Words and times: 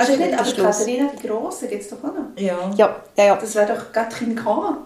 Also 0.00 0.16
nicht, 0.16 0.34
aber 0.38 0.52
Katharina 0.52 1.10
die 1.22 1.26
Grosse 1.28 1.68
gibt 1.68 1.82
es 1.82 1.88
doch 1.90 1.98
auch 1.98 2.14
noch. 2.14 2.36
Ja. 2.36 2.70
Ja, 2.76 2.96
ja, 3.16 3.24
ja. 3.24 3.36
Das 3.36 3.54
wäre 3.54 3.74
doch 3.74 3.92
Gatrin 3.92 4.34
K. 4.34 4.76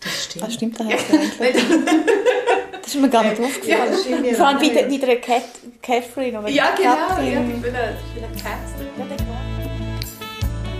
Das 0.00 0.24
stimmt. 0.24 0.44
Das 0.46 0.54
stimmt, 0.54 0.80
da 0.80 0.84
du 0.84 0.90
eigentlich. 0.90 1.64
Das 2.82 2.94
ist 2.94 3.00
mir 3.00 3.08
gar 3.08 3.22
nicht 3.24 3.38
Ja, 3.38 3.44
aufgefallen. 3.46 3.90
das 3.92 4.00
stimmt 4.02 4.36
Vor 4.36 4.46
allem 4.46 4.58
bei 4.58 4.68
der, 4.68 4.82
bei 4.82 4.96
der 5.06 5.20
Cat, 5.20 5.42
Catherine. 5.80 6.38
oder 6.40 6.48
Ja, 6.48 6.74
genau. 6.76 6.90
Ja, 6.90 7.06
Catherine. 7.08 7.54
ich 7.56 7.62
will 7.62 7.74
eine, 7.74 7.96
ich 8.08 8.14
will 8.16 8.24
eine 8.24 8.34
Katze. 8.34 8.82
Ja, 8.98 9.04
der. 9.04 9.16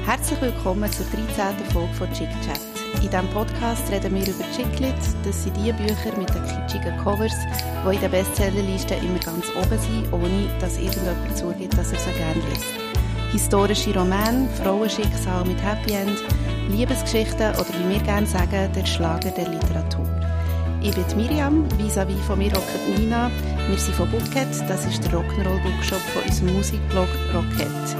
Herzlich 0.04 0.40
willkommen 0.42 0.90
zur 0.92 1.06
13. 1.06 1.64
Folge 1.72 1.94
von 1.94 2.12
Chick 2.12 2.28
Chat. 2.44 2.60
In 2.96 3.08
diesem 3.08 3.28
Podcast 3.30 3.90
reden 3.90 4.14
wir 4.14 4.22
über 4.26 4.44
Chicklit. 4.54 4.94
Das 5.24 5.44
sind 5.44 5.56
die 5.56 5.72
Bücher 5.72 6.12
mit 6.18 6.28
den 6.34 6.44
kitschigen 6.44 6.96
Covers, 7.02 7.32
die 7.88 7.94
in 7.94 8.00
den 8.00 8.10
Bestsellerlisten 8.10 8.98
immer 8.98 9.20
ganz 9.20 9.46
oben 9.56 9.78
sind, 9.78 10.12
ohne 10.12 10.48
dass 10.60 10.76
irgendjemand 10.76 11.38
zugibt, 11.38 11.78
dass 11.78 11.92
er 11.92 11.98
sie 12.00 12.10
gerne 12.18 12.42
liest. 12.50 12.81
Historische 13.32 13.94
Romane, 13.94 14.46
Frauenschicksal 14.62 15.42
mit 15.46 15.56
Happy 15.62 15.94
End, 15.94 16.22
Liebesgeschichten 16.68 17.52
oder 17.52 17.68
wie 17.78 17.94
wir 17.94 18.02
gerne 18.02 18.26
sagen, 18.26 18.70
der 18.74 18.84
Schlager 18.84 19.30
der 19.30 19.48
Literatur. 19.48 20.06
Ich 20.82 20.94
bin 20.94 21.16
Miriam, 21.16 21.66
vis-à-vis 21.78 22.20
von 22.26 22.38
mir 22.38 22.52
hockt 22.52 22.98
Nina. 22.98 23.30
Wir 23.70 23.78
sind 23.78 23.94
von 23.94 24.10
Bookhead, 24.10 24.48
das 24.68 24.84
ist 24.84 25.02
der 25.04 25.12
Rock'n'Roll-Bookshop 25.12 26.00
von 26.12 26.22
unserem 26.24 26.56
Musikblog 26.56 27.08
Rockhead. 27.32 27.96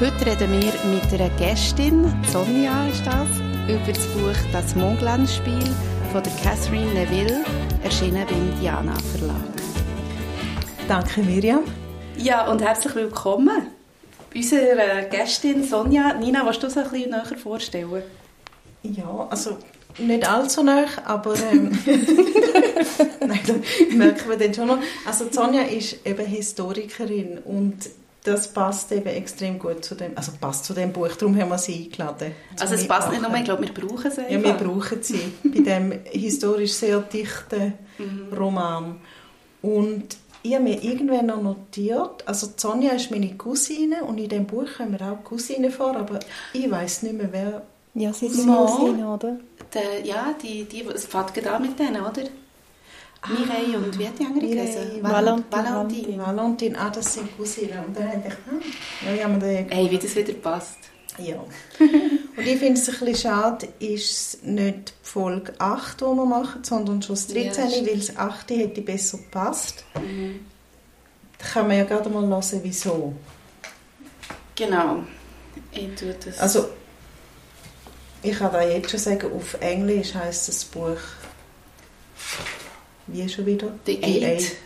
Heute 0.00 0.24
reden 0.26 0.52
wir 0.52 0.72
mit 0.90 1.20
einer 1.20 1.28
Gästin, 1.36 2.10
Sonja 2.32 2.86
ist 2.88 3.06
das, 3.06 3.28
über 3.68 3.92
das 3.92 4.06
Buch 4.06 4.52
«Das 4.52 4.74
Mondlandspiel» 4.74 5.68
von 6.12 6.22
der 6.22 6.32
Catherine 6.42 6.94
Neville, 6.94 7.44
erschienen 7.84 8.26
beim 8.26 8.58
Diana 8.58 8.94
Verlag. 9.12 9.36
Danke, 10.88 11.22
Miriam. 11.22 11.60
Ja, 12.16 12.50
und 12.50 12.62
herzlich 12.62 12.94
willkommen. 12.94 13.81
Unsere 14.34 15.08
Gästin 15.10 15.64
Sonja. 15.64 16.14
Nina, 16.14 16.44
willst 16.46 16.62
du 16.62 16.66
uns 16.66 16.76
ein 16.76 16.88
bisschen 16.90 17.10
näher 17.10 17.38
vorstellen? 17.42 18.02
Ja, 18.82 19.26
also 19.30 19.58
nicht 19.98 20.28
allzu 20.28 20.62
nah, 20.62 20.86
aber 21.04 21.34
ähm, 21.52 21.70
Nein, 23.20 23.40
da 23.46 23.94
merken 23.94 24.30
wir 24.30 24.36
dann 24.36 24.54
schon 24.54 24.68
noch. 24.68 24.78
Also 25.06 25.26
Sonja 25.30 25.62
ist 25.62 26.06
eben 26.06 26.26
Historikerin 26.26 27.38
und 27.38 27.90
das 28.24 28.52
passt 28.52 28.92
eben 28.92 29.06
extrem 29.06 29.58
gut 29.58 29.84
zu 29.84 29.94
dem, 29.94 30.16
also 30.16 30.32
passt 30.40 30.64
zu 30.64 30.74
dem 30.74 30.92
Buch, 30.92 31.14
darum 31.18 31.36
haben 31.38 31.48
wir 31.48 31.58
sie 31.58 31.84
eingeladen. 31.84 32.32
Also 32.58 32.74
es 32.74 32.86
passt 32.86 33.10
nicht 33.10 33.20
nur, 33.20 33.34
ich 33.34 33.44
glaube, 33.44 33.62
wir 33.62 33.74
brauchen 33.74 34.10
sie 34.10 34.22
Ja, 34.28 34.42
wir 34.42 34.54
brauchen 34.54 35.02
sie 35.02 35.32
bei 35.42 35.60
dem 35.60 35.92
historisch 36.04 36.72
sehr 36.72 37.00
dichten 37.00 37.74
Roman. 38.36 39.00
Und 39.60 40.16
ich 40.42 40.54
habe 40.54 40.64
mir 40.64 40.82
irgendwann 40.82 41.26
noch 41.26 41.42
notiert, 41.42 42.26
also 42.26 42.48
Sonja 42.56 42.92
ist 42.92 43.10
meine 43.10 43.34
Cousine 43.36 44.04
und 44.04 44.18
in 44.18 44.28
dem 44.28 44.46
Buch 44.46 44.66
kommen 44.76 45.00
auch 45.00 45.22
Cousine 45.24 45.70
vor, 45.70 45.96
aber 45.96 46.18
ich 46.52 46.70
weiß 46.70 47.04
nicht 47.04 47.16
mehr, 47.16 47.28
wer... 47.30 47.62
Ja, 47.94 48.12
sie 48.12 48.28
sind 48.28 48.46
Mal. 48.46 48.66
Cousine, 48.66 49.06
oder? 49.06 49.36
Der, 49.74 50.04
ja, 50.04 50.34
die, 50.42 50.64
die, 50.64 50.82
es 50.86 51.08
gerade 51.08 51.50
an 51.50 51.62
mit 51.62 51.78
denen, 51.78 52.00
oder? 52.00 52.22
Mireille 53.28 53.78
und 53.78 53.96
wie 53.98 54.06
hat 54.08 54.18
die 54.18 54.24
andere 54.24 54.46
Mireille? 54.46 55.02
Valentin, 55.02 55.44
Valentin. 55.50 56.18
Valentin, 56.18 56.76
ah, 56.76 56.90
das 56.90 57.14
sind 57.14 57.36
Cousinen. 57.36 57.84
Und 57.86 57.96
dann 57.96 58.08
habe 58.08 58.16
ich 58.16 58.24
gedacht, 58.24 58.38
hm, 58.48 58.60
ja, 59.06 59.14
ich 59.14 59.22
habe 59.22 59.34
mir 59.34 59.38
den 59.38 59.68
Hey, 59.68 59.90
wie 59.90 59.98
das 59.98 60.16
wieder 60.16 60.32
passt. 60.32 60.78
Ja. 61.18 61.36
Und 61.36 62.46
ich 62.46 62.58
finde 62.58 62.80
es 62.80 62.88
ein 62.88 62.98
bisschen 62.98 63.14
schade, 63.16 63.68
ist 63.78 64.10
es 64.10 64.42
nicht 64.42 64.90
die 64.90 65.08
Folge 65.08 65.52
8, 65.58 66.00
die 66.00 66.04
wir 66.04 66.24
machen, 66.24 66.64
sondern 66.64 67.02
schon 67.02 67.16
das 67.16 67.26
13, 67.28 67.70
Ja, 67.70 67.86
weil 67.86 67.98
das 67.98 68.16
8 68.16 68.50
hätte 68.50 68.80
besser 68.80 69.18
gepasst. 69.18 69.84
Da 69.94 71.46
kann 71.46 71.68
man 71.68 71.76
ja 71.76 71.84
gerade 71.84 72.08
mal 72.08 72.26
hören, 72.26 72.60
wieso. 72.62 73.14
Genau. 74.54 75.04
Ich 75.72 75.94
tue 75.94 76.14
das. 76.24 76.38
Also, 76.38 76.68
ich 78.22 78.38
kann 78.38 78.52
da 78.52 78.62
jetzt 78.62 78.90
schon 78.90 79.00
sagen, 79.00 79.32
auf 79.32 79.54
Englisch 79.60 80.14
heißt 80.14 80.48
das 80.48 80.64
Buch 80.64 80.98
wie 83.08 83.28
schon 83.28 83.46
wieder? 83.46 83.68
The 83.84 84.02
Eight. 84.02 84.56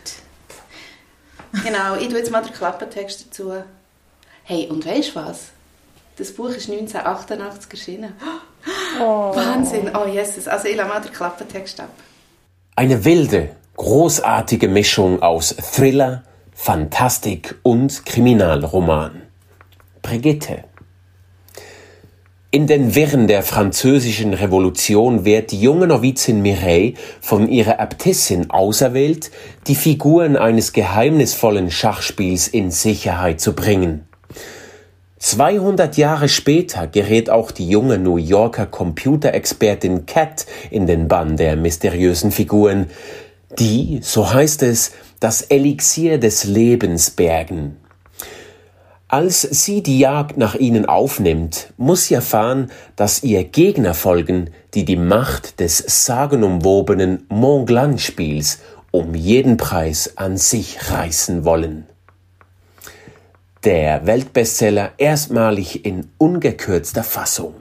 Genau, 1.63 1.95
ich 1.95 2.07
tue 2.07 2.19
jetzt 2.19 2.31
mal 2.31 2.43
den 2.43 2.53
Klappentext 2.53 3.27
dazu. 3.27 3.53
Hey, 4.43 4.67
und 4.67 4.85
weißt 4.85 5.09
du 5.09 5.15
was? 5.15 5.47
Das 6.17 6.31
Buch 6.31 6.49
ist 6.49 6.69
1988 6.69 7.71
erschienen. 7.71 8.13
Oh. 8.99 9.35
Wahnsinn! 9.35 9.91
Oh, 9.93 10.07
Jesus. 10.07 10.47
Also 10.47 10.67
ich 10.67 10.75
lasse 10.75 10.89
mal 10.89 10.99
den 10.99 11.13
Klappentext 11.13 11.79
ab. 11.79 11.91
Eine 12.75 13.05
wilde, 13.05 13.49
großartige 13.75 14.67
Mischung 14.67 15.21
aus 15.21 15.55
Thriller, 15.55 16.23
Fantastik 16.55 17.55
und 17.61 18.03
Kriminalroman. 18.07 19.21
Brigitte. 20.01 20.63
In 22.49 22.65
den 22.65 22.95
Wirren 22.95 23.27
der 23.27 23.43
französischen 23.43 24.33
Revolution 24.33 25.23
wird 25.23 25.51
die 25.51 25.61
junge 25.61 25.85
Novizin 25.85 26.41
Mireille 26.41 26.95
von 27.21 27.47
ihrer 27.47 27.79
Äbtissin 27.79 28.49
auserwählt, 28.49 29.29
die 29.67 29.75
Figuren 29.75 30.35
eines 30.35 30.73
geheimnisvollen 30.73 31.69
Schachspiels 31.69 32.47
in 32.47 32.71
Sicherheit 32.71 33.39
zu 33.39 33.53
bringen. 33.53 34.06
200 35.19 35.97
Jahre 35.97 36.29
später 36.29 36.85
gerät 36.85 37.29
auch 37.29 37.51
die 37.51 37.67
junge 37.67 37.97
New 37.97 38.17
Yorker 38.17 38.67
Computerexpertin 38.67 40.05
Cat 40.05 40.45
in 40.69 40.85
den 40.85 41.07
Bann 41.07 41.37
der 41.37 41.55
mysteriösen 41.55 42.31
Figuren, 42.31 42.87
die, 43.57 43.99
so 44.03 44.31
heißt 44.31 44.63
es, 44.63 44.91
das 45.19 45.41
Elixier 45.41 46.19
des 46.19 46.43
Lebens 46.43 47.09
bergen. 47.09 47.77
Als 49.07 49.41
sie 49.41 49.81
die 49.81 49.99
Jagd 49.99 50.37
nach 50.37 50.55
ihnen 50.55 50.85
aufnimmt, 50.85 51.73
muss 51.77 52.07
sie 52.07 52.15
erfahren, 52.15 52.69
dass 52.97 53.23
ihr 53.23 53.45
Gegner 53.45 53.93
folgen, 53.93 54.49
die 54.73 54.83
die 54.83 54.97
Macht 54.97 55.61
des 55.61 55.77
sagenumwobenen 56.05 57.25
Montglan-Spiels 57.29 58.59
um 58.91 59.15
jeden 59.15 59.57
Preis 59.57 60.17
an 60.17 60.37
sich 60.37 60.91
reißen 60.91 61.45
wollen. 61.45 61.87
Der 63.67 64.07
Weltbestseller 64.07 64.93
erstmalig 64.97 65.83
in 65.83 66.09
ungekürzter 66.17 67.03
Fassung. 67.03 67.53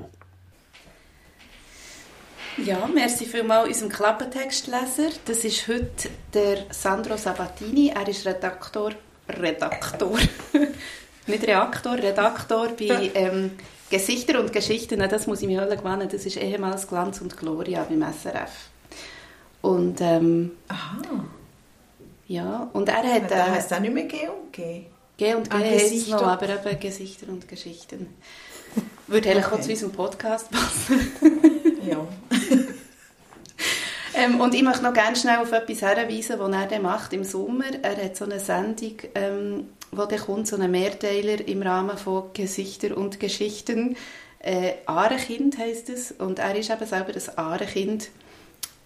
Ja, 2.65 2.87
merci 2.87 3.25
vielmals 3.25 3.67
unserem 3.67 3.89
Klappentextleser. 3.89 5.09
Das 5.25 5.43
ist 5.43 5.67
heute 5.67 6.09
der 6.33 6.59
Sandro 6.71 7.17
Sabatini. 7.17 7.89
Er 7.93 8.07
ist 8.07 8.25
Redaktor, 8.25 8.93
Redaktor, 9.29 10.17
nicht 11.27 11.45
Reaktor, 11.45 11.95
Redaktor 11.95 12.69
bei 12.79 13.11
ähm, 13.13 13.51
Gesichter 13.91 14.39
und 14.39 14.53
Geschichten. 14.53 15.01
Das 15.01 15.27
muss 15.27 15.43
ich 15.43 15.49
mir 15.49 15.63
hören 15.63 15.77
gewinnen. 15.77 16.09
Das 16.09 16.25
ist 16.25 16.37
ehemals 16.37 16.87
Glanz 16.87 17.21
und 17.21 17.37
Gloria 17.37 17.83
beim 17.83 18.03
SRF. 18.03 18.53
Und 19.61 20.01
ähm, 20.01 20.53
Aha, 20.69 20.99
ja, 22.29 22.71
und 22.73 22.89
er 22.89 23.03
hat... 23.03 23.29
das 23.29 23.49
Äh, 23.49 23.51
heisst 23.51 23.75
auch 23.75 23.81
nicht 23.81 23.93
mehr 23.93 24.05
G 24.53 24.87
und 25.19 25.19
G. 25.19 25.25
G 25.25 25.35
und 25.35 25.53
Ah, 25.53 25.61
es 25.65 25.83
Gesichter. 25.91 26.17
noch, 26.17 26.23
aber 26.27 26.49
eben 26.49 26.81
Gesichter 26.81 27.29
und 27.29 27.49
Geschichten. 27.49 28.09
Würde 29.07 29.31
eigentlich 29.31 29.47
auch 29.47 29.53
Okay. 29.53 29.63
zu 29.63 29.71
unserem 29.71 29.93
Podcast 29.93 30.51
passen. 30.51 31.13
Ja. 31.89 32.07
Ähm, 34.19 34.41
und 34.41 34.55
ich 34.55 34.63
möchte 34.63 34.83
noch 34.83 34.95
gerne 34.95 35.15
schnell 35.15 35.37
auf 35.41 35.53
etwas 35.53 35.81
hinweisen, 35.81 36.39
was 36.39 36.51
er 36.51 36.67
dann 36.67 36.83
macht 36.83 37.13
im 37.13 37.23
Sommer. 37.23 37.67
Er 37.83 38.03
hat 38.03 38.17
so 38.17 38.25
eine 38.25 38.41
Sendung, 38.41 38.95
ähm, 39.15 39.69
wo 39.93 40.07
dann 40.07 40.19
kommt, 40.19 40.49
so 40.49 40.57
einen 40.57 40.71
Mehrteiler 40.71 41.47
im 41.47 41.61
Rahmen 41.61 41.99
von 41.99 42.31
Gesichter 42.33 42.97
und 42.97 43.21
Geschichten. 43.21 43.95
Äh, 44.39 44.73
Ahrenkind 44.87 45.59
heisst 45.59 45.91
es. 45.91 46.13
Und 46.13 46.39
er 46.39 46.57
ist 46.57 46.71
eben 46.71 46.87
selber 46.87 47.13
das 47.13 47.37
Ahrenkind 47.37 48.09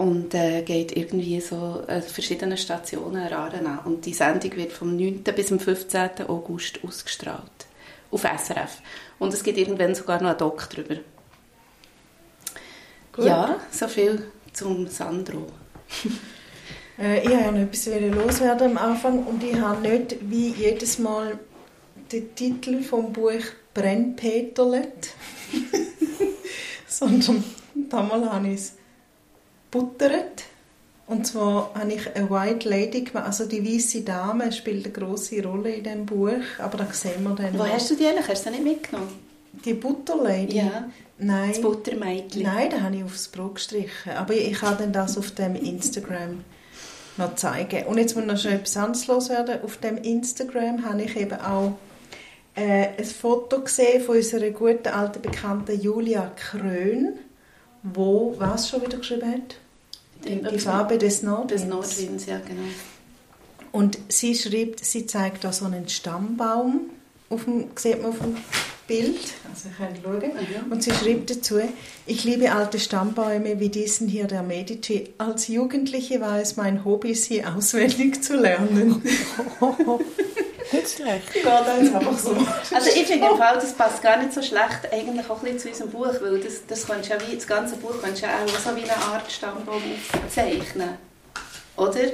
und 0.00 0.34
äh, 0.34 0.62
geht 0.62 0.96
irgendwie 0.96 1.42
so 1.42 1.82
äh, 1.86 2.00
verschiedene 2.00 2.56
Stationen 2.56 3.22
an 3.22 3.32
Aaren 3.34 3.66
an. 3.66 3.80
Und 3.80 4.06
die 4.06 4.14
Sendung 4.14 4.56
wird 4.56 4.72
vom 4.72 4.96
9. 4.96 5.22
bis 5.22 5.48
zum 5.48 5.60
15. 5.60 6.26
August 6.26 6.80
ausgestrahlt. 6.82 7.42
Auf 8.10 8.22
SRF. 8.22 8.78
Und 9.18 9.34
es 9.34 9.42
gibt 9.42 9.58
irgendwann 9.58 9.94
sogar 9.94 10.22
noch 10.22 10.30
einen 10.30 10.38
Doc 10.38 10.70
drüber. 10.70 10.96
Gut. 13.12 13.26
Ja, 13.26 13.60
so 13.70 13.88
viel 13.88 14.26
zum 14.52 14.88
Sandro. 14.88 15.46
Äh, 16.98 17.22
ich 17.22 17.30
wollte 17.30 17.44
ja 17.44 17.50
noch 17.50 17.60
etwas 17.60 17.86
loswerden 17.86 18.76
am 18.76 18.76
Anfang 18.76 19.24
und 19.24 19.42
ich 19.42 19.56
habe 19.58 19.80
nicht 19.80 20.16
wie 20.20 20.48
jedes 20.50 20.98
Mal 20.98 21.38
den 22.12 22.34
Titel 22.34 22.82
vom 22.82 23.10
Buch 23.10 23.40
Brennpeterlet, 23.72 25.14
sondern 26.86 27.42
damals 27.88 28.28
habe 28.30 28.48
ich 28.48 28.54
es 28.56 28.72
buttert. 29.70 30.44
Und 31.06 31.26
zwar 31.26 31.72
habe 31.74 31.92
ich 31.92 32.14
eine 32.14 32.30
White 32.30 32.68
Lady 32.68 33.02
gemacht, 33.02 33.26
also 33.26 33.46
die 33.46 33.64
weiße 33.66 34.02
Dame 34.02 34.52
spielt 34.52 34.84
eine 34.84 34.92
große 34.92 35.42
Rolle 35.42 35.72
in 35.74 35.82
diesem 35.82 36.06
Buch, 36.06 36.30
aber 36.58 36.78
da 36.78 36.86
sehen 36.92 37.24
wir 37.24 37.34
dann 37.34 37.52
Wo 37.54 37.64
noch. 37.64 37.68
hast 37.68 37.90
du 37.90 37.96
die 37.96 38.06
eigentlich? 38.06 38.28
Hast 38.28 38.46
du 38.46 38.50
sie 38.52 38.60
nicht 38.60 38.64
mitgenommen? 38.64 39.08
Die 39.64 39.74
Butterlady? 39.74 40.58
Ja. 40.58 40.88
Nein. 41.18 41.50
Das 41.50 41.60
Buttermädchen. 41.60 42.42
Nein, 42.42 42.70
da 42.70 42.80
habe 42.80 42.96
ich 42.96 43.04
aufs 43.04 43.28
Brot 43.28 43.56
gestrichen. 43.56 44.12
Aber 44.16 44.32
ich 44.32 44.52
kann 44.52 44.78
dann 44.78 44.92
das 44.92 45.18
auf 45.18 45.32
dem 45.32 45.56
Instagram 45.56 46.44
noch 47.16 47.34
zeigen. 47.34 47.86
Und 47.86 47.98
jetzt 47.98 48.16
muss 48.16 48.24
noch 48.24 48.38
schon 48.38 48.52
etwas 48.52 48.76
anderes 48.76 49.06
loswerden. 49.06 49.62
Auf 49.62 49.76
dem 49.78 49.98
Instagram 49.98 50.84
habe 50.88 51.02
ich 51.02 51.16
eben 51.16 51.38
auch 51.40 51.72
äh, 52.54 52.88
ein 52.96 53.04
Foto 53.04 53.60
gesehen 53.60 54.02
von 54.02 54.16
unserer 54.16 54.50
guten 54.50 54.88
alten 54.88 55.20
Bekannten 55.20 55.80
Julia 55.80 56.32
Krön, 56.36 57.14
wo 57.82 58.34
was 58.38 58.68
schon 58.68 58.82
wieder 58.82 58.98
geschrieben 58.98 59.32
hat? 59.32 59.56
Die, 60.24 60.42
die 60.42 60.58
Farbe 60.58 60.98
des 60.98 61.22
Nordwinds. 61.22 61.62
Des 61.62 61.70
Nordwinds, 61.70 62.26
ja, 62.26 62.38
genau. 62.38 62.68
Und 63.72 63.98
sie 64.08 64.34
schreibt, 64.34 64.84
sie 64.84 65.06
zeigt 65.06 65.44
da 65.44 65.52
so 65.52 65.64
einen 65.64 65.88
Stammbaum, 65.88 66.90
auf 67.30 67.44
dem, 67.44 67.68
sieht 67.76 68.02
man 68.02 68.10
auf 68.10 68.18
dem 68.18 68.36
Bild, 68.90 69.20
also 69.48 69.68
ich 69.70 69.78
kann 69.78 69.94
schauen. 70.02 70.32
Mhm. 70.64 70.72
Und 70.72 70.82
sie 70.82 70.90
schreibt 70.90 71.30
dazu, 71.30 71.60
ich 72.06 72.24
liebe 72.24 72.50
alte 72.50 72.80
Stammbäume 72.80 73.60
wie 73.60 73.68
diesen 73.68 74.08
hier 74.08 74.26
der 74.26 74.42
Medici. 74.42 75.14
Als 75.16 75.46
Jugendliche 75.46 76.20
war 76.20 76.40
es 76.40 76.56
mein 76.56 76.84
Hobby, 76.84 77.14
sie 77.14 77.44
auswendig 77.44 78.20
zu 78.20 78.34
lernen. 78.34 79.00
Nicht 80.72 80.88
schlecht. 80.88 81.32
Geht 81.32 81.46
uns 81.46 81.94
einfach 81.94 82.18
so. 82.18 82.36
Also 82.74 82.90
ich 82.90 83.06
finde 83.06 83.28
im 83.28 83.36
Fall, 83.36 83.54
das 83.54 83.74
passt 83.74 84.02
gar 84.02 84.16
nicht 84.18 84.32
so 84.32 84.42
schlecht 84.42 84.92
eigentlich 84.92 85.30
auch 85.30 85.40
ein 85.42 85.52
bisschen 85.52 85.58
zu 85.58 85.68
unserem 85.68 85.90
Buch, 85.90 86.20
weil 86.20 86.40
das, 86.40 86.66
das, 86.66 86.86
kannst 86.86 87.10
du 87.10 87.14
ja 87.14 87.20
wie, 87.28 87.36
das 87.36 87.46
ganze 87.46 87.76
Buch 87.76 87.94
kannst 88.02 88.22
du 88.22 88.26
ja 88.26 88.32
auch 88.44 88.58
so 88.58 88.74
wie 88.76 88.82
eine 88.82 88.96
Art 88.96 89.30
Stammbaum 89.30 89.82
aufzeichnen. 90.24 90.90
Oder? 91.76 92.10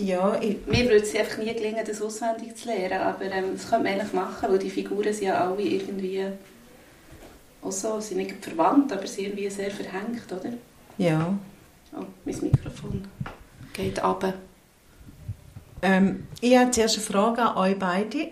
Ja, 0.00 0.40
ich, 0.40 0.66
Mir 0.66 0.84
würde 0.84 1.04
es 1.04 1.14
einfach 1.14 1.38
nie 1.38 1.52
gelingen, 1.52 1.84
das 1.86 2.00
auswendig 2.00 2.56
zu 2.56 2.68
lernen, 2.68 3.00
aber 3.02 3.24
ähm, 3.26 3.52
das 3.52 3.68
könnte 3.68 3.84
man 3.84 3.92
eigentlich 3.92 4.12
machen, 4.12 4.50
weil 4.50 4.58
die 4.58 4.70
Figuren 4.70 5.12
sind 5.12 5.26
ja 5.26 5.34
alle 5.34 5.62
irgendwie 5.62 6.24
auch 7.62 7.72
so, 7.72 8.00
sind 8.00 8.16
nicht 8.16 8.42
verwandt, 8.42 8.92
aber 8.92 9.06
sind 9.06 9.26
irgendwie 9.26 9.50
sehr 9.50 9.70
verhängt, 9.70 10.32
oder? 10.32 10.52
ja. 10.96 11.38
Oh, 11.92 12.04
mein 12.24 12.38
Mikrofon 12.40 13.08
geht 13.72 14.02
runter. 14.02 14.34
Ähm, 15.82 16.28
ich 16.40 16.56
habe 16.56 16.70
zuerst 16.70 16.96
eine 16.96 17.04
Frage 17.04 17.42
an 17.42 17.56
euch 17.56 17.78
beide. 17.78 18.28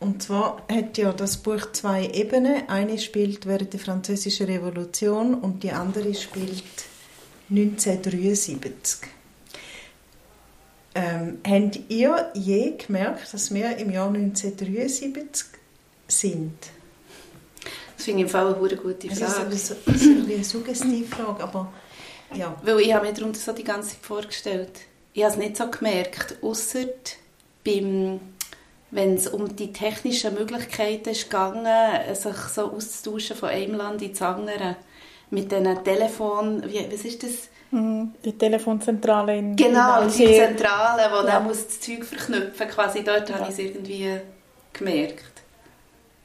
Und 0.00 0.22
zwar 0.22 0.62
hat 0.70 0.98
ja 0.98 1.12
das 1.12 1.38
Buch 1.38 1.72
zwei 1.72 2.06
Ebenen. 2.06 2.68
Eine 2.68 2.98
spielt 2.98 3.46
während 3.46 3.72
der 3.72 3.80
Französischen 3.80 4.46
Revolution 4.46 5.34
und 5.34 5.62
die 5.62 5.72
andere 5.72 6.14
spielt 6.14 6.62
1973. 7.50 9.08
Ähm, 11.00 11.38
habt 11.46 11.78
ihr 11.88 12.30
je 12.34 12.76
gemerkt, 12.76 13.32
dass 13.32 13.54
wir 13.54 13.76
im 13.76 13.90
Jahr 13.92 14.08
1973 14.08 15.46
sind? 16.08 16.54
Das 17.96 18.04
finde 18.04 18.20
ich 18.20 18.24
im 18.26 18.28
Fall 18.30 18.54
eine 18.54 18.76
gute 18.76 19.06
Das 19.08 19.18
ist 19.18 19.24
Frage. 19.32 19.46
eine, 19.46 19.56
so- 19.56 19.76
das 19.86 19.96
ist 19.96 20.08
eine 20.08 20.44
Suggestivfrage, 20.44 21.42
aber 21.42 21.72
ja. 22.34 22.56
Weil 22.62 22.80
ich 22.80 22.92
habe 22.92 23.06
mir 23.06 23.12
darunter 23.12 23.38
so 23.38 23.52
die 23.52 23.64
ganze 23.64 23.90
Zeit 23.90 23.98
vorgestellt. 24.02 24.70
Ich 25.12 25.22
habe 25.22 25.32
es 25.32 25.38
nicht 25.38 25.56
so 25.56 25.68
gemerkt, 25.70 26.36
außer 26.42 26.84
beim, 27.64 28.20
wenn 28.90 29.14
es 29.14 29.28
um 29.28 29.54
die 29.54 29.72
technischen 29.72 30.34
Möglichkeiten 30.34 31.10
ist 31.10 31.24
gegangen, 31.30 31.66
sich 32.14 32.36
so 32.54 32.72
auszutauschen 32.72 33.36
von 33.36 33.48
einem 33.50 33.74
Land 33.74 34.02
ins 34.02 34.22
andere. 34.22 34.76
Mit 35.30 35.52
diesen 35.52 35.84
Telefon, 35.84 36.62
wie, 36.66 36.86
was 36.90 37.04
ist 37.04 37.22
das? 37.22 37.48
Mhm. 37.70 38.12
Die 38.24 38.32
Telefonzentrale 38.36 39.36
in 39.36 39.54
Genau, 39.56 40.02
in 40.02 40.08
die. 40.08 40.34
Zentrale, 40.34 41.02
wo 41.10 41.16
Ja. 41.26 41.34
dann 41.34 41.44
muss 41.44 41.66
das 41.66 41.80
Zeug 41.80 42.04
verknüpfen 42.04 42.68
quasi 42.68 43.04
dort 43.04 43.30
habe 43.30 43.40
Ja. 43.40 43.44
ich 43.46 43.50
es 43.52 43.58
irgendwie 43.58 44.20
gemerkt. 44.72 45.24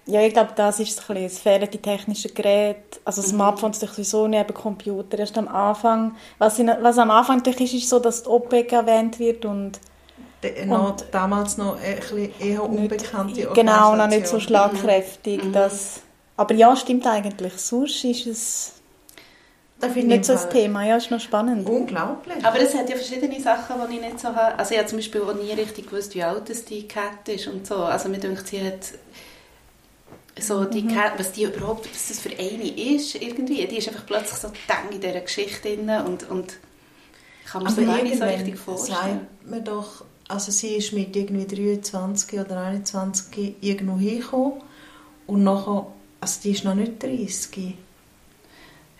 Ja, 0.05 0.19
ich 0.21 0.33
glaube, 0.33 0.51
das 0.55 0.79
ist 0.81 0.89
es 0.91 0.99
ein 0.99 1.07
bisschen. 1.15 1.25
Es 1.25 1.39
fehlen 1.39 1.69
die 1.71 1.77
technischen 1.77 2.33
Geräte. 2.33 2.99
Also 3.05 3.21
Mhm. 3.21 3.25
Smartphones 3.27 3.81
natürlich 3.81 4.07
sowieso 4.09 4.27
neben 4.27 4.53
Computer. 4.53 5.17
Erst 5.19 5.37
am 5.37 5.47
Anfang. 5.47 6.15
Was, 6.39 6.59
in, 6.59 6.69
was 6.81 6.97
am 6.97 7.09
Anfang 7.09 7.37
natürlich 7.37 7.73
ist, 7.73 7.83
ist 7.83 7.89
so, 7.89 7.99
dass 7.99 8.23
die 8.23 8.29
OPEC 8.29 8.71
erwähnt 8.73 9.17
wird 9.19 9.45
und 9.45 9.79
D- 10.43 10.65
noch, 10.65 10.97
damals 11.11 11.55
noch 11.57 11.77
ein 11.81 11.95
bisschen 11.95 12.33
eher 12.39 12.63
unbekannte 12.63 13.33
nicht, 13.33 13.53
genau, 13.53 13.95
noch 13.95 14.07
nicht 14.07 14.27
so 14.27 14.41
schlagkräftig. 14.41 15.41
Mhm. 15.41 15.53
Das, 15.53 16.01
aber 16.35 16.53
ja, 16.53 16.75
stimmt 16.75 17.07
eigentlich. 17.07 17.53
Sonst 17.53 18.03
ist 18.03 18.27
es 18.27 18.73
Da 19.83 19.89
finde 19.89 20.15
ich 20.15 20.19
nicht 20.19 20.25
so 20.25 20.33
das 20.33 20.47
Thema. 20.47 20.85
Ja, 20.85 20.95
ist 20.95 21.11
noch 21.11 21.19
spannend. 21.19 21.67
Unglaublich. 21.67 22.43
Aber 22.45 22.57
es 22.59 22.73
hat 22.73 22.89
ja 22.89 22.95
verschiedene 22.95 23.37
Sachen, 23.41 23.75
die 23.89 23.95
ich 23.95 24.01
nicht 24.01 24.19
so 24.19 24.29
habe. 24.29 24.57
Also 24.57 24.71
ich 24.71 24.77
habe 24.77 24.87
zum 24.87 24.97
Beispiel 24.99 25.21
auch 25.21 25.33
nie 25.33 25.51
richtig 25.51 25.89
gewusst, 25.89 26.15
wie 26.15 26.23
alt 26.23 26.49
es 26.49 26.63
die 26.63 26.87
Cat 26.87 27.27
ist 27.27 27.47
und 27.47 27.67
so. 27.67 27.75
Also 27.75 28.07
mir 28.07 28.17
denkt, 28.17 28.47
sie 28.47 28.61
hat 28.65 28.93
so 30.39 30.63
die 30.63 30.87
Cat, 30.87 31.13
was 31.17 31.33
die 31.33 31.43
überhaupt, 31.43 31.89
was 31.93 32.07
das 32.07 32.19
für 32.19 32.29
eine 32.29 32.95
ist 32.95 33.15
irgendwie. 33.15 33.67
Die 33.67 33.77
ist 33.77 33.89
einfach 33.89 34.05
plötzlich 34.05 34.39
so 34.39 34.51
dang 34.69 34.89
in 34.89 35.01
dieser 35.01 35.19
Geschichte 35.19 35.75
drin 35.75 35.89
und, 35.89 36.29
und 36.29 36.53
ich 37.43 37.51
kann 37.51 37.63
mir 37.63 37.69
Aber 37.69 37.81
das 37.81 37.85
gar 37.85 38.03
nicht 38.03 38.17
so 38.17 38.23
richtig 38.23 38.57
vorstellen. 38.57 38.97
sagt 38.97 39.49
man 39.51 39.63
doch, 39.65 40.05
also 40.29 40.51
sie 40.51 40.75
ist 40.75 40.93
mit 40.93 41.13
irgendwie 41.13 41.45
23 41.45 42.39
oder 42.39 42.61
21 42.61 43.55
irgendwo 43.59 43.97
hingekommen 43.97 44.61
und 45.27 45.43
nachher, 45.43 45.87
also 46.21 46.39
die 46.41 46.51
ist 46.51 46.63
noch 46.63 46.73
nicht 46.73 47.03
30. 47.03 47.75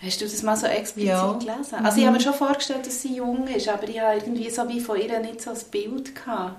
Hast 0.03 0.19
du 0.21 0.25
das 0.25 0.43
mal 0.43 0.57
so 0.57 0.65
explizit 0.67 1.09
Ja. 1.09 1.31
gelesen? 1.33 1.75
Also 1.83 1.97
ich 1.99 2.05
habe 2.05 2.17
mir 2.17 2.21
schon 2.23 2.33
vorgestellt, 2.33 2.85
dass 2.85 3.01
sie 3.01 3.15
jung 3.15 3.47
ist, 3.47 3.67
aber 3.69 3.87
ich 3.87 3.99
habe 3.99 4.15
irgendwie 4.17 4.49
so 4.49 4.67
wie 4.67 4.79
von 4.79 4.99
ihr 4.99 5.19
nicht 5.19 5.41
so 5.41 5.51
ein 5.51 5.57
Bild 5.71 6.13
gehabt. 6.15 6.57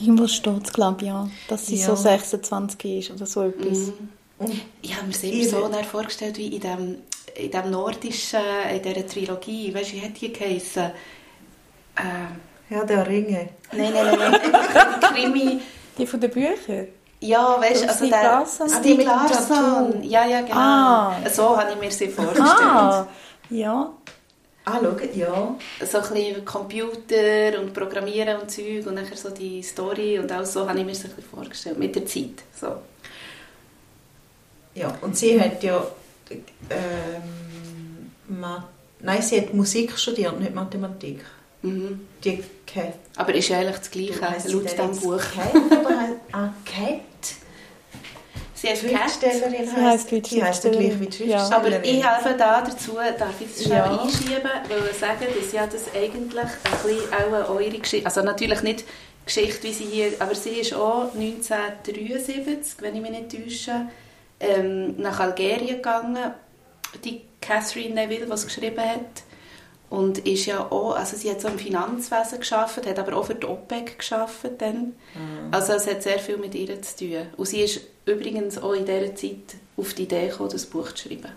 Irgendwo 0.00 0.26
steht 0.26 0.64
es, 0.66 0.72
glaube 0.72 1.02
ich, 1.02 1.08
ja. 1.08 1.28
Dass 1.48 1.66
sie 1.66 1.76
Ja. 1.76 1.86
so 1.86 1.94
26 1.94 2.98
ist 2.98 3.10
oder 3.12 3.26
so 3.26 3.42
etwas. 3.44 3.78
Mhm. 3.78 4.08
Und 4.38 4.52
Ich 4.82 4.94
habe 4.94 5.06
mir 5.06 5.14
Ihre- 5.32 5.48
so 5.48 5.68
dann 5.68 5.84
vorgestellt 5.84 6.36
wie 6.36 6.48
in 6.48 6.60
dem, 6.60 6.96
in 7.34 7.50
dem 7.50 7.70
nordischen, 7.70 8.40
in 8.74 8.82
dieser 8.82 9.06
Trilogie. 9.06 9.72
Weißt 9.74 9.92
du, 9.92 9.96
wie 9.96 10.02
hat 10.02 10.20
die 10.20 10.32
geheißen? 10.32 10.90
Ähm, 11.98 12.36
Herr 12.68 12.84
der 12.84 13.06
Ringe. 13.06 13.48
nein, 13.72 13.92
nein, 13.94 14.06
nein, 14.18 14.18
nein. 14.18 14.40
die 15.00 15.06
Krimi. 15.14 15.60
Die 15.96 16.06
von 16.06 16.20
den 16.20 16.30
Büchern? 16.30 16.88
Ja, 17.26 17.60
weißt 17.60 17.82
du, 17.82 17.86
So 17.86 17.88
also 17.88 18.04
Stieg 18.04 18.10
der... 18.10 18.22
Larsson? 18.22 18.68
Stieg 18.68 19.08
Ah, 19.08 19.26
Larsson. 19.28 20.02
Ja, 20.02 20.26
ja, 20.26 20.40
genau. 20.42 20.54
Ah. 20.54 21.16
So 21.32 21.56
habe 21.56 21.72
ich 21.72 21.80
mir 21.80 21.90
sie 21.90 22.08
vorgestellt. 22.08 22.48
Ah, 22.48 23.06
ja. 23.50 23.90
Ah, 24.64 24.78
schau, 24.82 24.96
ja. 25.14 25.54
So 25.84 25.98
ein 25.98 26.14
bisschen 26.14 26.44
Computer 26.44 27.60
und 27.60 27.72
Programmieren 27.72 28.40
und 28.40 28.50
Zeug 28.50 28.86
und 28.86 28.94
nachher 28.94 29.16
so 29.16 29.30
die 29.30 29.62
Story 29.62 30.18
und 30.18 30.32
auch 30.32 30.44
so 30.44 30.68
habe 30.68 30.78
ich 30.78 30.84
mir 30.84 30.94
sie 30.94 31.04
ein 31.04 31.14
bisschen 31.14 31.30
vorgestellt. 31.30 31.78
Mit 31.78 31.94
der 31.94 32.04
Zeit. 32.06 32.42
So. 32.60 32.76
Ja, 34.74 34.92
und 35.00 35.16
sie 35.16 35.40
hat 35.40 35.62
ja 35.62 35.86
ähm, 36.70 37.22
Nein, 39.00 39.22
sie 39.22 39.40
hat 39.40 39.54
Musik 39.54 39.96
studiert, 39.98 40.38
nicht 40.40 40.54
Mathematik. 40.54 41.24
Mhm. 41.62 42.06
Die 42.22 42.42
Cat. 42.66 42.94
Aber 43.16 43.34
ist 43.34 43.48
ja 43.48 43.58
eigentlich 43.58 43.76
das 43.78 43.90
Gleiche, 43.90 44.40
sie 44.40 44.52
laut 44.52 44.64
diesem? 44.64 45.00
Buch. 45.00 45.18
Cat 45.34 45.54
oder 45.54 46.00
heisst- 46.00 46.14
ah, 46.32 46.48
Cat? 46.64 47.00
Sie 48.54 48.68
hat 48.68 48.80
Cat. 48.80 48.90
Schriftstellerin 49.10 49.66
Sie 49.68 49.76
heisst 49.76 50.12
wie 50.12 50.42
heisst 50.42 50.64
ja 50.64 50.70
gleich 50.70 51.00
wie 51.00 51.06
die 51.06 51.16
Schriftstellerin. 51.16 51.30
Ja. 51.30 51.56
Aber 51.56 51.84
ich 51.84 52.06
helfe 52.06 52.34
da 52.38 52.62
dazu, 52.62 52.94
darf 53.18 53.40
ich 53.40 53.48
das 53.52 53.64
schnell 53.64 53.78
Ja. 53.78 54.00
einschieben, 54.02 54.50
weil 54.68 54.90
ich 54.90 54.96
sagen, 54.98 55.26
dass 55.40 55.52
ja 55.52 55.66
das 55.66 55.82
eigentlich 55.94 56.44
ein 56.44 56.82
bisschen 56.82 57.44
auch 57.44 57.50
eure 57.50 57.78
Geschichte, 57.78 58.06
also 58.06 58.22
natürlich 58.22 58.62
nicht 58.62 58.84
Geschichte, 59.26 59.62
wie 59.64 59.72
sie 59.72 59.84
hier, 59.84 60.12
aber 60.20 60.34
sie 60.34 60.50
ist 60.60 60.72
auch 60.72 61.12
1973, 61.14 62.76
wenn 62.80 62.94
ich 62.96 63.02
mich 63.02 63.10
nicht 63.10 63.30
täusche, 63.32 63.88
ähm, 64.40 64.94
nach 64.98 65.18
Algerien 65.20 65.76
gegangen, 65.76 66.32
die 67.04 67.22
Catherine 67.40 67.94
Neville, 67.94 68.26
die 68.26 68.32
es 68.32 68.44
geschrieben 68.46 68.80
hat. 68.80 69.22
Und 69.88 70.18
ist 70.18 70.46
ja 70.46 70.70
auch, 70.70 70.96
also 70.96 71.16
sie 71.16 71.30
hat 71.30 71.40
so 71.40 71.48
im 71.48 71.58
Finanzwesen 71.58 72.40
geschafft, 72.40 72.84
hat 72.86 72.98
aber 72.98 73.16
auch 73.16 73.26
für 73.26 73.36
die 73.36 73.46
OPEC 73.46 73.98
geschafft 73.98 74.50
dann. 74.58 74.94
Also 75.52 75.74
es 75.74 75.86
hat 75.86 76.02
sehr 76.02 76.18
viel 76.18 76.38
mit 76.38 76.54
ihr 76.56 76.82
zu 76.82 76.96
tun. 76.96 77.26
Und 77.36 77.46
sie 77.46 77.60
ist 77.60 77.80
übrigens 78.04 78.58
auch 78.58 78.72
in 78.72 78.84
dieser 78.84 79.14
Zeit 79.14 79.56
auf 79.76 79.94
die 79.94 80.02
Idee 80.02 80.28
gekommen, 80.28 80.50
das 80.50 80.66
Buch 80.66 80.90
zu 80.92 81.08
schreiben. 81.08 81.30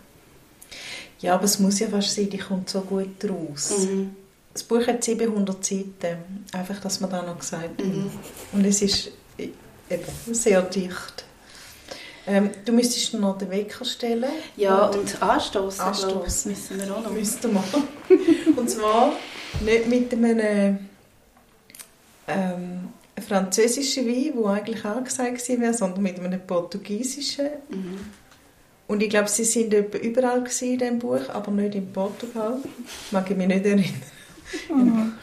Ja, 1.19 1.35
aber 1.35 1.43
es 1.43 1.59
muss 1.59 1.79
ja 1.79 1.87
fast 1.87 2.15
sein, 2.15 2.29
die 2.29 2.37
kommt 2.37 2.69
so 2.69 2.81
gut 2.81 3.23
raus. 3.29 3.73
Mhm. 3.77 4.15
Das 4.53 4.63
Buch 4.63 4.85
hat 4.87 5.03
700 5.03 5.63
Seiten. 5.63 6.45
Einfach, 6.53 6.79
dass 6.79 6.99
man 7.01 7.09
da 7.09 7.21
noch 7.21 7.37
gesagt 7.37 7.63
hat. 7.63 7.85
Mhm. 7.85 8.09
Und 8.53 8.65
es 8.65 8.81
ist 8.81 9.11
äh, 9.37 9.49
sehr 10.31 10.61
dicht. 10.63 11.25
Ähm, 12.29 12.51
du 12.63 12.73
müsstest 12.73 13.15
noch 13.15 13.39
den 13.39 13.49
Wecker 13.49 13.83
stellen. 13.83 14.25
Ja, 14.55 14.85
Und 14.85 14.97
und 14.99 15.23
anstoßen, 15.23 15.81
Anstoßen. 15.81 16.51
müssen 16.51 16.79
wir 16.79 16.95
auch 16.95 17.03
noch. 17.03 17.11
müssten 17.11 17.51
wir. 17.53 17.63
Und 18.55 18.69
zwar 18.69 19.13
nicht 19.65 19.87
mit 19.87 20.13
einem 20.13 20.77
ähm, 22.27 22.89
französischen 23.27 24.05
Wein, 24.05 24.33
der 24.35 24.45
eigentlich 24.51 24.85
angesagt 24.85 25.49
wäre, 25.49 25.73
sondern 25.73 26.03
mit 26.03 26.19
einem 26.19 26.39
portugiesischen. 26.45 27.47
Mhm. 27.69 27.99
Und 28.87 29.01
ich 29.01 29.09
glaube, 29.09 29.27
sie 29.27 29.43
sind 29.43 29.73
überall 29.73 30.43
in 30.61 30.77
diesem 30.77 30.99
Buch, 30.99 31.29
aber 31.29 31.51
nicht 31.51 31.73
in 31.73 31.91
Portugal. 31.91 32.57
Mag 33.09 33.29
ich 33.31 33.37
mich 33.37 33.47
nicht 33.47 33.65
erinnern. 33.65 33.85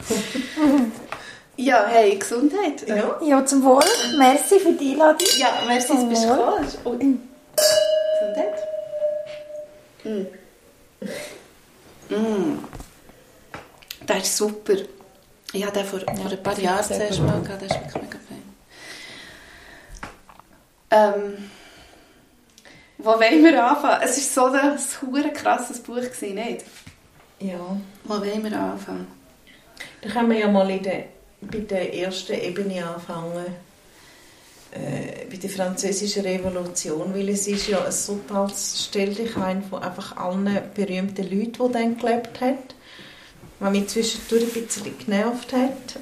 Ja, 1.57 1.85
hey, 1.87 2.15
Gesundheit. 2.17 2.87
Ja. 2.87 3.19
Ja, 3.21 3.45
zum 3.45 3.63
Wohl. 3.63 3.83
Merci 4.17 4.59
für 4.59 4.73
die 4.73 4.91
Einladung. 4.91 5.27
Ja, 5.37 5.49
merci, 5.65 5.87
dass 5.87 5.99
du 6.01 6.09
bist 6.09 6.21
gekommen. 6.21 6.67
Ui. 6.85 7.17
Gesundheit. 8.19 8.67
Mm. 10.03 10.27
Mm. 12.13 12.59
Der 14.07 14.17
ist 14.17 14.37
super. 14.37 14.75
Ich 15.51 15.65
hatte 15.65 15.79
den 15.79 15.87
vor, 15.87 15.99
vor 15.99 16.31
ein 16.31 16.43
paar 16.43 16.59
Jahren 16.59 16.83
zuerst 16.83 17.19
mal 17.21 17.41
gehabt. 17.41 17.61
Der 17.61 17.69
ist 17.69 17.75
wirklich 17.75 18.03
mega 18.03 18.19
fein. 18.27 18.43
Ähm, 20.91 21.49
wo 22.99 23.09
wollen 23.11 23.43
wir 23.43 23.65
anfangen? 23.65 24.01
Es 24.03 24.37
war 24.37 24.51
so 24.51 24.57
ein 24.57 24.77
hure 25.01 25.33
krasses 25.33 25.79
Buch, 25.79 25.95
gewesen, 25.95 26.35
nicht? 26.35 26.65
Ja. 27.39 27.57
Wo 28.03 28.13
wollen 28.13 28.43
wir 28.43 28.59
anfangen? 28.59 29.07
Da 30.01 30.09
können 30.09 30.29
wir 30.29 30.37
ja 30.37 30.47
mal 30.47 30.69
in 30.69 30.83
der, 30.83 31.05
bei 31.41 31.59
der 31.59 31.93
ersten 31.93 32.33
Ebene 32.33 32.85
anfangen. 32.85 33.45
Äh, 34.71 35.25
bei 35.29 35.37
der 35.37 35.49
französischen 35.49 36.23
Revolution, 36.23 37.13
weil 37.13 37.29
es 37.29 37.47
ist 37.47 37.69
ja 37.69 37.85
ein 37.85 37.91
super, 37.91 38.51
stell 38.53 39.13
dich 39.13 39.37
ein 39.37 39.63
von 39.63 39.81
einfach 39.81 40.17
allen 40.17 40.59
berühmten 40.75 41.23
Leuten, 41.23 41.53
die 41.53 41.71
dann 41.71 41.97
gelebt 41.97 42.41
haben, 42.41 42.57
was 43.59 43.71
mich 43.71 43.87
zwischendurch 43.87 44.55
ein 44.55 44.65
bisschen 44.65 44.97
genervt 44.97 45.53
hat. 45.53 45.99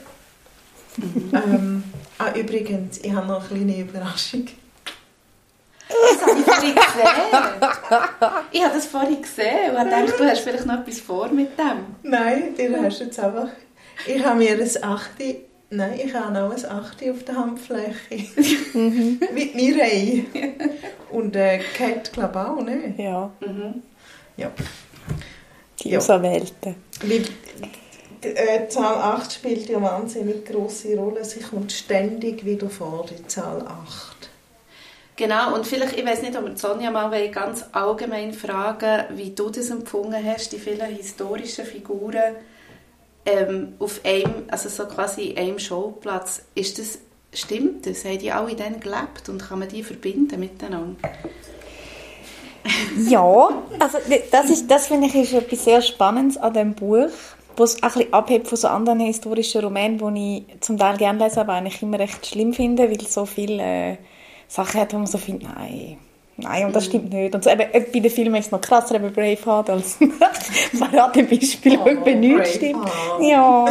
ähm, 1.46 1.84
ah, 2.18 2.34
übrigens, 2.34 2.98
ich 3.04 3.14
habe 3.14 3.28
noch 3.28 3.52
eine 3.52 3.66
kleine 3.66 3.82
Überraschung. 3.82 4.48
Das 5.88 6.22
habe 6.28 6.40
ich 6.40 6.46
vorhin 6.46 6.76
gesehen. 6.76 7.06
Ich 8.52 8.64
habe 8.64 8.74
das 8.74 8.86
vorhin 8.88 9.22
gesehen 9.22 9.76
und 9.76 9.84
gedacht, 9.84 10.20
du 10.20 10.24
hast 10.24 10.40
vielleicht 10.40 10.66
noch 10.66 10.80
etwas 10.80 11.00
vor 11.00 11.28
mit 11.30 11.58
dem. 11.58 11.86
Nein, 12.02 12.56
du 12.58 12.82
hast 12.82 13.00
jetzt 13.00 13.20
einfach... 13.20 13.50
Ich 14.08 14.24
habe 14.24 14.40
mir 14.40 14.52
ein 14.52 14.84
Achte... 14.84 15.36
Nein, 15.72 16.00
ich 16.04 16.14
habe 16.14 16.44
auch 16.44 16.52
ein 16.52 16.66
Achte 16.66 17.12
auf 17.12 17.24
der 17.24 17.36
Handfläche. 17.36 17.94
Mit 19.34 19.56
Mireille. 19.56 20.26
Und 21.12 21.36
äh, 21.36 21.60
Kat, 21.76 22.14
glaube 22.14 22.40
ich, 22.40 22.46
auch, 22.46 22.62
ne? 22.62 22.94
Ja, 22.98 23.32
Ja. 24.38 24.52
die 25.82 25.90
Ja. 25.90 25.98
Auserwählten. 25.98 26.76
Äh, 28.22 28.68
Zahl 28.70 28.96
8 28.96 29.34
spielt 29.34 29.70
ja 29.70 29.78
eine 29.78 29.86
wahnsinnig 29.86 30.46
grosse 30.46 30.96
Rolle. 30.96 31.24
Sie 31.26 31.40
kommt 31.42 31.72
ständig 31.72 32.46
wieder 32.46 32.70
vor, 32.70 33.06
die 33.10 33.26
Zahl 33.28 33.62
8. 33.62 34.30
Genau, 35.18 35.56
und 35.56 35.66
vielleicht, 35.66 35.98
ich 35.98 36.06
weiß 36.06 36.22
nicht, 36.24 36.38
ob 36.38 36.46
wir 36.46 36.58
Sonja 36.58 36.92
mal 36.92 37.30
ganz 37.30 37.66
allgemein 37.72 38.34
fragen, 38.34 39.06
wie 39.18 39.32
du 39.32 39.50
das 39.50 39.70
empfunden 39.70 40.16
hast, 40.26 40.52
die 40.52 40.60
vielen 40.60 40.88
historischen 40.88 41.66
Figuren 41.66 42.36
ähm, 43.26 43.74
auf 43.80 44.02
einem, 44.04 44.44
also 44.50 44.70
so 44.70 44.86
quasi 44.86 45.30
in 45.30 45.38
einem 45.38 45.60
Showplatz. 45.60 46.44
Ist 46.54 46.80
das, 46.80 47.00
stimmt 47.34 47.86
das? 47.86 48.06
Haben 48.06 48.20
die 48.20 48.32
alle 48.32 48.56
dann 48.56 48.80
gelebt 48.80 49.30
und 49.30 49.40
kann 49.40 49.60
man 49.60 49.68
die 49.68 49.84
verbinden 49.84 50.40
miteinander? 50.40 50.96
Ja, 53.08 53.64
also 53.80 53.98
das, 54.32 54.68
das 54.68 54.88
finde 54.88 55.08
ich 55.08 55.16
ist 55.16 55.34
etwas 55.34 55.66
sehr 55.66 55.82
Spannendes 55.82 56.38
an 56.38 56.54
dem 56.54 56.74
Buch, 56.74 57.10
was 57.58 57.78
auch 57.78 57.84
ein 57.84 57.92
bisschen 57.94 58.14
abhebt 58.14 58.48
von 58.48 58.58
so 58.58 58.68
anderen 58.68 59.02
historischen 59.02 59.62
Romanen, 59.62 60.00
die 60.16 60.46
ich 60.50 60.62
zum 60.62 60.78
Teil 60.78 60.98
gerne 60.98 61.24
lese, 61.24 61.42
aber 61.42 61.54
eigentlich 61.54 61.82
immer 61.82 62.00
recht 62.00 62.26
schlimm 62.26 62.54
finde, 62.54 62.90
weil 62.90 63.00
so 63.02 63.26
viele 63.26 63.62
äh, 63.62 63.98
Sachen 64.48 64.82
hat, 64.82 64.94
wo 64.94 64.98
man 64.98 65.08
so 65.08 65.18
findet, 65.20 65.50
nein, 65.56 65.98
nein, 66.38 66.66
und 66.66 66.76
das 66.76 66.86
stimmt 66.86 67.12
nicht. 67.14 67.34
Und 67.34 67.44
so, 67.44 67.50
eben, 67.50 67.62
äh, 67.62 67.80
bei 67.82 68.00
den 68.00 68.12
Filmen 68.12 68.36
ist 68.36 68.48
es 68.48 68.52
noch 68.52 68.62
krasser, 68.62 68.96
eben 68.96 69.12
Braveheart 69.12 69.70
als 69.70 69.98
Paradebeispiel, 70.80 71.80
wo 71.80 71.88
eben 71.88 72.20
nichts 72.20 72.56
stimmt. 72.56 72.86
Braveheart. 72.86 73.24
Ja, 73.24 73.66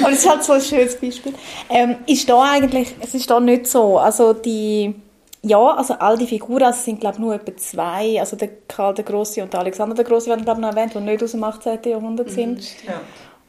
aber 0.00 0.12
es 0.12 0.18
ist 0.18 0.28
halt 0.28 0.44
so 0.44 0.52
ein 0.54 0.60
schönes 0.60 0.96
Beispiel. 0.96 1.34
Ähm, 1.68 1.96
ist 2.06 2.28
da 2.28 2.42
eigentlich, 2.42 2.94
es 3.00 3.14
ist 3.14 3.30
da 3.30 3.40
nicht 3.40 3.66
so, 3.66 3.98
also 3.98 4.32
die... 4.32 4.94
Ja, 5.42 5.76
also 5.76 5.94
all 5.94 6.18
die 6.18 6.26
Figuren, 6.26 6.64
also 6.64 6.82
sind 6.82 6.98
glaube 6.98 7.16
ich 7.16 7.20
nur 7.20 7.34
etwa 7.34 7.56
zwei, 7.56 8.18
also 8.18 8.34
der 8.34 8.48
Karl 8.66 8.94
der 8.94 9.04
Große 9.04 9.40
und 9.44 9.52
der 9.52 9.60
Alexander 9.60 9.94
der 9.94 10.04
Große 10.04 10.28
werden 10.28 10.44
glaube 10.44 10.60
ich 10.60 10.66
noch 10.66 10.74
erwähnt, 10.74 10.94
die 10.94 10.98
nicht 10.98 11.22
aus 11.22 11.30
dem 11.30 11.44
18. 11.44 11.78
Jahrhundert 11.84 12.30
sind. 12.30 12.64
Ja. 12.84 13.00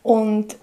Und 0.03 0.57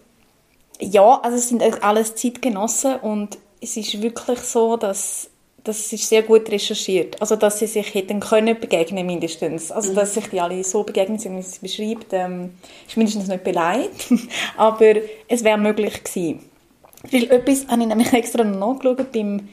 ja, 0.81 1.21
also 1.23 1.37
es 1.37 1.49
sind 1.49 1.63
alles 1.83 2.15
Zeitgenossen 2.15 2.97
und 2.97 3.39
es 3.61 3.77
ist 3.77 4.01
wirklich 4.01 4.41
so, 4.41 4.77
dass 4.77 5.31
das 5.65 5.91
ist 5.95 6.09
sehr 6.09 6.23
gut 6.23 6.51
recherchiert. 6.51 7.21
Also, 7.21 7.37
dass 7.37 7.59
sie 7.59 7.67
sich 7.67 7.95
hätten 7.95 8.21
können 8.21 8.61
begegnen, 8.61 9.07
mindestens. 9.07 9.73
Also, 9.73 9.95
dass 9.95 10.13
sich 10.13 10.29
die 10.29 10.41
alle 10.41 10.63
so 10.63 10.83
begegnet 10.83 11.23
sind, 11.23 11.39
wie 11.39 11.43
sie 11.43 11.51
es 11.53 11.59
beschreibt, 11.59 12.13
ähm, 12.13 12.51
ist 12.87 12.97
mindestens 12.99 13.29
nicht 13.29 13.45
beleidigt. 13.45 14.13
Aber 14.59 14.95
es 15.27 15.43
wäre 15.43 15.57
möglich 15.57 16.05
gewesen. 16.05 16.41
Weil 17.11 17.25
etwas 17.31 17.67
habe 17.69 17.81
ich 17.81 17.89
nämlich 17.89 18.13
extra 18.13 18.45
noch 18.45 18.75
nachgeschaut, 18.75 19.11
beim 19.11 19.49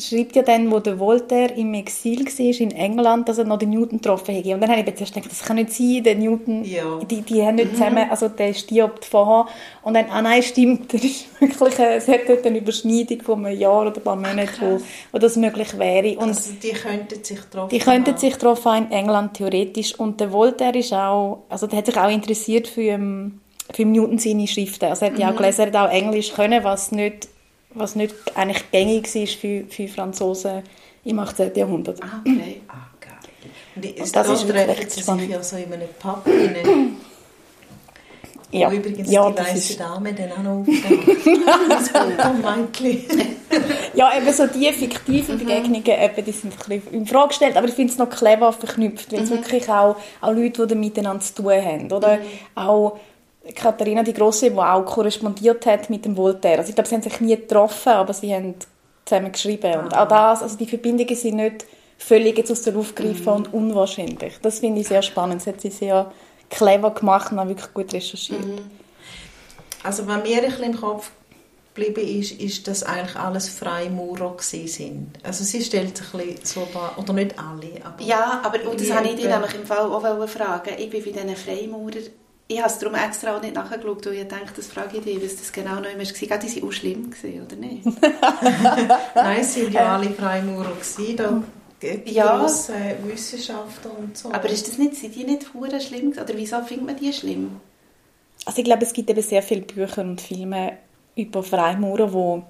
schreibt 0.00 0.36
ja 0.36 0.42
dann, 0.42 0.70
wo 0.70 0.78
der 0.80 0.98
Voltaire 0.98 1.54
im 1.56 1.74
Exil 1.74 2.24
war 2.24 2.60
in 2.60 2.70
England, 2.70 3.28
dass 3.28 3.38
er 3.38 3.44
noch 3.44 3.58
den 3.58 3.70
Newton 3.70 3.98
getroffen 4.00 4.34
hätte. 4.34 4.54
Und 4.54 4.60
dann 4.60 4.70
habe 4.70 4.80
ich 4.80 4.94
zuerst 4.96 5.14
gedacht, 5.14 5.30
das 5.30 5.42
kann 5.42 5.56
nicht 5.56 5.72
sein, 5.72 6.02
der 6.02 6.14
Newton, 6.16 6.64
Ja. 6.64 6.98
die, 7.10 7.22
die 7.22 7.42
haben 7.42 7.56
nicht 7.56 7.72
zusammen, 7.72 8.06
also 8.10 8.28
der 8.28 8.54
stirbt 8.54 9.04
vorher. 9.04 9.46
Und 9.82 9.94
dann, 9.94 10.06
ah 10.10 10.22
nein, 10.22 10.42
stimmt, 10.42 10.92
das 10.92 11.04
ist 11.04 11.26
wirklich, 11.40 11.78
es 11.78 12.08
hat 12.08 12.20
dort 12.28 12.46
eine 12.46 12.58
Überschneidung 12.58 13.22
von 13.22 13.44
einem 13.46 13.58
Jahr 13.58 13.82
oder 13.86 13.96
ein 13.96 14.02
paar 14.02 14.16
Monaten, 14.16 14.48
wo, 14.60 14.80
wo 15.12 15.18
das 15.18 15.36
möglich 15.36 15.78
wäre. 15.78 16.18
Und 16.18 16.28
Also 16.28 16.52
die 16.62 16.70
könnten 16.70 17.24
sich 17.24 17.40
getroffen 17.40 17.68
die 17.70 17.78
könnten 17.78 18.16
sich 18.16 18.36
darauf 18.36 18.64
in 18.66 18.90
England 18.90 19.34
theoretisch. 19.34 19.94
Und 19.98 20.20
der 20.20 20.32
Voltaire 20.32 20.76
ist 20.78 20.92
auch, 20.92 21.44
also 21.48 21.66
der 21.66 21.78
hat 21.78 21.86
sich 21.86 21.96
auch 21.96 22.10
interessiert 22.10 22.68
für, 22.68 22.82
ähm, 22.82 23.40
für 23.72 23.84
Newton 23.84 24.18
seine 24.18 24.46
Schriften. 24.46 24.86
Also 24.86 25.06
er 25.06 25.12
hat 25.12 25.18
ja 25.18 25.30
auch 25.30 25.36
gelesen, 25.36 25.60
er 25.60 25.66
hat 25.66 25.76
auch 25.90 25.92
Englisch 25.92 26.32
können, 26.32 26.64
was 26.64 26.92
nicht, 26.92 27.28
was 27.78 27.94
nicht 27.94 28.14
eigentlich 28.34 28.70
gängig 28.70 29.14
war 29.14 29.26
für, 29.26 29.64
für 29.68 29.88
Franzosen 29.88 30.62
im 31.04 31.18
18. 31.18 31.54
Jahrhundert. 31.54 32.02
Ah, 32.02 32.20
okay. 32.20 32.60
Ah, 32.68 32.90
geil. 33.00 33.52
Und 33.76 33.98
das 33.98 34.12
da 34.12 34.22
ist 34.22 34.48
recht 34.48 34.90
sie 34.90 34.96
sich 34.96 35.04
spannend. 35.04 35.30
ja 35.30 35.42
so 35.42 35.56
in 35.56 35.72
einem 35.72 35.88
Pub 35.98 36.26
rein. 36.26 36.96
Ja, 38.50 38.70
Wo 38.70 38.76
übrigens 38.76 39.10
ja 39.10 39.28
die 39.28 39.36
das 39.36 39.46
weiße 39.46 39.56
ist, 39.72 39.80
Dame 39.80 40.14
dann 40.14 40.32
auch 40.32 40.42
noch 40.42 40.64
Mädchen. 42.70 43.36
ja, 43.94 44.16
eben 44.16 44.32
so 44.32 44.46
die 44.46 44.72
fiktiven 44.72 45.38
Begegnungen, 45.38 45.84
eben, 45.84 46.24
die 46.24 46.32
sind 46.32 46.54
ein 46.54 46.58
bisschen 46.58 46.94
in 46.94 47.06
Frage 47.06 47.28
gestellt, 47.28 47.58
aber 47.58 47.68
ich 47.68 47.74
finde 47.74 47.92
es 47.92 47.98
noch 47.98 48.08
clever 48.08 48.52
verknüpft, 48.54 49.12
weil 49.12 49.22
es 49.22 49.30
wirklich 49.30 49.68
auch, 49.68 49.96
auch 50.22 50.32
Leute, 50.32 50.66
die 50.66 50.74
miteinander 50.76 51.22
zu 51.22 51.42
tun 51.42 51.52
haben, 51.52 51.92
oder? 51.92 52.20
Auch 52.54 52.98
Katharina 53.54 54.02
die 54.02 54.12
Große, 54.12 54.50
die 54.50 54.58
auch 54.58 54.84
korrespondiert 54.84 55.64
hat 55.66 55.90
mit 55.90 56.04
dem 56.04 56.16
Voltaire. 56.16 56.58
Also 56.58 56.70
ich 56.70 56.74
glaube, 56.74 56.88
sie 56.88 56.94
haben 56.94 57.02
sich 57.02 57.20
nie 57.20 57.36
getroffen, 57.36 57.92
aber 57.92 58.12
sie 58.12 58.34
haben 58.34 58.54
zusammen 59.04 59.32
geschrieben. 59.32 59.80
Und 59.80 59.96
auch 59.96 60.08
das, 60.08 60.42
also 60.42 60.56
die 60.56 60.66
Verbindungen 60.66 61.16
sind 61.16 61.36
nicht 61.36 61.64
völlig 61.96 62.36
jetzt 62.38 62.50
aus 62.50 62.62
der 62.62 62.74
Luft 62.74 62.94
gegriffen 62.94 63.28
und 63.32 63.54
unwahrscheinlich. 63.54 64.34
Das 64.42 64.60
finde 64.60 64.80
ich 64.80 64.88
sehr 64.88 65.02
spannend. 65.02 65.40
Das 65.40 65.46
hat 65.46 65.60
sie 65.60 65.70
sehr 65.70 66.12
clever 66.50 66.90
gemacht 66.92 67.32
und 67.32 67.38
auch 67.38 67.48
wirklich 67.48 67.72
gut 67.74 67.92
recherchiert. 67.92 68.44
Also 69.82 70.06
was 70.06 70.22
mir 70.22 70.36
ein 70.36 70.44
bisschen 70.44 70.64
im 70.64 70.76
Kopf 70.80 71.10
geblieben 71.74 72.20
ist, 72.20 72.32
ist, 72.32 72.66
dass 72.66 72.82
eigentlich 72.82 73.16
alles 73.16 73.48
Freimaurer 73.48 74.36
sind. 74.38 75.12
Also 75.22 75.44
sie 75.44 75.62
stellt 75.62 75.96
sich 75.96 76.12
ein 76.12 76.20
bisschen 76.20 76.44
so 76.44 76.68
dar, 76.72 76.92
oder 76.96 77.12
nicht 77.12 77.38
alle, 77.38 77.84
aber... 77.84 78.02
Ja, 78.02 78.40
aber 78.42 78.68
und 78.68 78.80
das 78.80 78.90
habe 78.92 79.06
ich 79.06 79.14
dich 79.14 79.24
etwa- 79.26 79.38
nämlich 79.38 79.54
im 79.54 79.64
Fall 79.66 79.86
auch 79.86 80.28
fragen. 80.28 80.70
Ich 80.76 80.90
bin 80.90 81.04
bei 81.04 81.10
diesen 81.12 81.36
Freimaurern, 81.36 82.02
ich 82.50 82.58
habe 82.58 82.68
es 82.70 82.78
darum 82.78 82.94
extra 82.94 83.36
auch 83.36 83.42
nicht 83.42 83.54
nachgeschaut, 83.54 84.06
weil 84.06 84.14
ich 84.14 84.26
dachte, 84.28 84.52
das 84.56 84.66
frage 84.68 84.98
ich 84.98 85.04
dich, 85.04 85.22
was 85.22 85.36
das 85.36 85.52
genau 85.52 85.76
noch 85.76 85.84
immer 85.90 85.98
war. 85.98 86.04
Die 86.04 86.30
waren 86.30 86.68
auch 86.68 86.72
schlimm, 86.72 87.10
gewesen, 87.10 87.44
oder 87.46 87.56
nicht? 87.56 87.84
Nein, 89.14 89.40
es 89.40 89.54
sind 89.54 89.72
ja 89.72 89.96
alle 89.96 90.10
Freimaurer 90.10 90.72
da 91.16 91.42
die 91.80 92.10
Ja. 92.12 92.38
grossen 92.38 92.74
Wissenschaftler 93.04 93.96
und 93.98 94.16
so. 94.16 94.32
Aber 94.32 94.48
ist 94.48 94.66
das 94.66 94.78
nicht, 94.78 94.96
sind 94.96 95.14
die 95.14 95.24
nicht 95.24 95.52
hure 95.54 95.80
schlimm 95.80 96.10
gewesen? 96.10 96.24
Oder 96.24 96.36
wieso 96.36 96.60
findet 96.62 96.86
man 96.86 96.96
die 96.96 97.12
schlimm? 97.12 97.60
Also 98.46 98.58
ich 98.58 98.64
glaube, 98.64 98.82
es 98.82 98.92
gibt 98.92 99.10
eben 99.10 99.22
sehr 99.22 99.42
viele 99.42 99.60
Bücher 99.62 100.00
und 100.02 100.20
Filme 100.20 100.78
über 101.16 101.42
Freimaurer, 101.42 102.12
wo, 102.12 102.42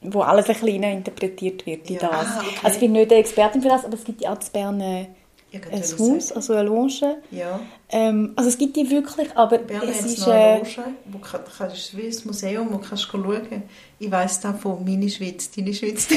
wo 0.00 0.20
alles 0.22 0.48
ein 0.48 0.54
bisschen 0.56 0.82
interpretiert 0.82 1.64
wird 1.64 1.88
in 1.88 1.96
Ja. 1.96 2.08
das. 2.08 2.26
Ah, 2.26 2.40
okay. 2.40 2.56
Also 2.62 2.74
ich 2.74 2.80
bin 2.80 2.92
nicht 2.92 3.10
eine 3.10 3.20
Expertin 3.20 3.62
für 3.62 3.68
das, 3.68 3.84
aber 3.84 3.94
es 3.94 4.04
gibt 4.04 4.20
ja 4.20 4.32
auch 4.32 4.40
zu 4.40 4.50
Bern 4.52 4.80
äh, 4.80 5.02
Ich 5.02 5.08
ein 5.52 5.82
Haus, 5.82 6.28
sagen. 6.28 6.36
also 6.36 6.52
eine 6.54 6.62
Loge. 6.64 7.16
Ja, 7.30 7.60
Ähm, 7.88 8.32
also 8.36 8.48
es 8.50 8.58
gibt 8.58 8.76
die 8.76 8.90
wirklich, 8.90 9.28
aber 9.36 9.58
Bern 9.58 9.88
es 9.88 10.04
ist... 10.04 10.18
noch 10.20 10.28
eine 10.28 10.42
Äh, 10.42 10.58
Loge, 10.58 10.84
wo 11.06 11.18
kann, 11.18 11.40
kannst, 11.56 11.96
wie 11.96 12.06
ein 12.06 12.16
Museum, 12.24 12.68
wo 12.72 12.78
kannst 12.78 13.04
du 13.04 13.08
schauen. 13.22 13.62
Ich 13.98 14.10
weiss 14.10 14.40
da 14.40 14.52
von 14.52 14.84
«Meine 14.84 15.08
Schweiz, 15.08 15.50
deine 15.50 15.72
Schweiz». 15.72 16.08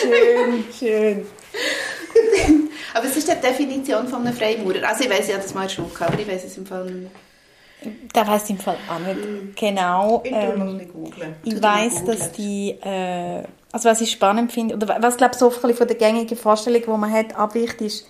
schön, 0.00 0.64
schön. 0.78 1.26
Aber 2.94 3.04
was 3.04 3.16
ist 3.16 3.28
die 3.28 3.40
Definition 3.40 4.06
von 4.08 4.26
einem 4.26 4.34
Freimaurer? 4.36 4.88
Also 4.88 5.04
ich 5.04 5.10
weiß 5.10 5.28
ja, 5.28 5.36
das 5.36 5.52
mal 5.54 5.68
schon, 5.68 5.90
aber 5.98 6.18
ich 6.18 6.28
weiß 6.28 6.44
es 6.44 6.56
im 6.56 6.66
Fall 6.66 6.84
nicht 6.84 7.00
mehr. 7.00 7.10
Da 8.12 8.26
weiß 8.26 8.44
ich 8.44 8.50
im 8.50 8.58
Fall 8.58 8.76
auch 8.88 8.98
nicht 8.98 9.56
genau. 9.56 10.22
Ich 10.24 10.32
Ähm. 10.32 10.88
Ich 11.42 11.62
weiß, 11.62 12.04
dass 12.06 12.32
die, 12.32 12.70
äh, 12.82 13.42
also 13.74 13.88
was 13.88 14.00
ich 14.00 14.12
spannend 14.12 14.52
finde, 14.52 14.76
oder 14.76 14.98
was 15.00 15.16
glaube 15.16 15.34
so 15.34 15.46
ein 15.48 15.52
bisschen 15.52 15.74
von 15.74 15.88
der 15.88 15.96
gängigen 15.96 16.38
Vorstellung, 16.38 16.80
die 16.80 16.90
man 16.90 17.10
hat, 17.10 17.34
abweicht, 17.34 17.80
ist, 17.80 18.06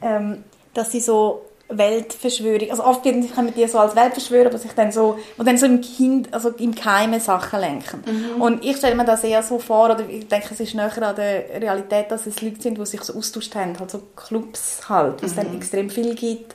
ähm, 0.00 0.42
dass 0.72 0.90
sie 0.90 1.00
so 1.00 1.42
Weltverschwörung, 1.68 2.70
also 2.70 2.82
oft 2.82 3.02
kommen 3.02 3.52
die 3.54 3.66
so 3.66 3.78
als 3.78 3.94
Weltverschwörer, 3.94 4.48
die 4.48 4.56
sich 4.56 4.72
dann 4.72 4.90
so, 4.92 5.18
die 5.38 5.44
dann 5.44 5.58
so 5.58 5.66
im 5.66 5.82
Kind, 5.82 6.32
also 6.32 6.48
im 6.48 6.74
Keime 6.74 7.20
Sachen 7.20 7.60
lenken. 7.60 8.02
Und 8.40 8.64
ich 8.64 8.78
stelle 8.78 8.94
mir 8.94 9.04
das 9.04 9.22
eher 9.22 9.42
so 9.42 9.58
vor, 9.58 9.90
oder 9.90 10.08
ich 10.08 10.28
denke, 10.28 10.48
es 10.52 10.60
ist 10.60 10.74
näher 10.74 11.02
an 11.02 11.14
der 11.14 11.60
Realität, 11.60 12.10
dass 12.10 12.26
es 12.26 12.40
Leute 12.40 12.62
sind, 12.62 12.78
die 12.78 12.86
sich 12.86 13.02
so 13.02 13.18
austauscht 13.18 13.54
haben, 13.54 13.78
halt 13.78 13.90
so 13.90 14.00
Clubs 14.16 14.88
halt, 14.88 15.20
wo 15.20 15.26
es 15.26 15.34
dann 15.34 15.54
extrem 15.54 15.90
viel 15.90 16.14
gibt. 16.14 16.54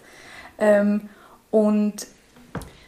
Ähm, 0.57 1.09
und 1.51 2.07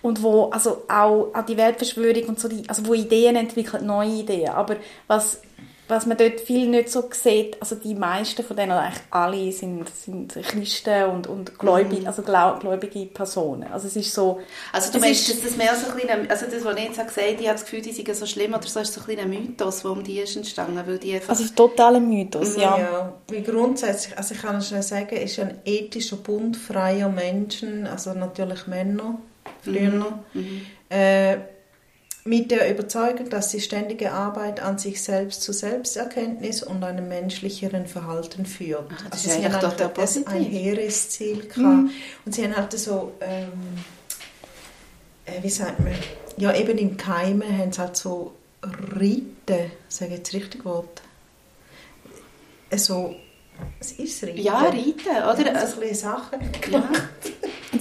und 0.04 0.22
wo 0.22 0.50
also 0.52 0.84
auch, 0.88 1.32
auch 1.34 1.46
die 1.48 1.58
Weltverschwörung 1.58 2.26
und 2.26 2.40
so 2.40 2.48
die, 2.48 2.64
also 2.70 2.86
wo 2.86 2.94
Ideen 2.94 3.36
entwickelt, 3.36 3.82
neue 3.84 4.10
Ideen. 4.10 4.50
Aber 4.50 4.76
was 5.08 5.40
was 5.90 6.06
man 6.06 6.18
dort 6.18 6.40
viel 6.40 6.70
nicht 6.70 6.90
so 6.90 7.04
sieht, 7.12 7.62
also 7.62 7.76
die 7.76 7.94
meisten 7.94 8.42
von 8.42 8.56
denen, 8.56 8.72
eigentlich 8.72 9.02
alle, 9.12 9.52
sind, 9.52 9.90
sind 9.90 10.34
Christen 10.34 11.10
und, 11.12 11.28
und 11.28 11.60
gläubig, 11.60 12.00
Mhm. 12.02 12.08
also 12.08 12.22
gläubige 12.24 13.06
Personen. 13.08 13.66
Also 13.72 13.88
es 13.88 13.96
ist 13.98 14.14
so... 14.14 14.40
Also 14.72 14.92
du 14.94 14.98
es 15.00 15.04
meinst, 15.04 15.28
ist- 15.30 15.44
dass 15.44 15.50
das 15.50 15.58
mehr 15.58 15.76
so 15.76 15.92
ein 15.92 15.98
kleiner, 15.98 16.30
also 16.32 16.46
das, 16.50 16.64
was 16.64 16.78
ich 16.78 16.84
jetzt 16.86 16.98
gesagt 16.98 17.18
habe, 17.18 17.28
ich 17.32 17.38
habe 17.48 17.58
das 17.60 17.64
Gefühl, 17.66 17.82
die 17.82 17.92
sind 17.92 18.16
so 18.16 18.26
schlimm 18.26 18.54
oder 18.54 18.66
so, 18.66 18.80
ist 18.80 18.94
so 18.94 19.02
ein 19.02 19.06
kleiner 19.08 19.26
Mythos, 19.28 19.82
der 19.82 19.92
um 19.92 20.04
die 20.04 20.20
ist 20.20 20.38
entstanden, 20.38 20.82
weil 20.88 20.98
die 21.00 21.16
einfach... 21.16 21.30
Also 21.30 21.44
es 21.44 21.50
ist 21.50 21.58
total 21.58 21.98
ein 21.98 22.08
Mythos, 22.08 22.56
ja. 22.56 22.78
Ja, 22.80 23.14
wie 23.30 23.44
grundsätzlich, 23.44 24.18
also 24.18 24.36
ich 24.36 24.42
kann 24.42 24.56
es 24.56 24.70
schnell 24.70 24.84
sagen, 24.84 25.18
ist 25.18 25.38
ein 25.38 25.60
ethischer 25.66 26.16
Bund 26.16 26.56
freier 26.56 27.10
Menschen, 27.10 27.88
also 27.88 28.14
natürlich 28.14 28.68
Männer, 28.68 29.18
früher, 29.64 30.24
äh, 30.90 31.38
mit 32.26 32.52
der 32.52 32.72
Überzeugung, 32.72 33.30
dass 33.30 33.50
die 33.50 33.60
ständige 33.60 34.12
Arbeit 34.14 34.62
an 34.62 34.78
sich 34.78 35.02
selbst 35.02 35.42
zu 35.42 35.52
Selbsterkenntnis 35.52 36.64
und 36.64 36.84
einem 36.84 37.10
menschlicheren 37.10 37.86
Verhalten 37.86 38.46
führt. 38.46 38.90
Ach, 38.94 39.10
das 39.10 39.28
also 39.28 39.40
ist 39.40 39.46
haben 39.46 39.60
total 39.60 39.88
halt 39.88 39.98
das 39.98 40.28
ein 40.28 40.44
hehres 40.44 41.10
Ziel 41.10 41.48
gehabt. 41.48 41.90
Und 42.26 42.34
sie 42.34 42.44
haben 42.44 42.56
halt 42.56 42.72
so, 42.80 43.12
ähm, 43.20 43.52
äh, 45.26 45.44
wie 45.44 45.50
sagt 45.50 45.80
man, 45.82 45.94
ja 46.38 46.56
eben 46.56 46.78
im 46.78 46.96
Keimen 46.96 47.58
haben 47.58 47.74
sie 47.74 47.82
halt 47.82 47.98
so 47.98 48.34
Riten, 49.00 49.72
sage 49.90 50.12
ich 50.12 50.18
jetzt 50.20 50.34
richtig 50.34 50.64
Wort, 50.64 51.02
äh, 52.70 52.78
so, 52.78 53.16
es 53.80 53.92
ist 53.94 54.24
Riten. 54.24 54.42
ja, 54.42 54.60
reiten, 54.60 55.10
oder? 55.10 55.46
Ja, 55.46 55.54
Also, 55.60 55.76
so 55.76 55.82
ein 55.82 55.90
bisschen 55.90 56.10
Sachen. 56.10 56.40
ja. 56.72 56.90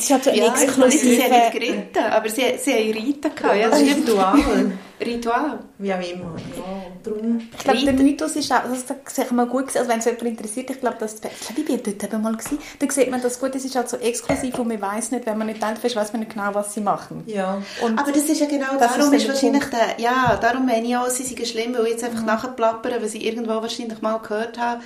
Es 0.02 0.10
ist 0.10 0.10
halt 0.10 0.24
so 0.24 0.30
ein 0.30 0.36
Ja, 0.36 0.46
ich 0.46 0.76
meine, 0.76 0.90
sie 0.90 1.14
exklusive... 1.14 1.22
haben 1.22 1.30
nicht 1.32 1.52
geritten, 1.52 2.04
aber 2.10 2.28
sie, 2.28 2.42
sie 2.58 2.72
haben 2.72 2.92
reiten 2.92 3.34
gehabt. 3.36 3.56
Ja, 3.56 3.68
das 3.70 3.78
ein 3.78 3.86
stimmt. 3.86 4.08
Ritual. 4.08 4.72
Ritual. 5.00 5.58
Wie 5.78 5.92
auch 5.94 6.00
immer. 6.00 6.36
Ja, 6.56 7.42
Ich 7.56 7.58
glaube, 7.64 7.84
der. 7.84 7.92
Mythos 7.94 8.36
ist 8.36 8.52
auch, 8.52 8.62
das 8.88 9.14
kann 9.28 9.36
man 9.36 9.48
gut 9.48 9.76
also 9.76 9.88
wenn 9.88 9.98
es 10.00 10.04
jemand 10.04 10.22
interessiert, 10.22 10.70
ich 10.70 10.80
glaube, 10.80 10.96
das, 10.98 11.14
ich 11.14 11.20
glaube, 11.20 11.60
ich 11.60 11.64
bin 11.66 11.80
dort 11.84 12.12
eben 12.12 12.22
mal 12.22 12.32
gewesen, 12.36 12.58
dann 12.78 12.90
sieht 12.90 13.10
man 13.10 13.22
das 13.22 13.38
gut, 13.38 13.54
es 13.54 13.64
ist 13.64 13.76
halt 13.76 13.88
so 13.88 13.96
exklusiv 13.98 14.58
und 14.58 14.68
man 14.68 14.80
weiß 14.80 15.12
nicht, 15.12 15.24
wenn 15.26 15.38
man 15.38 15.46
nicht 15.46 15.62
denkt, 15.62 15.82
weiß 15.84 16.12
man 16.12 16.20
nicht 16.20 16.32
genau, 16.32 16.50
was 16.52 16.74
sie 16.74 16.80
machen. 16.80 17.22
ja. 17.26 17.62
Und 17.80 17.98
Aber 17.98 18.10
das 18.12 18.24
ist 18.24 18.40
ja 18.40 18.46
genau 18.46 18.76
Das 18.78 18.96
darum, 18.96 19.12
ist 19.12 19.22
ist, 19.22 19.28
wahrscheinlich 19.28 19.64
der, 19.66 19.98
ja, 19.98 20.36
darum 20.40 20.66
meine 20.66 20.86
ich 20.86 20.96
auch, 20.96 21.08
sie 21.08 21.22
sind 21.22 21.46
schlimm, 21.46 21.74
weil 21.74 21.84
ich 21.86 21.92
jetzt 21.92 22.04
einfach 22.04 22.24
nachplappern, 22.24 22.94
was 23.00 23.14
ich 23.14 23.24
irgendwo 23.24 23.50
wahrscheinlich 23.62 24.00
mal 24.02 24.18
gehört 24.18 24.58
habe, 24.58 24.80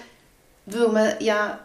weil 0.66 0.88
man 0.88 1.12
ja 1.20 1.58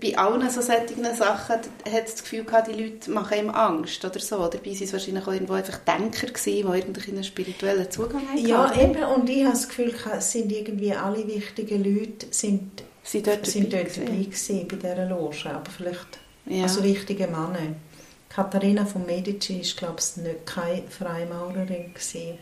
bei 0.00 0.16
allen 0.16 0.48
so 0.50 0.60
solchen 0.60 1.04
Sachen 1.14 1.56
hat 1.56 2.04
das 2.04 2.22
Gefühl 2.22 2.44
gehabt, 2.44 2.68
die 2.68 2.72
Leute 2.82 3.10
machen 3.10 3.38
ihm 3.38 3.50
Angst 3.50 4.04
oder 4.04 4.18
so. 4.20 4.36
Dabei 4.48 4.66
waren 4.66 4.82
es 4.82 4.92
wahrscheinlich 4.92 5.26
auch 5.26 5.32
irgendwo 5.32 5.52
einfach 5.54 5.78
Denker 5.78 6.26
gewesen, 6.28 6.44
die 6.72 6.78
irgendwie 6.78 7.10
einen 7.12 7.24
spirituellen 7.24 7.90
Zugang 7.90 8.22
hatten. 8.28 8.46
ja, 8.46 8.74
eben, 8.80 9.02
und 9.04 9.28
ich 9.28 9.42
habe 9.42 9.52
das 9.52 9.68
Gefühl, 9.68 9.94
es 10.16 10.32
sind 10.32 10.50
irgendwie 10.50 10.92
alle 10.92 11.26
wichtigen 11.26 11.84
Leute 11.84 12.26
sind, 12.30 12.82
Sie 13.04 13.22
dort 13.22 13.46
sind 13.46 13.72
dabei 13.72 13.82
dort 13.84 13.94
gewesen. 13.94 14.06
dabei 14.06 14.24
gewesen, 14.24 14.68
bei 14.68 14.76
dieser 14.76 15.06
Loge, 15.06 15.50
aber 15.50 15.70
vielleicht 15.70 16.18
Ja. 16.46 16.62
also 16.64 16.82
wichtige 16.84 17.26
Männer. 17.26 17.74
Katharina 18.28 18.86
von 18.86 19.04
Medici 19.04 19.58
ist, 19.60 19.76
glaube 19.76 19.96
ich, 20.00 20.16
nicht 20.22 20.46
keine 20.46 20.82
Freimaurerin 20.88 21.92
gewesen. 21.92 22.38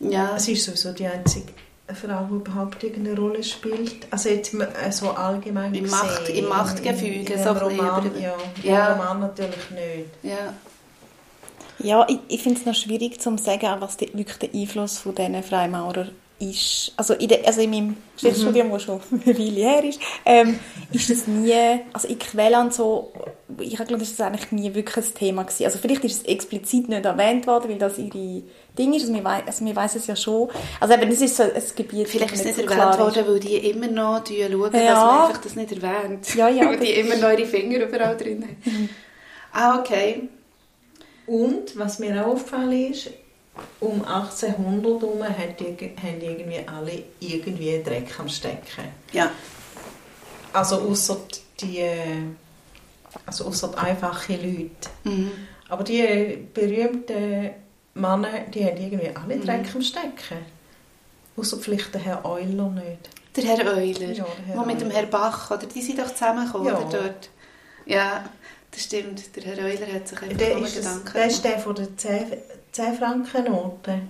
ja. 0.00 0.36
Es 0.36 0.48
ist 0.48 0.64
sowieso 0.64 0.92
die 0.92 1.06
einzige 1.06 1.52
Frau, 1.92 2.26
die 2.30 2.34
überhaupt 2.36 2.82
irgendeine 2.82 3.18
Rolle 3.18 3.42
spielt. 3.44 4.06
Also 4.10 4.30
jetzt 4.30 4.54
äh, 4.54 4.90
so 4.90 5.10
allgemein 5.10 5.74
Im 5.74 5.84
gesehen. 5.84 5.98
Macht- 5.98 6.28
im 6.30 6.48
Machtgefüge, 6.48 7.34
In, 7.34 7.42
so 7.42 7.50
Roman, 7.50 8.10
ja. 8.20 8.34
Ja. 8.62 8.86
einem 8.88 9.00
Roman 9.00 9.20
natürlich 9.20 9.70
nicht. 9.70 10.08
ja. 10.22 10.54
ja, 11.80 12.06
ich, 12.08 12.18
ich 12.28 12.42
finde 12.42 12.60
es 12.60 12.66
noch 12.66 12.74
schwierig 12.74 13.20
zu 13.20 13.36
sagen, 13.36 13.66
auch 13.66 13.80
was 13.80 13.96
die, 13.98 14.10
wirklich 14.16 14.38
der 14.38 14.54
Einfluss 14.54 14.98
von 14.98 15.14
diesen 15.14 15.42
Freimaurer 15.42 16.06
ist. 16.38 16.92
Also 16.96 17.14
in, 17.14 17.28
der, 17.28 17.46
also 17.46 17.60
in 17.60 17.70
meinem 17.70 17.96
Geschichtsstudium, 18.14 18.70
das 18.70 18.82
schon 18.82 19.00
eine 19.24 19.38
Weile 19.38 19.60
her 19.60 19.84
ist, 19.84 20.00
ähm, 20.24 20.58
ist 20.92 21.08
das 21.10 21.26
nie, 21.26 21.54
also 21.92 22.08
in 22.08 22.18
Quellen 22.18 22.70
so, 22.70 23.12
ich 23.58 23.74
glaube, 23.76 23.98
das 23.98 24.10
ist 24.10 24.20
eigentlich 24.20 24.50
nie 24.52 24.74
wirklich 24.74 25.06
ein 25.06 25.14
Thema 25.14 25.42
gewesen. 25.44 25.64
Also 25.64 25.78
vielleicht 25.78 26.04
ist 26.04 26.22
es 26.22 26.22
explizit 26.24 26.88
nicht 26.88 27.04
erwähnt 27.04 27.46
worden, 27.46 27.70
weil 27.70 27.78
das 27.78 27.98
ihre 27.98 28.42
Ding 28.78 28.92
ist, 28.94 29.02
also 29.02 29.14
wir, 29.14 29.26
also 29.26 29.64
wir 29.64 29.76
weiss 29.76 29.94
es 29.94 30.06
ja 30.06 30.16
schon. 30.16 30.48
Also 30.80 30.94
eben, 30.94 31.08
das 31.08 31.20
ist 31.20 31.36
so 31.36 31.44
ein 31.44 31.50
Gebiet, 31.76 32.08
Vielleicht 32.08 32.34
ist 32.34 32.40
es 32.40 32.56
nicht 32.56 32.68
so 32.68 32.74
erwähnt 32.74 32.98
worden, 32.98 33.24
weil 33.28 33.40
die 33.40 33.56
immer 33.56 33.86
noch 33.86 34.24
schauen, 34.26 34.72
dass 34.72 34.82
Ja. 34.82 34.94
man 34.94 35.26
einfach 35.28 35.40
das 35.42 35.54
nicht 35.54 35.72
erwähnt. 35.72 36.34
Ja, 36.34 36.48
ja, 36.48 36.66
weil 36.68 36.80
die 36.80 36.90
immer 36.92 37.16
noch 37.16 37.30
ihre 37.30 37.46
Finger 37.46 37.78
überall 37.86 38.16
drin 38.16 38.42
haben. 38.42 38.90
ah, 39.52 39.78
okay. 39.78 40.28
Und 41.26 41.78
was 41.78 41.98
mir 42.00 42.22
auch 42.22 42.32
aufgefallen 42.32 42.90
ist, 42.90 43.08
um 43.80 44.04
1800 44.04 45.02
herum 45.02 45.22
haben 45.22 46.20
irgendwie 46.20 46.60
alle 46.66 47.02
irgendwie 47.20 47.82
Dreck 47.82 48.18
am 48.18 48.28
Stecken. 48.28 48.84
Ja. 49.12 49.30
Also 50.52 50.76
außer 50.80 51.16
die, 51.60 51.84
also 53.26 53.44
ausser 53.46 53.68
die 53.68 53.78
einfachen 53.78 54.36
Leute. 54.42 54.70
Mhm. 55.04 55.30
Aber 55.68 55.84
die 55.84 56.46
berühmten 56.52 57.50
Männer, 57.94 58.40
die 58.52 58.64
haben 58.64 58.76
irgendwie 58.76 59.10
alle 59.14 59.36
Mhm. 59.36 59.44
Dreck 59.44 59.74
am 59.74 59.82
Stecken. 59.82 60.38
Außer 61.36 61.58
vielleicht 61.58 61.92
der 61.94 62.00
Herr 62.00 62.24
Euler 62.24 62.70
nicht. 62.70 63.10
Der 63.36 63.44
Herr 63.44 63.66
Euler, 63.76 64.12
Ja, 64.12 64.24
der 64.24 64.54
Herr 64.54 64.64
mit 64.66 64.80
dem. 64.80 64.90
Herr 64.90 65.06
Bach, 65.06 65.50
oder? 65.50 65.66
Die 65.66 65.82
sind 65.82 65.98
doch 65.98 66.12
zusammengekommen, 66.12 66.68
Ja. 66.68 66.78
oder 66.78 66.88
dort? 67.02 67.30
Ja, 67.86 68.24
das 68.70 68.82
stimmt. 68.84 69.34
Der 69.36 69.42
Herr 69.44 69.58
Euler 69.64 69.92
hat 69.92 70.06
sich 70.08 70.22
einfach 70.22 70.36
Der 70.38 70.58
ist, 70.58 70.76
Gedanken 70.76 71.12
der 71.14 71.26
ist 71.26 71.42
gemacht. 71.42 71.44
der 71.44 71.58
von 71.62 71.74
der 71.74 71.96
10, 72.74 72.84
10 72.84 72.94
Franken-Note. 72.96 74.02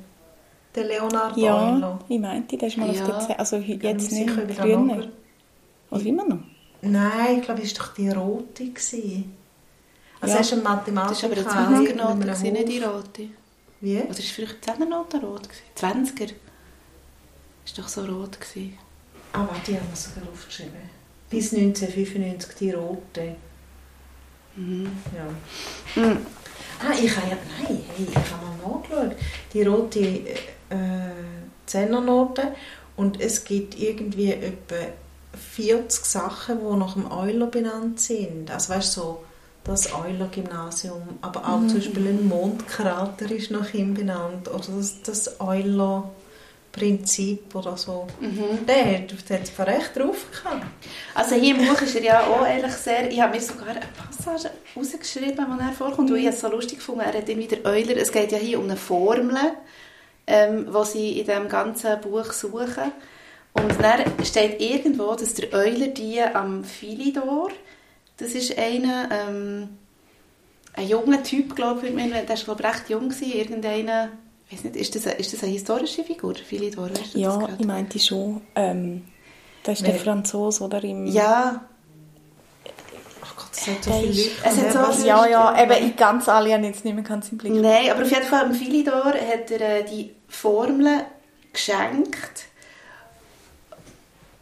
Der 0.75 0.85
Leonard 0.85 1.37
Ja, 1.37 1.73
Euler. 1.75 1.99
ich 2.09 2.19
meinte, 2.19 2.57
der 2.57 2.69
ist 2.69 2.77
mal 2.77 2.93
Ja. 2.93 3.03
auf 3.03 3.07
der 3.09 3.21
10, 3.21 3.39
also 3.39 3.57
Ich 3.59 3.83
jetzt 3.83 4.11
mir 4.13 4.25
nicht, 4.27 4.59
Name- 4.59 4.97
nicht. 4.97 5.09
Oder 5.91 6.07
immer 6.07 6.25
noch? 6.27 6.39
Nein, 6.83 7.39
ich 7.39 7.43
glaube, 7.43 7.63
es 7.63 7.79
war 7.79 7.87
doch 7.87 7.95
die 7.95 8.09
rote. 8.11 8.65
gewesen. 8.71 9.37
Also 10.21 10.33
Ja. 10.33 10.39
er 10.39 10.41
ist 10.41 10.53
ein 10.53 10.63
Das 10.63 10.65
Mathematiker. 10.65 11.31
war 11.31 11.39
aber 11.55 11.61
eine 11.69 11.79
in 11.79 11.87
20er-Note, 11.87 12.11
einem 12.13 12.21
gewesen, 12.21 12.53
nicht 12.53 12.69
die 12.69 12.79
rote. 12.83 13.29
Wie? 13.81 13.97
Oder 13.99 14.05
war 14.09 14.11
es 14.19 14.31
vielleicht 14.31 14.57
die 14.67 14.71
10er-Note 14.71 15.21
rot? 15.21 15.43
gewesen? 15.43 15.63
20er? 15.75 16.35
Ist 17.67 17.79
doch 17.79 17.89
so 17.89 18.05
rot. 18.05 18.41
Gewesen. 18.41 18.79
Ah, 19.33 19.47
warte, 19.49 19.73
die 19.73 19.77
haben 19.79 19.87
wir 19.89 19.97
sogar 19.97 20.29
aufgeschrieben. 20.33 20.73
Bis 21.31 21.53
1995 21.53 22.55
die 22.59 22.71
rote. 22.73 23.37
Mhm. 24.57 24.91
Ja. 25.17 26.03
Mhm. 26.03 26.19
Ah, 26.81 26.93
ich 26.93 27.17
habe 27.17 27.29
ja... 27.31 27.37
Nein, 27.59 27.81
hey, 27.97 28.07
ich 28.09 28.17
habe 28.17 28.47
mal 28.47 28.73
nachgeschaut. 28.73 29.17
Die 29.53 29.63
rote 29.63 30.01
äh, 30.01 30.35
Zehnernote. 31.67 32.55
Und 32.97 33.21
es 33.21 33.45
gibt 33.45 33.79
irgendwie 33.79 34.33
etwa 34.33 34.77
40 35.57 36.05
Sachen, 36.05 36.59
die 36.61 36.77
nach 36.77 36.95
dem 36.95 37.11
Euler 37.11 37.47
benannt 37.47 38.01
sind. 38.01 38.51
Also 38.51 38.75
weißt 38.75 38.97
du, 38.97 39.01
so 39.01 39.25
das 39.65 39.95
Euler-Gymnasium, 39.95 41.03
aber 41.23 41.49
auch 41.49 41.67
zum 41.67 41.77
Beispiel 41.77 42.09
ein 42.09 42.29
Mondkrater 42.29 43.31
ist 43.31 43.51
nach 43.51 43.73
ihm 43.73 43.95
benannt 43.95 44.49
oder 44.49 44.67
das, 44.77 45.01
das 45.03 45.41
Euler-Prinzip 46.75 47.55
oder 47.55 47.77
so. 47.77 48.07
Mhm. 48.21 48.67
Der 48.67 48.99
hat 48.99 49.29
der 49.29 49.39
hat 49.39 49.47
zwar 49.47 49.67
recht 49.67 49.97
drauf 49.97 50.27
gehabt. 50.31 50.67
Also 51.15 51.37
hier 51.37 51.57
im 51.57 51.67
Buch 51.67 51.81
ist 51.81 51.95
er 51.97 52.03
ja 52.03 52.27
auch 52.27 52.47
ehrlich 52.47 52.73
sehr, 52.73 53.11
ich 53.11 53.21
habe 53.21 53.35
mir 53.35 53.41
sogar 53.41 53.69
eine 53.69 53.81
Passage 53.81 54.51
rausgeschrieben, 54.77 55.47
wo 55.49 55.63
er 55.63 55.73
vorkommt, 55.73 56.11
und 56.11 56.17
ich 56.17 56.27
habe 56.27 56.35
es 56.35 56.41
so 56.41 56.49
lustig 56.49 56.79
gefunden, 56.79 57.03
er 57.03 57.15
hat 57.15 57.29
immer 57.29 57.47
der 57.47 57.65
Euler, 57.65 57.97
es 57.97 58.13
geht 58.13 58.33
ja 58.33 58.39
hier 58.39 58.59
um 58.59 58.65
eine 58.65 58.77
Formel, 58.77 59.37
ähm, 60.27 60.67
die 60.67 60.87
sie 60.87 61.21
in 61.21 61.27
diesem 61.27 61.49
ganzen 61.49 62.01
Buch 62.01 62.33
suchen. 62.33 62.93
Und 63.53 63.81
dann 63.81 64.25
steht 64.25 64.61
irgendwo, 64.61 65.15
dass 65.15 65.35
der 65.35 65.53
Euler 65.53 65.89
die 65.89 66.21
am 66.21 66.65
Philidor, 66.65 67.51
das 68.17 68.33
ist 68.33 68.59
einer, 68.59 69.09
ähm, 69.11 69.69
ein 70.77 70.89
junger 70.89 71.23
Typ, 71.23 71.55
glaube 71.55 71.87
ich, 71.87 71.95
der 71.95 72.29
war 72.29 72.37
glaube 72.45 72.63
ich, 72.63 72.69
recht 72.69 72.91
jung, 72.91 73.13
irgendeiner, 73.21 74.07
ich 74.07 74.24
weiß 74.55 74.65
nicht, 74.65 74.77
ist 74.77 74.95
das, 74.95 75.07
eine, 75.07 75.17
ist 75.17 75.33
das 75.33 75.43
eine 75.43 75.53
historische 75.53 76.05
Figur, 76.05 76.35
Philidor? 76.35 76.91
Weißt 76.91 76.99
du 76.99 77.03
das 77.03 77.15
Ja, 77.15 77.49
ich 77.59 77.67
meinte 77.67 77.99
schon. 77.99 78.41
Ähm, 78.55 79.05
das 79.63 79.79
ist 79.81 79.87
der 79.87 79.95
Wer- 79.95 80.01
Franzose, 80.01 80.65
oder? 80.65 80.83
Im 80.85 81.07
ja, 81.07 81.65
Ach 83.23 83.37
Gott, 83.37 83.47
es 83.53 83.67
hat 83.67 83.83
so 83.85 83.91
Der 83.91 84.01
viele 84.01 84.13
ist- 84.13 84.45
Leute. 84.45 84.59
es 84.69 84.75
hat 84.77 84.87
so 84.87 84.93
viele- 84.93 85.09
ja, 85.09 85.27
ja, 85.27 85.63
eben, 85.63 85.89
ich 85.89 85.97
ganz 85.97 86.29
alle 86.29 86.53
habe 86.53 86.65
jetzt 86.65 86.85
nicht 86.85 86.95
mehr 86.95 87.05
ganz 87.05 87.31
im 87.31 87.39
Blick. 87.39 87.53
Nein, 87.55 87.91
aber 87.91 88.03
auf 88.03 88.11
jeden 88.11 88.23
Fall 88.25 88.45
am 88.45 88.55
Philidor 88.55 89.05
hat 89.15 89.51
er 89.51 89.61
äh, 89.81 89.85
die 89.85 90.15
Formel 90.29 91.05
geschenkt. 91.53 92.45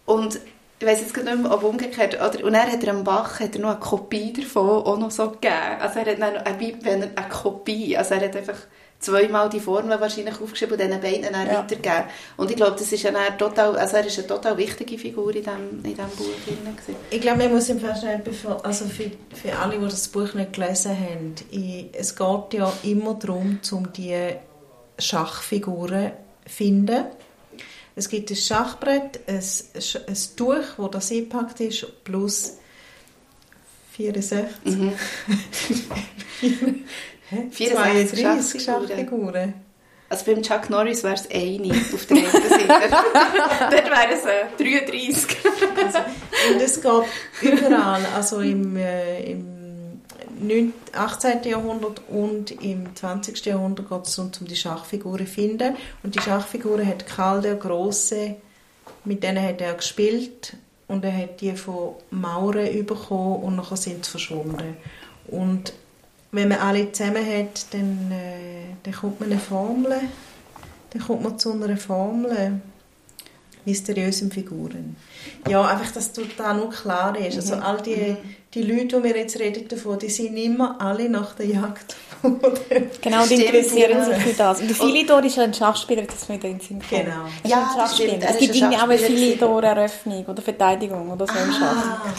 Und 0.06 0.40
ich 0.80 0.86
weiß 0.86 1.00
jetzt 1.00 1.14
gerade 1.14 1.30
nicht 1.30 1.42
mehr, 1.42 1.52
ob 1.54 1.62
umgekehrt. 1.62 2.14
Oder, 2.16 2.44
und 2.44 2.52
dann 2.54 2.70
hat 2.72 2.82
er 2.82 2.92
am 2.92 3.04
Bach 3.04 3.38
hat 3.40 3.54
er 3.54 3.60
noch 3.60 3.70
eine 3.70 3.78
Kopie 3.78 4.32
davon 4.32 4.68
auch 4.68 4.98
noch 4.98 5.10
so 5.12 5.30
gegeben. 5.30 5.54
Also 5.80 6.00
er 6.00 6.06
hat 6.06 6.20
dann 6.20 6.34
noch 6.34 6.44
eine, 6.44 6.58
wenn 6.82 7.02
er 7.02 7.10
eine 7.16 7.28
Kopie, 7.28 7.96
also 7.96 8.14
er 8.14 8.22
hat 8.24 8.34
einfach 8.36 8.58
zweimal 9.02 9.48
die 9.48 9.60
Formel 9.60 10.00
wahrscheinlich 10.00 10.40
aufgeschrieben 10.40 10.74
und 10.80 10.86
diesen 10.86 11.00
beiden 11.00 11.32
dann 11.32 11.46
Ja. 11.46 11.58
weitergegeben. 11.58 12.04
Und 12.36 12.50
ich 12.50 12.56
glaube, 12.56 12.76
das 12.78 12.90
ist 12.92 13.02
ja 13.02 13.12
total, 13.36 13.76
also 13.76 13.96
er 13.96 14.06
ist 14.06 14.18
eine 14.18 14.26
total 14.28 14.56
wichtige 14.56 14.96
Figur 14.96 15.34
in 15.34 15.42
diesem, 15.42 15.70
in 15.76 15.82
diesem 15.82 16.08
Buch 16.16 16.26
drin. 16.46 16.58
Ich 17.10 17.20
glaube, 17.20 17.38
man 17.38 17.52
muss 17.52 17.68
im 17.68 17.80
Fall 17.80 17.96
schnell, 17.98 18.22
also 18.62 18.84
für, 18.86 19.10
für 19.34 19.58
alle, 19.58 19.78
die 19.78 19.84
das 19.84 20.08
Buch 20.08 20.32
nicht 20.34 20.52
gelesen 20.52 20.92
haben, 20.96 21.34
ich, 21.50 21.86
es 21.92 22.14
geht 22.14 22.54
ja 22.54 22.72
immer 22.84 23.14
darum, 23.14 23.58
um 23.72 23.92
die 23.92 24.16
Schachfiguren 24.98 26.12
finden. 26.46 27.04
Es 27.94 28.08
gibt 28.08 28.30
ein 28.30 28.36
Schachbrett, 28.36 29.20
ein, 29.26 29.42
ein 30.06 30.16
Tuch, 30.36 30.64
wo 30.78 30.88
das 30.88 31.10
eingepackt 31.10 31.60
ist, 31.60 32.04
plus 32.04 32.54
64. 33.96 34.46
Mhm. 34.64 34.92
32 37.50 38.20
Schachfiguren. 38.20 38.88
Schachfiguren. 38.88 39.54
Also 40.12 40.26
beim 40.26 40.42
Chuck 40.42 40.68
Norris 40.68 41.02
wäre 41.04 41.14
es 41.14 41.30
eine 41.30 41.72
auf 41.72 42.04
der 42.06 42.16
rechten 42.18 42.48
Seite. 42.48 42.68
Dort 43.70 43.86
wären 43.86 44.12
es 44.12 44.24
äh, 44.26 44.80
33. 44.82 45.36
Und 46.52 46.60
es 46.60 46.82
geht 46.82 47.52
überall, 47.52 48.02
also 48.14 48.40
im, 48.40 48.76
äh, 48.76 49.30
im 49.30 50.02
9, 50.38 50.72
18. 50.92 51.44
Jahrhundert 51.44 52.02
und 52.10 52.50
im 52.62 52.94
20. 52.94 53.46
Jahrhundert 53.46 53.88
geht 53.88 54.06
es 54.06 54.18
um, 54.18 54.30
um 54.38 54.46
die 54.46 54.56
Schachfiguren 54.56 55.26
zu 55.26 55.32
finden. 55.32 55.76
Und 56.02 56.14
die 56.14 56.20
Schachfiguren 56.20 56.86
hat 56.86 57.06
Karl 57.06 57.40
der 57.40 57.54
Große, 57.54 58.36
mit 59.04 59.22
denen 59.22 59.42
hat 59.42 59.62
er 59.62 59.72
gespielt 59.72 60.58
und 60.88 61.06
er 61.06 61.16
hat 61.16 61.40
die 61.40 61.52
von 61.52 61.94
Mauren 62.10 62.84
bekommen 62.84 63.42
und 63.42 63.56
nachher 63.56 63.78
sind 63.78 64.04
sie 64.04 64.10
verschwunden. 64.10 64.76
Und 65.28 65.72
wenn 66.32 66.48
man 66.48 66.58
alle 66.58 66.90
zusammen 66.90 67.24
hat, 67.24 67.66
dann, 67.72 68.10
äh, 68.10 68.74
dann 68.82 68.94
kommt 68.94 69.20
man 69.20 69.30
eine 69.30 69.40
Formel, 69.40 70.00
dann 70.90 71.02
kommt 71.02 71.22
man 71.22 71.38
zu 71.38 71.52
einer 71.52 71.76
Formel 71.76 72.60
mysteriösen 73.64 74.30
Figuren. 74.30 74.96
Ja, 75.48 75.64
einfach, 75.64 75.92
dass 75.92 76.12
total 76.12 76.56
nur 76.56 76.70
klar 76.70 77.16
ist. 77.16 77.36
Also 77.36 77.54
all 77.54 77.80
die, 77.80 78.16
die 78.54 78.62
Leute, 78.62 78.96
die 78.96 79.04
wir 79.04 79.16
jetzt 79.16 79.38
reden 79.38 79.68
davon, 79.68 79.98
die 79.98 80.08
sind 80.08 80.36
immer 80.36 80.80
alle 80.80 81.08
nach 81.08 81.34
der 81.34 81.46
Jagd. 81.46 81.96
Genau, 83.02 83.26
die 83.26 83.34
interessieren 83.34 83.98
ja. 83.98 84.04
sich 84.04 84.16
für 84.18 84.32
das. 84.32 84.60
Und 84.60 84.68
der 84.68 84.76
Philidor 84.76 85.24
ist 85.24 85.36
ja 85.36 85.42
ein 85.42 85.54
Schachspieler, 85.54 86.02
das 86.02 86.28
mir 86.28 86.38
da 86.38 86.48
in 86.48 86.58
den 86.58 86.60
Sinn 86.60 86.78
kommt. 86.78 87.04
Genau. 87.04 87.26
Ist 87.26 87.50
Ja, 87.50 87.70
ein 87.72 87.78
das 87.78 87.94
stimmt. 87.96 88.22
Es 88.22 88.38
gibt 88.38 88.54
irgendwie 88.54 88.76
auch 88.76 88.82
eine 88.82 88.98
Philidor-Eröffnung 88.98 90.24
oder 90.26 90.40
Verteidigung 90.42 91.10
oder 91.10 91.26
so 91.26 91.32
im 91.32 91.52
Schach. 91.52 92.04
Ah, 92.04 92.12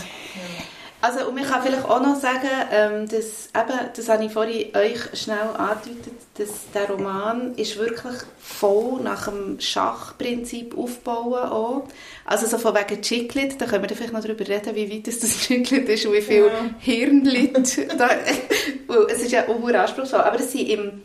Also, 1.04 1.28
und 1.28 1.36
man 1.36 1.44
kann 1.44 1.62
vielleicht 1.62 1.84
auch 1.84 2.02
noch 2.02 2.16
sagen, 2.16 2.48
ähm, 2.72 3.10
dass, 3.10 3.50
eben, 3.54 3.80
das 3.94 4.08
habe 4.08 4.24
ich 4.24 4.32
vorhin 4.32 4.74
euch 4.74 5.20
schnell 5.20 5.50
angedeutet, 5.58 6.13
dass 6.36 6.48
der 6.74 6.89
Roman 6.89 7.56
ist 7.56 7.78
wirklich 7.78 8.16
voll 8.39 9.02
nach 9.02 9.28
dem 9.28 9.60
Schachprinzip 9.60 10.78
aufbauen 10.78 11.52
auch. 11.52 11.89
Also 12.24 12.48
so 12.48 12.58
von 12.58 12.74
wegen 12.74 13.02
Chiclet, 13.02 13.60
da 13.60 13.66
können 13.66 13.84
wir 13.84 13.94
vielleicht 13.94 14.13
noch 14.13 14.22
darüber 14.22 14.48
reden, 14.48 14.74
wie 14.76 14.89
weit 14.89 15.08
das, 15.08 15.20
das 15.20 15.39
Chiclet 15.39 15.89
ist 15.89 16.06
und 16.06 16.13
wie 16.13 16.22
viel 16.22 16.46
Ja. 16.46 16.70
Hirn 16.80 17.26
liegt. 17.26 17.78
da, 18.00 18.10
es 19.10 19.24
ist 19.24 19.32
ja 19.34 19.50
auch 19.50 19.62
anspruchsvoll, 19.62 20.22
aber 20.22 20.39
es 20.39 20.54
sind 20.54 20.70
im, 20.70 21.02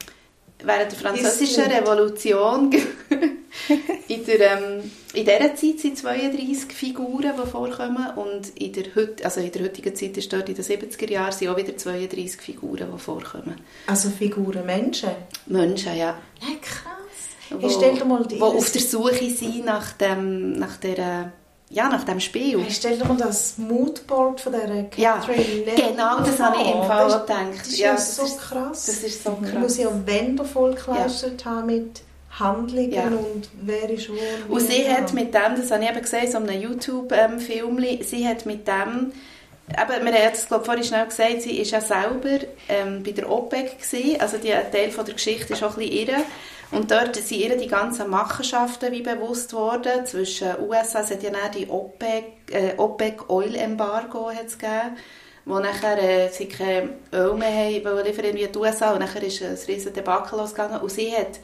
während 0.64 0.92
der 0.92 0.98
französischen. 0.98 1.64
Revolution 1.64 2.72
in, 4.08 4.24
der, 4.24 4.58
ähm, 4.58 4.90
in 5.14 5.24
dieser 5.24 5.54
Zeit 5.54 5.78
sind 5.78 5.98
32 5.98 6.72
Figuren, 6.72 7.32
die 7.42 7.50
vorkommen 7.50 8.06
und 8.16 8.48
in 8.56 8.72
der, 8.72 8.94
heut, 8.94 9.24
also 9.24 9.40
in 9.40 9.52
der 9.52 9.62
heutigen 9.62 9.94
Zeit 9.94 10.16
ist 10.16 10.32
dort 10.32 10.48
in 10.48 10.54
den 10.54 10.64
70er 10.64 11.10
Jahren 11.10 11.32
sind 11.32 11.48
auch 11.48 11.56
wieder 11.56 11.76
32 11.76 12.40
Figuren, 12.40 12.88
die 12.92 12.98
vorkommen. 12.98 13.56
Also 13.86 14.10
Figuren 14.10 14.66
Menschen. 14.66 15.10
Menschen, 15.46 15.96
ja. 15.96 16.18
Nein, 16.40 16.60
krass. 16.60 16.92
Wo, 17.50 17.60
Hey, 17.60 17.70
stell 17.70 17.94
dir 17.94 18.04
mal 18.04 18.26
die 18.26 18.40
wo 18.40 18.46
auf 18.46 18.70
der 18.72 18.82
Suche 18.82 19.30
sind 19.30 19.64
nach 19.64 19.92
dem, 19.92 20.52
nach 20.52 20.76
der, 20.76 21.32
ja, 21.70 21.88
nach 21.88 22.04
dem 22.04 22.18
Spiel. 22.20 22.60
Hey, 22.62 22.70
stell 22.70 22.96
dir 22.98 23.04
mal 23.04 23.16
das 23.16 23.58
Moodboard 23.58 24.40
von 24.40 24.52
dieser 24.52 24.84
Ja, 24.96 25.18
Catherine 25.18 25.64
Lennon 25.64 25.90
genau, 25.90 26.18
das 26.20 26.38
habe 26.40 26.56
ich 26.62 26.66
im 26.74 26.82
Fall 26.84 27.04
Das 27.06 27.14
auch 27.14 27.26
gedacht. 27.26 27.42
Das 27.60 27.66
ist 27.68 27.78
Ja, 27.78 27.86
ja, 27.88 27.92
das 27.94 28.16
so 28.16 28.24
ist- 28.24 28.38
krass. 28.38 28.86
Das 28.86 28.96
ist 29.02 29.22
so 29.24 29.38
Ich 29.44 29.52
muss 29.54 29.76
krass. 29.76 29.78
ja 29.78 29.90
Wände 30.06 30.44
vollgekleistert 30.44 31.44
haben 31.44 31.66
mit 31.66 32.00
Handlungen 32.38 32.92
Ja. 32.92 33.04
und 33.06 33.48
wer 33.62 33.90
ist 33.90 34.08
wo. 34.08 34.14
Und 34.54 34.60
sie 34.60 34.88
hat 34.88 35.08
ja. 35.10 35.14
mit 35.14 35.34
dem, 35.34 35.56
das 35.60 35.70
habe 35.70 35.82
ich 35.84 35.90
eben 35.90 36.00
gesehen, 36.00 36.30
so 36.30 36.38
einem 36.38 36.60
YouTube-Film, 36.60 37.38
sie 38.02 38.26
hat 38.28 38.46
mit 38.46 38.66
dem, 38.68 39.12
eben, 39.70 40.04
wir 40.06 40.12
haben 40.12 40.30
das 40.32 40.46
glaube 40.46 40.62
ich, 40.62 40.66
vorhin 40.66 40.84
schnell 40.84 41.06
gesagt, 41.06 41.42
sie 41.42 41.58
ist 41.58 41.70
ja 41.72 41.80
selber 41.80 42.44
ähm, 42.68 43.02
bei 43.02 43.12
der 43.12 43.30
OPEC 43.30 43.78
gewesen, 43.80 44.20
also 44.20 44.36
die, 44.38 44.52
ein 44.52 44.70
Teil 44.70 44.90
von 44.90 45.04
der 45.04 45.14
Geschichte 45.14 45.52
ist 45.52 45.62
auch 45.62 45.76
ein 45.76 45.84
bisschen 45.88 46.08
irre. 46.08 46.22
Und 46.70 46.90
dort 46.90 47.16
sind 47.16 47.38
ihr 47.38 47.56
die 47.56 47.66
ganzen 47.66 48.10
Machenschaften 48.10 48.92
wie 48.92 49.02
bewusst 49.02 49.52
worden, 49.54 50.04
zwischen 50.04 50.60
USA, 50.60 51.00
es 51.00 51.10
hat 51.10 51.22
ja 51.22 51.30
dann 51.30 51.50
die 51.52 51.68
OPEC, 51.68 52.24
äh, 52.50 52.74
OPEC 52.76 53.30
Oil 53.30 53.54
Embargo 53.54 54.26
gegeben, 54.26 54.96
wo 55.46 55.58
nachher 55.60 55.98
äh, 55.98 56.28
sie 56.28 56.46
kein 56.46 56.90
Öl 57.10 57.32
mehr 57.34 57.48
haben, 57.50 58.04
liefern 58.04 58.34
wie 58.34 58.46
die 58.46 58.58
USA 58.58 58.92
und 58.92 59.00
nachher 59.00 59.22
ist 59.22 59.42
ein 59.42 59.56
riesen 59.66 59.94
Debakel 59.94 60.38
losgegangen 60.38 60.80
und 60.82 60.90
sie 60.90 61.10
hat 61.10 61.40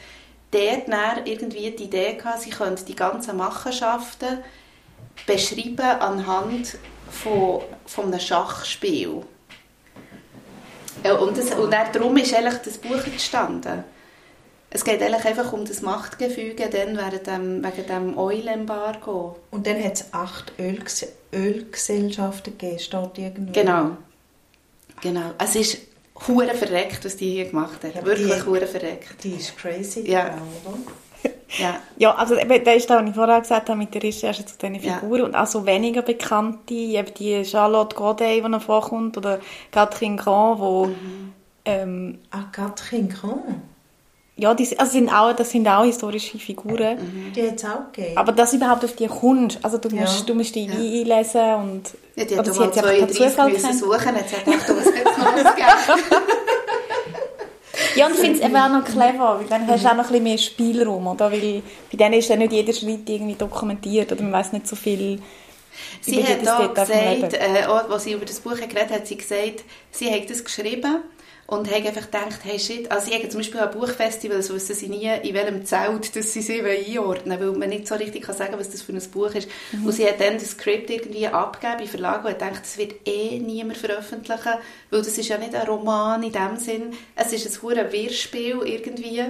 dort 0.51 0.89
dann 0.89 1.25
irgendwie 1.25 1.71
die 1.71 1.85
Idee 1.85 2.15
gehabt, 2.15 2.43
sie 2.43 2.51
könnte 2.51 2.85
die 2.85 2.95
ganzen 2.95 3.39
Machenschaften 3.39 4.41
beschreiben 5.27 6.01
anhand 6.01 6.77
von, 7.11 7.63
von 7.87 8.07
einem 8.07 8.21
Schachspiel. 8.21 9.23
Ja, 11.03 11.15
und, 11.15 11.37
das, 11.37 11.51
und 11.53 11.73
dann, 11.73 11.93
darum 11.93 12.17
ist 12.19 12.35
eigentlich 12.35 12.61
das 12.63 12.79
Buch 12.79 13.05
entstanden. 13.07 13.85
Es 14.77 14.85
geht 14.85 15.01
eigentlich 15.01 15.25
einfach 15.25 15.53
um 15.53 15.65
das 15.65 15.83
Machtgefüge 15.83 16.69
dann 16.69 16.97
während 16.97 17.27
dem, 17.29 17.65
wegen 17.65 17.87
dem 17.87 18.19
Oil-Embargo. 18.19 19.37
Und 19.53 19.67
dann 19.69 19.83
hat 19.83 19.95
es 19.95 20.13
acht 20.13 20.53
Ölges 20.59 21.07
Ölgesellschaften 21.33 22.59
gegeben, 22.59 22.79
steht 22.81 23.19
irgendwo. 23.19 23.53
Genau. 23.53 23.91
Genau. 25.01 25.31
Es 25.39 25.55
ist 25.55 25.79
hure 26.27 26.55
verreckt, 26.55 27.05
was 27.05 27.17
die 27.17 27.31
hier 27.31 27.45
gemacht 27.47 27.85
hat. 27.85 27.95
Ja, 27.95 28.05
Wirklich 28.05 28.45
hure 28.47 28.67
verreckt. 28.67 29.23
Die 29.23 29.35
ist 29.35 29.57
crazy. 29.57 30.11
Ja. 30.11 30.25
genau, 30.31 30.43
oder? 30.65 30.79
Ja. 31.57 31.77
Ja, 31.97 32.15
also 32.17 32.37
eben, 32.37 32.65
das 32.65 32.77
ist 32.77 32.91
das, 32.91 33.01
was 33.01 33.09
ich 33.09 33.15
vorher 33.15 33.41
gesagt 33.41 33.69
habe 33.69 33.79
mit 33.79 33.95
der 33.95 34.03
Recherche 34.03 34.45
zu 34.45 34.59
diesen 34.59 34.75
Ja. 34.83 34.99
Figuren. 34.99 35.23
Und 35.23 35.37
auch 35.37 35.47
so 35.47 35.65
weniger 35.67 36.03
bekannte, 36.03 36.75
eben 36.75 37.15
die 37.15 37.45
Charlotte 37.45 37.95
Godet, 37.95 38.45
die 38.45 38.49
noch 38.49 38.61
vorkommt, 38.63 39.17
oder 39.17 39.39
Catherine 39.71 40.17
Grand, 40.17 40.59
wo, 40.59 40.87
Mhm. 40.87 41.33
ähm, 41.65 42.19
Ah, 42.33 42.45
Catherine 42.51 43.07
Grand. 43.09 43.63
Ja, 44.37 44.53
die, 44.55 44.79
also 44.79 44.93
sind 44.93 45.09
auch, 45.13 45.33
das 45.35 45.51
sind 45.51 45.67
auch 45.69 45.85
historische 45.85 46.39
Figuren. 46.39 46.97
Mhm. 46.99 47.33
Die 47.33 47.47
hat 47.49 47.57
es 47.57 47.65
auch 47.65 47.93
gegeben. 47.93 48.17
Aber 48.17 48.33
dass 48.33 48.53
überhaupt 48.53 48.85
auf 48.85 48.95
die 48.97 49.07
kommst, 49.07 49.59
also 49.63 49.79
du 49.79 49.89
Ja. 49.91 50.03
musst, 50.03 50.29
du 50.29 50.35
musst 50.35 50.55
dich 50.55 50.67
Ja. 50.67 50.75
einlesen 50.75 51.55
und... 51.55 51.83
Ja, 52.17 52.25
die 52.25 52.39
hat 52.39 52.47
sie 52.47 52.59
mal 52.59 52.67
hat 52.67 52.75
sie 52.75 52.81
einfach 52.81 52.99
per 52.99 53.09
32 53.09 53.17
Zufall 53.17 53.51
müssen 53.51 53.73
suchen, 53.79 54.17
jetzt 54.17 54.37
hat 54.37 54.45
gedacht, 54.45 54.69
was 54.69 54.87
hat 54.87 54.95
es 55.07 55.19
noch 55.19 55.55
gegeben? 55.55 56.03
Ja, 57.97 58.07
und 58.07 58.15
ich 58.15 58.21
finde 58.21 58.39
es 58.41 58.45
eben 58.45 58.57
auch 58.57 58.69
noch 58.69 58.85
clever, 58.85 59.39
weil 59.41 59.47
dann 59.49 59.67
hast 59.69 59.85
du 59.85 59.89
auch 59.89 59.95
noch 59.95 60.05
ein 60.05 60.09
bisschen 60.09 60.23
mehr 60.25 60.39
Spielraum, 60.39 61.07
oder? 61.07 61.31
Weil 61.31 61.63
bei 61.91 61.97
denen 61.97 62.15
ist 62.15 62.29
dann 62.31 62.41
nicht 62.41 62.53
jeder 62.53 62.73
Schritt 62.73 63.09
irgendwie 63.09 63.35
dokumentiert 63.35 64.11
oder 64.11 64.23
man 64.23 64.33
weiß 64.33 64.53
nicht 64.53 64.67
so 64.67 64.75
viel 64.77 65.21
Sie 66.01 66.23
hat 66.25 66.47
auch 66.47 66.65
vom 66.65 66.75
gesagt, 66.75 67.33
äh, 67.35 67.67
auch, 67.67 67.89
als 67.91 68.05
sie 68.05 68.13
über 68.13 68.25
das 68.25 68.41
Buch 68.41 68.55
geredet 68.55 68.77
hat, 68.79 68.91
hat 68.91 69.07
sie 69.07 69.17
gesagt, 69.17 69.65
sie 69.91 70.11
hat 70.13 70.29
das 70.31 70.45
geschrieben 70.45 70.99
und 71.47 71.71
hat 71.71 71.87
einfach 71.87 72.11
gedacht, 72.11 72.41
hey 72.43 72.59
shit, 72.59 72.91
also 72.91 73.11
sie 73.11 73.15
hat 73.15 73.31
zum 73.31 73.41
Beispiel 73.41 73.61
an 73.61 73.71
Buchfestivals, 73.71 74.53
wissen 74.53 74.75
sie 74.75 74.89
nie, 74.89 75.11
in 75.23 75.35
welchem 75.35 75.65
Zelt 75.67 76.17
dass 76.17 76.33
sie 76.33 76.41
sie 76.41 76.63
einordnen 76.63 77.39
weil 77.39 77.53
man 77.53 77.69
nicht 77.69 77.87
so 77.87 77.95
richtig 77.97 78.23
kann 78.23 78.37
sagen 78.37 78.55
was 78.59 78.71
das 78.71 78.83
für 78.83 78.93
ein 78.93 79.11
Buch 79.11 79.35
ist. 79.35 79.49
Mhm. 79.73 79.87
Und 79.87 79.93
sie 79.93 80.07
hat 80.07 80.21
dann 80.21 80.35
das 80.35 80.53
Skript 80.53 80.89
irgendwie 80.89 81.27
abgegeben 81.27 81.81
im 81.81 81.89
Verlag 81.89 82.25
und 82.25 82.31
hat 82.31 82.39
gedacht, 82.39 82.63
das 82.63 82.79
wird 82.79 83.07
eh 83.07 83.39
niemand 83.41 83.77
veröffentlichen, 83.77 84.55
weil 84.91 85.03
das 85.03 85.19
ist 85.19 85.29
ja 85.29 85.37
nicht 85.37 85.55
ein 85.55 85.67
Roman 85.67 86.23
in 86.23 86.33
dem 86.33 86.57
Sinn, 86.57 86.95
es 87.15 87.33
ist 87.33 87.47
ein 87.47 87.63
hure 87.63 87.93
Wirrspiel 87.93 88.61
irgendwie. 88.65 89.23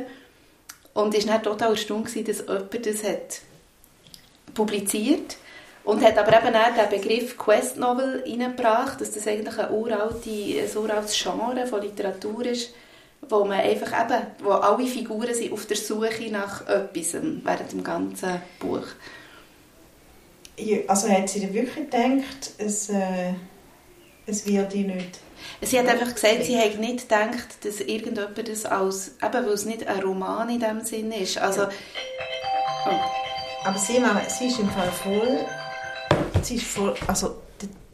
Und 0.93 1.13
ist 1.13 1.29
dann 1.29 1.43
total 1.43 1.73
erstaunt 1.73 2.07
dass 2.07 2.15
jemand 2.15 2.87
das 2.87 3.03
hat 3.03 3.41
publiziert 4.55 5.37
und 5.85 6.03
hat 6.03 6.17
aber 6.17 6.39
eben 6.39 6.57
auch 6.57 6.75
den 6.75 7.01
Begriff 7.01 7.37
Quest 7.37 7.77
Novel 7.77 8.25
reingebracht, 8.27 9.01
dass 9.01 9.13
das 9.13 9.27
eigentlich 9.27 9.59
ein, 9.59 9.71
uralte, 9.71 10.31
ein 10.31 10.77
uraltes 10.77 11.23
Genre 11.23 11.67
von 11.67 11.83
Literatur 11.83 12.47
ist, 12.47 12.71
wo 13.29 13.45
man 13.45 13.61
einfach 13.61 13.93
eben, 14.05 14.27
wo 14.43 14.51
alle 14.51 14.87
Figuren 14.87 15.35
sind 15.35 15.53
auf 15.53 15.67
der 15.67 15.77
Suche 15.77 16.31
nach 16.31 16.67
etwas 16.67 17.15
während 17.15 17.73
dem 17.73 17.85
ganzen 17.85 18.41
Buch. 18.59 18.87
Ja, 20.57 20.79
also 20.87 21.09
hat 21.09 21.29
sie 21.29 21.53
wirklich 21.53 21.91
gedacht, 21.91 22.53
es, 22.59 22.89
äh, 22.89 23.35
es 24.27 24.47
wird 24.47 24.73
die 24.73 24.85
nicht... 24.85 25.19
Sie 25.61 25.79
hat 25.79 25.89
einfach 25.89 26.15
gesagt, 26.15 26.45
sie 26.45 26.57
hätte 26.57 26.79
nicht 26.79 27.09
gedacht, 27.09 27.65
dass 27.65 27.81
irgendjemand 27.81 28.49
das 28.49 28.65
als, 28.65 29.17
eben 29.23 29.47
weil 29.47 29.53
es 29.53 29.65
nicht 29.67 29.87
ein 29.87 30.01
Roman 30.01 30.49
in 30.49 30.61
dem 30.61 30.81
Sinn 30.83 31.13
ist, 31.13 31.37
also 31.39 31.67
Aber 33.65 33.79
sie, 33.79 34.01
sie 34.29 34.47
ist 34.47 34.59
im 34.61 34.71
Fall 34.71 34.91
voll... 34.91 35.45
Sie 36.45 36.57
ist 36.57 36.67
voll... 36.67 36.95
Also, 37.07 37.37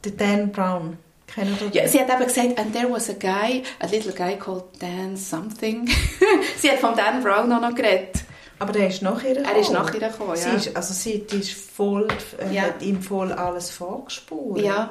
der, 0.05 0.13
Dan 0.13 0.51
Brown. 0.53 0.99
Sie 1.35 1.79
Ja, 1.79 1.87
sie 1.87 2.01
hat 2.01 2.09
eben 2.11 2.25
gesagt, 2.27 2.59
and 2.59 2.73
there 2.75 2.91
was 2.91 3.09
a 3.09 3.13
guy, 3.13 3.63
a 3.79 3.87
little 3.87 4.13
guy 4.13 4.37
called 4.37 4.65
Dan 4.81 5.17
something. 5.17 5.89
sie 6.59 6.71
hat 6.71 6.79
von 6.81 6.97
Dan 6.97 7.23
Brown 7.23 7.53
auch 7.53 7.61
noch 7.61 7.75
geredet. 7.75 8.25
Aber 8.59 8.73
der 8.73 8.89
ist 8.89 9.01
nach 9.01 9.23
ihr 9.23 9.37
Er 9.43 9.57
ist 9.57 9.71
nach 9.73 9.95
ihr 9.95 10.01
gekommen, 10.01 10.37
Sie 10.37 10.49
ja. 10.49 10.55
ist, 10.55 10.77
also 10.77 10.93
sie 10.93 11.21
die 11.27 11.37
ist 11.39 11.53
voll, 11.53 12.09
äh, 12.39 12.53
Ja. 12.55 12.63
hat 12.63 12.83
ihm 12.83 13.01
voll 13.01 13.33
alles 13.33 13.71
vorgespult. 13.71 14.63
Ja. 14.63 14.89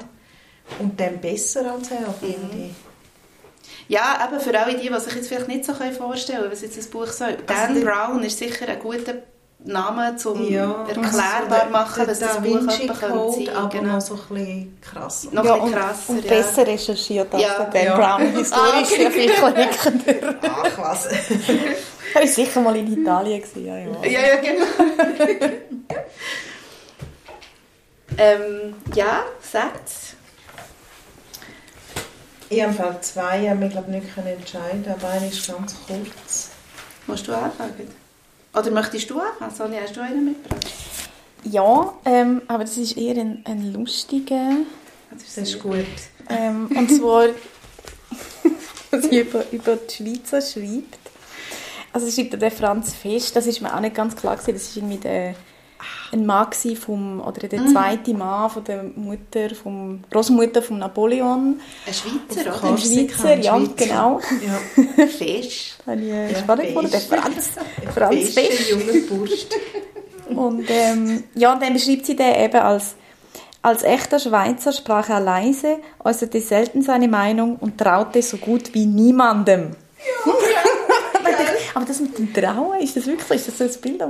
Mhm. 0.78 0.84
Und 0.86 1.00
dann 1.00 1.20
besser 1.20 1.70
als 1.72 1.90
er, 1.90 2.12
finde 2.14 2.56
ich. 2.66 2.72
Ja, 3.88 4.26
eben 4.28 4.40
für 4.40 4.58
alle 4.58 4.76
die, 4.78 4.88
die 4.88 5.00
sich 5.00 5.14
jetzt 5.14 5.28
vielleicht 5.28 5.48
nicht 5.48 5.64
so 5.64 5.74
vorstellen 5.74 6.38
können, 6.40 6.52
was 6.52 6.62
jetzt 6.62 6.78
das 6.78 6.86
Buch 6.86 7.06
soll. 7.08 7.36
Dan 7.46 7.74
der- 7.74 7.82
Brown 7.84 8.22
ist 8.22 8.38
sicher 8.38 8.66
ein 8.68 8.78
guter 8.78 9.14
Namen 9.64 10.16
zum 10.16 10.42
Ja, 10.50 10.86
erklärbar 10.88 11.60
also 11.60 11.70
machen, 11.70 12.06
dass 12.06 12.18
das 12.18 12.34
Da 12.34 12.40
Buch 12.40 12.46
jemand 12.46 12.78
könnte 13.00 13.56
aber 13.56 13.68
genau. 13.68 13.92
noch 13.94 14.00
so 14.00 14.14
ein 14.14 14.20
bisschen 14.34 14.78
krasser. 14.80 15.28
Noch 15.32 15.44
ja, 15.44 15.54
ein 15.54 15.60
bisschen 15.60 15.74
und, 15.74 15.80
krasser, 15.80 16.10
und 16.10 16.24
ja. 16.24 16.30
besser 16.30 16.66
recherchiert 16.66 17.34
als 17.34 17.42
Ja. 17.42 17.64
der 17.64 17.66
Dan 17.66 17.84
Ja. 17.84 17.96
Brown. 17.96 18.32
Historisch 18.32 18.52
Ah, 18.52 18.94
okay. 18.94 19.02
ja 19.02 19.10
viel 19.10 19.30
vernickender. 19.30 20.34
Ach 20.42 20.78
was. 20.78 21.08
Er 22.12 22.22
war 22.22 22.26
sicher 22.26 22.60
mal 22.60 22.74
in 22.74 23.00
Italien. 23.02 23.40
Gewesen, 23.40 23.66
ja, 23.66 23.76
ja. 23.78 23.86
Ja, 24.02 24.20
ja, 24.20 24.36
genau. 24.40 24.66
ähm, 28.18 28.74
ja, 28.94 29.22
Sätze. 29.40 30.16
Ich 32.48 32.60
habe 32.60 32.72
Fall 32.72 33.00
zwei, 33.00 33.42
ich 33.44 33.48
habe 33.48 33.60
mich 33.60 33.70
glaube 33.70 33.92
nicht 33.92 34.12
können 34.12 34.26
entscheiden, 34.26 34.84
aber 34.92 35.08
einer 35.08 35.28
ist 35.28 35.46
ganz 35.46 35.76
kurz. 35.86 36.50
Musst 37.06 37.28
du 37.28 37.32
anfangen? 37.32 37.94
Oder 38.54 38.70
möchtest 38.70 39.10
du 39.10 39.20
anfangen? 39.20 39.54
Sonja, 39.54 39.80
hast 39.82 39.96
du 39.96 40.02
einen 40.02 40.24
mitgebracht? 40.24 40.66
Ja, 41.44 41.94
ähm, 42.04 42.42
aber 42.48 42.64
das 42.64 42.76
ist 42.76 42.96
eher 42.96 43.16
ein, 43.16 43.42
ein 43.46 43.72
lustiger. 43.72 44.56
Das 45.10 45.36
ist 45.36 45.60
gut. 45.60 45.86
Ähm, 46.28 46.68
und 46.76 46.90
zwar, 46.90 47.26
was 48.90 49.04
sie 49.04 49.20
über, 49.20 49.44
über 49.50 49.76
die 49.76 49.94
Schweizer 49.94 50.40
schreibt. 50.40 50.98
Also 51.92 52.06
es 52.06 52.14
schreibt 52.14 52.40
der 52.40 52.50
Franz 52.50 52.94
Fest, 52.94 53.34
das 53.34 53.46
ist 53.46 53.60
mir 53.60 53.74
auch 53.74 53.80
nicht 53.80 53.94
ganz 53.94 54.14
klar 54.14 54.36
gewesen. 54.36 54.54
Das 54.54 54.62
ist 54.62 54.76
irgendwie 54.76 54.98
der, 54.98 55.34
ein 56.12 56.26
Mann 56.26 56.48
vom, 56.78 57.20
oder 57.20 57.46
der 57.48 57.66
zweite 57.66 58.14
Mann 58.14 58.50
von 58.50 58.64
der 58.64 58.82
Mutter, 58.82 59.54
vom 59.54 60.02
Großmutter 60.10 60.62
von 60.62 60.78
Napoleon. 60.78 61.60
Ein 61.86 61.94
Schweizer, 61.94 62.56
oder? 62.58 62.70
Ein 62.70 62.78
Schweizer, 62.78 63.36
ja, 63.38 63.56
Schweizer. 63.58 63.74
genau. 63.76 64.20
Ja, 64.96 65.06
Fisch. 65.06 65.74
Habe 65.86 66.00
ich 66.00 66.08
Ja, 66.08 66.38
spannend 66.38 66.66
gefunden, 66.68 66.90
der. 66.90 67.00
Franz, 67.00 67.50
Franz 67.94 68.14
Feste, 68.14 68.40
Fest. 68.40 68.70
junge 68.70 69.00
Burst. 69.02 69.54
Und 70.28 70.64
ähm, 70.70 71.24
ja, 71.34 71.52
und 71.52 71.62
dann 71.62 71.72
beschreibt 71.72 72.06
sie 72.06 72.16
den 72.16 72.34
eben 72.34 72.60
als 72.60 72.94
als 73.62 73.82
echter 73.82 74.18
Schweizer 74.18 74.72
sprach 74.72 75.10
er 75.10 75.20
leise, 75.20 75.80
äußerte 76.02 76.40
selten 76.40 76.80
seine 76.80 77.08
Meinung 77.08 77.56
und 77.56 77.76
traute 77.76 78.22
so 78.22 78.38
gut 78.38 78.72
wie 78.72 78.86
niemandem. 78.86 79.72
Aber 81.74 81.84
das 81.84 82.00
mit 82.00 82.16
dem 82.18 82.32
Trauen, 82.32 82.80
ist 82.80 82.96
das 82.96 83.06
wirklich, 83.06 83.30
ist 83.46 83.48
das 83.48 83.58
so 83.58 83.64
ein 83.64 83.80
Bild? 83.80 84.00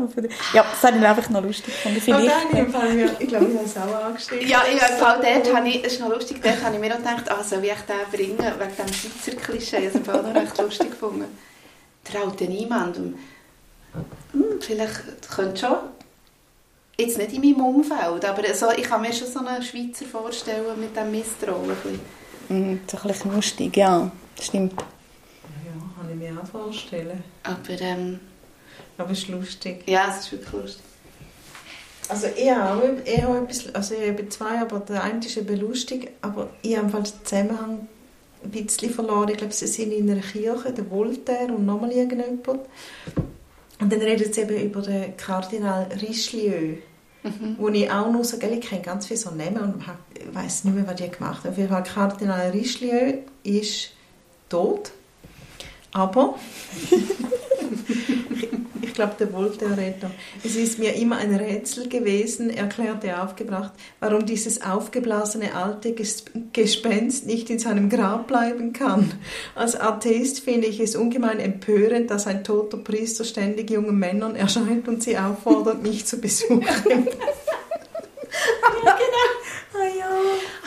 Ja, 0.53 0.65
das 0.71 0.83
habe 0.83 0.99
ich 0.99 1.05
einfach 1.07 1.29
noch 1.31 1.43
lustig 1.43 1.67
gefunden. 1.75 1.97
Und 1.97 2.03
Vielleicht. 2.03 2.73
Fall, 2.73 2.93
mir- 2.95 3.17
ich 3.19 3.29
glaube, 3.29 3.47
ich 3.47 3.57
habe 3.57 3.65
es 3.67 3.77
auch 3.77 4.05
angeschrieben. 4.05 4.49
Ja, 4.49 4.63
ich 4.67 4.75
im 4.81 4.97
Fall 4.99 5.21
dort 5.21 5.55
habe 5.57 5.69
ich, 5.69 5.83
das 5.83 5.93
ist 5.95 6.01
noch 6.01 6.09
lustig, 6.11 6.41
dort 6.43 6.63
habe 6.63 6.75
ich 6.75 6.81
mir 6.81 6.93
auch 6.93 6.99
gedacht, 6.99 7.31
ah, 7.31 7.43
soll 7.43 7.65
ich 7.65 7.73
den 7.73 8.11
bringen, 8.13 8.39
wegen 8.39 8.77
dem 8.77 8.93
Schweizer 8.95 9.37
Klischee, 9.39 9.87
das 9.93 9.95
habe 9.95 10.05
ich 10.05 10.11
auch 10.11 10.23
noch 10.23 10.35
recht 10.43 10.59
lustig 10.59 10.91
gefunden. 10.91 11.25
Traut 12.05 12.41
ja 12.41 12.47
niemandem. 12.47 13.15
Hm, 14.33 14.45
vielleicht 14.61 15.03
könnte 15.35 15.61
schon, 15.61 15.77
jetzt 16.99 17.19
nicht 17.19 17.33
in 17.33 17.41
meinem 17.43 17.65
Umfeld, 17.65 18.25
aber 18.25 18.55
so, 18.55 18.71
ich 18.77 18.85
kann 18.85 19.03
mir 19.03 19.13
schon 19.13 19.27
so 19.29 19.41
einen 19.41 19.63
Schweizer 19.63 20.05
vorstellen 20.07 20.79
mit 20.81 20.97
dem 20.97 21.11
Misstrauen. 21.11 21.77
Mhm, 22.49 22.81
so 22.91 22.97
ein 22.99 23.09
bisschen 23.09 23.35
lustig, 23.35 23.77
ja, 23.77 24.11
stimmt. 24.41 24.83
Kann 26.11 26.21
ich 26.21 26.31
mir 26.31 26.41
auch 26.41 26.47
vorstellen. 26.47 27.23
Aber 27.45 27.81
ähm, 27.81 28.19
Aber 28.99 29.11
es 29.13 29.21
ist 29.21 29.29
lustig. 29.29 29.85
ja, 29.87 30.09
es 30.11 30.25
ist 30.25 30.33
wirklich 30.33 30.53
lustig. 30.53 30.83
Also 32.09 32.27
ich 32.37 32.51
habe 32.51 32.97
ich 33.05 33.23
habe 33.23 33.39
etwas, 33.39 33.73
also 33.73 33.95
ich 33.95 34.09
habe 34.09 34.29
zwei, 34.29 34.59
aber 34.61 34.81
der 34.81 35.05
eine 35.05 35.25
ist 35.25 35.37
eben 35.37 35.61
lustig, 35.61 36.11
aber 36.23 36.51
ich 36.63 36.77
habe 36.77 36.91
den 36.91 37.05
Zusammenhang 37.05 37.89
ein 38.43 38.51
bisschen 38.51 38.91
verloren. 38.91 39.29
Ich 39.29 39.37
glaube, 39.37 39.53
sie 39.53 39.69
sind 39.69 39.93
in 39.93 40.11
einer 40.11 40.21
Kirche, 40.21 40.73
der 40.73 40.91
Voltaire 40.91 41.55
und 41.55 41.65
nochmal 41.67 41.93
irgendjemand. 41.93 42.49
Und 42.49 43.93
dann 43.93 44.01
redet 44.01 44.35
sie 44.35 44.41
eben 44.41 44.61
über 44.61 44.83
den 44.83 45.17
Kardinal 45.17 45.87
Richelieu, 46.03 46.79
wo 47.59 47.69
ich 47.69 47.91
auch 47.91 48.11
nur 48.11 48.25
so, 48.25 48.39
gell, 48.39 48.55
ich 48.55 48.63
kenne 48.63 48.83
ganz 48.83 49.07
viele 49.07 49.21
so 49.21 49.31
Namen 49.31 49.75
und 49.75 50.35
weiß 50.35 50.65
nicht 50.65 50.75
mehr, 50.75 50.87
was 50.89 50.97
die 50.97 51.09
gemacht 51.09 51.45
haben. 51.45 51.53
Auf 51.53 51.59
jeden 51.59 51.71
Fall, 51.71 51.85
Kardinal 51.85 52.51
Richelieu 52.51 53.19
ist 53.45 53.91
tot, 54.49 54.91
aber 55.93 56.37
ich 58.83 58.95
glaube, 58.95 59.15
der 59.19 59.33
noch. 60.03 60.11
Es 60.45 60.57
ist 60.57 60.79
mir 60.79 60.95
immer 60.95 61.19
ein 61.19 61.35
Rätsel 61.35 61.89
gewesen, 61.89 62.51
erklärte 62.51 63.09
er 63.09 63.25
aufgebracht, 63.25 63.73
warum 64.01 64.27
dieses 64.27 64.63
aufgeblasene 64.63 65.55
alte 65.55 65.93
Ges 65.93 66.25
Gespenst 66.53 67.27
nicht 67.27 67.51
in 67.51 67.59
seinem 67.59 67.89
Grab 67.89 68.27
bleiben 68.27 68.73
kann. 68.73 69.13
Als 69.55 69.79
Atheist 69.79 70.41
finde 70.41 70.67
ich 70.67 70.81
es 70.81 70.97
ungemein 70.97 71.39
empörend, 71.39 72.11
dass 72.11 72.27
ein 72.27 72.45
toter 72.45 72.79
Priester 72.79 73.25
ständig 73.25 73.71
jungen 73.71 73.99
Männern 73.99 74.37
erscheint 74.37 74.89
und 74.89 75.03
sie 75.03 75.17
auffordert, 75.17 75.83
mich 75.83 76.07
zu 76.07 76.19
besuchen. 76.21 77.09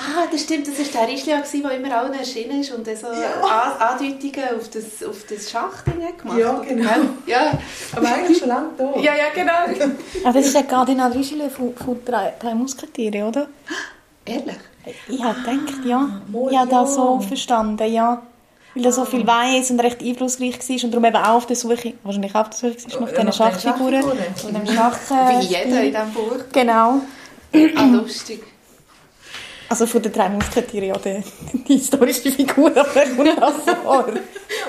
Ah, 0.06 0.28
das 0.32 0.42
stimmt, 0.42 0.68
das 0.68 0.78
war 0.80 1.02
der 1.06 1.14
Rischlia, 1.14 1.42
der 1.42 1.72
immer 1.78 1.96
allen 1.98 2.14
erschienen 2.14 2.60
ist 2.62 2.72
und 2.74 2.86
so 2.86 3.08
An- 3.08 3.80
Andeutungen 3.80 4.50
auf 4.60 4.70
das, 4.70 5.08
auf 5.08 5.18
das 5.30 5.50
Schachting 5.50 5.94
gemacht 6.18 6.38
Ja, 6.38 6.58
oder? 6.58 6.66
genau. 6.66 6.90
Ja, 7.26 7.52
Aber 7.96 8.08
eigentlich 8.14 8.38
schon 8.38 8.50
lange 8.50 8.76
tot. 8.78 8.98
ja, 9.02 9.14
ja, 9.16 9.26
genau. 9.34 9.88
Ah, 10.26 10.32
das 10.34 10.46
ist 10.48 10.56
der 10.56 10.64
Kardinal 10.64 11.12
Richelieu 11.12 11.50
von, 11.50 11.74
von 11.76 12.00
drei, 12.04 12.34
drei 12.40 12.54
Musketiere, 12.54 13.26
oder? 13.26 13.48
Ehrlich? 14.26 14.58
Ich 15.08 15.24
habe 15.24 15.40
gedacht, 15.40 15.86
ja. 15.86 15.98
Mal, 16.32 16.52
Ich 16.52 16.58
habe 16.58 16.72
ja. 16.72 16.82
das 16.82 16.96
so 16.96 17.20
verstanden, 17.22 17.92
ja. 17.92 18.22
Weil 18.76 18.86
er 18.86 18.92
so 18.92 19.06
viel 19.06 19.26
weiss 19.28 19.70
und 19.72 19.80
recht 19.80 20.02
einflussreich 20.02 20.58
war 20.68 20.84
und 20.84 20.92
darum 20.92 21.06
eben 21.06 21.16
auch 21.16 21.36
auf 21.36 21.46
der 21.46 21.56
Suche, 21.56 21.94
wahrscheinlich 22.04 22.34
auch 22.36 22.42
auf 22.42 22.50
der 22.50 22.72
Suche 22.72 22.92
war, 22.92 23.02
nach 23.02 23.12
Ja, 23.12 23.18
diesen 23.20 23.34
Schachfiguren. 23.34 24.02
Schachfiguren. 24.02 24.48
Und 24.48 24.68
dem 24.68 24.76
Schach, 24.76 24.98
äh, 25.12 25.40
Wie 25.42 25.46
jeder 25.46 25.84
in 25.84 25.92
diesem 25.94 26.12
Buch. 26.14 26.40
Genau. 26.52 27.02
Ah, 27.76 27.86
lustig. 27.86 28.44
Also 29.74 29.88
von 29.88 30.04
den 30.04 30.12
drei 30.12 30.30
Musketieren, 30.30 30.90
ja, 30.90 30.98
die, 31.00 31.24
die 31.68 31.78
historische 31.78 32.32
Figur, 32.32 32.70
aber 32.78 32.96
er 33.26 33.52
vor. 33.82 34.06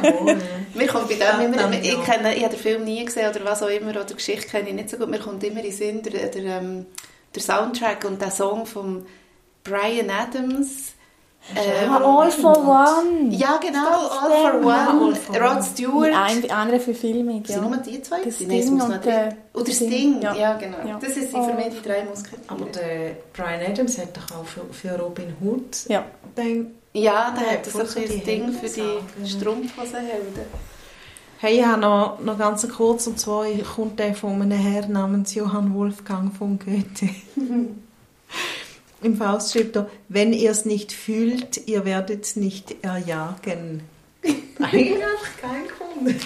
Jawohl. 0.02 0.38
Mir 0.72 0.86
kommt 0.86 1.10
bei 1.10 1.14
dem 1.16 1.52
immer, 1.52 1.70
ich, 1.74 1.92
ja. 1.92 2.00
kenne, 2.00 2.34
ich 2.34 2.42
habe 2.42 2.54
den 2.54 2.62
Film 2.62 2.84
nie 2.84 3.04
gesehen 3.04 3.28
oder 3.28 3.44
was 3.44 3.62
auch 3.62 3.68
immer, 3.68 3.90
oder 3.90 4.04
die 4.04 4.14
Geschichte 4.14 4.48
kenne 4.48 4.70
ich 4.70 4.74
nicht 4.74 4.88
so 4.88 4.96
gut, 4.96 5.10
mir 5.10 5.18
kommt 5.18 5.44
immer 5.44 5.58
in 5.58 5.64
den 5.64 5.72
Sinn 5.72 6.02
der, 6.02 6.28
der, 6.28 6.44
ähm, 6.44 6.86
der 7.34 7.42
Soundtrack 7.42 8.06
und 8.06 8.22
der 8.22 8.30
Song 8.30 8.64
von 8.64 9.04
Brian 9.62 10.08
Adams. 10.08 10.93
Ähm, 11.54 11.90
Ah, 11.90 11.98
All 12.22 12.30
for 12.30 12.57
One. 12.57 13.28
ja, 13.30 13.59
genau, 13.59 13.87
All 13.87 14.30
for 14.30 14.61
One, 14.64 15.04
All 15.07 15.14
for 15.14 15.37
Rod. 15.37 15.62
Stewart. 15.62 16.12
Ein, 16.14 16.50
andere 16.50 16.80
Verfilmung, 16.80 17.44
Sind 17.44 17.57
ja. 17.57 17.61
nur 17.61 17.76
die 17.76 18.00
zwei? 18.00 18.22
Das? 18.24 18.40
Nein, 18.40 18.62
Sting 18.62 18.74
muss 18.74 18.85
und 18.85 18.90
drei. 18.92 18.98
der- 19.11 19.37
Oder 19.52 19.70
Sting, 19.72 19.88
Sting, 19.90 20.22
ja. 20.22 20.35
ja, 20.35 20.54
genau. 20.57 20.78
Ja. 20.87 20.98
Das 20.98 21.14
sind 21.14 21.28
für 21.30 21.52
mich 21.52 21.66
die 21.68 21.87
drei 21.87 22.04
Musketiere. 22.04 22.40
Aber 22.48 22.64
der 22.64 23.16
Brian 23.35 23.61
Adams 23.70 23.98
hat 23.98 24.16
doch 24.16 24.37
auch 24.38 24.44
für, 24.46 24.62
für 24.72 24.98
Robin 24.98 25.35
Hood 25.42 25.85
Ja. 25.88 26.04
den 26.35 26.74
Ja, 26.94 27.35
der 27.38 27.59
hat 27.59 27.66
so 27.66 27.80
ein 27.80 28.24
Ding 28.24 28.50
für 28.52 28.68
die. 28.68 29.28
Strumpfhosenhelden. 29.28 30.46
Hey, 31.40 31.59
ich 31.59 31.66
habe 31.66 31.80
noch, 31.83 32.20
noch 32.20 32.38
ganz 32.38 32.66
kurz, 32.66 33.07
und 33.07 33.20
zwar 33.20 33.44
kommt 33.76 33.98
der 33.98 34.14
von 34.14 34.40
einem 34.40 34.52
Herrn 34.59 34.92
namens 34.92 35.35
Johann 35.35 35.74
Wolfgang 35.74 36.33
von 36.35 36.59
Goethe. 36.59 37.11
Im 39.04 39.16
Faust 39.16 39.52
schreibt 39.52 39.76
er, 39.76 39.88
wenn 40.08 40.32
ihr 40.32 40.50
es 40.50 40.64
nicht 40.64 40.92
fühlt, 40.92 41.66
ihr 41.66 41.84
werdet 41.84 42.24
es 42.24 42.36
nicht 42.36 42.74
erjagen. 42.82 43.82
Eigentlich 44.58 44.98
kein 45.40 45.64
Grund. 45.68 46.16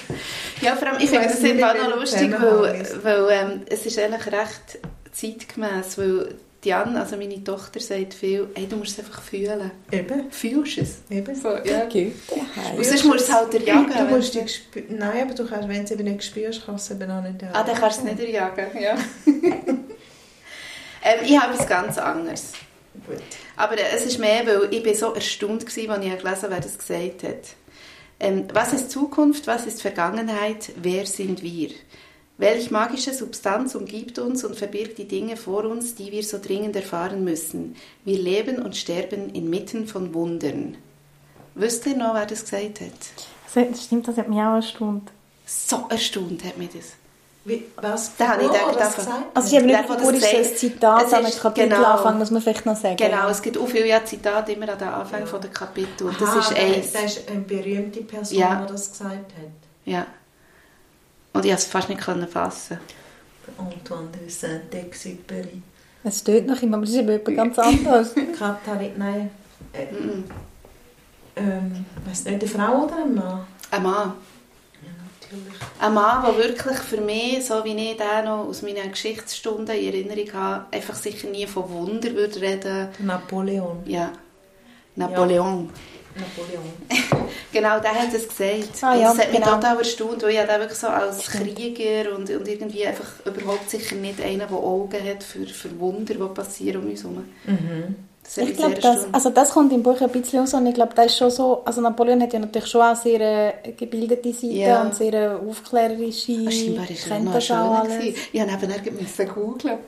Ja, 0.60 0.76
vor 0.76 0.88
allem, 0.88 0.98
ich 0.98 1.04
Ich 1.04 1.10
finde 1.10 1.26
das 1.28 1.40
nicht, 1.40 1.52
sind 1.56 1.64
auch 1.64 1.74
noch 1.74 1.96
lustig, 1.96 2.30
weil, 2.40 2.86
weil 3.02 3.26
ähm, 3.30 3.60
es 3.68 3.84
ist 3.86 3.98
eigentlich 3.98 4.26
recht 4.26 4.78
zeitgemäß, 5.12 5.98
weil 5.98 6.34
Diane, 6.64 7.00
also 7.00 7.16
meine 7.16 7.42
Tochter, 7.42 7.80
sagt 7.80 8.14
viel, 8.14 8.48
hey, 8.54 8.66
du 8.68 8.76
musst 8.76 8.92
es 8.92 8.98
einfach 9.04 9.22
fühlen. 9.22 9.70
Eben, 9.90 10.30
Fühlst 10.30 10.76
du 10.76 10.80
es? 10.82 10.96
eben. 11.10 11.34
So, 11.34 11.48
ja. 11.50 11.84
Goethe. 11.84 12.12
Und 12.76 12.84
sonst 12.84 13.04
musst 13.04 13.20
du 13.20 13.24
es 13.24 13.32
halt 13.32 13.54
erjagen. 13.54 13.92
Du 13.96 14.16
musst 14.16 14.34
spü- 14.36 14.84
Nein, 14.88 15.22
aber 15.22 15.34
du 15.34 15.46
kannst, 15.46 15.68
wenn 15.68 15.78
du 15.78 15.82
es 15.84 15.90
eben 15.90 16.04
nicht 16.04 16.24
spürst, 16.24 16.62
kannst 16.66 16.90
du 16.90 16.94
es 16.94 17.00
eben 17.00 17.10
auch 17.10 17.22
nicht 17.22 17.36
Ah, 17.52 17.62
dann 17.64 17.76
kannst 17.76 18.02
du 18.02 18.06
es 18.06 18.12
nicht 18.12 18.20
erjagen, 18.28 18.66
ja. 18.80 18.94
ähm, 19.26 19.78
ich 21.24 21.38
habe 21.40 21.52
etwas 21.54 21.66
ganz 21.68 21.98
anderes. 21.98 22.52
Gut. 23.06 23.22
Aber 23.56 23.78
äh, 23.78 23.94
es 23.94 24.06
ist 24.06 24.18
mehr, 24.18 24.46
weil 24.46 24.72
ich 24.72 24.82
bin 24.82 24.94
so 24.94 25.12
erstaunt 25.12 25.64
war, 25.64 25.96
als 25.96 26.06
ich 26.06 26.18
gelesen 26.18 26.22
habe, 26.24 26.50
wer 26.50 26.60
das 26.60 26.78
gesagt 26.78 27.22
hat. 27.22 27.54
Ähm, 28.20 28.48
was 28.52 28.72
ist 28.72 28.90
Zukunft, 28.90 29.46
was 29.46 29.66
ist 29.66 29.82
Vergangenheit, 29.82 30.72
wer 30.76 31.06
sind 31.06 31.42
wir? 31.42 31.70
Welch 32.36 32.70
magische 32.70 33.12
Substanz 33.12 33.74
umgibt 33.74 34.18
uns 34.18 34.44
und 34.44 34.56
verbirgt 34.56 34.98
die 34.98 35.08
Dinge 35.08 35.36
vor 35.36 35.64
uns, 35.64 35.96
die 35.96 36.12
wir 36.12 36.22
so 36.22 36.38
dringend 36.38 36.76
erfahren 36.76 37.24
müssen? 37.24 37.74
Wir 38.04 38.18
leben 38.18 38.62
und 38.62 38.76
sterben 38.76 39.30
inmitten 39.30 39.88
von 39.88 40.14
Wundern. 40.14 40.76
Wisst 41.56 41.86
ihr 41.86 41.96
noch, 41.96 42.14
wer 42.14 42.26
das 42.26 42.44
gesagt 42.44 42.80
hat? 42.80 42.92
Das 43.52 43.84
stimmt, 43.84 44.06
das 44.06 44.16
hat 44.16 44.28
mich 44.28 44.38
auch 44.38 44.54
erstaunt. 44.54 45.10
So 45.44 45.86
erstaunt 45.88 46.44
hat 46.44 46.58
mich 46.58 46.70
das. 46.70 46.92
Wie, 47.48 47.64
was? 47.76 48.14
Da 48.16 48.28
habe 48.28 48.42
ich 48.42 48.48
gedacht, 48.48 48.76
das? 48.78 49.06
Also 49.34 49.48
ich 49.48 49.56
habe 49.56 49.66
nicht 49.66 49.82
gewusst, 49.88 50.22
das 50.22 50.32
ist 50.32 50.34
ein 50.52 50.56
Zitat 50.56 51.06
es 51.06 51.12
an 51.14 51.24
ist- 51.24 51.32
einem 51.32 51.42
Kapitelanfang, 51.42 52.18
muss 52.18 52.30
man 52.30 52.42
vielleicht 52.42 52.66
noch 52.66 52.76
sagen. 52.76 52.96
Genau, 52.96 53.28
es 53.28 53.40
gibt 53.42 53.56
auch 53.58 53.66
viele 53.66 53.86
ja, 53.88 54.04
Zitate 54.04 54.52
immer 54.52 54.68
an 54.70 54.78
den 54.78 54.88
Anfang 54.88 55.26
von 55.26 55.40
der 55.40 55.50
Kapitel. 55.50 56.10
Das 56.20 56.28
Aha, 56.28 56.38
ist 56.40 56.54
eins. 56.56 56.92
Das 56.92 57.04
ist 57.16 57.28
eine 57.30 57.40
berühmte 57.40 58.02
Person, 58.02 58.38
Ja. 58.38 58.62
die 58.66 58.72
das 58.72 58.90
gesagt 58.90 59.12
hat. 59.14 59.50
Ja. 59.86 60.06
Und 61.32 61.44
ich 61.44 61.50
konnte 61.50 61.54
es 61.54 61.64
fast 61.64 61.88
nicht 61.88 62.00
können 62.00 62.28
fassen. 62.28 62.78
Antoine 63.56 64.08
de 64.10 64.28
Saint-Exupéry. 64.28 65.62
Es 66.04 66.18
steht 66.18 66.46
noch 66.46 66.60
immer, 66.62 66.76
aber 66.76 66.86
das 66.86 66.94
ist 66.94 67.00
eben 67.00 67.08
etwas 67.08 67.34
ganz 67.34 67.58
anderes. 67.58 68.14
Katharin, 68.38 68.92
nein. 68.96 69.30
Äh, 69.72 69.86
ähm, 71.36 71.84
weiß 72.06 72.24
nicht, 72.24 72.42
eine 72.42 72.50
Frau 72.50 72.84
oder 72.84 72.96
ein 72.96 73.14
Mann? 73.14 73.46
Ein 73.70 73.82
Mann. 73.82 74.12
Ja. 75.30 75.86
Ein 75.86 75.94
Mann, 75.94 76.24
der 76.24 76.36
wirklich 76.36 76.78
für 76.78 77.00
mich, 77.00 77.44
so 77.44 77.64
wie 77.64 77.90
ich 77.90 77.96
den 77.96 78.24
noch 78.24 78.46
aus 78.46 78.62
meinen 78.62 78.90
Geschichtsstunden 78.90 79.76
in 79.76 79.86
Erinnerung 79.86 80.32
habe, 80.32 80.66
einfach 80.72 80.94
sicher 80.94 81.28
nie 81.28 81.46
von 81.46 81.70
Wunder 81.70 82.14
würde 82.14 82.40
reden. 82.40 82.88
Napoleon. 82.98 83.82
Ja. 83.84 84.12
Napoleon. 84.96 85.70
Napoleon. 86.14 86.72
Genau, 87.52 87.80
der 87.80 87.94
hat 87.94 88.12
es 88.12 88.28
gesagt. 88.28 88.82
Ah, 88.82 88.94
ja, 88.94 89.08
das 89.08 89.18
hat 89.18 89.32
mich 89.32 89.40
genau. 89.40 89.54
total 89.54 89.78
erstaunt, 89.78 90.22
weil 90.22 90.30
ich 90.30 90.38
den 90.38 90.60
wirklich 90.60 90.78
so 90.78 90.86
als 90.88 91.26
Krieger 91.26 92.14
und, 92.14 92.28
und 92.28 92.46
irgendwie 92.46 92.86
einfach 92.86 93.06
überhaupt 93.24 93.70
sicher 93.70 93.96
nicht 93.96 94.20
einer, 94.20 94.46
der 94.46 94.56
Augen 94.56 95.02
hat 95.02 95.22
für, 95.22 95.46
für 95.46 95.78
Wunder, 95.78 96.14
die 96.14 96.34
passieren 96.34 96.82
um 96.82 96.90
uns 96.90 97.02
herum. 97.02 97.24
Mhm. 97.46 97.96
Ich 98.36 98.56
glaube, 98.56 98.74
das, 98.74 99.06
also 99.10 99.30
das 99.30 99.50
kommt 99.50 99.72
im 99.72 99.82
Buch 99.82 100.00
ein 100.02 100.10
bisschen 100.10 100.40
raus 100.40 100.52
und 100.52 100.66
ich 100.66 100.74
glaube, 100.74 100.92
das 100.94 101.06
ist 101.06 101.16
schon 101.18 101.30
so, 101.30 101.62
also 101.64 101.80
Napoleon 101.80 102.20
hat 102.20 102.32
ja 102.34 102.38
natürlich 102.38 102.68
schon 102.68 102.82
auch 102.82 102.94
sehr 102.94 103.18
eine 103.20 103.72
gebildete 103.74 104.32
Seite 104.34 104.46
Ja. 104.54 104.82
und 104.82 104.94
sehr 104.94 105.14
eine 105.14 105.38
aufklärerische, 105.48 106.50
Scheinbar 106.50 106.90
ist 106.90 107.06
er 107.06 107.16
kennt 107.16 107.34
das 107.34 107.50
auch 107.50 107.78
alles. 107.80 108.04
Ich 108.32 108.40
habe 108.40 108.66
nebenher 108.66 108.92
müssen 108.92 109.28
googeln. 109.28 109.78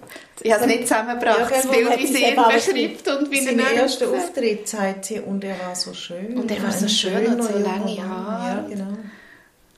Ich 0.42 0.50
habe 0.52 0.62
es 0.62 0.66
nicht 0.68 0.88
zusammengebracht, 0.88 1.38
Ja, 1.38 1.48
das 1.50 1.66
Bild, 1.66 1.98
wie 1.98 2.06
sie 2.06 2.24
ihn 2.24 2.34
beschreibt 2.34 3.08
und 3.20 3.30
wie 3.30 3.38
er 3.38 3.44
Sein 3.44 3.58
erster 3.76 4.08
Auftritt 4.08 4.66
sagt 4.68 5.04
sie, 5.04 5.20
und 5.20 5.44
er 5.44 5.56
war 5.66 5.74
so 5.74 5.92
schön. 5.92 6.38
Und 6.38 6.50
er 6.50 6.62
war 6.62 6.72
so 6.72 6.88
schön 6.88 7.26
und 7.26 7.42
so 7.42 7.58
lange. 7.58 8.08
Haare. 8.08 8.62
Ja, 8.62 8.66
genau. 8.68 8.96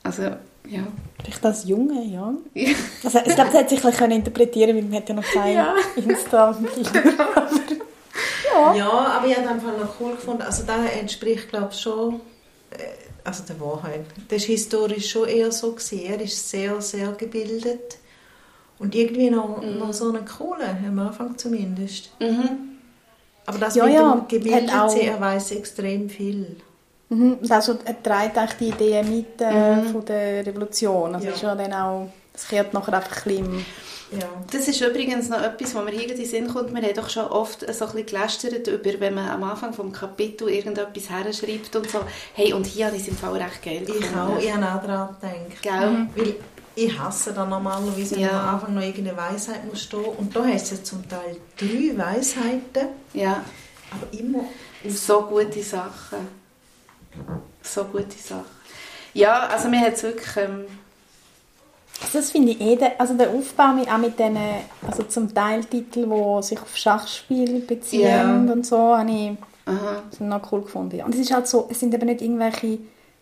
Also, 0.05 0.23
ja. 0.23 0.87
Vielleicht 1.25 1.45
das 1.45 1.65
Junge, 1.65 2.05
ja. 2.05 2.33
Also, 3.03 3.19
ich 3.19 3.35
glaube, 3.35 3.51
das 3.51 3.55
hat 3.61 3.71
sich 3.71 3.85
ein 3.85 3.91
bisschen 3.91 4.11
interpretieren 4.13 4.77
weil 4.77 4.83
man 4.85 4.95
hat 4.95 5.09
ja 5.09 5.15
noch 5.17 5.25
kein 5.35 5.55
Ja. 5.55 5.75
Insta. 5.97 6.57
Ja, 8.77 8.89
aber 8.91 9.27
ich 9.27 9.37
habe 9.37 9.45
es 9.47 9.51
einfach 9.53 9.79
noch 9.79 9.95
cool 10.01 10.13
gefunden. 10.13 10.43
Also 10.43 10.63
das 10.65 10.91
entspricht, 11.01 11.49
glaube 11.49 11.69
ich, 11.73 11.81
schon 11.81 12.15
äh, 12.71 12.77
also 13.25 13.45
der 13.45 13.61
Wahrheit. 13.61 14.05
Das 14.29 14.43
war 14.43 14.47
historisch 14.49 15.11
schon 15.11 15.29
eher 15.29 15.53
so. 15.53 15.73
Gewesen. 15.73 16.01
Er 16.01 16.21
ist 16.21 16.51
sehr, 16.51 16.81
sehr 16.81 17.13
gebildet. 17.13 17.99
Und 18.79 18.95
irgendwie 18.95 19.31
noch, 19.31 19.63
noch 19.63 19.93
so 19.93 20.09
einen 20.09 20.25
coolen, 20.27 20.85
am 20.89 20.99
Anfang 20.99 21.39
zumindest. 21.39 22.11
Mhm. 22.21 22.79
Aber 23.47 23.59
das 23.59 23.75
Ja, 23.77 23.85
mit 23.87 23.95
ja, 23.95 24.13
dem 24.15 24.29
gebildet 24.29 24.73
hat 24.73 24.91
auch- 24.91 24.97
er 24.97 25.21
weiß 25.21 25.53
extrem 25.53 26.11
viel. 26.11 26.57
Mhm. 27.09 27.39
Also, 27.49 27.79
er 27.85 28.03
trägt 28.03 28.39
eigentlich 28.39 28.59
die 28.59 28.69
Idee 28.71 29.03
mit 29.03 29.41
äh, 29.41 29.83
von 29.85 30.05
der 30.05 30.45
Revolution. 30.47 31.15
Also 31.15 31.27
Ja. 31.29 31.33
ist 31.35 31.43
ja 31.43 31.55
dann 31.55 31.73
auch, 31.75 32.09
das 32.33 32.49
kehrt 32.49 32.73
nachher 32.75 32.95
einfach 32.95 33.17
ein 33.27 33.35
bisschen 33.37 33.45
im- 33.55 33.65
Ja. 34.21 34.29
Das 34.51 34.69
ist 34.69 34.79
übrigens 34.83 35.31
noch 35.31 35.41
etwas, 35.41 35.75
was 35.75 35.85
mir 35.87 35.91
hier 35.93 36.11
in 36.11 36.17
den 36.17 36.27
Sinn 36.27 36.47
kommt. 36.49 36.75
Wir 36.75 36.83
haben 36.83 36.95
doch 36.95 37.09
schon 37.09 37.25
oft 37.27 37.61
so 37.61 37.67
ein 37.87 37.93
bisschen 37.93 38.07
gelästert 38.07 38.67
über, 38.69 39.01
wenn 39.01 39.15
man 39.15 39.29
am 39.31 39.43
Anfang 39.45 39.73
des 39.75 39.99
Kapitels 39.99 40.51
irgendetwas 40.51 41.09
herschreibt 41.09 41.75
und 41.77 41.91
so. 41.91 42.01
Hey, 42.35 42.53
und 42.53 42.67
hier 42.67 42.87
habe 42.89 42.97
ich 42.97 43.03
es 43.03 43.09
im 43.09 43.17
Fall 43.17 43.41
recht 43.41 43.63
geil 43.63 43.83
Ich 43.87 43.87
gefunden. 43.87 44.19
auch, 44.19 44.39
ich 44.39 44.53
habe 44.53 44.67
auch 44.67 44.83
daran 44.87 45.17
gedacht. 45.23 45.63
Gell? 45.63 46.07
Weil 46.15 46.35
ich 46.75 46.99
hasse 46.99 47.33
dann 47.33 47.49
normalerweise, 47.49 48.17
wenn 48.17 48.23
Ja. 48.23 48.41
am 48.49 48.55
Anfang 48.57 48.75
noch 48.75 48.83
irgendeine 48.83 49.17
Weisheit 49.17 49.65
muss 49.65 49.83
stehen. 49.83 50.05
Und 50.05 50.37
da 50.37 50.45
hast 50.45 50.71
du 50.71 50.75
ja 50.75 50.85
zum 50.85 51.09
Teil 51.09 51.37
drei 51.57 51.97
Weisheiten, 51.97 52.89
Ja, 53.15 53.43
aber 53.91 54.19
immer 54.19 54.45
so 54.89 55.23
gute 55.23 55.63
Sachen. 55.63 56.19
So 57.63 57.85
gute 57.85 58.19
Sachen. 58.19 58.45
Ja, 59.15 59.47
also 59.49 59.69
mir 59.71 59.81
hat 59.81 59.95
es 59.95 60.03
wirklich... 60.03 60.37
Ähm, 60.37 60.65
Das 62.13 62.31
finde 62.31 62.53
ich 62.53 62.61
eh, 62.61 62.77
der, 62.77 63.01
also 63.01 63.15
der 63.15 63.31
Aufbau 63.31 63.69
mit, 63.69 63.89
auch 63.91 63.99
mit 63.99 64.19
diesen, 64.19 64.37
also 64.87 65.03
zum 65.05 65.33
Teil 65.35 65.65
Titel, 65.65 66.07
die 66.07 66.43
sich 66.43 66.61
auf 66.61 66.77
Schachspiel 66.77 67.61
beziehen 67.61 68.03
Ja. 68.47 68.53
und 68.53 68.67
so, 68.67 68.97
habe 68.97 69.11
ich 69.11 69.31
aha. 69.67 70.03
das 70.11 70.21
noch 70.21 70.53
cool 70.53 70.63
gefunden. 70.63 70.97
ja. 70.97 71.05
Und 71.05 71.15
es 71.15 71.21
ist 71.21 71.33
halt 71.33 71.47
so, 71.49 71.69
es 71.71 71.81
sind 71.81 71.95
eben 71.95 72.07
nicht 72.07 72.21
irgendwelche 72.23 72.79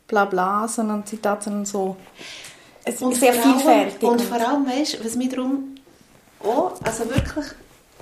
Blabla, 0.08 0.66
sondern 0.68 1.04
Zitate, 1.06 1.44
sondern 1.44 1.64
so 1.66 1.96
es 2.84 3.00
ist 3.00 3.14
sehr 3.20 3.32
allem- 3.32 3.42
vielfältig. 3.42 4.02
Und 4.08 4.22
vor 4.22 4.38
allem, 4.38 4.66
weißt 4.66 5.04
was 5.04 5.14
mich 5.16 5.28
darum 5.28 5.74
auch 6.42 6.72
also 6.82 7.08
wirklich 7.08 7.44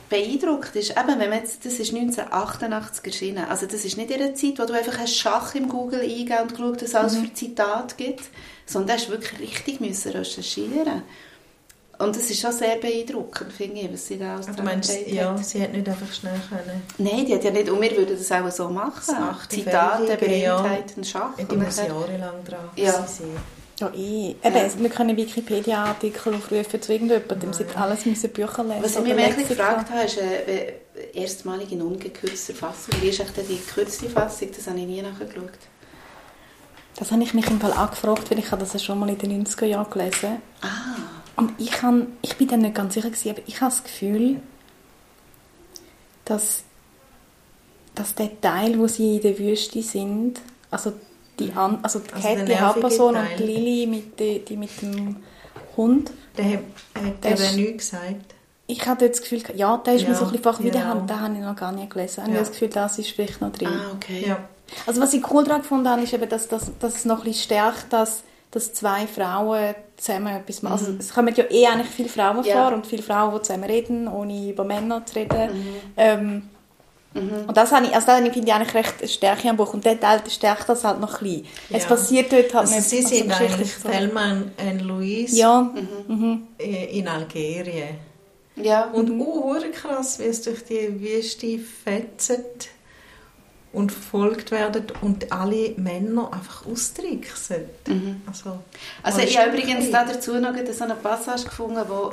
beeindruckt 0.09 0.75
ist, 0.77 0.91
eben, 0.93 1.19
wenn 1.19 1.29
man 1.29 1.41
jetzt, 1.41 1.67
das 1.67 1.75
ist 1.75 1.93
1988 1.93 3.05
erschienen, 3.05 3.45
also 3.51 3.67
das 3.67 3.85
ist 3.85 3.97
nicht 3.99 4.11
in 4.11 4.23
einer 4.23 4.35
Zeit, 4.35 4.59
wo 4.59 4.65
du 4.65 4.73
einfach 4.73 5.07
Schach 5.07 5.55
im 5.55 5.69
Google 5.69 6.01
eingegeben 6.01 6.43
und 6.43 6.51
geschaut, 6.55 6.77
was 6.77 6.83
es 6.89 6.95
alles 6.95 7.17
für 7.17 7.33
Zitate 7.35 7.95
gibt, 7.97 8.23
sondern 8.69 8.89
du 8.97 9.03
hast 9.03 9.11
wirklich 9.11 9.41
richtig 9.41 9.81
müssen 9.81 10.13
recherchieren 10.13 11.03
und 11.99 12.15
das 12.15 12.31
ist 12.31 12.41
schon 12.41 12.53
sehr 12.53 12.77
beeindruckend, 12.77 13.53
finde 13.53 13.81
ich, 13.81 13.93
was 13.93 14.07
sie 14.07 14.19
da 14.19 14.35
alles 14.37 14.47
Du 14.47 14.53
dran 14.53 14.67
meinst, 14.67 14.93
ja, 15.09 15.31
hat. 15.33 15.45
sie 15.45 15.61
hat 15.61 15.73
nicht 15.73 15.89
einfach 15.89 16.13
schnell 16.13 16.41
können. 16.49 16.83
Nein, 16.99 17.27
die 17.27 17.35
hat 17.35 17.43
ja 17.43 17.51
nicht, 17.51 17.69
und 17.69 17.81
wir 17.81 17.91
würden 17.97 18.17
das 18.17 18.31
auch 18.31 18.49
so 18.53 18.69
machen. 18.69 19.03
Das 19.05 19.17
achte 19.17 19.57
Zitate, 19.57 20.05
ja. 20.37 20.61
Berühmtheiten, 20.61 21.03
Schach. 21.03 21.31
Die 21.37 21.43
und 21.43 21.61
muss 21.61 21.77
nachher- 21.77 21.89
jahrelang 21.89 22.45
dran 22.45 22.71
Ja. 22.77 22.93
sein. 23.05 23.27
Ja, 23.81 23.89
eh. 23.97 24.31
Eben, 24.31 24.57
Ja. 24.57 24.69
Wir 24.79 24.91
können 24.91 25.17
Wikipedia-Artikel 25.17 26.35
aufrufen 26.35 26.81
zu 26.83 26.93
irgendjemandem. 26.93 27.53
Sie 27.53 27.65
alles 27.75 28.07
müssen 28.07 28.31
Bücher 28.31 28.63
lesen. 28.65 28.83
Was 28.83 28.95
ich 28.97 29.03
mich 29.03 29.17
wirklich 29.17 29.49
gefragt 29.49 29.91
habe, 29.91 30.03
ist 30.05 30.19
äh, 30.19 30.69
äh, 30.69 30.73
erstmalig 31.15 31.73
in 31.73 31.83
ungekürzter 31.83 32.55
Fassung. 32.55 32.95
Wie 33.01 33.09
ist 33.09 33.19
echt 33.21 33.37
die 33.37 33.57
gekürzte 33.57 34.09
Fassung? 34.09 34.49
Das 34.57 34.67
habe 34.69 34.79
ich 34.79 34.87
nie 34.87 35.03
nachgeschaut. 35.03 35.51
Das 36.99 37.13
habe 37.13 37.23
ich 37.23 37.33
mich 37.35 37.47
im 37.49 37.61
Fall 37.61 37.73
auch 37.73 37.91
gefragt, 37.91 38.31
weil 38.31 38.39
ich 38.41 38.51
habe 38.51 38.61
das 38.63 38.73
ja 38.73 38.79
schon 38.81 38.99
mal 38.99 39.09
in 39.09 39.19
den 39.19 39.45
90er 39.47 39.67
Jahren 39.67 39.89
gelesen 39.91 40.43
Ah, 40.61 40.67
Und 41.37 41.53
ich, 41.59 41.71
kann, 41.71 42.09
ich 42.23 42.37
bin 42.37 42.49
dann 42.49 42.61
nicht 42.63 42.75
ganz 42.75 42.95
sicher, 42.95 43.09
gewesen, 43.11 43.31
aber 43.31 43.43
ich 43.47 43.61
habe 43.61 43.71
das 43.71 43.85
Gefühl, 43.85 44.41
dass, 46.25 46.63
dass 47.95 48.15
der 48.15 48.41
Teil, 48.41 48.79
wo 48.79 48.87
sie 48.87 49.17
in 49.17 49.23
der 49.23 49.39
Wüste 49.39 49.83
sind, 49.83 50.41
also 50.71 50.93
die, 51.39 51.53
an, 51.53 51.79
also 51.83 52.01
die 52.01 52.13
Also 52.15 52.29
der 52.35 52.45
die 52.45 52.59
Hauptperson 52.61 53.15
und 53.17 53.25
Teil. 53.27 53.37
die 53.39 53.43
Lily 53.45 53.87
mit, 53.87 54.19
die, 54.19 54.45
die 54.45 54.57
mit 54.57 54.83
dem 54.83 55.17
Hund, 55.77 56.11
Der 56.37 56.45
hat, 56.45 56.59
hat 56.95 57.25
Der 57.25 57.35
ist- 57.35 57.57
nichts 57.57 57.91
gesagt. 57.91 58.35
ich 58.67 58.85
hatte 58.87 59.05
jetzt 59.07 59.21
das 59.23 59.29
Gefühl, 59.31 59.57
ja, 59.57 59.77
der 59.79 59.95
ist 59.95 60.03
mir 60.03 60.09
Ja, 60.09 60.15
so 60.15 60.25
ein 60.25 60.33
bisschen 60.33 60.43
fach, 60.45 60.59
wie 60.59 60.65
den, 60.65 60.73
genau. 60.73 60.85
habe- 60.95 61.07
den 61.07 61.21
habe 61.21 61.35
ich 61.35 61.41
noch 61.41 61.57
gar 61.57 61.73
nicht 61.73 61.91
gelesen. 61.91 62.15
Ich 62.19 62.23
habe 62.25 62.33
Ja. 62.33 62.39
das 62.41 62.51
Gefühl, 62.51 62.69
das 62.69 62.99
ist 62.99 63.11
vielleicht 63.11 63.41
noch 63.41 63.53
drin. 63.53 63.69
ah 63.69 63.93
okay. 63.95 64.25
Ja. 64.27 64.39
Also 64.87 65.01
was 65.01 65.13
ich 65.15 65.31
cool 65.31 65.45
daran 65.45 65.63
gefunden 65.63 65.89
habe, 65.89 66.03
ist 66.03 66.13
eben, 66.13 66.29
dass, 66.29 66.49
dass, 66.49 66.71
dass 66.79 66.97
es 66.97 67.05
noch 67.05 67.19
ein 67.19 67.25
bisschen 67.25 67.45
stärkt, 67.45 67.93
dass, 67.93 68.23
dass 68.51 68.73
zwei 68.75 69.07
Frauen 69.07 69.75
zusammen 69.97 70.37
etwas 70.37 70.63
machen. 70.63 70.73
Also 70.87 70.93
es 70.99 71.13
kommen 71.13 71.35
ja 71.35 71.45
eh 71.51 71.67
eigentlich 71.67 71.89
viele 71.89 72.09
Frauen 72.09 72.45
Ja. 72.45 72.69
vor 72.69 72.77
und 72.77 72.87
viele 72.87 73.03
Frauen, 73.03 73.35
die 73.35 73.43
zusammen 73.43 73.65
reden, 73.65 74.09
ohne 74.09 74.51
über 74.51 74.65
Männer 74.65 75.05
zu 75.07 75.17
reden. 75.17 75.51
Ähm, 75.97 76.49
Und 77.15 77.57
das, 77.57 77.73
habe 77.73 77.87
ich, 77.87 77.95
also 77.95 78.07
das 78.07 78.19
finde 78.21 78.41
ich 78.47 78.53
eigentlich 78.55 78.75
recht 78.75 78.95
eine 79.01 79.09
Stärke 79.09 79.49
am 79.51 79.57
Buch. 79.57 79.73
Und 79.75 79.85
der 79.85 79.99
Teil 79.99 80.21
stärkt 80.31 80.69
das 80.69 80.85
halt 80.85 81.01
noch 81.01 81.21
ein 81.21 81.25
bisschen. 81.25 81.47
Es 81.71 81.83
Ja. 81.85 81.89
passiert 81.89 82.31
dort 82.33 82.55
halt 82.55 82.69
Also 82.69 82.75
nicht. 82.77 82.89
sie 82.91 82.97
also 82.99 83.09
sind 83.09 83.29
geschichtlich 83.29 83.53
eigentlich 83.59 83.77
so. 83.77 83.89
Thelma 83.89 84.33
und 84.71 84.81
Louise 84.83 85.37
Ja, 85.37 85.75
äh, 86.59 86.99
in 86.99 87.09
Algerien. 87.09 87.97
Ja. 88.57 88.85
Und 88.93 89.11
uh, 89.11 89.45
hure 89.45 89.71
krass, 89.71 90.19
wie 90.19 90.25
es 90.25 90.43
durch 90.43 90.65
die 90.65 91.01
Wüste 91.01 91.59
fetzt 91.59 92.69
und 93.73 93.93
verfolgt 93.93 94.51
werden 94.51 94.85
und 95.03 95.31
alle 95.33 95.71
Männer 95.77 96.33
einfach 96.33 96.67
austricksen. 96.67 97.65
Also, 98.27 98.59
Also 99.03 99.19
oh, 99.21 99.23
ich 99.23 99.39
habe 99.39 99.51
übrigens 99.51 99.91
da 99.91 100.05
dazu 100.05 100.35
noch 100.41 100.55
so 100.73 100.85
eine 100.85 100.95
Passage 100.95 101.45
gefunden, 101.45 101.83
wo 101.89 102.13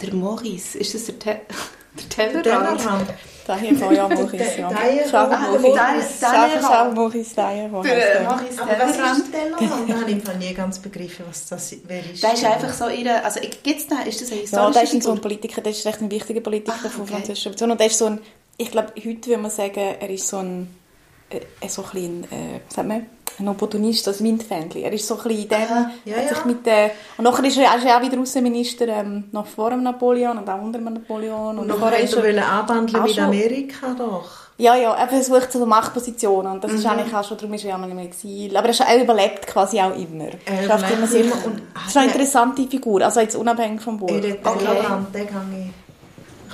der 0.00 0.14
Maurice, 0.14 0.78
ist 0.78 0.94
das 0.94 1.06
der, 1.06 1.18
Te 1.18 1.40
der 1.98 2.42
Tellerrand? 2.42 3.08
Daher 3.46 3.74
von 3.76 3.94
ja. 3.94 4.06
Der- 4.08 4.58
Ja. 4.58 4.68
der- 4.68 5.08
Schau, 5.10 6.90
Maurice, 6.92 7.34
daher 7.34 7.64
Aber 7.66 7.78
was 7.82 7.86
Tellerrand. 7.86 9.32
Tellerrand? 9.32 9.90
Da 9.90 9.94
habe 9.94 10.04
ich 10.06 10.12
im 10.12 10.20
Fall 10.20 10.36
nie 10.36 10.52
ganz 10.54 10.78
begriffen, 10.78 11.24
was 11.26 11.46
das 11.46 11.74
wer 11.86 12.00
ist. 12.12 12.22
Der 12.22 12.34
ist 12.34 12.44
einfach 12.44 12.72
so 12.74 12.88
ihre, 12.88 13.24
also 13.24 13.40
gibt 13.40 13.80
es 13.80 13.86
da, 13.86 14.00
ist 14.02 14.20
das 14.20 14.28
eine 14.30 14.36
Ja, 14.36 14.42
historische 14.42 14.72
der 14.74 14.82
ist 14.82 14.92
ein 14.94 15.00
so 15.00 15.12
ein? 15.12 15.20
Politiker, 15.22 15.60
der 15.62 15.72
ist 15.72 15.86
recht 15.86 16.00
ein 16.02 16.10
wichtiger 16.10 16.40
Politiker 16.42 16.76
Ah, 16.84 16.88
von 16.90 17.06
französischer 17.06 17.46
Revolution. 17.50 17.70
Und 17.70 17.80
der 17.80 17.86
ist 17.86 17.98
so 17.98 18.04
ein, 18.06 18.20
ich 18.58 18.70
glaube, 18.70 18.92
heute 18.96 19.26
würde 19.28 19.38
man 19.42 19.50
sagen, 19.50 19.94
er 20.00 20.10
ist 20.10 20.28
so 20.28 20.38
ein, 20.38 20.68
äh, 21.30 21.40
so 21.68 21.82
ein, 21.82 21.88
bisschen, 21.92 22.24
äh, 22.24 22.60
was 22.66 22.74
sagt 22.74 22.88
man, 22.88 23.06
ein 23.40 23.46
Opportunist, 23.48 24.08
also 24.08 24.24
Windfähnchen. 24.24 24.82
Er 24.82 24.92
ist 24.92 25.06
so 25.06 25.16
ein 25.16 25.22
bisschen 25.22 25.42
in 25.44 25.48
dem, 25.48 25.58
ja, 26.06 26.16
hat 26.16 26.28
sich 26.28 26.38
ja. 26.38 26.44
mit 26.44 26.66
der, 26.66 26.90
und 27.18 27.24
nachher 27.24 27.44
ist 27.44 27.56
er, 27.56 27.76
ist 27.76 27.84
ja 27.84 27.96
auch 27.98 28.02
wieder 28.02 28.18
Außenminister, 28.20 28.88
ähm, 28.88 29.24
noch 29.30 29.46
vor 29.46 29.70
dem 29.70 29.84
Napoleon 29.84 30.38
und 30.38 30.50
auch 30.50 30.60
unter 30.60 30.80
dem 30.80 30.92
Napoleon. 30.92 31.50
Und, 31.50 31.58
Und 31.60 31.66
noch 31.68 31.78
vorher 31.78 32.00
ist 32.00 32.14
er, 32.14 32.24
er 32.24 32.50
anbandeln 32.52 33.00
auch 33.00 33.06
mit 33.06 33.16
Amerika 33.20 33.94
doch. 33.96 34.28
ja, 34.56 34.74
ja, 34.74 34.92
er 34.92 35.06
versucht 35.06 35.52
so 35.52 35.64
Machtpositionen 35.64 36.50
und 36.54 36.64
das 36.64 36.72
Mhm. 36.72 36.78
ist 36.78 36.86
eigentlich 36.86 37.14
auch 37.14 37.22
schon, 37.24 37.36
darum 37.36 37.54
ist 37.54 37.62
er 37.62 37.70
ja 37.70 37.78
mal 37.78 37.88
im 37.88 37.98
Exil. 37.98 38.56
Aber 38.56 38.66
er, 38.66 38.70
ist, 38.70 38.80
er 38.80 39.00
überlebt 39.00 39.46
quasi 39.46 39.80
auch 39.80 39.94
immer. 39.96 40.30
Er 40.46 40.64
schafft 40.66 40.90
immer 40.90 41.06
sich. 41.06 41.22
und- 41.44 41.62
das 41.74 41.86
ist 41.88 41.96
eine 41.96 42.06
interessante 42.08 42.66
Figur, 42.66 43.02
also 43.02 43.20
jetzt 43.20 43.36
unabhängig 43.36 43.80
vom 43.82 43.98
Buch. 43.98 44.08
Den 44.08 44.36
Okay. 44.44 45.70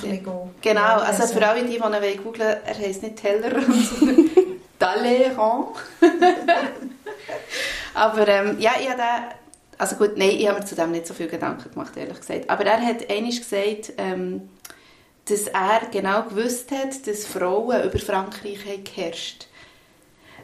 Gehen. 0.05 0.55
Genau, 0.61 0.99
also 0.99 1.23
also- 1.23 1.35
für 1.35 1.47
alle, 1.47 1.63
die, 1.63 1.69
die 1.69 1.75
ihn 1.77 1.83
wollen 1.83 2.23
googeln 2.23 2.57
er 2.65 2.79
heisst 2.79 3.03
nicht 3.03 3.17
Tellerrand, 3.17 3.75
sondern 3.99 4.31
Talleyrand. 4.79 5.77
Aber 7.95 8.29
ähm, 8.29 8.57
ja, 8.59 8.73
ich 8.81 8.89
habe 8.89 8.99
den 8.99 9.39
also 9.79 9.97
gut, 9.97 10.17
nein, 10.17 10.31
ich 10.31 10.49
habe 10.49 10.61
mir 10.61 10.65
zu 10.65 10.75
dem 10.75 10.93
nicht 10.93 11.07
so 11.07 11.15
viel 11.15 11.27
Gedanken 11.27 11.71
gemacht, 11.71 11.97
ehrlich 11.97 12.21
gesagt. 12.21 12.49
Aber 12.49 12.65
er 12.65 12.81
hat 12.81 13.11
einmal 13.11 13.31
gesagt, 13.31 13.93
ähm, 13.99 14.49
dass 15.27 15.49
er 15.49 15.89
genau 15.91 16.23
gewusst 16.23 16.71
hat, 16.71 17.07
dass 17.07 17.27
Frauen 17.27 17.83
über 17.83 17.99
Frankreich 17.99 18.65
haben 18.67 18.85
geherrscht 18.85 19.49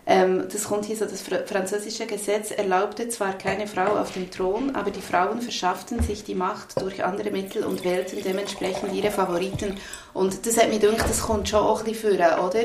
ähm, 0.07 0.46
das 0.51 0.64
kommt 0.64 0.86
hier 0.86 0.96
so, 0.96 1.05
das 1.05 1.22
französische 1.22 2.07
Gesetz 2.07 2.51
erlaubte 2.51 3.09
zwar 3.09 3.36
keine 3.36 3.66
Frau 3.66 3.96
auf 3.96 4.12
dem 4.12 4.30
Thron, 4.30 4.74
aber 4.74 4.90
die 4.90 5.03
Frauen 5.03 5.40
verschafften 5.42 6.03
sich 6.03 6.24
die 6.24 6.34
Macht 6.34 6.80
durch 6.80 7.05
andere 7.05 7.30
Mittel 7.30 7.64
und 7.64 7.84
wählten 7.84 8.18
dementsprechend 8.24 8.94
ihre 8.94 9.11
Favoriten. 9.11 9.76
Und 10.14 10.46
das 10.46 10.57
hat 10.57 10.70
mir 10.70 10.78
gedacht, 10.78 11.09
das 11.09 11.20
kommt 11.20 11.48
schon 11.48 11.61
auch 11.61 11.80
ein 11.80 11.92
bisschen 11.92 12.18
vor, 12.18 12.46
oder? 12.46 12.64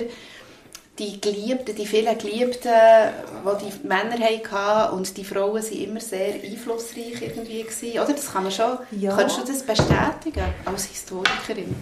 Die 0.97 1.19
Geliebten, 1.19 1.75
die 1.75 1.85
vielen 1.85 2.17
Geliebten, 2.17 2.71
die 2.71 3.65
die 3.65 3.87
Männer 3.87 4.17
hatten 4.17 4.95
und 4.95 5.17
die 5.17 5.25
Frauen 5.25 5.55
waren 5.55 5.71
immer 5.71 5.99
sehr 5.99 6.35
einflussreich 6.35 7.21
irgendwie 7.21 7.63
gewesen, 7.63 7.99
oder? 7.99 8.13
Das 8.13 8.31
kann 8.31 8.43
man 8.43 8.51
schon, 8.53 8.77
ja. 8.91 9.13
kannst 9.13 9.37
du 9.37 9.41
das 9.41 9.61
bestätigen 9.61 10.45
als 10.63 10.85
Historikerin? 10.85 11.75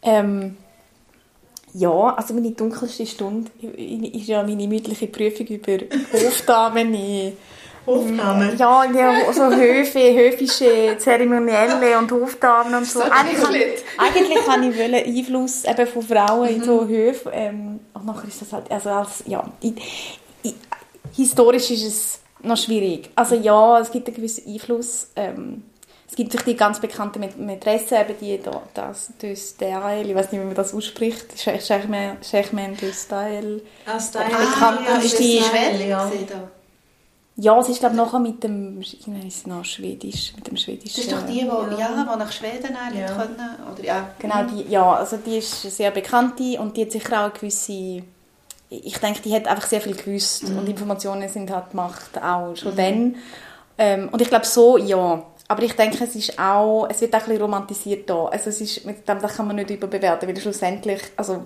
Ähm, 0.00 0.56
ja, 1.74 2.14
also 2.14 2.34
meine 2.34 2.50
dunkelste 2.50 3.06
Stunde 3.06 3.50
ist 3.62 4.28
ja 4.28 4.42
meine 4.42 4.68
mündliche 4.68 5.06
Prüfung 5.06 5.46
über 5.46 5.78
Hofdamen 6.12 6.94
in 6.94 7.32
Hofdamen? 7.86 8.56
Ja, 8.58 8.84
ja 8.84 9.32
so 9.32 9.50
Höfe, 9.50 10.14
höfische 10.14 10.96
Zeremonielle 10.98 11.98
und 11.98 12.12
Hofdamen 12.12 12.74
und 12.74 12.86
so. 12.86 13.00
eigentlich, 13.00 13.40
kann, 13.40 13.54
eigentlich 13.98 14.44
kann 14.44 14.70
ich 14.70 14.78
wollen 14.78 14.94
Einfluss 14.94 15.64
eben 15.64 15.86
von 15.86 16.02
Frauen 16.02 16.48
mhm. 16.48 16.56
in 16.56 16.64
so 16.64 16.82
mhm. 16.82 16.88
Höfen. 16.88 17.32
Ähm, 17.34 17.80
und 17.94 18.06
nachher 18.06 18.28
ist 18.28 18.42
das 18.42 18.52
halt, 18.52 18.70
also 18.70 18.90
als, 18.90 19.24
ja, 19.26 19.42
ich, 19.60 19.72
ich, 20.42 20.54
historisch 21.16 21.70
ist 21.70 21.86
es 21.86 22.20
noch 22.42 22.56
schwierig. 22.56 23.10
Also 23.14 23.34
ja, 23.34 23.80
es 23.80 23.90
gibt 23.90 24.06
einen 24.08 24.16
gewissen 24.16 24.52
Einfluss. 24.52 25.08
Ähm, 25.16 25.62
es 26.12 26.16
gibt 26.16 26.34
natürlich 26.34 26.56
die 26.56 26.58
ganz 26.58 26.78
bekannte 26.78 27.18
Mätresse, 27.18 27.96
eben 27.96 28.14
die 28.20 28.38
das 28.74 29.12
Düstel, 29.16 30.06
ich 30.06 30.14
weiß 30.14 30.30
nicht, 30.30 30.42
wie 30.42 30.44
man 30.44 30.54
das 30.54 30.74
ausspricht, 30.74 31.40
Shechman 31.40 32.76
Düstel. 32.76 33.62
Ah, 33.86 33.98
Style. 33.98 34.26
Bekannt 34.26 34.80
ja, 34.86 34.96
ist 34.96 35.18
die 35.18 35.40
Schwede, 35.40 35.88
ja. 35.88 36.10
Ja, 37.36 37.62
sie 37.62 37.72
ist 37.72 37.80
glaube 37.80 37.96
nachher 37.96 38.18
mit 38.18 38.44
dem, 38.44 38.78
ich 38.82 39.06
weiß 39.06 39.46
noch 39.46 39.64
Schwedisch, 39.64 40.34
mit 40.36 40.48
dem 40.48 40.58
Schwedischen. 40.58 40.96
Das 40.96 41.04
ist 41.06 41.12
doch 41.12 41.26
die, 41.26 41.40
die, 41.40 41.46
ja. 41.46 41.78
Ja, 41.78 42.12
die 42.12 42.18
nach 42.18 42.30
Schweden 42.30 42.76
ja. 42.94 43.06
können, 43.06 43.56
oder 43.72 43.82
ja. 43.82 44.10
Genau, 44.18 44.42
die, 44.42 44.70
ja, 44.70 44.92
also 44.92 45.16
die 45.16 45.38
ist 45.38 45.64
eine 45.64 45.70
sehr 45.70 45.90
bekannte 45.92 46.60
und 46.60 46.76
die 46.76 46.82
hat 46.82 46.92
sicher 46.92 47.20
auch 47.20 47.24
eine 47.24 47.32
gewisse, 47.32 48.02
ich 48.68 48.98
denke, 48.98 49.22
die 49.22 49.34
hat 49.34 49.48
einfach 49.48 49.66
sehr 49.66 49.80
viel 49.80 49.96
gewusst 49.96 50.46
mhm. 50.46 50.58
und 50.58 50.68
Informationen 50.68 51.26
sind 51.30 51.50
halt 51.50 51.70
gemacht 51.70 52.22
auch 52.22 52.54
schon 52.54 52.72
mhm. 52.72 52.76
dann. 52.76 53.16
Ähm, 53.78 54.10
und 54.12 54.20
ich 54.20 54.28
glaube 54.28 54.44
so, 54.44 54.76
ja, 54.76 55.24
aber 55.52 55.64
ich 55.64 55.74
denke, 55.74 56.02
es 56.02 56.16
ist 56.16 56.38
auch, 56.38 56.86
es 56.88 57.02
wird 57.02 57.14
auch 57.14 57.20
ein 57.20 57.26
bisschen 57.26 57.42
romantisiert 57.42 58.08
da. 58.08 58.24
Also 58.24 58.48
es 58.48 58.58
ist, 58.62 58.86
mit 58.86 59.06
dem 59.06 59.20
das 59.20 59.36
kann 59.36 59.46
man 59.46 59.56
nicht 59.56 59.68
überbewerten, 59.68 60.26
weil 60.26 60.36
schlussendlich, 60.38 61.02
also 61.14 61.42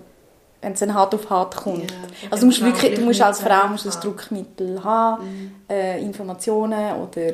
wenn 0.62 0.74
es 0.74 0.78
dann 0.78 0.94
hart 0.94 1.12
auf 1.12 1.28
hart 1.28 1.56
kommt. 1.56 1.90
Ja, 1.90 1.96
also 2.30 2.42
du 2.42 2.46
musst 2.46 2.64
wirklich, 2.64 2.94
du 2.94 3.00
musst 3.00 3.20
als 3.20 3.40
Frau 3.40 3.66
musst 3.66 3.84
ein 3.84 4.00
Druckmittel 4.00 4.84
haben, 4.84 5.24
mhm. 5.24 5.52
äh, 5.68 6.00
Informationen 6.00 7.00
oder 7.02 7.32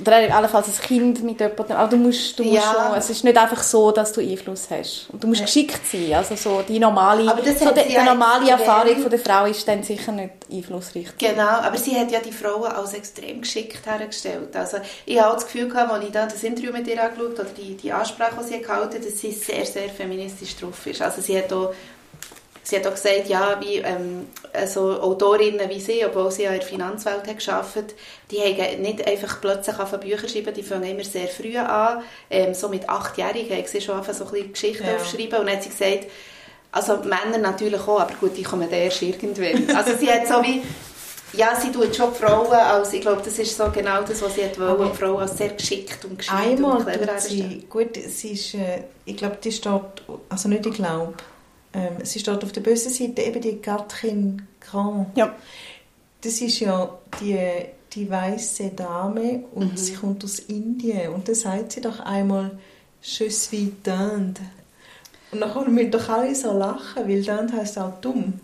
oder 0.00 0.34
allenfalls 0.34 0.68
ein 0.68 0.86
Kind 0.86 1.22
mit 1.22 1.40
jemandem. 1.40 1.76
Aber 1.76 1.88
du 1.88 1.96
musst, 1.96 2.38
du 2.38 2.44
musst 2.44 2.56
ja. 2.56 2.62
schon, 2.62 2.98
es 2.98 3.10
ist 3.10 3.24
nicht 3.24 3.36
einfach 3.36 3.62
so, 3.62 3.90
dass 3.92 4.12
du 4.12 4.20
Einfluss 4.20 4.68
hast. 4.70 5.08
Und 5.10 5.22
du 5.22 5.28
musst 5.28 5.40
ja. 5.40 5.46
geschickt 5.46 5.80
sein. 5.90 6.12
Also 6.14 6.36
so 6.36 6.62
die 6.66 6.78
normale, 6.78 7.24
so 7.24 7.70
die, 7.70 7.88
die 7.88 8.04
normale 8.04 8.50
Erfahrung 8.50 8.96
von 8.98 9.10
der 9.10 9.18
Frau 9.18 9.46
ist 9.46 9.66
dann 9.66 9.82
sicher 9.82 10.12
nicht 10.12 10.32
einflussreich. 10.52 11.16
Genau, 11.18 11.42
aber 11.42 11.78
sie 11.78 11.98
hat 11.98 12.10
ja 12.10 12.20
die 12.20 12.32
Frauen 12.32 12.70
als 12.70 12.92
extrem 12.92 13.40
geschickt 13.40 13.86
hergestellt. 13.86 14.54
Also 14.54 14.78
ich 15.06 15.20
habe 15.20 15.34
das 15.34 15.44
Gefühl 15.44 15.68
gehabt, 15.68 15.90
als 15.90 16.04
ich 16.04 16.12
dann 16.12 16.28
das 16.28 16.42
Interview 16.42 16.72
mit 16.72 16.86
ihr 16.86 17.02
angeschaut 17.02 17.40
oder 17.40 17.48
die, 17.56 17.76
die 17.76 17.92
Ansprache, 17.92 18.36
die 18.40 18.44
sie 18.44 18.60
gehalten 18.60 18.94
hat, 18.94 19.04
dass 19.04 19.18
sie 19.18 19.32
sehr, 19.32 19.64
sehr 19.64 19.88
feministisch 19.88 20.56
drauf 20.56 20.86
ist. 20.86 21.00
Also 21.00 21.22
sie 21.22 21.38
hat 21.38 21.52
auch 21.52 21.72
sie 22.66 22.76
hat 22.76 22.86
auch 22.86 22.94
gesagt, 22.94 23.28
ja, 23.28 23.60
wie 23.60 23.76
ähm, 23.76 24.26
also 24.52 25.00
Autorinnen 25.00 25.70
wie 25.70 25.80
sie, 25.80 26.04
obwohl 26.04 26.32
sie 26.32 26.44
ja 26.44 26.50
in 26.50 26.58
der 26.58 26.66
Finanzwelt 26.66 27.26
hat 27.26 27.38
gearbeitet, 27.38 27.94
die 28.30 28.40
haben 28.40 28.82
nicht 28.82 29.06
einfach 29.06 29.40
plötzlich 29.40 29.78
auf 29.78 29.92
Bücher 30.00 30.28
schreiben, 30.28 30.52
die 30.52 30.64
fangen 30.64 30.90
immer 30.90 31.04
sehr 31.04 31.28
früh 31.28 31.56
an. 31.56 32.02
Ähm, 32.28 32.54
so 32.54 32.68
mit 32.68 32.88
achtjährigen 32.88 33.56
haben 33.56 33.66
sie 33.66 33.80
schon 33.80 34.02
so 34.02 34.10
ein 34.24 34.30
bisschen 34.30 34.52
Geschichten 34.52 34.84
ja. 34.84 34.96
aufschreiben 34.96 35.38
und 35.38 35.46
dann 35.46 35.56
hat 35.56 35.62
sie 35.62 35.68
gesagt, 35.68 36.06
also 36.72 36.96
Männer 36.96 37.38
natürlich 37.38 37.80
auch, 37.82 38.00
aber 38.00 38.14
gut, 38.14 38.36
die 38.36 38.42
kommen 38.42 38.70
erst 38.70 39.00
irgendwann. 39.00 39.74
Also 39.76 39.96
sie 39.96 40.10
hat 40.10 40.26
so 40.26 40.42
wie 40.42 40.62
ja, 41.32 41.54
sie 41.54 41.70
tut 41.70 41.94
schon 41.94 42.12
die 42.12 42.24
Frauen 42.24 42.52
als, 42.52 42.92
ich 42.92 43.00
glaube, 43.00 43.20
das 43.22 43.38
ist 43.38 43.56
so 43.56 43.70
genau 43.70 44.00
das, 44.02 44.22
was 44.22 44.34
sie 44.34 44.44
hat 44.44 44.58
wollen, 44.58 44.90
die 44.90 44.96
Frau 44.96 45.18
als 45.18 45.36
sehr 45.36 45.50
geschickt 45.50 46.04
und 46.04 46.18
geschickt 46.18 46.36
Einmal 46.36 46.78
und 46.78 46.86
clever 46.86 47.18
sie, 47.18 47.66
gut, 47.68 47.96
sie 47.96 48.32
ist, 48.32 48.54
äh, 48.54 48.84
ich 49.04 49.16
glaube, 49.16 49.36
die 49.42 49.52
steht, 49.52 49.82
also 50.28 50.48
nicht 50.48 50.64
ich 50.64 50.74
glaube, 50.74 51.14
ähm, 51.76 52.04
sie 52.04 52.18
steht 52.18 52.42
auf 52.42 52.52
der 52.52 52.62
bösen 52.62 52.90
Seite 52.90 53.22
eben 53.22 53.40
die 53.40 53.56
Catherine 53.58 54.38
Grand. 54.60 55.16
Ja. 55.16 55.36
Das 56.22 56.40
ist 56.40 56.60
ja 56.60 56.98
die, 57.20 57.38
die 57.92 58.10
weiße 58.10 58.70
Dame 58.70 59.44
und 59.52 59.72
mhm. 59.72 59.76
sie 59.76 59.94
kommt 59.94 60.24
aus 60.24 60.38
Indien. 60.38 61.12
Und 61.12 61.28
dann 61.28 61.34
sagt 61.34 61.72
sie 61.72 61.82
doch 61.82 62.00
einmal 62.00 62.58
«Je 63.02 63.28
suis 63.28 63.70
d'Inde». 63.84 64.40
Und 65.32 65.40
dann 65.40 65.76
wir 65.76 65.90
doch 65.90 66.08
alle 66.08 66.34
so 66.34 66.52
lachen, 66.56 67.06
weil 67.06 67.20
«D'Inde» 67.20 67.52
heisst 67.52 67.78
auch 67.78 68.00
«dumm». 68.00 68.40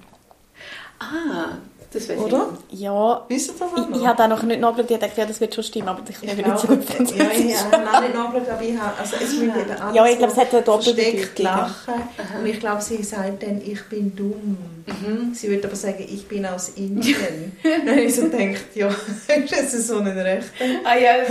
Ah, 0.98 1.56
das 1.92 2.08
weiß 2.08 2.18
Oder? 2.18 2.48
Ich. 2.70 2.80
Ja. 2.80 3.24
Wisst 3.28 3.50
ihr 3.50 3.54
das 3.58 3.86
Ich, 3.90 3.96
ich 3.96 4.06
habe 4.06 4.16
da 4.16 4.28
noch 4.28 4.42
nicht 4.42 4.60
nachgeschaut, 4.60 4.90
ich 4.90 4.98
dachte, 4.98 5.20
ja, 5.20 5.26
das 5.26 5.40
wird 5.40 5.54
schon 5.54 5.64
stimmen, 5.64 5.88
aber 5.88 6.02
ich 6.08 6.16
habe 6.16 6.42
nicht 6.42 6.58
so 6.58 6.68
gut 6.68 7.16
Ja, 7.16 7.30
ich 7.32 7.56
habe 7.56 7.84
noch 7.84 8.00
nicht 8.00 8.14
nachgeschaut, 8.14 8.48
aber 8.48 8.62
ich 8.62 8.78
habe, 8.78 8.98
also 8.98 9.16
es 9.16 9.40
wird 9.40 9.56
eben 9.56 9.70
alles 9.70 9.96
Ja, 9.96 10.06
ich 10.06 10.18
glaube, 10.18 10.32
es 10.32 10.38
hat 10.38 10.52
eine 10.52 10.62
doppelte 10.62 11.42
lachen. 11.42 11.94
Und 12.40 12.46
ich 12.46 12.60
glaube, 12.60 12.82
sie 12.82 13.02
sagt 13.02 13.42
dann, 13.42 13.60
ich 13.64 13.82
bin 13.88 14.14
dumm. 14.16 14.56
Mhm. 14.86 15.34
Sie 15.34 15.48
würde 15.48 15.68
aber 15.68 15.76
sagen, 15.76 16.06
ich 16.08 16.26
bin 16.26 16.46
aus 16.46 16.70
Indien. 16.70 17.56
dann 17.86 17.98
ich 17.98 18.14
so 18.14 18.22
gedacht, 18.22 18.64
ja, 18.74 18.88
ist 19.28 19.74
das 19.74 19.86
so 19.86 19.98
ein 19.98 20.08
Rechter? 20.08 20.64
Ah 20.84 20.96
ja, 20.96 21.14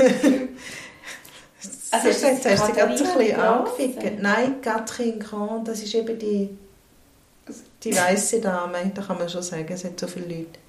Also 1.93 2.07
hast, 2.07 2.23
jetzt 2.23 2.49
hast 2.49 2.69
du 2.69 2.73
gerade 2.73 2.93
ein 2.93 2.97
bisschen 2.97 3.35
angefickt. 3.35 4.21
Nein, 4.21 4.61
Catherine 4.61 5.19
Grand, 5.19 5.67
das 5.67 5.83
ist 5.83 5.93
eben 5.93 6.17
die 6.17 6.57
die 7.83 7.95
weiße 7.95 8.41
Dame, 8.41 8.91
da 8.93 9.01
kann 9.01 9.17
man 9.17 9.29
schon 9.29 9.41
sagen, 9.41 9.67
es 9.69 9.83
hat 9.83 9.99
so 9.99 10.07
viele 10.07 10.27
Leute. 10.27 10.59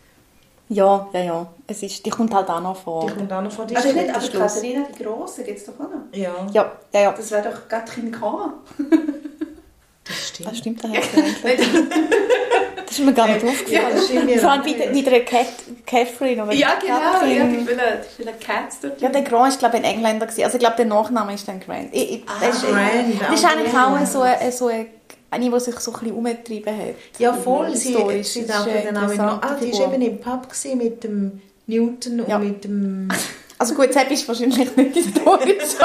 Ja, 0.69 1.09
ja, 1.13 1.21
ja. 1.21 1.47
Es 1.67 1.83
ist, 1.83 2.05
die 2.07 2.11
kommt 2.11 2.33
halt 2.33 2.49
auch 2.49 2.61
noch 2.61 2.77
vor. 2.77 3.07
Die 3.07 3.13
kommt 3.13 3.33
auch 3.33 3.43
noch 3.43 3.53
vor. 3.53 3.67
Die 3.67 3.77
also 3.77 3.93
nicht, 3.93 4.09
aber 4.09 4.27
Katharina 4.27 4.87
die 4.99 5.03
Große 5.05 5.45
gibt 5.45 5.59
es 5.59 5.67
doch 5.67 5.75
auch 5.75 5.91
noch. 5.91 6.17
Ja. 6.17 6.47
Ja, 6.53 6.73
ja, 6.95 7.01
ja. 7.01 7.13
Das 7.13 7.31
wäre 7.31 7.51
doch 7.51 7.69
Gatrin 7.69 8.11
K. 8.11 8.55
Das 10.05 10.29
stimmt. 10.29 10.49
Das 10.49 10.59
stimmt, 10.59 10.85
das 10.85 10.91
Das 12.93 12.99
ist 12.99 13.07
mir 13.07 13.15
gar 13.15 13.27
nicht 13.27 13.43
aufgefallen. 13.43 13.97
Ja, 13.97 14.03
stimmt, 14.03 14.41
Vor 14.41 14.51
allem 14.51 14.63
bei, 14.65 14.73
bei 14.93 15.01
der 15.01 15.25
Cat, 15.25 15.47
Catherine. 15.87 16.43
Oder 16.43 16.53
ja, 16.53 16.75
genau. 16.79 16.99
Catherine. 16.99 17.39
Ja, 17.39 17.97
die 17.97 18.23
vielen 18.23 18.39
Cats 18.39 18.81
dort. 18.81 19.01
Ja, 19.01 19.09
der 19.09 19.23
Grand 19.23 19.51
war, 19.51 19.59
glaube 19.59 19.79
ich, 19.79 19.85
ein 19.85 19.95
Engländer. 19.95 20.27
Also 20.27 20.43
ich 20.43 20.59
glaube, 20.59 20.77
der 20.77 20.85
Nachname 20.85 21.33
ist 21.33 21.49
dann 21.49 21.59
Grant. 21.59 21.89
Ich, 21.93 22.13
ich, 22.13 22.25
ah, 22.27 22.33
das 22.45 22.57
ist, 22.57 22.67
Grant. 22.67 23.21
Das 23.23 23.35
ist 23.35 23.45
eigentlich 23.47 23.75
auch 23.75 24.07
so 24.07 24.21
eine, 24.21 24.53
so 24.53 24.67
eine 24.67 24.87
eine, 25.33 25.51
die 25.51 25.61
sich 25.61 25.79
so 25.81 25.93
ein 25.93 26.01
bisschen 26.01 26.17
umgetrieben 26.17 26.77
hat. 26.77 26.95
Ja, 27.19 27.33
voll. 27.33 27.75
Sie, 27.75 27.97
sie 28.23 28.47
dann 28.47 28.97
auch 28.97 29.15
noch, 29.15 29.43
ah, 29.43 29.57
die 29.61 29.73
war 29.73 29.93
eben 29.93 30.03
im 30.03 30.21
Pub 30.21 30.49
mit 30.77 31.05
dem 31.05 31.41
Newton 31.67 32.21
und 32.21 32.29
ja. 32.29 32.39
mit 32.39 32.65
dem... 32.65 33.09
Also 33.63 33.77
gut, 33.77 33.95
das 33.95 34.11
ist 34.11 34.27
wahrscheinlich 34.27 34.77
nicht 34.77 34.93
historisch, 34.97 35.77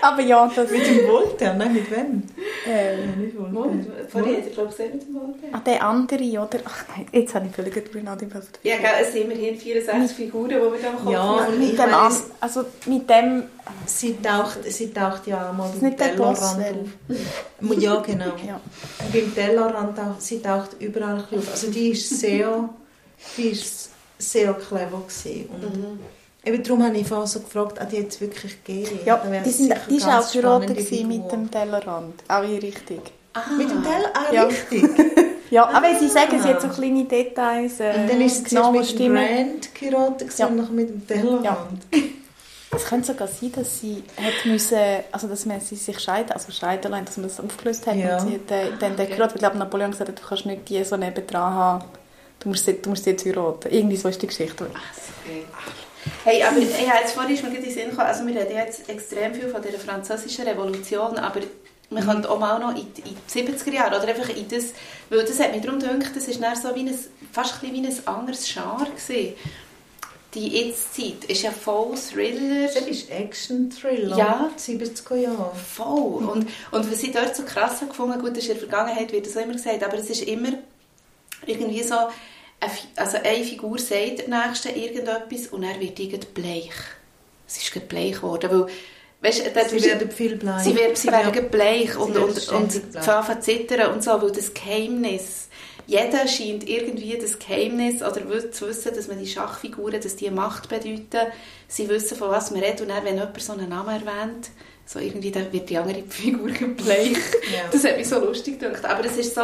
aber 0.00 0.22
ja. 0.22 0.48
Das 0.54 0.70
mit 0.70 0.86
dem 0.86 1.08
Voltaire, 1.08 1.56
nein, 1.56 1.72
mit 1.72 1.90
wem? 1.90 2.22
Äh, 2.64 3.00
ja, 3.00 3.16
nicht 3.16 3.36
Voltaire. 3.36 4.06
Vorher 4.08 4.36
hat 4.36 4.44
er, 4.44 4.50
glaube 4.52 4.72
ich, 4.78 4.92
mit 4.92 5.02
dem 5.02 5.14
Voltaire. 5.16 5.54
Ah, 5.54 5.58
der 5.66 5.82
andere, 5.82 6.22
oder? 6.22 6.60
Ach 6.64 6.84
nein, 6.96 7.06
jetzt 7.10 7.34
habe 7.34 7.46
ich 7.48 7.52
völlig 7.52 7.74
darüber 7.74 8.12
nachgedacht. 8.12 8.60
Ja, 8.62 8.74
es 9.02 9.12
sind 9.12 9.22
immerhin 9.22 9.58
64 9.58 10.16
Figuren, 10.16 10.50
die 10.50 10.54
wir 10.54 10.70
da 10.80 10.90
im 10.90 10.96
Kopf 10.96 11.12
ja, 11.12 11.48
mit 11.58 11.72
dem, 11.76 11.94
an, 11.94 12.12
also 12.40 12.64
mit 12.86 13.10
dem... 13.10 13.42
Sie 13.86 14.16
taucht, 14.22 14.58
sie 14.62 14.92
taucht 14.92 15.26
ja 15.26 15.52
mal 15.52 15.72
im 15.74 15.88
nicht 15.88 15.98
Tellerrand 15.98 16.38
auf. 16.38 17.76
Ja, 17.76 17.96
genau. 17.96 18.24
ja. 18.46 18.60
Beim 19.12 19.34
Tellerrand, 19.34 19.96
taucht, 19.96 20.22
sie 20.22 20.40
taucht 20.40 20.76
überall 20.78 21.16
auf. 21.16 21.50
Also 21.50 21.72
die 21.72 21.88
ist 21.88 22.20
sehr, 22.20 22.68
die 23.36 23.48
ist 23.48 23.90
sehr 24.16 24.54
clever 24.54 25.02
gewesen. 25.08 25.48
Und 25.50 25.76
mhm. 25.76 25.98
Eben 26.44 26.62
darum 26.62 26.82
habe 26.84 26.96
ich 26.96 27.06
vorhin 27.06 27.26
so 27.26 27.40
gefragt, 27.40 27.80
ob 27.80 27.88
die 27.88 27.96
jetzt 27.96 28.20
wirklich 28.20 28.62
gegeben? 28.62 28.98
Ja, 29.04 29.22
die, 29.44 29.50
sind, 29.50 29.74
die 29.88 30.02
war 30.02 30.20
auch 30.20 30.32
geraten 30.32 30.74
mit 31.08 31.32
dem 31.32 31.50
Tellerrand. 31.50 32.22
Auch 32.28 32.42
in 32.42 32.58
Richtung. 32.58 33.00
Ah, 33.32 33.40
mit 33.56 33.70
dem 33.70 33.82
Tellerrand? 33.82 34.14
Ah, 34.14 34.32
ja. 34.32 34.44
richtig. 34.44 34.84
ja, 35.50 35.66
aber 35.66 35.98
sie 35.98 36.08
sagen, 36.08 36.42
sie 36.42 36.48
hat 36.48 36.60
so 36.60 36.68
kleine 36.68 37.04
Details. 37.04 37.80
Äh, 37.80 37.94
und 37.96 38.10
dann 38.10 38.20
ist 38.20 38.44
es 38.46 38.50
genau 38.50 38.72
mit 38.72 38.98
dem 38.98 39.14
Brand 39.14 39.74
geraten 39.74 40.30
ja. 40.36 40.46
und 40.46 40.74
mit 40.74 40.88
dem 40.90 41.06
Tellerrand. 41.06 41.86
Ja. 41.92 42.00
Es 42.76 42.84
könnte 42.86 43.06
sogar 43.06 43.28
sein, 43.28 43.52
dass 43.52 43.80
sie 43.80 44.02
hat 44.16 44.44
müssen, 44.44 44.78
also 45.12 45.28
dass 45.28 45.46
man 45.46 45.60
sie 45.60 45.76
sich 45.76 45.98
scheiden, 46.00 46.32
also 46.32 46.50
scheiden 46.50 46.90
lassen, 46.90 47.04
dass 47.06 47.16
man 47.16 47.28
das 47.28 47.40
aufgelöst 47.40 47.86
hat. 47.86 47.96
Ja. 47.96 48.18
Und 48.18 48.28
sie 48.28 48.34
hat 48.34 48.50
äh, 48.50 48.70
dann 48.78 48.94
okay. 48.94 49.06
geraten. 49.06 49.34
Ich 49.34 49.40
glaube, 49.40 49.58
Napoleon 49.58 49.92
gesagt 49.92 50.10
hat, 50.10 50.18
du 50.18 50.26
kannst 50.26 50.44
nicht 50.44 50.68
die 50.68 50.82
so 50.84 50.96
nebendran 50.96 51.54
haben. 51.54 51.84
Du 52.40 52.48
musst, 52.48 52.66
du 52.66 52.90
musst 52.90 53.04
sie 53.04 53.10
jetzt 53.10 53.24
heiraten. 53.24 53.72
Irgendwie 53.72 53.96
so 53.96 54.08
ist 54.08 54.20
die 54.20 54.26
Geschichte. 54.26 54.66
Ach, 54.74 54.80
okay. 55.24 55.44
Hey, 56.24 56.42
aber 56.42 56.58
ja, 56.58 57.00
jetzt 57.02 57.12
vorhin 57.12 57.34
ist 57.34 57.42
mir 57.42 57.50
gerade 57.50 57.62
in 57.62 57.68
den 57.68 57.74
Sinn 57.74 57.90
gekommen, 57.90 58.08
also 58.08 58.26
wir 58.26 58.34
reden 58.34 58.56
jetzt 58.56 58.88
extrem 58.88 59.34
viel 59.34 59.50
von 59.50 59.60
der 59.60 59.78
französischen 59.78 60.46
Revolution, 60.46 61.18
aber 61.18 61.40
man 61.90 62.02
könnte 62.02 62.30
auch 62.30 62.38
mal 62.38 62.58
noch 62.58 62.70
in, 62.70 62.86
in 63.04 63.14
die 63.14 63.42
70er 63.42 63.72
Jahre 63.72 63.98
oder 63.98 64.08
einfach 64.08 64.30
in 64.30 64.48
das, 64.48 64.72
weil 65.10 65.22
das 65.22 65.38
hat 65.38 65.52
mich 65.52 65.60
darum 65.60 65.78
gedacht, 65.78 66.16
das 66.16 66.26
ist 66.26 66.40
so 66.40 66.74
wie 66.74 66.88
ein, 66.88 66.98
fast 67.30 67.62
ein 67.62 67.72
wie 67.74 67.86
ein 67.86 68.06
anderes 68.06 68.50
Genre 68.50 68.86
gewesen. 68.86 69.34
Die 70.32 70.48
Jetzt-Zeit 70.48 71.24
ist 71.28 71.42
ja 71.42 71.52
voll 71.52 71.94
Thriller. 71.94 72.66
Das 72.66 72.82
ist 72.88 73.08
Action-Thriller. 73.08 74.16
Ja. 74.16 74.50
70er 74.58 75.14
Jahre. 75.14 75.54
Voll. 75.54 76.24
Und, 76.24 76.48
und 76.72 76.90
was 76.90 77.02
ich 77.04 77.12
dort 77.12 77.36
so 77.36 77.44
krass 77.44 77.78
gefunden 77.80 78.18
gut, 78.18 78.36
ist 78.36 78.48
in 78.48 78.58
der 78.58 78.68
Vergangenheit 78.68 79.12
wird 79.12 79.26
das 79.26 79.36
auch 79.36 79.42
immer 79.42 79.52
gesagt, 79.52 79.84
aber 79.84 79.96
es 79.96 80.10
ist 80.10 80.22
immer 80.22 80.54
irgendwie 81.46 81.82
so, 81.84 81.94
also 82.96 83.18
eine 83.18 83.44
Figur 83.44 83.78
sagt 83.78 84.26
der 84.26 84.28
Nächste 84.28 84.70
irgendetwas 84.70 85.48
und 85.48 85.62
er 85.62 85.80
wird 85.80 85.98
irgendwie 85.98 86.26
bleich. 86.34 86.72
Es 87.46 87.58
ist 87.58 87.72
gerade 87.72 87.86
bleich 87.86 88.14
geworden, 88.16 88.50
weil 88.50 88.66
Weißt, 89.24 89.42
sie 89.70 89.82
werden 89.82 90.10
viel 90.10 90.36
bleich. 90.36 90.64
Sie, 90.64 90.76
werden, 90.76 90.94
sie 90.94 91.08
werden 91.08 91.48
bleich 91.48 91.96
und, 91.96 92.14
und, 92.14 92.48
und 92.50 92.72
fangen 92.72 93.40
zittern 93.40 93.92
und 93.92 94.04
so, 94.04 94.20
weil 94.20 94.30
das 94.32 94.52
Geheimnis, 94.52 95.48
jeder 95.86 96.28
scheint 96.28 96.68
irgendwie 96.68 97.16
das 97.16 97.38
Geheimnis 97.38 98.02
oder 98.02 98.52
zu 98.52 98.68
wissen, 98.68 98.94
dass 98.94 99.08
man 99.08 99.18
die 99.18 99.26
Schachfiguren, 99.26 99.98
dass 99.98 100.16
die 100.16 100.30
Macht 100.30 100.68
bedeuten, 100.68 101.32
sie 101.68 101.88
wissen, 101.88 102.18
von 102.18 102.30
was 102.30 102.50
man 102.50 102.60
redet 102.60 102.82
und 102.82 102.88
dann, 102.88 103.02
wenn 103.04 103.14
jemand 103.14 103.40
so 103.40 103.54
einen 103.54 103.70
Namen 103.70 104.06
erwähnt, 104.06 104.50
so 104.84 104.98
irgendwie, 104.98 105.30
dann 105.30 105.50
wird 105.50 105.70
die 105.70 105.78
andere 105.78 106.02
Figur 106.02 106.48
bleich. 106.76 107.16
Ja. 107.50 107.70
Das 107.72 107.82
hat 107.84 107.96
mich 107.96 108.08
so 108.08 108.18
lustig 108.18 108.60
gedacht. 108.60 108.84
Aber 108.84 109.06
es 109.06 109.16
ist 109.16 109.34
so, 109.34 109.42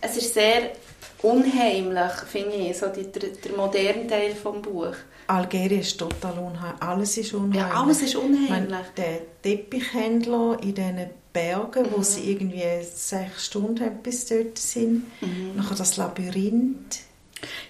es 0.00 0.16
ist 0.16 0.34
sehr 0.34 0.72
unheimlich, 1.22 2.12
finde 2.30 2.56
ich, 2.56 2.78
so 2.78 2.88
die, 2.88 3.10
der, 3.10 3.30
der 3.30 3.56
moderne 3.56 4.06
Teil 4.06 4.32
des 4.32 4.42
Buches. 4.42 4.96
Algerien 5.26 5.80
ist 5.80 5.98
total 5.98 6.38
unheimlich. 6.38 6.82
Alles 6.82 7.16
ist 7.16 7.32
unheimlich. 7.34 7.60
Ja, 7.60 7.80
alles 7.80 8.02
ist 8.02 8.16
unheimlich. 8.16 8.50
Meine, 8.50 8.84
der 8.96 9.20
Teppichhändler 9.42 10.58
in 10.60 10.74
diesen 10.74 11.10
Bergen, 11.32 11.84
mhm. 11.84 11.92
wo 11.96 12.02
sie 12.02 12.32
irgendwie 12.32 12.64
sechs 12.82 13.46
Stunden 13.46 14.02
bis 14.02 14.26
dort 14.26 14.58
sind. 14.58 15.04
Mhm. 15.20 15.52
Nachher 15.56 15.76
das 15.76 15.96
Labyrinth. 15.96 17.00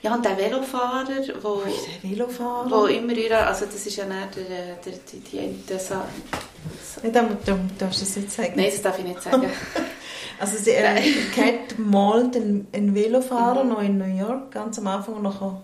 Ja, 0.03 0.15
und 0.15 0.25
der 0.25 0.37
Velofahrer, 0.37 1.07
wo, 1.43 1.63
der 2.03 2.11
Velofahrer? 2.11 2.71
wo 2.71 2.87
immer 2.87 3.15
wieder, 3.15 3.47
also 3.47 3.67
das 3.67 3.87
ist 3.87 3.97
ja 3.97 4.05
nicht 4.05 4.37
der, 4.37 4.77
der, 4.77 4.93
die, 5.13 5.21
die, 5.21 5.67
der, 5.69 5.79
so, 5.79 5.95
so. 5.95 7.01
Nee, 7.03 7.13
da, 7.13 7.29
da 7.45 7.59
darfst 7.79 8.01
du 8.01 8.05
das 8.05 8.17
nicht 8.17 8.33
sagen. 8.33 8.53
Nein, 8.57 8.71
das 8.73 8.83
darf 8.83 8.99
ich 8.99 9.05
nicht 9.05 9.23
sagen. 9.23 9.49
also 10.41 10.57
sie 10.57 10.71
äh, 10.71 11.01
Cat 11.35 11.79
malt 11.79 12.35
einen, 12.35 12.67
einen 12.73 12.95
Velofahrer 12.95 13.63
mhm. 13.63 13.71
noch 13.71 13.83
in 13.83 13.99
New 13.99 14.19
York, 14.19 14.51
ganz 14.51 14.79
am 14.79 14.87
Anfang, 14.87 15.15
und 15.15 15.23
nachher 15.23 15.61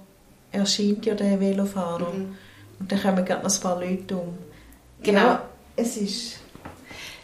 erscheint 0.52 1.04
ja 1.06 1.14
der 1.14 1.40
Velofahrer. 1.40 2.12
Mhm. 2.12 2.36
Und 2.78 2.92
dann 2.92 3.00
kommen 3.00 3.24
gerade 3.24 3.42
noch 3.42 3.54
ein 3.54 3.60
paar 3.60 3.80
Leute 3.80 4.16
um. 4.16 4.38
Genau. 5.02 5.20
Ja, 5.20 5.48
es 5.76 5.96
ist 5.96 6.40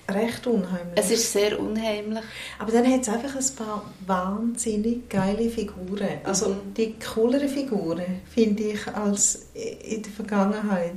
recht 0.09 0.47
unheimlich. 0.47 0.97
Es 0.97 1.11
ist 1.11 1.31
sehr 1.33 1.61
unheimlich. 1.61 2.25
Aber 2.59 2.73
dann 2.73 2.91
hat 2.91 3.03
es 3.03 3.09
einfach 3.09 3.37
ein 3.37 3.57
paar 3.57 3.85
wahnsinnig 4.07 5.09
geile 5.09 5.51
Figuren. 5.51 6.21
Also 6.25 6.51
mhm. 6.51 6.75
die 6.77 6.95
cooleren 6.99 7.49
Figuren 7.49 8.23
finde 8.33 8.63
ich 8.63 8.87
als 8.89 9.47
in 9.55 10.03
der 10.03 10.13
Vergangenheit. 10.13 10.95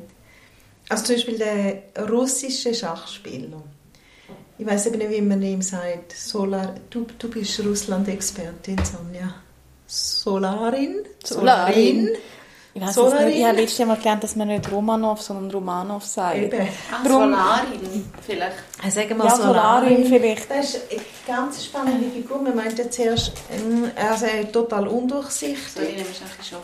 Also 0.87 1.05
zum 1.05 1.15
Beispiel 1.15 1.37
der 1.37 2.07
russische 2.07 2.73
Schachspieler. 2.73 3.61
Ich 4.57 4.65
weiß 4.65 4.87
eben 4.87 4.99
nicht, 4.99 5.11
wie 5.11 5.21
man 5.21 5.41
ihm 5.41 5.61
sagt. 5.61 6.13
Solar, 6.13 6.75
du, 6.89 7.05
du 7.19 7.29
bist 7.29 7.59
Russland-Expertin, 7.59 8.77
Sonja. 8.85 9.35
Solarin? 9.85 11.03
Solarin. 11.23 12.09
Ich 12.73 12.81
weiß 12.81 12.93
Solarin. 12.93 13.25
nicht. 13.27 13.37
Ich 13.37 13.45
habe 13.45 13.57
letztes 13.57 13.85
Mal 13.85 13.97
gelernt, 13.97 14.23
dass 14.23 14.35
man 14.35 14.47
nicht 14.47 14.71
Romanov, 14.71 15.21
sondern 15.21 15.51
Romanov 15.51 16.03
sagt. 16.05 16.37
Eben. 16.37 16.67
Ah, 16.91 17.07
Solarin 17.07 18.05
vielleicht. 18.21 18.55
Also 18.83 19.01
sagen 19.01 19.17
wir 19.17 19.25
ja, 19.25 19.35
Solarin, 19.35 20.03
Solarin 20.03 20.05
vielleicht. 20.05 20.51
Das 20.51 20.75
ist 20.75 20.81
eine 20.91 21.01
ganz 21.25 21.65
spannende 21.65 22.09
Figur. 22.11 22.41
Man 22.41 22.55
meint 22.55 22.77
ja 22.77 22.89
zuerst, 22.89 23.33
ähm, 23.51 23.91
er 23.95 24.17
sei 24.17 24.45
total 24.45 24.87
undurchsichtig. 24.87 25.73
Solarin 25.73 25.99
ist 26.01 26.21
ein 26.21 26.43
Schock. 26.43 26.63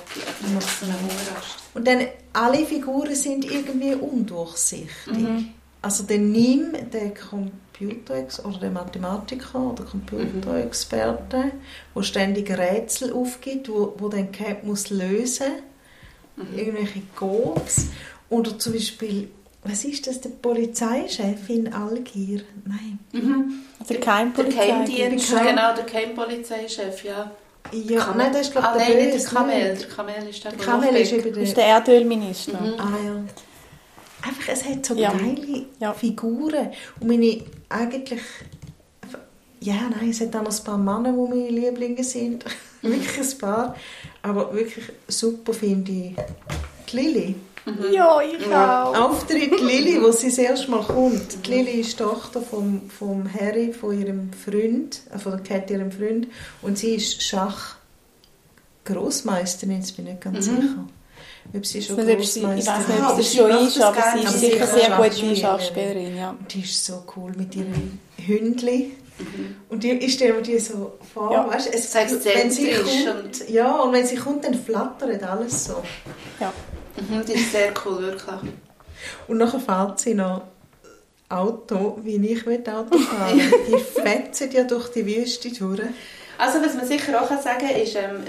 Und 1.74 1.88
dann 1.88 2.08
alle 2.34 2.66
Figuren 2.66 3.16
sind 3.16 3.46
irgendwie 3.46 3.96
undurchsichtig. 3.96 4.90
Mhm. 5.08 5.54
Also 5.82 6.04
der 6.04 6.20
Nim, 6.20 6.74
der 6.92 7.12
Computer 7.82 8.46
oder 8.46 8.58
der 8.60 8.72
Mathematiker 8.72 9.60
oder 9.60 9.84
Computerexperte, 9.84 11.38
mhm. 11.38 11.52
wo 11.94 12.02
ständig 12.02 12.50
Rätsel 12.50 13.14
aufgibt, 13.14 13.70
wo, 13.70 13.94
wo 13.98 14.10
dann 14.10 14.32
Cap 14.32 14.64
muss 14.64 14.90
lösen, 14.90 15.52
mhm. 16.36 16.58
irgendwelche 16.58 17.02
Codes 17.16 17.88
oder 18.30 18.58
zum 18.58 18.74
Beispiel 18.74 19.30
was 19.64 19.86
ist 19.86 20.08
das, 20.08 20.20
der 20.20 20.30
Polizeichef 20.30 21.48
in 21.48 21.72
Algier? 21.72 22.42
Nein. 22.66 22.98
Mhm. 23.12 23.62
Der 23.88 24.00
Keimpolizeichef. 24.00 25.30
Genau, 25.30 25.76
der 25.76 25.86
Keimpolizeichef, 25.86 27.04
ja. 27.04 27.30
Ja, 27.72 28.00
Kamel. 28.00 28.18
nein, 28.18 28.34
das 28.34 28.42
ist 28.42 28.52
glaube 28.54 28.70
ah, 28.70 28.76
der 28.76 28.90
nein, 28.90 29.12
der 29.12 29.24
Kamel. 29.24 29.78
Der 29.78 29.88
Kamel 29.88 30.28
ist 30.28 30.44
der, 30.44 30.52
der 30.52 30.66
Kamel 30.66 30.96
ist 30.96 31.12
eben 31.14 31.32
der... 31.32 31.44
ist 31.44 31.58
der 31.58 31.66
Erdölminister. 31.66 32.60
Mhm. 32.60 32.80
Ah 32.80 32.98
ja 33.06 33.24
einfach, 34.22 34.50
es 34.50 34.66
hat 34.66 34.86
so 34.86 34.96
ja. 34.96 35.12
geile 35.12 35.66
ja. 35.80 35.94
Figuren. 35.94 36.72
Und 37.00 37.08
meine 37.08 37.44
eigentlich, 37.72 38.22
ja, 39.60 39.90
nein, 39.90 40.10
es 40.10 40.22
hat 40.22 40.36
auch 40.36 40.44
noch 40.44 40.58
ein 40.58 40.64
paar 40.64 40.78
Männer, 40.78 41.12
die 41.12 41.30
meine 41.30 41.50
Lieblinge 41.50 42.04
sind. 42.04 42.46
wirklich 42.82 43.20
ein 43.20 43.38
paar. 43.38 43.76
Aber 44.22 44.54
wirklich 44.54 44.86
super 45.08 45.54
finde 45.54 45.92
ich 45.92 46.16
die 46.92 46.96
Lilly. 46.96 47.36
Mhm. 47.66 47.94
Ja, 47.94 48.20
ich 48.22 48.46
auch. 48.48 49.10
Auftritt 49.10 49.52
Lilly, 49.62 50.02
wo 50.02 50.12
sie 50.12 50.30
das 50.30 50.38
erste 50.40 50.72
Mal 50.72 50.84
kommt. 50.84 51.46
Die 51.46 51.52
Lilly 51.52 51.82
ist 51.82 52.00
die 52.00 52.04
Tochter 52.04 52.42
vom, 52.42 52.90
vom 52.90 53.32
Harry, 53.32 53.72
von 53.72 54.00
ihrem 54.00 54.34
Freund, 54.34 55.02
äh, 55.14 55.20
von 55.20 55.34
der 55.34 55.42
Cat, 55.42 55.70
ihrem 55.70 55.92
Freund. 55.92 56.28
Und 56.62 56.78
sie 56.78 56.96
ist 56.96 57.22
Schach 57.22 57.76
Großmeisterin, 58.86 59.78
jetzt 59.78 59.96
bin 59.96 60.08
ich 60.08 60.14
nicht 60.14 60.24
ganz 60.24 60.48
mhm. 60.48 60.62
sicher 60.62 60.88
ob 61.54 61.66
sie 61.66 61.82
schon 61.82 62.06
nicht, 62.06 62.38
Ich 62.38 62.44
weiß 62.44 62.88
nicht, 62.88 63.02
ob 63.10 63.22
sie 63.22 63.38
schon 63.38 63.52
ist, 63.52 63.82
aber 63.82 64.04
sie 64.14 64.24
ist 64.24 64.40
sicher 64.40 64.68
sehr 64.68 64.98
gute 64.98 65.36
Schachspielerin. 65.36 66.18
Ja. 66.18 66.36
Die 66.50 66.62
ist 66.62 66.86
so 66.86 67.04
cool 67.16 67.32
mit 67.36 67.56
ihrem 67.56 68.00
Hündli. 68.18 68.92
Mhm. 69.20 69.56
Und 69.70 69.84
die, 69.84 69.92
ich 69.92 70.14
stelle 70.14 70.34
mir 70.34 70.42
die 70.42 70.60
so 70.60 70.94
vor, 71.14 71.32
ja. 71.32 71.48
weißt, 71.48 71.74
es, 71.74 71.94
wenn 71.94 72.50
sie 72.52 72.72
kommt, 72.72 73.26
und 73.26 73.50
ja, 73.50 73.80
und 73.82 73.94
wenn 73.94 74.06
sie 74.06 74.16
kommt, 74.16 74.46
dann 74.46 74.56
flattert 74.56 75.24
alles 75.24 75.66
so. 75.66 75.84
Ja. 76.40 76.52
Mhm, 76.98 77.26
die 77.26 77.34
ist 77.34 77.52
sehr 77.52 77.74
cool, 77.86 78.00
wirklich. 78.00 78.54
Und 79.28 79.38
nachher 79.38 79.60
fährt 79.60 80.00
sie 80.00 80.14
noch 80.14 80.44
Auto, 81.30 82.00
wie 82.04 82.18
ich 82.32 82.46
Auto 82.48 82.98
fahren 82.98 83.40
Die 83.68 84.02
fetzen 84.02 84.52
ja 84.52 84.64
durch 84.64 84.90
die 84.90 85.06
Wüste 85.06 85.50
durch. 85.52 85.82
Also 86.42 86.60
was 86.60 86.74
man 86.74 86.88
sicher 86.88 87.22
auch 87.22 87.30
sagen 87.40 87.68
kann, 87.68 87.76
ist, 87.76 87.96
ähm, 87.96 88.24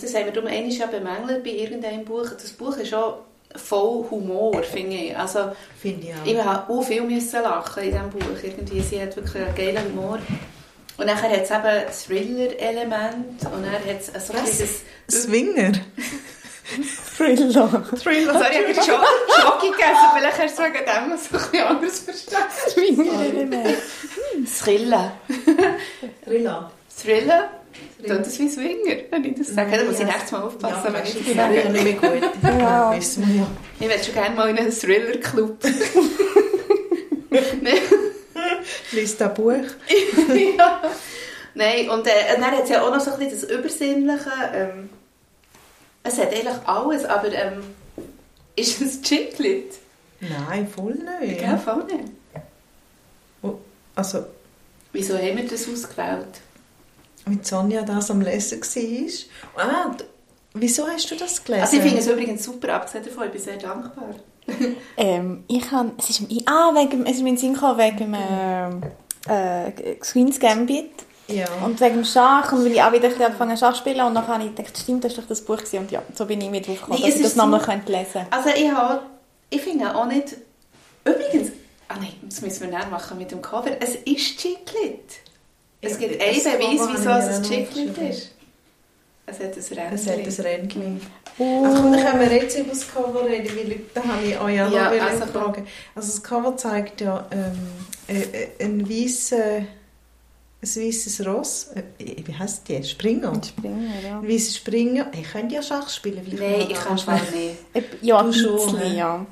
das 0.00 0.14
haben 0.14 0.26
wir 0.26 0.32
darum 0.32 0.48
einmal 0.48 0.70
ja 0.70 0.86
bemängelt 0.86 1.42
bei 1.42 1.50
irgendeinem 1.50 2.04
Buch, 2.04 2.28
das 2.40 2.52
Buch 2.52 2.76
ist 2.76 2.94
auch 2.94 3.22
voll 3.56 4.04
Humor, 4.08 4.62
finde 4.62 4.94
ich. 4.94 5.18
Also, 5.18 5.50
finde 5.82 6.06
ich 6.06 6.14
auch. 6.14 6.24
Ich 6.24 6.34
musste 6.36 6.68
auch 6.68 6.82
viel 6.84 7.02
müssen 7.02 7.42
lachen 7.42 7.82
in 7.82 7.90
diesem 7.90 8.10
Buch. 8.10 8.40
Irgendwie, 8.40 8.80
sie 8.80 9.02
hat 9.02 9.16
wirklich 9.16 9.42
einen 9.42 9.54
geilen 9.56 9.84
Humor. 9.84 10.20
Und 10.96 11.08
dann 11.08 11.20
hat 11.20 11.32
es 11.32 11.50
eben 11.50 12.06
Thriller-Element 12.06 13.42
und 13.42 13.64
dann 13.64 13.72
hat 13.72 13.80
es 13.98 14.26
so 14.26 14.32
Was? 14.32 14.44
dieses... 14.44 14.82
Swinger? 15.10 15.72
Thriller. 17.16 17.84
Thriller. 18.00 18.32
Sorry, 18.32 18.70
ich 18.70 18.78
habe 18.78 19.06
Schoki 19.40 19.70
gegessen. 19.72 20.06
Vielleicht 20.16 20.38
hast 20.38 20.56
du 20.56 20.62
wegen 20.62 20.84
dem 20.84 21.18
so 21.18 21.36
ein 21.36 21.42
bisschen 21.42 21.66
anders 21.66 21.98
verstanden. 21.98 22.48
Thriller-Element. 22.74 23.78
Thriller. 24.46 25.12
Thriller. 26.24 26.70
Thriller? 27.00 27.50
Tut 27.98 28.20
das 28.20 28.38
wie 28.38 28.48
Swinger, 28.48 29.02
wenn 29.10 29.24
ich 29.24 29.34
das 29.38 29.48
sage. 29.48 29.76
Da 29.76 29.84
muss 29.84 30.00
ich 30.00 30.06
nächstes 30.06 30.32
Mal 30.32 30.42
aufpassen, 30.42 30.84
ja, 30.86 30.92
wenn 30.94 31.04
ich 31.04 31.14
das 31.14 31.34
sage. 31.34 31.62
Ja, 31.62 31.68
nicht 31.68 31.84
mehr 31.84 31.92
gut. 31.94 32.30
Ja. 32.42 32.96
Wissen 32.96 33.28
wir 33.28 33.34
ja. 33.36 33.46
Ich 33.80 33.88
würde 33.88 34.04
schon 34.04 34.14
gerne 34.14 34.34
mal 34.34 34.48
in 34.48 34.58
einen 34.58 34.70
Thriller-Club. 34.72 35.58
Lies 38.92 39.16
das 39.16 39.34
Buch. 39.34 39.64
ja. 40.58 40.82
Nein, 41.54 41.88
und, 41.90 42.06
äh, 42.06 42.10
dann 42.34 42.50
hat 42.50 42.64
es 42.64 42.70
ja 42.70 42.82
auch 42.82 42.90
noch 42.90 43.00
so 43.00 43.12
ein 43.12 43.18
bisschen 43.18 43.40
das 43.40 43.50
Übersinnliche. 43.50 44.30
Ähm, 44.54 44.90
es 46.02 46.18
hat 46.18 46.32
eigentlich 46.32 46.66
alles, 46.66 47.04
aber 47.04 47.32
ähm, 47.32 47.62
ist 48.54 48.80
es 48.80 49.02
Chiclet? 49.02 49.72
Nein, 50.20 50.68
voll 50.68 50.94
nicht. 51.20 51.42
Ja, 51.42 51.56
voll 51.56 51.84
nicht. 51.84 52.10
Also... 53.94 54.26
Wieso 54.92 55.16
haben 55.18 55.36
wir 55.36 55.46
das 55.46 55.68
ausgewählt? 55.68 56.40
Mit 57.26 57.46
Sonja 57.46 57.82
das 57.82 58.10
am 58.10 58.20
Lesen 58.20 58.60
war. 58.60 59.64
Ah, 59.66 59.96
wieso 60.54 60.86
hast 60.86 61.10
du 61.10 61.16
das 61.16 61.42
gelesen? 61.44 61.62
Also 61.62 61.76
ich 61.76 61.82
finde 61.82 61.98
es 61.98 62.06
übrigens 62.06 62.44
super, 62.44 62.74
abgesehen 62.74 63.04
davon, 63.04 63.24
ich 63.26 63.32
bin 63.32 63.40
sehr 63.40 63.56
dankbar. 63.56 64.14
ähm, 64.96 65.44
ich 65.48 65.70
habe, 65.72 65.92
es 65.98 66.10
ist, 66.10 66.22
ah, 66.46 66.72
wegen, 66.74 67.04
es 67.04 67.16
ist 67.16 67.22
mein 67.22 67.36
Sinn 67.36 67.56
wegen 67.56 67.96
dem 67.96 68.14
äh, 68.14 69.68
äh, 69.68 69.96
Queen's 69.96 70.38
Gambit. 70.38 70.90
Ja. 71.28 71.46
Und 71.64 71.80
wegen 71.80 71.96
dem 71.96 72.04
Schach 72.04 72.52
und 72.52 72.64
weil 72.64 72.70
ich 72.70 72.80
auch 72.80 72.92
wieder 72.92 73.08
angefangen 73.08 73.56
Schach 73.56 73.72
zu 73.72 73.80
spielen 73.80 74.06
und 74.06 74.14
dann 74.14 74.28
habe 74.28 74.44
ich 74.44 74.54
gedacht, 74.54 74.78
stimmt, 74.78 75.02
das 75.02 75.12
ist 75.12 75.18
doch 75.18 75.26
das 75.26 75.40
Buch 75.40 75.56
gewesen. 75.56 75.78
und 75.80 75.90
ja, 75.90 76.00
so 76.14 76.24
bin 76.24 76.40
ich 76.40 76.50
mit 76.50 76.68
drauf 76.68 76.80
gekommen, 76.80 77.00
nee, 77.00 77.06
dass 77.06 77.16
ich 77.16 77.22
das 77.22 77.34
nochmal 77.34 77.60
so, 77.60 77.72
lesen 77.72 78.12
könnte. 78.12 78.26
Also 78.30 78.50
ich 78.50 78.70
habe 78.70 79.00
ich 79.50 79.62
finde 79.62 79.94
auch 79.94 80.06
nicht... 80.06 80.36
Übrigens, 81.04 81.52
ah 81.88 81.96
nein, 81.98 82.14
das 82.22 82.40
müssen 82.42 82.62
wir 82.62 82.68
näher 82.68 82.86
machen 82.88 83.16
mit 83.18 83.30
dem 83.30 83.40
Cover. 83.40 83.70
Es 83.80 83.94
ist 83.94 84.38
Chiclet. 84.38 85.20
Es 85.80 85.98
gibt 85.98 86.20
einen 86.20 86.34
Beweis, 86.34 86.88
wieso 86.90 86.94
es 86.94 87.06
ein 87.06 87.08
auch 87.10 87.38
aufgeschrieben. 87.38 88.08
ist. 88.10 88.30
Es 89.28 89.40
hat 89.40 89.54
ein 89.54 89.94
Es 89.94 90.06
hat 90.06 90.18
ein 90.18 90.46
Rändchen. 90.46 91.00
Oh. 91.38 91.62
Komm, 91.62 91.92
dann 91.92 92.04
können 92.04 92.20
wir 92.20 92.32
jetzt 92.36 92.56
über 92.58 92.70
das 92.70 92.88
Cover 92.92 93.24
reden, 93.26 93.50
weil 93.56 93.80
da 93.92 94.02
habe 94.04 94.24
ich 94.24 94.40
euch 94.40 94.54
ja 94.54 94.66
noch 94.68 94.74
Ja, 94.76 94.88
also 94.90 95.26
fragen. 95.26 95.66
Also 95.94 96.12
das 96.12 96.22
Cover 96.22 96.56
zeigt 96.56 97.00
ja 97.00 97.26
ähm, 97.30 97.58
äh, 98.08 98.20
äh, 98.22 98.64
ein 98.64 98.88
weißes 98.88 99.32
ein 99.32 99.66
weißes 100.62 101.26
Ross. 101.26 101.70
Äh, 101.74 101.82
wie 102.24 102.34
heisst 102.34 102.68
die? 102.68 102.82
Springer? 102.82 103.32
Ein 103.32 103.42
Springer, 103.42 104.00
ja. 104.02 104.18
Ein 104.20 104.28
weißer 104.28 104.52
Springer. 104.54 105.06
Ich 105.12 105.30
könnte 105.30 105.54
ja 105.56 105.62
Schach 105.62 105.88
spielen. 105.90 106.22
Nein, 106.38 106.66
ich 106.70 106.74
kann 106.80 106.96
schon 106.96 107.14
nicht. 107.14 107.56
Eb- 107.74 107.98
Ja, 108.00 108.18
ein 108.20 108.26
Du 108.26 108.32
schon, 108.32 108.54
bisschen, 108.54 108.78
hä? 108.80 108.96
ja. 108.96 109.26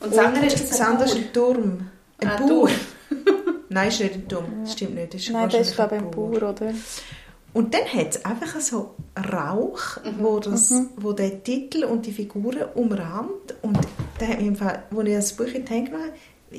Und 0.00 0.10
das 0.12 0.18
andere 0.18 0.46
ist 0.46 0.58
das 0.60 0.68
das 0.70 0.80
ein 0.80 0.86
andere 0.86 1.08
ist 1.08 1.16
ein 1.16 1.32
Turm. 1.32 1.90
Ein 2.20 2.28
Ah, 2.28 2.36
Bauer. 2.38 2.68
Nein, 3.74 3.88
ist 3.88 4.00
nicht 4.00 4.14
ein 4.14 4.28
Turm. 4.28 4.44
Das 4.62 4.72
stimmt 4.72 4.94
nicht. 4.94 5.12
Das 5.14 5.20
ist 5.20 5.30
Nein, 5.30 5.48
das 5.48 5.68
ist, 5.68 5.74
glaube 5.74 5.96
ich, 5.96 6.02
ein 6.02 6.10
Bauer, 6.10 6.36
oder? 6.50 6.72
Und 7.52 7.72
dann 7.74 7.84
hat 7.86 8.08
es 8.16 8.24
einfach 8.24 8.60
so 8.60 8.94
Rauch, 9.32 9.98
Mhm. 10.04 10.10
wo, 10.24 10.38
das, 10.40 10.72
wo 10.96 11.12
der 11.12 11.42
Titel 11.42 11.84
und 11.84 12.06
die 12.06 12.12
Figuren 12.12 12.64
umrahmt. 12.74 13.54
Und 13.62 13.78
da 14.18 14.26
hat 14.26 14.38
mich 14.38 14.46
im 14.46 14.56
Fall, 14.56 14.84
als 14.96 15.06
ich 15.08 15.14
das 15.14 15.32
Buch 15.34 15.46
in 15.46 15.64
die 15.64 15.72
Hände 15.72 15.90
genommen 15.90 16.08
habe, 16.10 16.18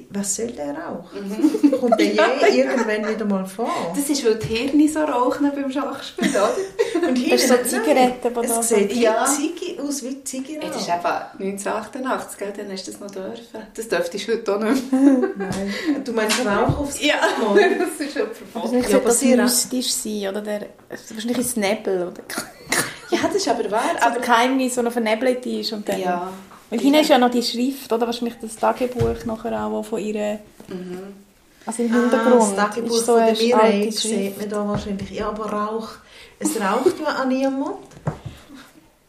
was 0.10 0.36
soll 0.36 0.48
der 0.48 0.74
Rauch? 0.76 1.10
Kommt 1.80 2.00
der 2.00 2.06
je 2.52 2.62
irgendwann 2.62 3.08
wieder 3.08 3.26
mal 3.26 3.46
vor? 3.46 3.70
Das 3.96 4.10
ist, 4.10 4.26
weil 4.26 4.36
die 4.36 4.48
Hirne 4.48 4.88
so 4.88 5.00
rauchen 5.02 5.52
beim 5.54 5.72
Schachspielen, 5.72 6.32
oder? 6.32 6.56
Und 7.08 7.32
Das 7.32 7.42
ist 7.44 7.48
so 7.50 7.56
Zigaretten, 7.78 8.34
die 8.34 8.46
Es 8.46 8.70
sieht 8.70 8.90
wie 8.96 9.02
Ja. 9.04 9.26
Ziggy 9.26 9.80
aus 9.80 10.04
wie 10.04 10.24
Zigarette. 10.24 10.68
das 10.68 10.82
ist 10.82 10.90
einfach 10.90 11.34
1988, 11.40 12.38
gell? 12.38 12.54
dann 12.58 12.72
hast 12.72 12.88
du 12.88 12.92
das 12.92 13.00
noch 13.02 13.12
dürfen. 13.12 13.60
Das 13.76 13.88
dürftest 13.88 14.28
du 14.28 14.32
heute 14.34 14.56
auch 14.56 14.60
nicht 14.60 14.92
mehr. 14.92 15.02
Nein. 15.38 15.74
Du 16.04 16.12
meinst 16.14 16.40
Rauch 16.46 16.80
aufs 16.80 17.02
Ja, 17.04 17.16
das 17.54 18.08
ist 18.08 18.14
schon 18.14 18.24
Aber 18.24 18.34
verboten. 18.34 18.76
es 18.78 18.92
Ja, 18.92 18.98
das 18.98 19.04
passiert 19.06 19.40
auch. 19.40 19.44
mystisch 19.44 19.92
sein, 19.94 20.28
oder? 20.30 20.42
Der, 20.42 20.62
wahrscheinlich 20.90 21.38
ein 21.58 21.60
Nebel, 21.62 22.02
oder? 22.08 22.22
Ja, 23.12 23.20
das 23.28 23.36
ist 23.36 23.48
aber 23.48 23.70
wahr. 23.72 23.82
So 24.00 24.06
Aber 24.06 24.16
ein 24.16 24.22
Geheimnis, 24.22 24.76
so 24.76 24.82
noch 24.82 24.92
vernebelt 24.92 25.46
ist. 25.46 25.72
Und 25.74 25.88
dann, 25.88 26.00
ja, 26.00 26.32
Und 26.72 26.82
hinten 26.82 27.00
ist 27.02 27.10
ja 27.10 27.18
noch 27.18 27.32
die 27.32 27.44
Schrift, 27.44 27.92
oder? 27.92 28.08
Wahrscheinlich 28.08 28.36
das 28.42 28.56
Tagebuch 28.56 29.26
nachher 29.26 29.66
auch, 29.66 29.80
das 29.82 29.88
von 29.88 30.00
ihr... 30.00 30.40
Also 31.68 31.82
im 31.84 31.92
Ah, 31.94 31.96
Hintergrund 32.00 32.42
das 32.42 32.56
Tagebuch 32.56 32.96
ist 32.96 33.06
so 33.06 33.14
von 33.18 33.26
der 33.26 33.34
Mireille 33.34 33.92
sieht 33.92 34.38
man 34.38 34.50
da 34.50 34.68
wahrscheinlich. 34.68 35.10
Ja, 35.12 35.30
aber 35.30 35.52
Rauch, 35.52 35.90
es 36.40 36.60
raucht 36.62 37.00
ja 37.00 37.08
an 37.08 37.28
niemand. 37.30 37.78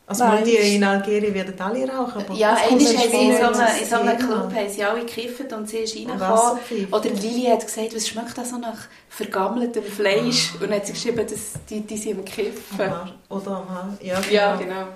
Also 0.09 0.23
Nein. 0.23 0.35
mal 0.35 0.45
die 0.45 0.77
in 0.77 0.85
Algerien 0.85 1.35
werden 1.35 1.61
alle 1.61 1.89
rauchen, 1.91 2.23
aber 2.25 2.35
ja 2.35 2.53
das 2.53 2.63
einmal 2.71 2.85
kommt 2.95 2.99
haben 2.99 3.11
sie 3.11 3.27
in 3.27 3.37
so 3.37 3.43
einem, 3.43 3.83
in 3.83 3.89
so 3.89 3.97
einem 3.97 4.19
Club 4.19 4.55
haben 4.55 4.69
sie 4.69 4.85
alle 4.85 5.01
gekifft 5.01 5.53
und 5.53 5.69
sie 5.69 5.79
ist 5.79 5.97
reingekommen. 5.97 6.59
Oder 6.93 7.11
Lili 7.11 7.47
hat 7.51 7.67
gesagt, 7.67 7.95
was 7.95 8.07
schmeckt 8.09 8.39
das 8.39 8.51
so 8.51 8.57
nach 8.59 8.79
vergammeltem 9.09 9.83
Fleisch? 9.83 10.53
Und 10.55 10.63
dann 10.63 10.75
hat 10.75 10.87
sie 10.87 10.93
geschrieben, 10.93 11.27
dass 11.29 11.55
die, 11.69 11.81
die 11.81 11.97
sind 11.97 12.19
am 12.21 12.25
Kiffen. 12.25 12.81
Aha, 12.81 13.11
Oder. 13.29 13.67
Ja, 14.01 14.21
genau. 14.21 14.33
Ja, 14.33 14.57
genau. 14.57 14.87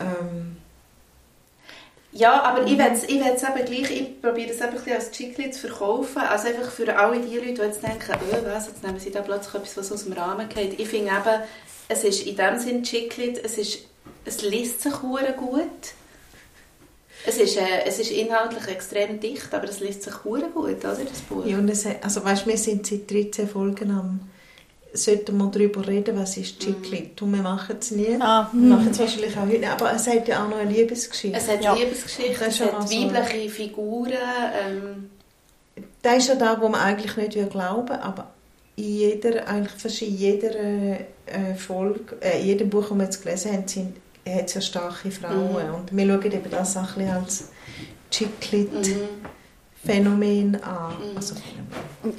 Ähm, 0.00 0.56
Ja, 2.12 2.42
aber 2.42 2.66
ich 2.66 2.76
will 2.76 2.90
es 2.92 3.04
ich 3.04 3.24
will's 3.24 3.42
eben 3.42 3.64
gleich, 3.64 3.90
ich 3.90 4.20
probiere 4.20 4.50
es 4.50 4.58
bisschen 4.58 4.92
als 4.92 5.10
Chiclet 5.12 5.54
zu 5.54 5.68
verkaufen. 5.68 6.18
Also 6.22 6.48
einfach 6.48 6.70
für 6.70 6.96
alle 6.96 7.20
die 7.20 7.36
Leute, 7.36 7.54
die 7.54 7.60
jetzt 7.60 7.82
denken, 7.82 8.14
oh, 8.32 8.36
was, 8.46 8.66
jetzt 8.66 8.82
nehmen 8.82 8.98
sie 8.98 9.12
da 9.12 9.20
plötzlich 9.20 9.54
etwas, 9.54 9.76
was 9.76 9.92
aus 9.92 10.04
dem 10.04 10.14
Rahmen 10.14 10.48
geht. 10.48 10.80
Ich 10.80 10.88
finde 10.88 11.12
eben, 11.12 11.42
es 11.88 12.04
ist 12.04 12.26
in 12.26 12.36
dem 12.36 12.58
Sinn 12.58 12.82
Chiclet, 12.82 13.44
es, 13.44 13.58
ist, 13.58 13.80
es 14.24 14.42
liest 14.42 14.82
sich 14.82 15.02
hure 15.02 15.34
gut. 15.36 15.66
Es 17.26 17.36
ist, 17.36 17.56
äh, 17.58 17.84
es 17.84 17.98
ist 17.98 18.10
inhaltlich 18.10 18.66
extrem 18.66 19.20
dicht, 19.20 19.52
aber 19.52 19.68
es 19.68 19.80
liest 19.80 20.02
sich 20.02 20.24
hure 20.24 20.48
gut, 20.54 20.78
oder, 20.78 20.96
das 20.96 21.20
Buch? 21.28 21.44
ja, 21.44 21.58
und 21.58 21.68
es, 21.68 21.84
also 22.02 22.24
weißt, 22.24 22.46
wir 22.46 22.56
sind 22.56 22.86
seit 22.86 23.10
13 23.10 23.46
Folgen 23.46 23.90
am 23.90 24.20
sollten 24.92 25.36
wir 25.38 25.46
darüber 25.50 25.86
reden, 25.86 26.18
was 26.18 26.36
ist 26.36 26.58
Chiclet. 26.60 27.20
Und 27.22 27.32
wir 27.34 27.42
machen 27.42 27.76
es 27.78 27.90
nie. 27.92 28.16
Ah, 28.20 28.48
wir 28.52 28.68
machen 28.76 28.88
es 28.90 28.98
wahrscheinlich 28.98 29.36
auch 29.36 29.42
heute 29.42 29.58
nicht. 29.58 29.68
Aber 29.70 29.92
es 29.92 30.06
hat 30.06 30.26
ja 30.28 30.44
auch 30.44 30.48
noch 30.48 30.58
eine 30.58 30.70
Liebesgeschichte. 30.70 31.36
Es 31.38 31.48
hat 31.48 31.62
Ja. 31.62 31.74
Liebesgeschichten, 31.74 32.36
Das 32.38 32.54
es 32.54 32.60
hat 32.60 32.88
so. 32.88 32.94
weibliche 33.14 33.50
Figuren. 33.50 34.12
Ähm, 34.12 35.10
Das 36.02 36.16
ist 36.18 36.28
ja 36.28 36.34
da, 36.34 36.60
wo 36.60 36.68
man 36.68 36.80
eigentlich 36.80 37.16
nicht 37.16 37.34
will 37.36 37.46
glauben 37.46 37.92
aber 37.96 38.30
in 38.76 38.84
jeder, 38.96 39.46
eigentlich 39.46 39.72
fast 39.80 40.00
in 40.02 40.16
jeder 40.16 40.54
äh, 40.54 41.54
Folge, 41.56 42.16
äh, 42.20 42.40
in 42.40 42.46
jedem 42.46 42.70
Buch, 42.70 42.88
das 42.88 42.96
wir 42.96 43.04
jetzt 43.04 43.22
gelesen 43.22 43.52
haben, 43.52 43.68
sind, 43.68 43.96
hat 44.26 44.46
es 44.46 44.54
ja 44.54 44.60
starke 44.60 45.10
Frauen. 45.10 45.68
Mhm. 45.68 45.74
Und 45.74 45.96
wir 45.96 46.06
schauen 46.06 46.32
eben 46.32 46.50
das 46.50 46.76
auch 46.76 46.80
ein 46.82 46.94
bisschen 46.94 47.10
als 47.10 47.48
Chiclet-Phänomen 48.10 49.02
mhm. 49.02 49.39
An. 49.88 50.18
Mhm. 50.18 51.16
Also, 51.16 51.34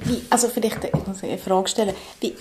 Wie, 0.04 0.22
also 0.30 0.48
vielleicht 0.48 0.84
ich 0.84 1.06
muss 1.06 1.22
eine 1.22 1.38
Frage 1.38 1.68
stellen. 1.68 1.94
Wie, 2.20 2.34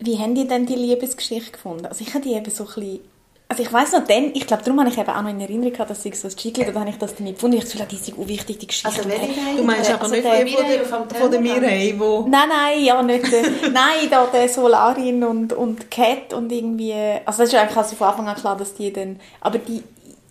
wie 0.00 0.18
haben 0.18 0.34
die 0.34 0.48
denn 0.48 0.66
die 0.66 0.74
Liebesgeschichte 0.74 1.52
gefunden? 1.52 1.86
Also 1.86 2.02
ich 2.06 2.14
habe 2.14 2.24
die 2.24 2.34
eben 2.34 2.50
so 2.50 2.64
ein 2.64 2.74
bisschen... 2.74 3.00
Also 3.48 3.64
ich 3.64 3.72
weiss 3.72 3.90
noch 3.90 4.06
dann, 4.06 4.30
ich 4.32 4.46
glaube, 4.46 4.62
darum 4.62 4.78
habe 4.78 4.90
ich 4.90 4.96
eben 4.96 5.10
auch 5.10 5.22
noch 5.22 5.28
in 5.28 5.40
Erinnerung 5.40 5.72
gehabt, 5.72 5.90
dass 5.90 6.04
ich 6.04 6.16
so 6.16 6.28
Chiclet, 6.28 6.68
da 6.68 6.80
habe 6.80 6.88
ich 6.88 6.98
das 6.98 7.16
dann 7.16 7.24
nicht 7.24 7.34
gefunden. 7.34 7.56
Ich 7.56 7.64
dachte, 7.64 7.84
die 7.86 7.96
sind 7.96 8.28
wichtig, 8.28 8.60
die 8.60 8.66
Geschichte. 8.68 8.88
Also 8.88 9.08
welche 9.08 9.56
du 9.56 9.64
meinst 9.64 9.90
aber 9.90 10.02
also 10.02 10.14
nicht 10.14 10.24
der 10.24 10.46
von 10.86 11.08
der, 11.08 11.18
von 11.18 11.30
der 11.32 11.40
Tellerrand. 11.40 11.62
Mireille, 11.62 11.98
wo... 11.98 12.26
Nein, 12.28 12.48
nein, 12.48 12.84
ja, 12.84 13.02
nicht. 13.02 13.32
äh, 13.32 13.42
nein, 13.72 14.08
da 14.08 14.26
der 14.26 14.48
Solarin 14.48 15.24
und, 15.24 15.52
und 15.52 15.90
Cat 15.90 16.32
und 16.32 16.52
irgendwie... 16.52 16.92
Also 16.92 17.40
das 17.40 17.48
ist 17.48 17.52
ja 17.52 17.62
eigentlich 17.62 17.76
also 17.76 17.96
von 17.96 18.06
Anfang 18.06 18.28
an 18.28 18.36
klar, 18.36 18.56
dass 18.56 18.72
die 18.72 18.92
dann... 18.92 19.18
Aber 19.40 19.58
die, 19.58 19.82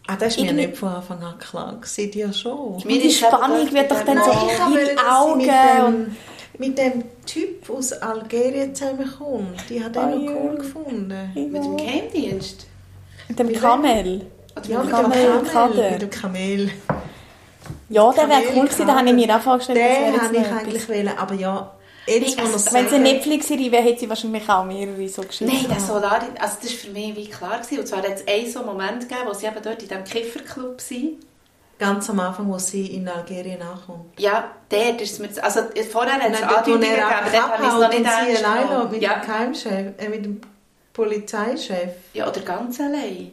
Ah, 0.10 0.16
das 0.20 0.38
ist 0.38 0.44
mir 0.44 0.54
nicht 0.54 0.76
von 0.76 0.90
Anfang 0.90 1.22
an 1.22 1.38
klar. 1.38 1.78
Sieht 1.84 2.16
ja 2.16 2.34
schon. 2.34 2.82
Mir 2.84 3.00
die 3.00 3.12
Spannung 3.12 3.72
wird 3.72 3.92
doch 3.92 4.02
dann 4.02 4.18
in 4.18 4.24
so 4.24 4.32
sie 4.32 4.98
Augen 4.98 5.38
mit 5.38 5.48
und... 5.48 6.06
dem, 6.08 6.18
mit 6.58 6.78
dem 6.80 7.04
Typ 7.28 7.70
aus 7.70 7.94
Algerien 7.94 8.74
zusammenkommt. 8.74 9.70
Die 9.70 9.84
hat 9.84 9.96
er 9.96 10.08
noch 10.08 10.20
ja. 10.20 10.32
cool 10.32 10.56
gefunden. 10.56 11.32
Mit 11.36 11.64
dem 11.64 11.78
Geheimdienst? 11.78 12.66
Mit 13.28 13.38
dem? 13.38 13.54
Kamel. 13.54 14.26
Oder 14.58 14.68
Ja, 14.68 14.80
mit 14.80 14.88
dem 14.88 14.92
Kamel. 14.92 15.44
Kader. 15.44 15.92
Mit 15.92 16.02
dem 16.02 16.10
Kamel. 16.10 16.72
Ja, 17.90 18.12
der 18.12 18.30
wäre 18.30 18.42
cool 18.56 18.66
gewesen, 18.66 18.88
da 18.88 18.96
habe 18.98 19.10
ich 19.10 19.14
mir 19.14 19.36
auch 19.36 19.42
vorgestellt, 19.42 19.80
das 19.80 19.88
wäre 20.00 20.12
Den 20.12 20.22
habe 20.22 20.38
ich 20.38 20.52
eigentlich 20.52 20.90
wollen, 20.90 21.18
aber 21.18 21.36
ja, 21.36 21.72
Also, 22.40 22.56
es 22.56 22.74
Wenn 22.74 22.86
es 22.86 22.94
eine 22.94 23.04
Netflix-Serie 23.04 23.72
wäre, 23.72 23.84
hätte 23.84 24.00
sie 24.02 24.10
wahrscheinlich 24.10 24.50
auch 24.50 24.66
mehrere 24.66 25.08
so 25.08 25.22
Geschichten. 25.22 25.46
Nein, 25.54 25.68
der 25.70 25.80
Solarin, 25.80 26.38
also 26.40 26.56
das 26.62 26.72
war 26.72 26.78
für 26.80 26.90
mich 26.90 27.16
wie 27.16 27.30
klar. 27.30 27.60
Gewesen. 27.60 27.80
Und 27.80 27.88
zwar 27.88 28.00
hat 28.00 28.16
es 28.16 28.28
einen 28.28 28.52
so 28.52 28.64
Moment 28.64 29.02
gegeben, 29.02 29.22
wo 29.28 29.34
sie 29.34 29.46
eben 29.46 29.62
dort 29.62 29.82
in 29.82 29.88
diesem 29.88 30.04
Kifferclub 30.04 30.82
sind. 30.82 31.26
Ganz 31.78 32.10
am 32.10 32.20
Anfang, 32.20 32.52
wo 32.52 32.58
sie 32.58 32.88
in 32.88 33.08
Algerien 33.08 33.62
ankommt. 33.62 34.20
Ja, 34.20 34.52
der 34.70 35.00
ist 35.00 35.20
mir... 35.20 35.30
Also 35.42 35.62
vorher 35.90 36.16
hat 36.16 36.32
es 36.32 36.42
dort, 36.42 36.58
Andeutungen 36.58 36.82
gegeben, 36.82 37.06
dort 37.32 37.50
habe 37.50 37.64
ich 37.64 37.70
es 37.70 37.74
noch 37.74 37.90
nicht 37.90 38.06
ernst 38.06 38.46
allein 38.46 38.68
genommen. 38.68 38.92
mit 38.92 39.02
ja. 39.02 39.14
dem 39.14 39.22
Geheimchef, 39.22 39.94
äh, 39.98 40.10
mit 40.10 40.26
dem 40.26 40.42
Polizeichef. 40.92 41.92
ja, 42.14 42.28
oder 42.28 42.42
ganz 42.42 42.80
allein. 42.82 43.32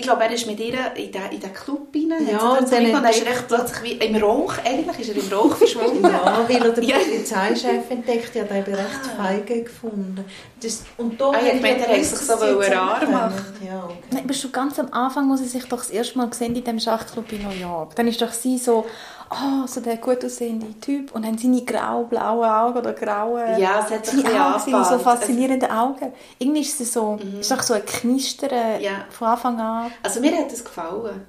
Ich 0.00 0.06
glaube, 0.06 0.24
er 0.24 0.30
ist 0.32 0.46
mit 0.46 0.58
ihr 0.58 0.72
in 0.96 1.12
den, 1.12 1.22
in 1.30 1.40
den 1.40 1.52
Club 1.52 1.88
rein. 1.94 2.26
Ja, 2.26 2.52
hat 2.54 2.60
und 2.62 2.72
dann 2.72 2.86
und 2.86 2.92
dann 2.92 3.04
ist 3.04 3.22
er 3.22 3.32
echt 3.32 3.48
plötzlich 3.48 3.82
wie 4.00 4.06
im 4.06 4.16
Rauch, 4.16 4.54
eigentlich 4.64 4.98
ist 4.98 5.08
er 5.10 5.22
im 5.22 5.32
Rauch 5.38 5.54
verschwunden. 5.56 6.02
Ja, 6.02 6.42
weil 6.48 6.56
er 6.64 6.70
den 6.72 6.84
Ja. 6.88 6.96
Polizeichef 6.96 7.90
entdeckt 7.90 8.34
hat, 8.40 8.50
er 8.50 8.66
recht 8.66 8.78
Ah. 9.18 9.22
feige 9.22 9.62
gefunden. 9.64 10.24
Das, 10.62 10.82
und 10.96 11.20
da 11.20 11.30
Ah, 11.30 11.36
ich 11.54 11.60
meinte, 11.60 11.84
er 11.86 11.96
hat 11.98 12.04
sich 12.04 12.18
so 12.18 12.32
rar 12.34 13.06
machen. 13.10 13.44
Ja, 13.66 13.84
okay. 13.84 13.94
Nein, 14.10 14.22
aber 14.24 14.32
schon 14.34 14.52
ganz 14.52 14.78
am 14.78 14.90
Anfang, 14.92 15.30
wo 15.30 15.36
sie 15.36 15.44
sich 15.46 15.64
doch 15.66 15.78
das 15.78 15.90
erste 15.90 16.16
Mal 16.16 16.28
gesehen 16.30 16.54
in 16.56 16.64
diesem 16.64 16.80
Schachclub 16.80 17.30
in 17.32 17.42
New 17.42 17.50
York. 17.50 17.94
Dann 17.96 18.08
ist 18.08 18.22
doch 18.22 18.32
sie 18.32 18.56
so, 18.56 18.86
oh, 19.30 19.66
so 19.66 19.80
der 19.80 19.96
gut 19.98 20.24
aussehende 20.24 20.78
Typ. 20.80 21.14
Und 21.14 21.24
dann 21.24 21.38
seine 21.38 21.62
grau-blauen 21.64 22.48
Augen 22.48 22.78
oder 22.78 22.92
graue... 22.92 23.58
Ja, 23.58 23.84
es 23.84 23.90
hat 23.90 24.06
seine 24.06 24.24
ein 24.28 24.40
Augen 24.40 24.60
sind 24.60 24.72
so 24.72 24.76
angebahnt. 24.78 25.02
faszinierende 25.02 25.70
Augen. 25.70 26.12
Irgendwie 26.38 26.60
ist 26.60 26.78
sie 26.78 26.84
so, 26.84 27.18
ist 27.40 27.50
doch 27.50 27.62
so 27.62 27.74
ein 27.74 27.84
Knistern 27.84 28.80
Ja. 28.80 29.04
von 29.10 29.28
Anfang 29.28 29.60
an. 29.60 29.90
Also 30.02 30.20
mir 30.20 30.36
hat 30.36 30.50
das 30.50 30.64
gefallen. 30.64 31.24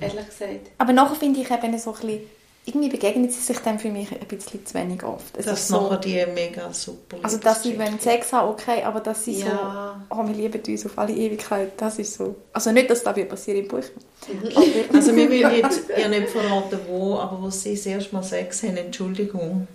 Ehrlich 0.00 0.26
gesagt. 0.26 0.70
Aber 0.78 0.92
nachher 0.92 1.14
finde 1.14 1.40
ich 1.40 1.50
eben 1.50 1.78
so 1.78 1.90
ein 1.92 2.00
bisschen, 2.00 2.20
irgendwie 2.66 2.88
begegnet 2.88 3.30
sie 3.32 3.40
sich 3.40 3.58
dann 3.58 3.78
für 3.78 3.90
mich 3.90 4.10
ein 4.10 4.26
bisschen 4.26 4.64
zu 4.64 4.74
wenig 4.74 5.02
oft. 5.02 5.36
Es 5.36 5.46
Das 5.46 5.68
so, 5.68 5.82
nachher 5.82 5.98
die 5.98 6.26
mega 6.32 6.72
super 6.72 7.18
also 7.22 7.36
dass 7.36 7.62
sie 7.62 7.78
wenn 7.78 8.00
Sex 8.00 8.32
haben, 8.32 8.48
okay, 8.48 8.82
aber 8.82 9.00
dass 9.00 9.24
sie 9.24 9.40
Ja. 9.40 10.00
so, 10.08 10.16
oh, 10.16 10.26
wir 10.26 10.34
lieben 10.34 10.62
uns 10.66 10.86
auf 10.86 10.98
alle 10.98 11.12
Ewigkeit, 11.12 11.72
das 11.76 11.98
ist 11.98 12.14
so. 12.14 12.36
Also 12.52 12.72
nicht, 12.72 12.88
dass 12.88 13.02
das 13.02 13.14
wird 13.16 13.28
passieren 13.28 13.60
im 13.60 13.68
Buch. 13.68 13.84
Also 14.92 15.14
wir 15.14 15.28
wollen 15.28 15.56
jetzt 15.56 15.82
ja 15.94 16.08
nicht 16.08 16.28
verraten, 16.30 16.78
wo, 16.88 17.18
aber 17.18 17.42
wo 17.42 17.50
sie 17.50 17.74
das 17.74 17.84
erste 17.84 18.14
Mal 18.14 18.22
Sex 18.22 18.62
haben, 18.62 18.78
Entschuldigung. 18.78 19.68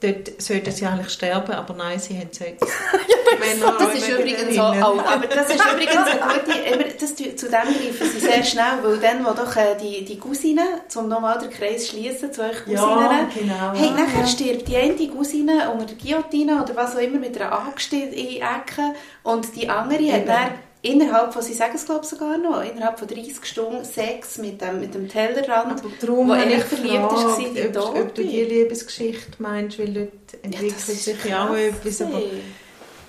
Dort 0.00 0.40
sollten 0.40 0.70
sie 0.70 0.86
eigentlich 0.86 1.10
sterben, 1.10 1.52
aber 1.52 1.74
nein, 1.74 1.98
sie 1.98 2.16
haben 2.16 2.32
Sex. 2.32 2.58
Männer 3.38 3.76
Das 3.78 3.94
ist 3.94 4.04
auch 4.04 4.18
übrigens 4.18 4.40
so, 4.54 4.62
Männerinnen. 4.62 4.82
oh, 4.82 5.00
aber 5.00 5.26
das 5.26 5.48
ist 5.50 5.64
übrigens 5.72 5.96
eine 5.96 6.20
gute, 6.20 6.58
immer, 6.58 6.84
das, 6.98 7.14
zu 7.14 7.46
dem 7.46 7.50
greifen 7.50 8.10
sie 8.12 8.20
sehr 8.20 8.44
schnell, 8.44 8.82
weil 8.82 8.98
dann, 8.98 9.24
wo 9.24 9.30
doch 9.32 9.54
äh, 9.56 9.76
die, 9.80 10.04
die 10.04 10.18
Cousine, 10.18 10.62
um 10.94 11.08
nochmal 11.08 11.38
den 11.38 11.50
Kreis 11.50 11.86
zu 11.86 11.90
schließen 11.90 12.32
zu 12.32 12.42
euch 12.42 12.66
Ja, 12.66 12.80
Cousinen, 12.80 13.28
genau. 13.34 13.72
hey, 13.74 13.90
nachher 13.90 14.26
stirbt 14.26 14.68
die 14.68 14.76
eine 14.76 15.08
Cousine 15.08 15.70
unter 15.70 15.86
der 15.86 15.96
Guillotine 15.96 16.62
oder 16.62 16.74
was 16.76 16.96
auch 16.96 17.00
immer 17.00 17.18
mit 17.18 17.40
einer 17.40 17.52
die 17.90 18.40
Ecke 18.40 18.94
und 19.22 19.54
die 19.54 19.68
andere 19.68 20.12
hat 20.12 20.28
dann 20.28 20.69
innerhalb 20.82 21.32
von, 21.32 21.42
sie 21.42 21.54
sagen 21.54 21.72
es 21.74 21.84
glaube 21.84 22.00
ich 22.04 22.08
sogar 22.08 22.38
noch, 22.38 22.62
innerhalb 22.62 22.98
von 22.98 23.06
30 23.08 23.44
Stunden 23.44 23.84
Sex 23.84 24.38
mit 24.38 24.60
dem, 24.60 24.80
mit 24.80 24.94
dem 24.94 25.08
Tellerrand, 25.08 25.80
Aber 25.80 25.90
darum 26.00 26.28
wo 26.28 26.34
ich 26.34 26.62
verliebt 26.64 26.92
war 26.94 27.08
gefragt, 27.08 27.38
in 27.46 27.54
die 27.72 27.78
ob, 27.78 27.94
ob 27.96 28.14
du 28.14 28.22
die. 28.22 28.42
Liebesgeschichte 28.44 29.32
meinst, 29.38 29.78
weil 29.78 29.92
dort 29.92 30.42
entwickelt 30.44 30.74
das 30.76 30.88
ist 30.88 31.04
sich 31.04 31.24
ja 31.24 31.48
auch 31.48 31.54
etwas. 31.54 32.00
Aber 32.02 32.20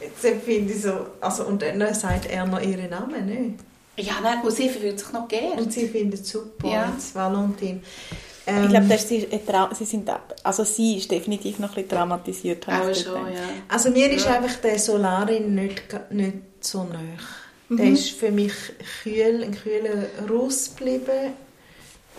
jetzt 0.01 0.43
finde 0.43 0.74
ich 0.74 0.82
so, 0.82 0.93
also, 1.22 1.45
und 1.45 1.61
dann 1.61 1.93
sagt 1.93 2.26
er 2.30 2.45
noch 2.45 2.61
ihren 2.61 2.89
Namen, 2.89 3.26
nicht? 3.26 3.59
Ja, 3.97 4.13
nein, 4.24 4.39
und 4.43 4.51
sie 4.51 4.69
fühlt 4.69 4.99
sich 4.99 5.11
noch 5.11 5.28
geehrt. 5.28 5.59
Und 5.59 5.72
sie 5.72 5.88
findet 5.88 6.22
es 6.22 6.30
super, 6.32 6.67
Ja. 6.67 6.91
jetzt 6.95 7.13
Valentin. 7.13 7.84
Ich 8.43 8.51
Ähm, 8.53 8.69
glaube, 8.69 8.88
das 8.88 9.03
ist, 9.11 9.32
ein 9.32 9.45
Trau- 9.45 9.69
sie 9.76 9.86
sind, 9.86 10.09
also 10.43 10.63
sie 10.63 10.97
ist 10.97 11.11
definitiv 11.11 11.59
noch 11.59 11.69
ein 11.69 11.76
bisschen 11.76 11.89
traumatisiert. 11.89 12.67
Auch 12.67 12.89
ich 12.89 13.01
schon, 13.03 13.13
ja. 13.32 13.41
Also 13.67 13.91
mir 13.91 14.09
ist 14.11 14.26
Ja. 14.26 14.38
einfach 14.38 14.55
der 14.55 14.80
Solarin 14.80 15.53
nicht, 15.53 15.84
nicht 16.11 16.38
so 16.61 16.84
nah. 16.84 16.97
Mhm. 17.72 17.78
Der 17.78 17.86
ist 17.88 18.09
für 18.11 18.32
mich 18.32 18.51
kühl, 19.01 19.43
ein 19.43 19.55
kühler 19.55 20.03
Russ 20.30 20.76
geblieben. 20.76 21.34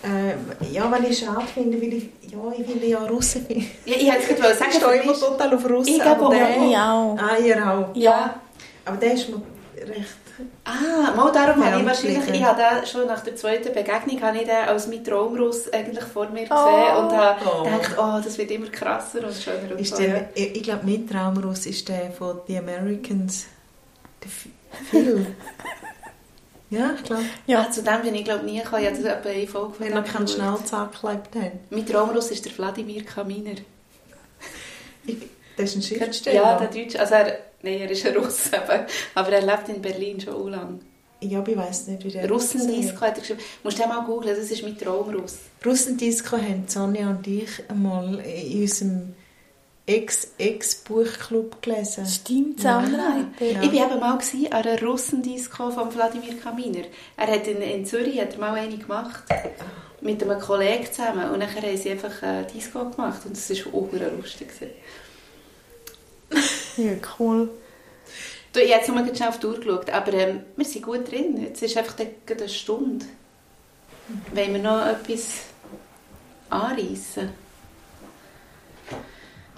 Ähm, 0.03 0.71
ja, 0.71 0.91
weil 0.91 1.05
ich 1.05 1.19
schade 1.19 1.45
finde, 1.53 1.79
weil 1.81 1.93
ich, 1.93 2.09
ja, 2.29 2.39
ich 2.57 2.65
finde 2.65 2.85
ja 2.87 3.05
Russen. 3.05 3.45
Ich 3.47 3.67
ja 3.85 3.95
ich 3.95 4.11
hätte 4.11 4.33
gerade 4.33 4.55
sagen, 4.55 4.71
stehe 4.71 4.85
für 4.89 4.95
immer 4.95 5.13
total 5.13 5.53
auf 5.55 5.69
Russen, 5.69 5.93
Ich 5.93 6.01
glaube 6.01 6.25
auch. 6.25 6.29
der... 6.31 6.49
Ich 6.57 6.75
auch. 6.75 7.17
Ah, 7.17 7.37
ihr 7.37 7.71
auch. 7.71 7.95
Ja. 7.95 8.39
Aber 8.83 8.97
der 8.97 9.13
ist 9.13 9.29
mir 9.29 9.41
recht... 9.77 10.09
Ah, 10.65 11.15
mal 11.15 11.31
darum 11.31 11.63
habe 11.63 11.79
ich 11.81 11.85
wahrscheinlich, 11.85 12.27
ich 12.33 12.43
habe 12.43 12.59
den 12.59 12.87
schon 12.87 13.05
nach 13.05 13.21
der 13.21 13.35
zweiten 13.35 13.71
Begegnung 13.71 14.19
habe 14.23 14.37
ich 14.37 14.43
den 14.45 14.55
als 14.67 14.87
mein 14.87 15.03
Traumruss 15.03 15.71
eigentlich 15.71 16.03
vor 16.05 16.27
mir 16.29 16.41
gesehen 16.41 16.57
Oh. 16.57 16.99
und 17.01 17.11
habe 17.15 17.39
Oh. 17.45 17.63
gedacht, 17.63 17.91
oh, 17.99 18.19
das 18.21 18.37
wird 18.39 18.49
immer 18.49 18.67
krasser 18.67 19.19
und 19.25 19.35
schöner 19.35 19.71
und 19.71 19.79
Ist 19.79 19.97
der, 19.99 20.29
ich 20.33 20.55
ich 20.55 20.63
glaube, 20.63 20.81
mein 20.85 21.07
Traumruss 21.07 21.67
ist 21.67 21.87
der 21.87 22.11
von 22.11 22.39
The 22.47 22.57
Americans. 22.57 23.45
Der 24.23 24.31
Phil. 24.89 25.25
ja, 26.69 26.91
ich 26.95 27.03
glaube. 27.03 27.23
Ja. 27.47 27.61
Ah, 27.67 27.71
zu 27.71 27.83
dem 27.83 28.01
bin 28.01 28.15
ich 28.15 28.23
glaube 28.23 28.45
nie 28.45 28.59
gekommen. 28.61 28.81
Ich 28.83 28.89
habe 28.89 28.97
das 29.01 29.05
etwa 29.05 29.29
eine 29.29 29.47
Folge 29.47 29.73
von 29.75 29.85
Wenn 29.85 29.93
er 29.93 30.01
dem 30.01 30.11
keinen. 30.13 30.27
Schnauz 30.27 30.73
angeklebt 30.73 31.35
hat. 31.35 31.51
Mein 31.69 31.85
Traumruss 31.85 32.31
ist 32.31 32.45
der 32.45 32.57
Wladimir 32.57 33.03
Kaminer. 33.03 33.55
Ich, 35.05 35.17
das 35.57 35.69
ist 35.69 35.75
ein 35.75 35.81
Schriftsteller. 35.97 36.35
Ja, 36.41 36.57
der 36.59 36.67
Deutsche. 36.69 36.99
Also 36.99 37.13
er, 37.15 37.37
nein, 37.61 37.79
er 37.81 37.91
ist 37.91 38.05
ein 38.05 38.15
Russ, 38.17 38.47
eben. 38.53 38.85
aber 39.15 39.29
er 39.29 39.41
lebt 39.41 39.69
in 39.69 39.81
Berlin 39.81 40.19
schon 40.19 40.33
so 40.33 40.47
lange. 40.47 40.79
Ja, 41.21 41.39
aber 41.39 41.51
ich 41.51 41.57
weiss 41.57 41.87
nicht, 41.87 42.03
wie 42.03 42.09
der 42.11 42.29
Russendisco 42.29 42.99
hat 43.01 43.15
er 43.15 43.21
geschrieben. 43.21 43.39
Musst 43.63 43.79
du 43.79 43.87
mal 43.87 44.03
googeln, 44.03 44.35
das 44.35 44.51
ist 44.51 44.61
mein 44.61 44.77
Traumruss. 44.77 45.37
Russendisco 45.65 46.35
haben 46.35 46.65
Sonja 46.67 47.09
und 47.11 47.25
ich 47.27 47.49
einmal 47.69 48.19
in 48.19 48.61
unserem 48.61 49.13
Ex-Buchclub 49.85 51.61
gelesen. 51.61 52.05
Stimmt. 52.05 52.61
Sandra. 52.61 53.25
Ja. 53.39 53.61
Ich 53.61 53.73
war 53.73 53.91
eben 53.91 53.99
mal 53.99 54.17
an 54.17 54.21
einer 54.51 54.81
Russendisco 54.81 55.71
von 55.71 55.93
Wladimir 55.93 56.39
Kaminer. 56.39 56.85
Er 57.17 57.27
hat 57.27 57.47
in, 57.47 57.61
in 57.61 57.85
Zürich 57.85 58.19
hat 58.19 58.33
er 58.33 58.39
mal 58.39 58.55
eine 58.55 58.77
gemacht. 58.77 59.23
Mit 59.99 60.23
einem 60.23 60.39
Kollegen 60.39 60.85
zusammen. 60.85 61.31
Und 61.31 61.41
dann 61.41 61.53
haben 61.53 61.77
sie 61.77 61.91
einfach 61.91 62.21
eine 62.21 62.45
Disco 62.45 62.89
gemacht. 62.89 63.25
Und 63.25 63.35
das 63.35 63.49
war 63.49 63.73
auch 63.73 63.89
lustig. 64.17 64.49
Ja, 66.77 66.93
cool. 67.19 67.49
Du, 68.53 68.59
ich 68.59 68.71
habe 68.73 69.05
jetzt 69.05 69.17
schnell 69.17 69.29
auf 69.29 69.39
die 69.39 69.47
Uhr 69.47 69.59
geschaut, 69.59 69.89
aber 69.89 70.13
ähm, 70.13 70.43
wir 70.55 70.65
sind 70.65 70.85
gut 70.85 71.11
drin. 71.11 71.41
Jetzt 71.41 71.61
ist 71.61 71.75
einfach 71.75 71.95
eine 71.97 72.49
Stunde. 72.49 73.05
Wollen 74.33 74.53
wir 74.53 74.61
noch 74.61 74.85
etwas 74.85 75.27
anreissen? 76.49 77.42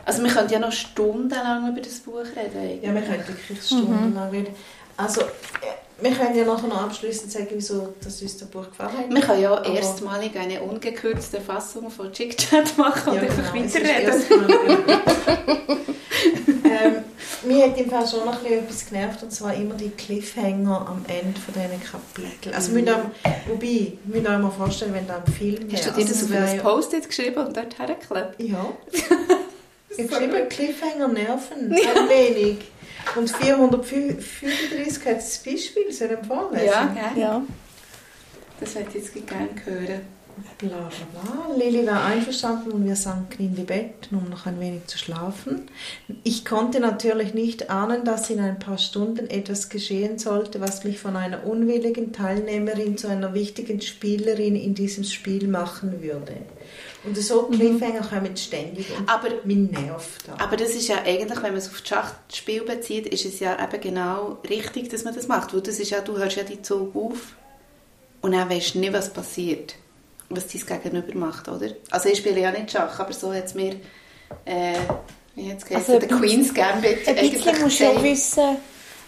Also 0.06 0.24
wir 0.24 0.32
könnten 0.32 0.54
ja 0.54 0.60
noch 0.60 0.72
stundenlang 0.72 1.72
über 1.72 1.82
das 1.82 2.00
Buch 2.00 2.20
reden. 2.20 2.58
eigentlich. 2.60 2.84
Ja, 2.84 2.94
wir 2.94 3.02
können 3.02 3.28
wirklich 3.28 3.62
stundenlang 3.64 4.30
reden. 4.30 4.54
Also, 4.98 5.22
äh, 5.22 5.26
wir 6.02 6.12
können 6.12 6.36
ja 6.38 6.46
nachher 6.46 6.68
noch 6.68 6.84
abschließend 6.84 7.32
sagen, 7.32 7.48
wieso 7.52 7.94
dass 8.04 8.22
uns 8.22 8.38
das 8.38 8.48
Buch 8.50 8.70
gefallen 8.70 8.98
hat. 8.98 9.10
Wir 9.14 9.22
können 9.22 9.42
ja 9.42 9.54
Aber- 9.54 9.66
erstmalig 9.66 10.38
eine 10.38 10.62
ungekürzte 10.62 11.42
Fassung 11.42 11.90
von 11.90 12.12
Chick 12.14 12.38
Chat 12.38 12.78
machen 12.78 13.14
und 13.14 13.16
Ja, 13.16 13.22
einfach 13.24 13.52
genau, 13.54 13.66
weiterreden. 13.66 14.24
ähm, 16.66 16.96
mir 17.48 17.66
hat 17.66 17.78
im 17.78 17.90
Fall 17.90 18.08
schon 18.08 18.26
noch 18.26 18.38
ein 18.38 18.44
bisschen 18.44 18.60
etwas 18.60 18.86
genervt, 18.90 19.24
und 19.24 19.32
zwar 19.32 19.54
immer 19.54 19.76
die 19.76 19.90
Cliffhanger 19.90 20.86
am 20.88 21.04
Ende 21.08 21.40
von 21.40 21.54
diesen 21.54 21.82
Kapiteln. 21.84 22.54
Also, 22.56 22.72
müssen 22.74 22.90
auch, 22.90 23.00
wobei, 23.48 23.94
wir 24.04 24.22
müssen 24.22 24.42
mal 24.42 24.52
vorstellen, 24.52 24.94
wenn 24.94 25.08
da 25.08 25.24
ein 25.26 25.34
Film 25.34 25.68
Hast 25.72 25.86
du 25.88 25.92
dir 25.92 26.06
das 26.06 26.22
Also, 26.24 26.34
auf 26.36 26.42
ein 26.50 26.60
Post-it 26.60 27.08
geschrieben 27.08 27.46
und 27.48 27.56
dort 27.58 27.78
hergeklebt? 27.80 28.36
Ja. 28.40 28.66
Ich 29.90 30.00
habe 30.00 30.28
geschrieben, 30.28 30.50
Cliffhanger 30.50 31.08
nerven, 31.08 31.72
ein 31.72 32.10
wenig. 32.10 32.58
Und 33.16 33.30
435 33.30 35.06
hat 35.06 35.18
das 35.18 35.38
Beispiel, 35.38 35.92
soll 35.92 36.18
ich 36.20 36.28
vorlesen? 36.28 36.66
Ja, 36.66 36.86
gell? 36.86 37.22
Ja. 37.22 37.42
Das 38.60 38.76
hätte 38.76 38.98
ich 38.98 39.06
jetzt 39.06 39.28
gerne 39.28 39.50
hören. 39.64 40.16
Bla 40.58 40.68
bla 40.68 40.90
bla. 40.90 41.56
Lilly 41.56 41.88
war 41.88 42.04
einverstanden 42.04 42.72
und 42.74 42.86
wir 42.86 42.98
sanken 42.98 43.42
in 43.42 43.56
die 43.56 43.64
Betten, 43.64 44.18
um 44.18 44.30
noch 44.30 44.46
ein 44.46 44.60
wenig 44.60 44.86
zu 44.88 44.98
schlafen. 44.98 45.70
Ich 46.24 46.44
konnte 46.44 46.82
natürlich 46.82 47.34
nicht 47.34 47.70
ahnen, 47.70 48.04
dass 48.04 48.30
in 48.30 48.42
ein 48.42 48.60
paar 48.60 48.78
Stunden 48.78 49.30
etwas 49.30 49.70
geschehen 49.70 50.20
sollte, 50.20 50.60
was 50.60 50.84
mich 50.84 51.00
von 51.00 51.16
einer 51.16 51.46
unwilligen 51.46 52.12
Teilnehmerin 52.12 52.98
zu 52.98 53.08
einer 53.08 53.34
wichtigen 53.34 53.80
Spielerin 53.80 54.58
in 54.58 54.76
diesem 54.76 55.06
Spiel 55.06 55.48
machen 55.48 56.02
würde. 56.02 56.36
Und 57.06 57.18
so 57.18 57.44
Cliffhanger 57.44 58.02
kommen 58.02 58.36
ständig 58.38 58.88
und 58.98 59.08
Aber, 59.08 59.30
mich 59.44 59.58
nervt 59.72 60.28
das. 60.28 60.40
aber 60.40 60.58
das 60.58 60.70
ist 60.72 60.88
ja 60.88 60.98
eigentlich, 61.06 61.38
wenn 61.38 61.52
man 61.52 61.58
es 61.58 61.68
auf 61.70 61.82
das 61.82 61.88
Schachspiel 61.90 62.64
bezieht, 62.64 63.08
ist 63.08 63.26
es 63.26 63.40
ja 63.40 63.62
eben 63.64 63.82
genau 63.82 64.40
richtig, 64.50 64.90
dass 64.90 65.04
man 65.04 65.14
das 65.14 65.28
macht. 65.28 65.54
Weil 65.54 65.62
das 65.62 65.80
ist 65.80 65.92
ja, 65.92 66.02
du 66.02 66.18
hörst 66.18 66.38
ja 66.38 66.44
die 66.44 66.62
Zug 66.62 66.96
auf 66.96 67.36
und 68.22 68.32
dann 68.32 68.50
weißt 68.50 68.76
du 68.76 68.80
nicht, 68.80 68.94
was 68.94 69.12
passiert. 69.14 69.76
Was 70.30 70.48
dein 70.48 70.82
Gegenüber 70.82 71.16
macht, 71.18 71.48
oder? 71.48 71.68
Also 71.92 72.10
ich 72.10 72.18
spiele 72.18 72.42
ja 72.42 72.52
nicht 72.52 72.72
Schach, 72.72 73.00
aber 73.00 73.14
so 73.14 73.32
hat 73.34 73.46
es 73.46 73.54
mir... 73.54 73.76
Äh, 74.46 74.74
wie 75.36 75.52
hat 75.52 75.60
es 75.60 75.66
geheißen? 75.66 75.94
Also 75.96 76.08
der 76.08 76.18
Queen's 76.18 76.54
Gambit 76.54 77.08
Ein 77.08 77.16
bisschen 77.16 77.62
musst 77.62 77.80
du 77.80 77.86
schon 77.86 78.02
gesagt. 78.02 78.04
wissen. 78.04 78.58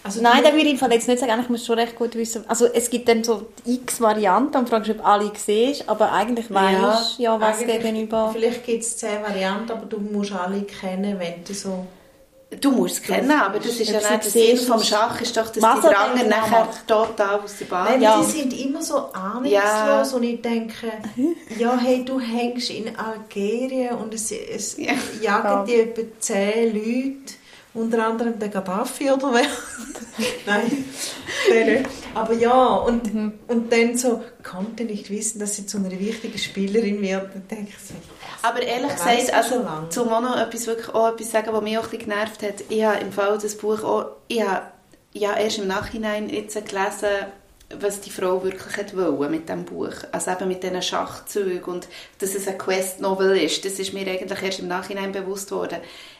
Also 0.08 0.22
Nein, 0.22 0.42
da 0.42 0.52
würde 0.52 0.64
ich 0.66 0.72
im 0.72 0.78
Fall 0.78 0.92
jetzt 0.92 1.06
nicht 1.06 1.18
sagen. 1.20 1.32
Eigentlich 1.32 1.50
musst 1.50 1.64
du 1.64 1.66
schon 1.66 1.78
recht 1.78 1.94
gut 1.96 2.14
wissen. 2.14 2.44
Also 2.48 2.66
es 2.66 2.88
gibt 2.88 3.08
dann 3.08 3.22
so 3.22 3.46
x 3.66 4.00
Varianten 4.00 4.56
und 4.56 4.68
fragst, 4.68 4.88
ob 4.90 5.06
alle 5.06 5.30
siehst, 5.36 5.88
aber 5.88 6.12
eigentlich 6.12 6.52
weißt 6.52 7.18
du 7.18 7.22
ja, 7.22 7.38
was 7.38 7.58
gegenüber. 7.58 8.30
Vielleicht 8.32 8.64
gibt 8.64 8.82
es 8.82 8.96
zehn 8.96 9.22
Varianten, 9.22 9.70
aber 9.70 9.84
du 9.86 9.98
musst 9.98 10.32
alle 10.32 10.62
kennen, 10.62 11.18
wenn 11.18 11.44
du 11.44 11.52
so... 11.52 11.86
Du 12.62 12.70
musst 12.70 12.94
es 12.94 13.02
kennen, 13.02 13.30
aber 13.30 13.58
das 13.58 13.78
ist 13.78 13.90
ja 13.90 13.98
nicht 13.98 14.10
der 14.10 14.22
Sinn 14.22 14.56
vom 14.56 14.82
Schach, 14.82 15.20
ist 15.20 15.36
doch, 15.36 15.50
dass 15.50 15.52
die 15.52 15.60
Dranger 15.60 15.90
dann 16.18 16.28
nachher 16.30 16.66
total 16.86 17.40
aus 17.40 17.58
der 17.58 17.66
Bahn 17.66 17.84
Nein, 17.90 18.00
ja. 18.00 18.18
die 18.18 18.24
sind 18.24 18.58
immer 18.58 18.80
so 18.80 19.12
ahnungslos 19.12 19.52
Ja. 19.52 20.02
und 20.14 20.22
ich 20.22 20.40
denke, 20.40 20.90
ja, 21.58 21.76
hey, 21.76 22.06
du 22.06 22.18
hängst 22.18 22.70
in 22.70 22.96
Algerien 22.96 23.96
und 23.96 24.14
es, 24.14 24.32
es 24.32 24.78
Ja. 24.78 24.94
jagen 25.20 25.66
die 25.66 25.74
etwa 25.74 26.00
zehn 26.20 26.72
Leute, 26.72 27.34
unter 27.74 28.06
anderem 28.06 28.38
der 28.38 28.48
Gaddafi 28.48 29.10
oder 29.10 29.32
wer? 29.32 29.46
Nein, 30.46 30.84
der. 31.48 31.82
Aber 32.14 32.32
ja, 32.32 32.74
und, 32.76 33.10
und 33.46 33.72
dann 33.72 33.96
so, 33.96 34.22
konnte 34.42 34.84
nicht 34.84 35.10
wissen, 35.10 35.38
dass 35.38 35.56
sie 35.56 35.66
zu 35.66 35.78
einer 35.78 35.90
wichtigen 35.90 36.38
Spielerin 36.38 37.00
wird. 37.02 37.34
Dann 37.34 37.48
denke 37.48 37.70
ich 37.70 37.78
so, 37.78 37.94
Aber 38.42 38.62
ehrlich 38.62 38.92
gesagt, 38.92 39.32
also 39.32 39.66
zum 39.90 40.08
auch 40.08 40.20
noch 40.20 40.36
etwas, 40.36 40.66
wirklich 40.66 40.94
auch 40.94 41.12
etwas 41.12 41.30
sagen, 41.30 41.52
was 41.52 41.62
mich 41.62 41.78
auch 41.78 41.84
ein 41.84 41.90
bisschen 41.90 42.10
genervt 42.10 42.42
hat. 42.42 42.54
Ich 42.68 42.84
habe 42.84 43.00
im 43.00 43.12
Fall 43.12 43.38
das 43.38 43.56
Buch 43.56 43.82
auch, 43.84 44.06
ich 44.28 44.42
habe 44.42 44.66
ja 45.12 45.36
erst 45.36 45.58
im 45.58 45.68
Nachhinein 45.68 46.28
jetzt 46.30 46.54
gelesen, 46.54 47.08
was 47.80 48.00
die 48.00 48.10
Frau 48.10 48.42
wirklich 48.42 48.76
hat 48.76 48.96
wollen 48.96 49.30
mit 49.30 49.48
dem 49.48 49.64
Buch. 49.64 49.92
Also 50.10 50.30
eben 50.30 50.48
mit 50.48 50.62
diesen 50.62 50.80
Schachzügen 50.80 51.64
und 51.64 51.88
dass 52.18 52.34
es 52.34 52.48
ein 52.48 52.56
Quest-Novel 52.56 53.36
ist. 53.36 53.64
Das 53.64 53.78
ist 53.78 53.92
mir 53.92 54.06
eigentlich 54.06 54.42
erst 54.42 54.60
im 54.60 54.68
Nachhinein 54.68 55.12
bewusst 55.12 55.50
worden. 55.50 55.78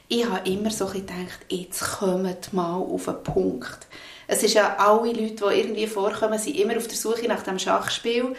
Ich 0.08 0.24
habe 0.24 0.48
immer 0.48 0.70
so 0.70 0.86
gedacht, 0.86 1.40
jetzt 1.48 1.98
kommt 1.98 2.52
mal 2.52 2.76
auf 2.76 3.04
den 3.04 3.22
Punkt. 3.22 3.86
Es 4.26 4.42
ist 4.42 4.54
ja 4.54 4.76
alle 4.76 5.12
Leute, 5.12 5.34
die 5.50 5.60
irgendwie 5.60 5.86
vorkommen, 5.86 6.38
sind 6.38 6.56
immer 6.56 6.76
auf 6.76 6.86
der 6.86 6.96
Suche 6.96 7.28
nach 7.28 7.42
dem 7.42 7.58
Schachspiel 7.58 8.34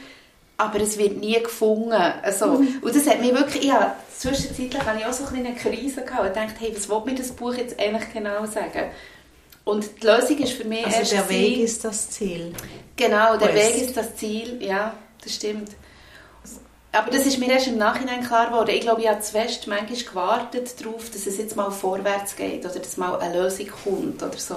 aber 0.59 0.81
es 0.81 0.97
wird 0.97 1.17
nie 1.17 1.41
gefunden. 1.41 1.93
Also, 1.93 2.45
und 2.81 2.83
das 2.95 3.07
hat 3.07 3.21
mich 3.21 3.33
wirklich, 3.33 3.63
ja, 3.63 3.95
zwischenzeitlich 4.15 4.83
hatte 4.83 4.99
ich 4.99 5.05
auch 5.05 5.13
so 5.13 5.23
ein 5.25 5.45
eine 5.45 5.55
Krise 5.55 6.03
gehabt 6.03 6.27
und 6.27 6.35
dachte, 6.35 6.59
hey, 6.59 6.73
was 6.75 6.89
will 6.89 7.01
mir 7.05 7.15
das 7.15 7.31
Buch 7.31 7.53
jetzt 7.53 7.79
eigentlich 7.79 8.11
genau 8.11 8.45
sagen? 8.45 8.91
Und 9.63 9.89
die 10.01 10.05
Lösung 10.05 10.37
ist 10.39 10.53
für 10.53 10.65
mich 10.65 10.85
also 10.85 11.15
der 11.15 11.29
Weg 11.29 11.45
gewesen- 11.45 11.63
ist 11.63 11.85
das 11.85 12.09
Ziel. 12.09 12.53
Genau, 12.97 13.37
der. 13.37 13.53
Weg 13.53 13.77
ist 13.83 13.95
das 13.95 14.15
Ziel, 14.17 14.61
ja, 14.61 14.93
das 15.23 15.35
stimmt. 15.35 15.69
Aber 16.91 17.11
das 17.11 17.27
ist 17.27 17.37
mir 17.37 17.51
erst 17.51 17.67
im 17.67 17.77
Nachhinein 17.77 18.23
klar 18.23 18.47
geworden. 18.47 18.71
Ich 18.71 18.81
glaube, 18.81 19.01
ich 19.01 19.07
habe 19.07 19.19
zu 19.19 19.31
fest 19.33 19.67
manchmal 19.67 19.99
gewartet 19.99 20.83
darauf, 20.83 21.09
dass 21.11 21.27
es 21.27 21.37
jetzt 21.37 21.55
mal 21.55 21.69
vorwärts 21.69 22.35
geht 22.35 22.65
oder 22.65 22.79
dass 22.79 22.97
mal 22.97 23.19
eine 23.19 23.41
Lösung 23.41 23.67
kommt 23.83 24.23
oder 24.23 24.37
so. 24.37 24.55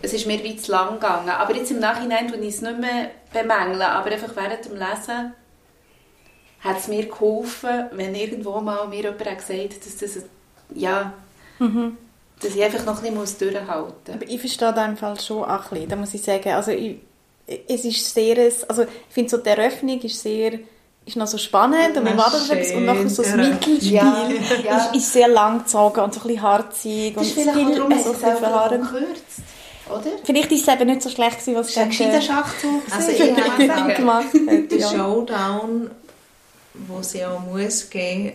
Es 0.00 0.12
ist 0.12 0.26
mir 0.26 0.42
wie 0.44 0.56
zu 0.56 0.70
lang 0.70 0.94
gegangen. 0.94 1.30
Aber 1.30 1.54
jetzt 1.56 1.72
im 1.72 1.80
Nachhinein 1.80 2.28
tue 2.28 2.38
ich 2.38 2.54
es 2.54 2.60
nicht 2.60 2.78
mehr 2.78 3.10
bemängeln, 3.32 3.82
aber 3.82 4.12
einfach 4.12 4.36
während 4.36 4.64
dem 4.64 4.74
Lesen 4.74 5.32
hat 6.60 6.78
es 6.78 6.88
mir 6.88 7.06
geholfen, 7.06 7.86
wenn 7.92 8.14
irgendwo 8.14 8.60
mal 8.60 8.86
mir 8.86 9.02
jemand 9.02 9.24
hat 9.24 9.38
gesagt 9.38 9.86
dass 9.86 9.96
das, 9.96 10.24
ja, 10.74 11.12
dass 11.58 12.54
ich 12.54 12.62
einfach 12.62 12.84
noch 12.84 13.02
ein 13.02 13.14
bisschen 13.14 13.52
durchhalten 13.52 13.92
muss. 14.06 14.14
Aber 14.14 14.28
ich 14.28 14.40
verstehe 14.40 14.72
da 14.72 14.84
im 14.84 14.96
Fall 14.96 15.18
schon 15.20 15.42
auch 15.42 15.64
ein 15.64 15.70
bisschen, 15.70 15.88
da 15.88 15.96
muss 15.96 16.14
ich 16.14 16.22
sagen. 16.22 16.50
Also 16.50 16.70
ich, 16.70 17.00
es 17.46 17.84
ist 17.84 18.14
sehr, 18.14 18.36
also 18.68 18.82
ich 18.82 18.88
finde 19.08 19.30
so 19.30 19.38
die 19.38 19.48
Eröffnung 19.48 20.00
ist 20.00 20.20
sehr, 20.20 20.60
ist 21.08 21.16
noch 21.16 21.26
so 21.26 21.38
spannend 21.38 21.96
und 21.96 22.04
man 22.04 22.14
Ah, 22.14 22.24
wartet 22.24 22.40
auf 22.42 22.50
etwas 22.50 22.72
und 22.74 22.84
nachher 22.84 23.08
so 23.08 23.22
das. 23.22 23.34
Mittelspiel 23.36 23.92
Ja, 23.92 24.28
ja. 24.64 24.76
Ist, 24.86 24.96
ist 24.96 25.12
sehr 25.12 25.28
lang 25.28 25.58
gezogen 25.64 26.00
und 26.00 26.14
so 26.14 26.20
ein 26.20 26.26
bisschen 26.26 26.42
harzig 26.42 27.16
und 27.16 27.26
auch 27.26 27.74
darum, 27.74 27.90
dass 27.90 28.04
so 28.04 28.12
es 28.12 28.18
verkürzt, 28.18 29.42
oder? 29.88 30.10
Vielleicht 30.24 30.52
ist 30.52 30.68
es 30.68 30.74
eben 30.74 30.86
nicht 30.86 31.02
so 31.02 31.08
schlecht 31.10 31.38
gewesen, 31.40 31.54
was 31.56 31.74
Das 31.74 31.86
ist 31.88 32.00
ein 32.00 32.12
dann 32.12 32.22
Schachzug. 32.22 32.82
Also 32.90 33.10
ich 33.10 33.20
habe 33.22 33.94
gemacht 33.94 34.26
hat. 34.34 34.70
Der 34.70 34.78
Ja. 34.78 34.88
Showdown, 34.90 35.90
wo 36.74 36.98
es 37.00 37.12
ja 37.14 37.32
auch 37.32 37.40
muss 37.40 37.88
geben, 37.90 38.32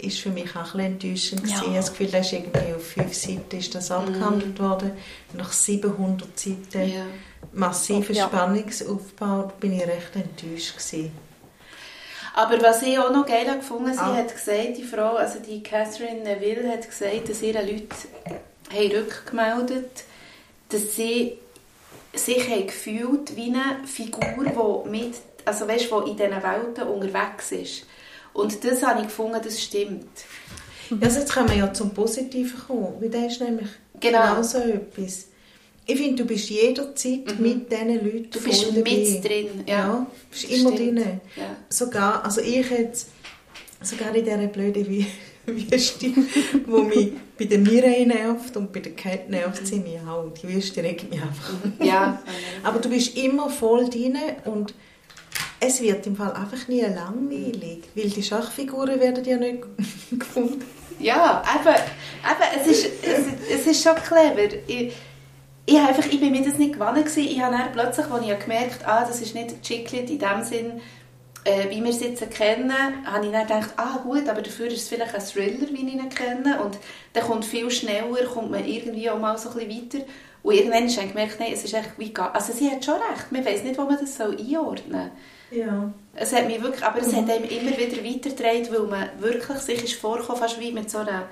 ist 0.00 0.20
für 0.20 0.30
mich 0.30 0.50
auch 0.56 0.74
ein 0.74 0.96
bisschen 0.98 1.40
enttäuschend 1.40 1.48
Ja. 1.50 1.56
Ich 1.56 1.62
habe 1.62 1.74
das 1.76 1.90
Gefühl, 1.90 2.06
das 2.06 2.26
ist 2.26 2.32
irgendwie 2.32 2.74
auf 2.74 2.86
fünf 2.86 3.14
Seiten 3.14 3.56
ist 3.58 3.74
das 3.74 3.90
abgehandelt 3.90 4.58
worden. 4.58 4.92
Nach 5.34 5.52
700 5.52 6.38
Seiten 6.38 6.88
Ja. 6.88 7.02
massiver 7.52 8.12
Ja. 8.12 8.26
Spannungsaufbau 8.26 9.52
bin 9.60 9.72
ich 9.74 9.82
recht 9.82 10.14
enttäuscht 10.14 10.74
gewesen. 10.78 11.12
Aber 12.34 12.60
was 12.62 12.82
ich 12.82 12.98
auch 12.98 13.12
noch 13.12 13.24
geil 13.26 13.46
gefunden 13.56 13.92
sie 13.94 14.00
Ah. 14.00 14.16
hat 14.16 14.34
gesagt, 14.34 14.76
die 14.76 14.82
Frau, 14.82 15.14
also 15.14 15.38
die 15.38 15.62
Catherine 15.62 16.20
Neville 16.22 16.68
hat 16.70 16.84
gesagt, 16.88 17.28
dass 17.28 17.42
ihre 17.42 17.62
Leute 17.64 17.94
haben 18.72 18.90
rückgemeldet 18.92 20.04
dass 20.70 20.96
sie 20.96 21.38
sich 22.14 22.48
haben 22.50 22.66
gefühlt 22.66 23.36
wie 23.36 23.52
eine 23.54 23.86
Figur, 23.86 24.82
die 24.84 24.88
mit, 24.90 25.14
also 25.44 25.68
weißt, 25.68 25.84
die 25.90 26.10
in 26.10 26.16
diesen 26.16 26.42
Welten 26.42 26.84
unterwegs 26.88 27.52
ist. 27.52 27.86
Und 28.32 28.64
das 28.64 28.82
habe 28.82 29.00
ich 29.02 29.06
gefunden, 29.06 29.38
das 29.44 29.60
stimmt. 29.62 30.08
Also 31.00 31.20
jetzt 31.20 31.32
können 31.32 31.48
wir 31.50 31.56
ja 31.56 31.72
zum 31.72 31.90
Positiven 31.94 32.58
kommen, 32.66 32.94
weil 33.00 33.10
das 33.10 33.32
ist 33.34 33.40
nämlich 33.42 33.68
Genau. 34.00 34.20
genau 34.22 34.42
so 34.42 34.58
etwas. 34.58 35.26
Ich 35.86 35.96
finde, 35.98 36.22
du 36.22 36.24
bist 36.24 36.48
jederzeit 36.48 37.38
mit 37.38 37.70
diesen 37.70 37.88
Leuten 37.94 38.14
Mhm. 38.16 38.30
Du 38.30 38.40
bist 38.40 38.72
mit 38.72 38.86
dabei. 38.86 39.20
drin, 39.28 39.64
ja. 39.66 39.78
Ja, 39.78 40.06
du 40.06 40.30
bist 40.30 40.44
immer 40.50 40.72
Stimmt. 40.72 40.98
drin. 40.98 41.20
Ja. 41.36 41.56
Sogar, 41.68 42.24
also 42.24 42.40
ich 42.40 42.70
jetzt, 42.70 43.08
sogar 43.82 44.14
in 44.14 44.24
dieser 44.24 44.46
blöden 44.46 44.86
Wü- 44.86 45.06
Wüste, 45.46 46.06
die 46.08 46.14
mich 46.70 47.12
bei 47.38 47.44
der 47.44 47.58
Mireille 47.58 48.06
nervt 48.06 48.56
und 48.56 48.72
bei 48.72 48.80
der 48.80 48.92
Cat 48.94 49.28
nervt 49.28 49.66
sie 49.66 49.76
mich 49.80 49.98
auch. 50.08 50.32
Die 50.42 50.48
Wüste 50.48 50.82
regt 50.82 51.10
mich 51.10 51.20
einfach. 51.20 51.52
ja. 51.84 52.22
Aber 52.62 52.78
du 52.78 52.88
bist 52.88 53.14
immer 53.18 53.50
voll 53.50 53.90
drin 53.90 54.16
und 54.46 54.72
es 55.60 55.82
wird 55.82 56.06
im 56.06 56.16
Fall 56.16 56.32
einfach 56.32 56.66
nie 56.68 56.80
langweilig, 56.80 57.82
weil 57.94 58.08
die 58.08 58.22
Schachfiguren 58.22 58.98
werden 59.00 59.24
ja 59.24 59.36
nicht 59.36 59.64
gefunden. 60.18 60.62
Ja, 60.98 61.42
eben, 61.54 61.74
eben 61.74 62.60
es, 62.62 62.66
ist, 62.78 62.90
es, 63.02 63.58
es 63.60 63.66
ist 63.66 63.82
schon 63.82 63.96
clever. 63.96 64.54
Ich, 64.66 64.92
ich, 65.66 65.78
habe 65.78 65.88
einfach, 65.88 66.06
ich 66.06 66.20
bin 66.20 66.30
mir 66.30 66.44
das 66.44 66.58
nicht 66.58 66.74
gewohnt 66.74 66.96
gewesen. 66.96 67.24
Ich 67.24 67.40
habe 67.40 67.56
dann 67.56 67.72
plötzlich, 67.72 68.06
als 68.06 68.26
ich 68.26 68.38
gemerkt 68.38 68.86
habe, 68.86 69.04
ah, 69.04 69.04
das 69.06 69.20
ist 69.20 69.34
nicht 69.34 69.62
Chiclet 69.62 70.10
in 70.10 70.18
dem 70.18 70.42
Sinn, 70.42 70.80
äh, 71.44 71.70
wie 71.70 71.82
wir 71.82 71.90
es 71.90 72.00
jetzt 72.00 72.30
kennen, 72.30 72.72
habe 73.06 73.26
ich 73.26 73.32
dann 73.32 73.46
gedacht, 73.46 73.70
ah 73.76 73.98
gut, 74.02 74.28
aber 74.28 74.42
dafür 74.42 74.66
ist 74.66 74.82
es 74.82 74.88
vielleicht 74.88 75.14
ein 75.14 75.22
Thriller, 75.22 75.68
wie 75.70 75.86
ich 75.86 75.94
ihn 75.94 76.08
kenne. 76.08 76.62
Und 76.62 76.78
dann 77.12 77.24
kommt 77.24 77.44
viel 77.44 77.70
schneller, 77.70 78.26
kommt 78.26 78.50
man 78.50 78.64
irgendwie 78.64 79.08
auch 79.10 79.18
mal 79.18 79.36
so 79.38 79.50
ein 79.50 79.54
bisschen 79.56 79.92
weiter. 79.92 80.06
Und 80.42 80.54
irgendwann 80.54 80.88
habe 80.88 81.04
ich 81.04 81.08
gemerkt, 81.08 81.40
nein, 81.40 81.52
es 81.52 81.64
ist 81.64 81.74
echt 81.74 81.98
wie 81.98 82.12
Also 82.14 82.52
sie 82.52 82.70
hat 82.70 82.84
schon 82.84 82.94
recht, 82.94 83.30
man 83.30 83.44
weiß 83.44 83.62
nicht, 83.62 83.78
wo 83.78 83.84
man 83.84 83.98
das 83.98 84.20
einordnen 84.20 85.10
soll. 85.50 85.58
Ja. 85.58 85.92
Es 86.14 86.34
hat 86.34 86.46
mich 86.46 86.62
wirklich, 86.62 86.84
aber 86.84 87.00
es 87.00 87.14
hat 87.14 87.30
einem 87.30 87.44
immer 87.44 87.76
wieder 87.76 88.04
weitergetragen, 88.04 88.68
weil 88.70 88.82
man 88.82 89.08
wirklich 89.18 89.58
sich 89.58 89.84
ist 89.84 89.94
vorgekommen, 89.94 90.40
fast 90.40 90.60
wie 90.60 90.72
mit 90.72 90.90
so 90.90 90.98
einer 90.98 91.28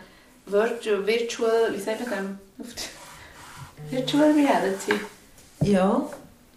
Virtual, 0.47 1.07
virtual 1.07 1.71
wie 1.73 1.81
sagt 1.81 2.09
man 2.09 2.39
dem? 2.59 2.67
Virtual 3.91 4.33
Reality. 4.33 4.95
Ja, 5.63 6.07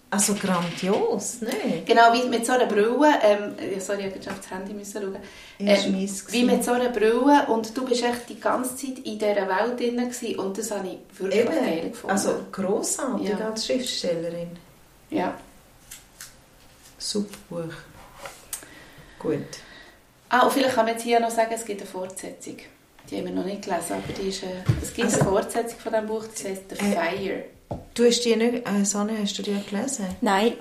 also 0.10 0.34
grandios, 0.36 1.42
ne? 1.42 1.84
Genau, 1.86 2.14
wie 2.14 2.28
mit 2.30 2.46
so 2.46 2.54
einer 2.54 2.66
Brille, 2.68 3.20
ähm, 3.22 3.56
sorry, 3.80 4.08
ich 4.08 4.16
musste 4.16 4.32
auf 4.32 4.38
das 4.40 4.52
Handy 4.52 4.74
müssen 4.74 5.02
schauen. 5.02 5.18
Ähm, 5.60 6.10
wie 6.30 6.44
mit 6.44 6.64
so 6.64 6.72
einer 6.72 6.90
Brille 6.90 7.46
und 7.48 7.76
du 7.76 7.86
bist 7.86 8.04
echt 8.04 8.30
die 8.30 8.40
ganze 8.40 8.76
Zeit 8.78 9.00
in 9.00 9.20
dieser 9.20 9.36
Welt 9.48 9.80
drin 9.80 9.98
gewesen 9.98 10.40
und 10.40 10.58
das 10.58 10.72
habe 10.72 10.88
ich 10.88 11.20
wirklich 11.20 11.46
geil 11.46 11.78
Eben, 11.80 11.92
gefunden. 11.92 12.12
also 12.12 12.36
grossartig 12.52 13.30
Ja. 13.30 13.38
als 13.50 13.66
Schriftstellerin. 13.66 14.52
ja. 15.10 15.34
Super 16.98 17.38
Buch. 17.50 17.74
Gut. 19.20 19.40
Ah, 20.30 20.42
und 20.46 20.54
vielleicht 20.54 20.74
kann 20.76 20.86
man 20.86 20.96
jetzt 20.96 21.04
hier 21.04 21.20
noch 21.20 21.30
sagen, 21.30 21.52
es 21.54 21.64
gibt 21.66 21.82
eine 21.82 21.90
Fortsetzung. 21.90 22.58
Die 23.10 23.18
haben 23.18 23.26
wir 23.26 23.34
noch 23.34 23.46
nicht 23.46 23.62
gelesen, 23.64 23.94
aber 23.94 24.14
die 24.22 24.30
ist, 24.30 24.44
äh, 24.44 24.48
es 24.82 24.94
gibt 24.94 25.08
Also- 25.08 25.20
eine 25.22 25.30
Fortsetzung 25.30 25.80
von 25.80 25.92
diesem 25.94 26.08
Buch, 26.08 26.24
das 26.34 26.44
heisst 26.46 26.62
«The 26.70 26.76
Äh, 26.76 26.92
Fire». 26.92 27.44
Du 27.94 28.06
hast 28.06 28.20
die 28.26 28.36
nicht, 28.36 28.68
äh, 28.68 28.84
Sonne, 28.86 29.14
hast 29.22 29.38
du 29.38 29.44
die 29.44 29.56
gelesen? 29.70 30.06
Nein, 30.22 30.54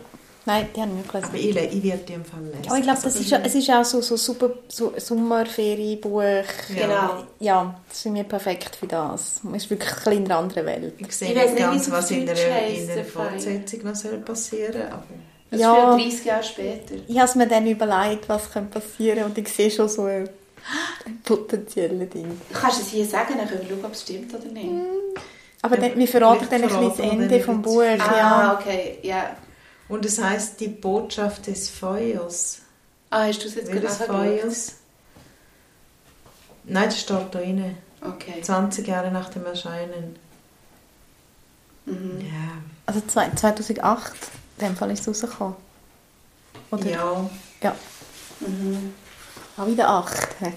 nein, 0.46 0.68
die 0.74 0.80
haben 0.80 0.96
wir 0.96 1.02
gelesen. 1.04 1.28
Aber 1.28 1.36
ich, 1.38 1.48
ich 1.76 1.82
werde 1.82 2.04
die 2.04 2.12
im 2.12 2.24
Fall 2.24 2.42
lesen. 2.44 2.66
Aber 2.68 2.76
ich 2.78 2.82
glaube, 2.84 3.00
das 3.02 3.16
ist, 3.16 3.30
ja- 3.30 3.40
es 3.44 3.54
ist 3.54 3.70
auch 3.70 3.84
so, 3.84 4.00
so 4.00 4.16
super 4.16 4.50
so 4.68 4.92
Sommerferienbuch. 4.96 6.22
Genau. 6.74 7.24
Ja, 7.40 7.80
das 7.88 7.98
ist 7.98 8.06
mich 8.12 8.28
perfekt 8.28 8.76
für 8.76 8.86
das. 8.86 9.40
Man 9.42 9.54
ist 9.54 9.68
wirklich 9.70 9.90
ein 9.90 9.96
bisschen 9.96 10.12
in 10.12 10.24
einer 10.26 10.38
anderen 10.38 10.66
Welt. 10.66 10.94
Ich 10.98 11.12
sehe 11.12 11.28
Ich 11.30 11.34
nicht 11.34 11.46
nicht, 11.54 11.58
ganz, 11.58 11.90
was 11.90 12.10
in 12.10 12.26
der, 12.26 12.68
in 12.68 12.86
der. 12.86 13.04
Fortsetzung 13.04 13.84
noch 13.84 13.94
soll 13.94 14.18
passieren 14.18 14.82
aber 14.90 15.04
Das 15.50 15.60
Ja. 15.60 15.96
ist 15.96 16.04
30 16.04 16.24
Jahre 16.24 16.42
später. 16.42 16.94
Ich 17.06 17.18
habe 17.18 17.38
mir 17.38 17.46
dann 17.48 17.66
überlegt, 17.66 18.28
was 18.28 18.50
könnte 18.50 18.80
passieren 18.80 19.24
und 19.24 19.36
ich 19.38 19.48
sehe 19.48 19.70
schon 19.70 19.88
so 19.88 20.06
ein 21.06 21.20
potenzielles 21.22 22.10
Ding. 22.10 22.40
Du 22.50 22.58
kannst 22.58 22.80
es 22.80 22.88
hier 22.88 23.06
sagen, 23.06 23.34
dann 23.36 23.48
können 23.48 23.62
wir 23.62 23.68
schauen, 23.76 23.84
ob 23.84 23.92
es 23.92 24.02
stimmt 24.02 24.34
oder 24.34 24.46
nicht. 24.46 24.70
Aber 25.62 25.78
Ja, 25.80 25.96
wir 25.96 26.08
verraten 26.08 26.46
dann 26.50 26.62
ein 26.64 26.88
das 26.88 26.98
Ende 26.98 27.40
vom. 27.40 27.62
Buch. 27.62 27.80
Ah, 27.82 28.16
Ja. 28.16 28.58
okay, 28.60 28.98
ja. 29.02 29.36
Und 29.88 30.04
es 30.04 30.20
heißt 30.22 30.60
die 30.60 30.68
Botschaft 30.68 31.46
des 31.46 31.68
Feuers. 31.70 32.58
Ah, 33.10 33.26
hast 33.26 33.42
du 33.42 33.48
es 33.48 33.54
jetzt 33.54 33.70
gerade? 33.70 33.86
Feuers? 33.88 34.72
Nein, 36.64 36.84
das 36.86 37.00
steht 37.00 37.16
da 37.16 37.24
drin. 37.30 37.76
Okay. 38.00 38.40
20 38.42 38.86
Jahre 38.88 39.10
nach 39.10 39.28
dem 39.30 39.44
Erscheinen. 39.46 40.16
Mhm. 41.86 42.20
Ja. 42.20 42.58
Also 42.86 43.00
zwei- 43.06 43.30
2008, 43.30 44.12
in 44.58 44.66
dem 44.66 44.76
Fall 44.76 44.90
ist 44.90 45.00
es 45.06 45.08
rausgekommen. 45.24 45.56
Oder? 46.70 46.86
Ja. 46.90 47.30
Ja. 47.62 47.76
Mhm. 48.40 48.94
Auch 49.56 49.66
wieder 49.66 49.88
8. 49.88 50.36
Ey, 50.40 50.52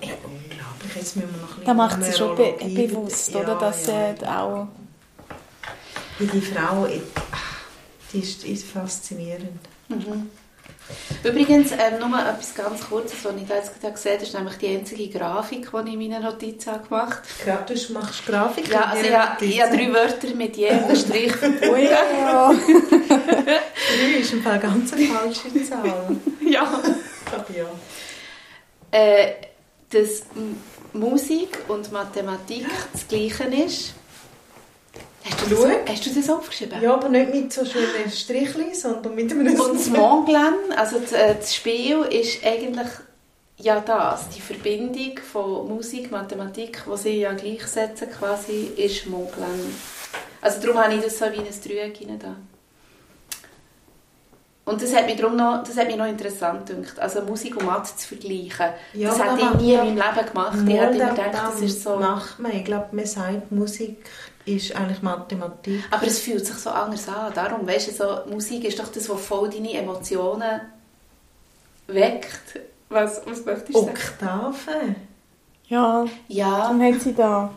unglaublich. 0.00 0.94
Jetzt 0.94 1.16
müssen 1.16 1.34
wir 1.34 1.40
noch 1.42 1.48
ein 1.48 1.54
bisschen 1.56 1.64
Da 1.64 1.74
macht 1.74 2.04
sie 2.04 2.12
schon 2.12 2.36
be 2.36 2.54
bewusst, 2.60 3.30
Ja, 3.30 3.40
oder? 3.40 3.54
Dass 3.56 3.86
ja. 3.86 4.10
äh, 4.10 4.26
auch... 4.26 4.68
Die 6.20 6.40
Frau, 6.40 6.86
die 8.12 8.18
ist, 8.18 8.44
ist 8.44 8.66
faszinierend. 8.66 9.58
Mhm. 9.88 10.30
Übrigens, 11.24 11.72
ähm, 11.72 11.98
nur 11.98 12.18
etwas 12.18 12.54
ganz 12.54 12.80
Kurzes, 12.88 13.24
was 13.24 13.34
ich 13.36 13.46
da 13.46 13.54
jetzt 13.56 13.80
gerade 13.80 13.94
gesehen 13.94 14.14
habe, 14.14 14.22
ist 14.24 14.34
nämlich 14.34 14.56
die 14.56 14.68
einzige 14.68 15.18
Grafik, 15.18 15.70
die 15.70 15.88
ich 15.88 15.94
in 15.94 16.10
meinen 16.10 16.22
Notizen 16.22 16.72
habe 16.72 16.86
gemacht 16.86 17.20
Ja, 17.46 17.64
du 17.66 17.74
machst 17.92 18.26
Grafik. 18.26 18.68
Ja, 18.68 18.84
also 18.86 19.04
ich 19.04 19.16
habe, 19.16 19.44
ich 19.44 19.62
habe 19.62 19.76
drei 19.76 19.92
Wörter 19.92 20.34
mit 20.34 20.56
jedem 20.56 20.94
Strich 20.96 21.32
verbunden. 21.32 21.70
Ja. 23.90 24.12
Drei 24.12 24.20
ist 24.20 24.32
im 24.32 24.42
Fall 24.42 24.58
ganz 24.58 24.92
eine 24.92 25.06
falsche 25.06 25.64
Zahl. 25.68 26.16
ja. 26.40 26.62
Aber 26.62 27.56
ja. 27.56 27.70
äh, 28.90 29.34
dass 29.90 30.22
Musik 30.92 31.58
und 31.68 31.90
Mathematik 31.92 32.66
das 32.92 33.06
Gleiche 33.06 33.44
ist. 33.44 33.94
Hast 35.24 35.50
du, 35.50 35.54
das, 35.54 35.72
hast 35.86 36.06
du 36.06 36.14
das 36.14 36.30
aufgeschrieben? 36.30 36.80
ja, 36.80 36.94
aber 36.94 37.08
nicht 37.10 37.34
mit 37.34 37.52
so 37.52 37.64
schönen 37.64 38.10
Strichli, 38.10 38.74
sondern 38.74 39.14
mit 39.14 39.30
einem... 39.30 39.60
Und 39.60 39.78
das 39.78 39.88
Monglen, 39.88 40.72
also 40.74 40.98
das, 40.98 41.12
äh, 41.12 41.34
das 41.34 41.54
Spiel, 41.54 42.02
ist 42.04 42.44
eigentlich 42.44 42.88
ja 43.58 43.80
das, 43.80 44.30
die 44.30 44.40
Verbindung 44.40 45.18
von 45.18 45.68
Musik, 45.68 46.10
Mathematik, 46.10 46.84
die 46.90 46.96
sie 46.96 47.20
ja 47.20 47.34
gleichsetzen 47.34 48.08
quasi, 48.10 48.70
ist 48.76 49.06
Monglen. 49.06 49.74
Also 50.40 50.62
darum 50.62 50.78
habe 50.82 50.94
ich 50.94 51.02
das 51.02 51.18
so 51.18 51.26
wie 51.26 51.36
in 51.36 51.46
ein 51.46 51.62
Dreieck 51.62 52.00
rein 52.00 52.18
da. 52.18 52.36
Und 54.64 54.80
das 54.82 54.94
hat 54.94 55.06
mich, 55.06 55.16
darum 55.16 55.36
noch, 55.36 55.64
das 55.64 55.76
hat 55.76 55.86
mich 55.86 55.96
noch 55.96 56.06
interessant 56.06 56.66
gedacht, 56.66 56.98
also 57.00 57.22
Musik 57.22 57.56
und 57.56 57.66
Mathe 57.66 57.96
zu 57.96 58.08
vergleichen. 58.08 58.66
Ja, 58.92 59.08
das 59.08 59.18
hätte 59.18 59.40
ich 59.40 59.60
nie 59.60 59.72
in 59.72 59.78
meinem 59.78 59.96
Leben 59.96 60.26
gemacht. 60.28 60.58
Ich 60.66 60.74
hätte 60.76 60.96
immer 60.98 61.10
gedacht, 61.10 61.30
das 61.32 61.60
ist 61.60 61.82
so... 61.82 61.96
macht 61.96 62.38
man. 62.38 62.52
Ich 62.52 62.64
glaube, 62.64 62.88
man 62.92 63.06
sagt, 63.06 63.50
Musik 63.50 64.04
ist 64.44 64.76
eigentlich 64.76 65.02
Mathematik. 65.02 65.82
Aber 65.90 66.06
es 66.06 66.18
fühlt 66.20 66.46
sich 66.46 66.56
so 66.56 66.70
anders 66.70 67.08
an. 67.08 67.32
Darum, 67.34 67.66
weißt 67.66 67.88
du, 67.88 67.92
so, 67.92 68.32
Musik 68.32 68.64
ist 68.64 68.78
doch 68.78 68.88
das, 68.88 69.08
was 69.08 69.20
voll 69.20 69.48
deine 69.50 69.72
Emotionen 69.72 70.60
weckt. 71.86 72.60
Was, 72.88 73.22
was 73.26 73.44
möchtest 73.44 73.74
du 73.74 73.80
sagen? 73.80 73.90
Oktaven. 73.90 74.96
ja, 75.68 76.04
Ja. 76.28 76.68
dann 76.68 76.82
hat 76.82 77.00
sie 77.00 77.14
da... 77.14 77.50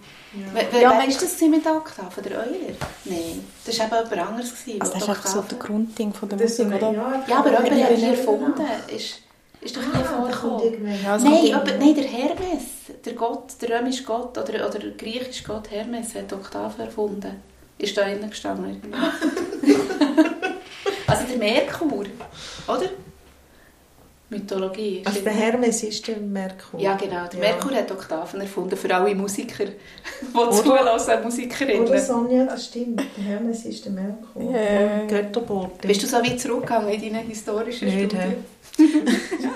Wer, 0.53 0.81
Ja, 0.81 0.93
wer 0.97 1.07
ist 1.07 1.21
das 1.21 1.39
mit 1.41 1.63
der 1.63 1.75
Oktave? 1.75 2.21
Der 2.21 2.39
Euler? 2.39 2.73
Nein. 3.05 3.43
Das 3.65 3.77
war 3.79 3.85
eben 3.85 3.95
jemand 4.09 4.29
anderes. 4.29 4.51
Gewesen, 4.51 4.81
Also 4.81 4.93
das 4.93 5.03
ist 5.03 5.09
einfach 5.09 5.27
so 5.27 5.39
Oktave- 5.39 5.47
der 5.49 5.57
Grundding 5.67 6.13
von 6.13 6.29
der 6.29 6.37
Das 6.39 6.57
Musik, 6.57 6.75
oder? 6.75 6.91
Ja, 6.91 7.23
Ja, 7.27 7.37
aber 7.39 7.49
jemand 7.51 7.71
hat 7.71 7.77
Ja, 7.77 7.95
die 7.95 8.03
erfunden. 8.05 8.65
Ist, 8.87 9.19
ist 9.61 9.77
doch 9.77 9.81
nie 9.81 9.87
Ah, 9.93 10.03
vorgekommen. 10.03 10.87
Ja, 11.03 11.17
Nein, 11.17 11.43
jemand, 11.45 11.79
nein, 11.79 11.95
der 11.95 12.03
Hermes. 12.05 12.63
der 13.05 13.13
Gott, 13.13 13.53
der 13.61 13.79
römische 13.79 14.03
Gott 14.03 14.37
oder, 14.37 14.67
oder 14.67 14.79
der 14.79 14.91
griechische 14.91 15.43
Gott 15.43 15.69
Hermes 15.71 16.15
hat 16.15 16.33
Oktaven 16.33 16.85
erfunden. 16.85 17.41
Ist 17.77 17.95
da 17.97 18.03
innen 18.03 18.29
gestanden. 18.29 18.81
also 21.07 21.23
der 21.29 21.37
Merkur, 21.37 22.05
oder? 22.67 22.89
Mythologie. 24.33 25.01
Also 25.05 25.21
der 25.21 25.33
Hermes 25.33 25.83
ist 25.83 26.07
der 26.07 26.17
Merkur. 26.17 26.79
Ja, 26.79 26.95
genau. 26.95 27.27
Der 27.31 27.39
Ja. 27.39 27.51
Merkur 27.53 27.71
hat 27.75 27.91
Oktaven 27.91 28.41
erfunden 28.41 28.75
für 28.75 28.93
alle 28.93 29.13
Musiker, 29.15 29.65
die 29.65 30.61
zulassen, 30.63 31.23
Musikerinnen. 31.23 31.87
Oder 31.87 31.99
Sonja, 31.99 32.45
das 32.45 32.65
stimmt. 32.65 33.01
Der 33.17 33.23
Hermes 33.23 33.65
ist 33.65 33.85
der 33.85 33.91
Merkur. 33.91 34.41
Ja. 34.51 35.01
Und 35.01 35.07
Götterbote. 35.07 35.87
Bist 35.87 36.03
du 36.03 36.07
so 36.07 36.17
weit 36.17 36.39
zurückgegangen 36.39 36.89
in 36.89 37.13
deinen 37.13 37.27
historischen 37.27 37.87
Nicht, 37.87 38.11
Studien? 38.11 38.35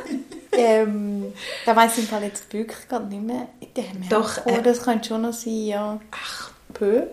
Ähm, 0.60 1.34
da 1.68 1.76
weiss 1.76 1.94
ich 1.98 2.06
im 2.06 2.10
Fall 2.10 2.24
jetzt 2.24 2.52
wirklich 2.52 2.88
gar 2.90 3.02
nicht 3.02 3.22
mehr. 3.22 3.48
Der 3.76 3.84
Doch, 4.10 4.38
Merkur, 4.44 4.60
äh, 4.60 4.64
das 4.64 4.82
könnte 4.82 5.08
schon 5.10 5.22
noch 5.22 5.34
sein, 5.34 5.66
ja. 5.68 6.00
Ach, 6.10 6.50
Pö. 6.74 7.04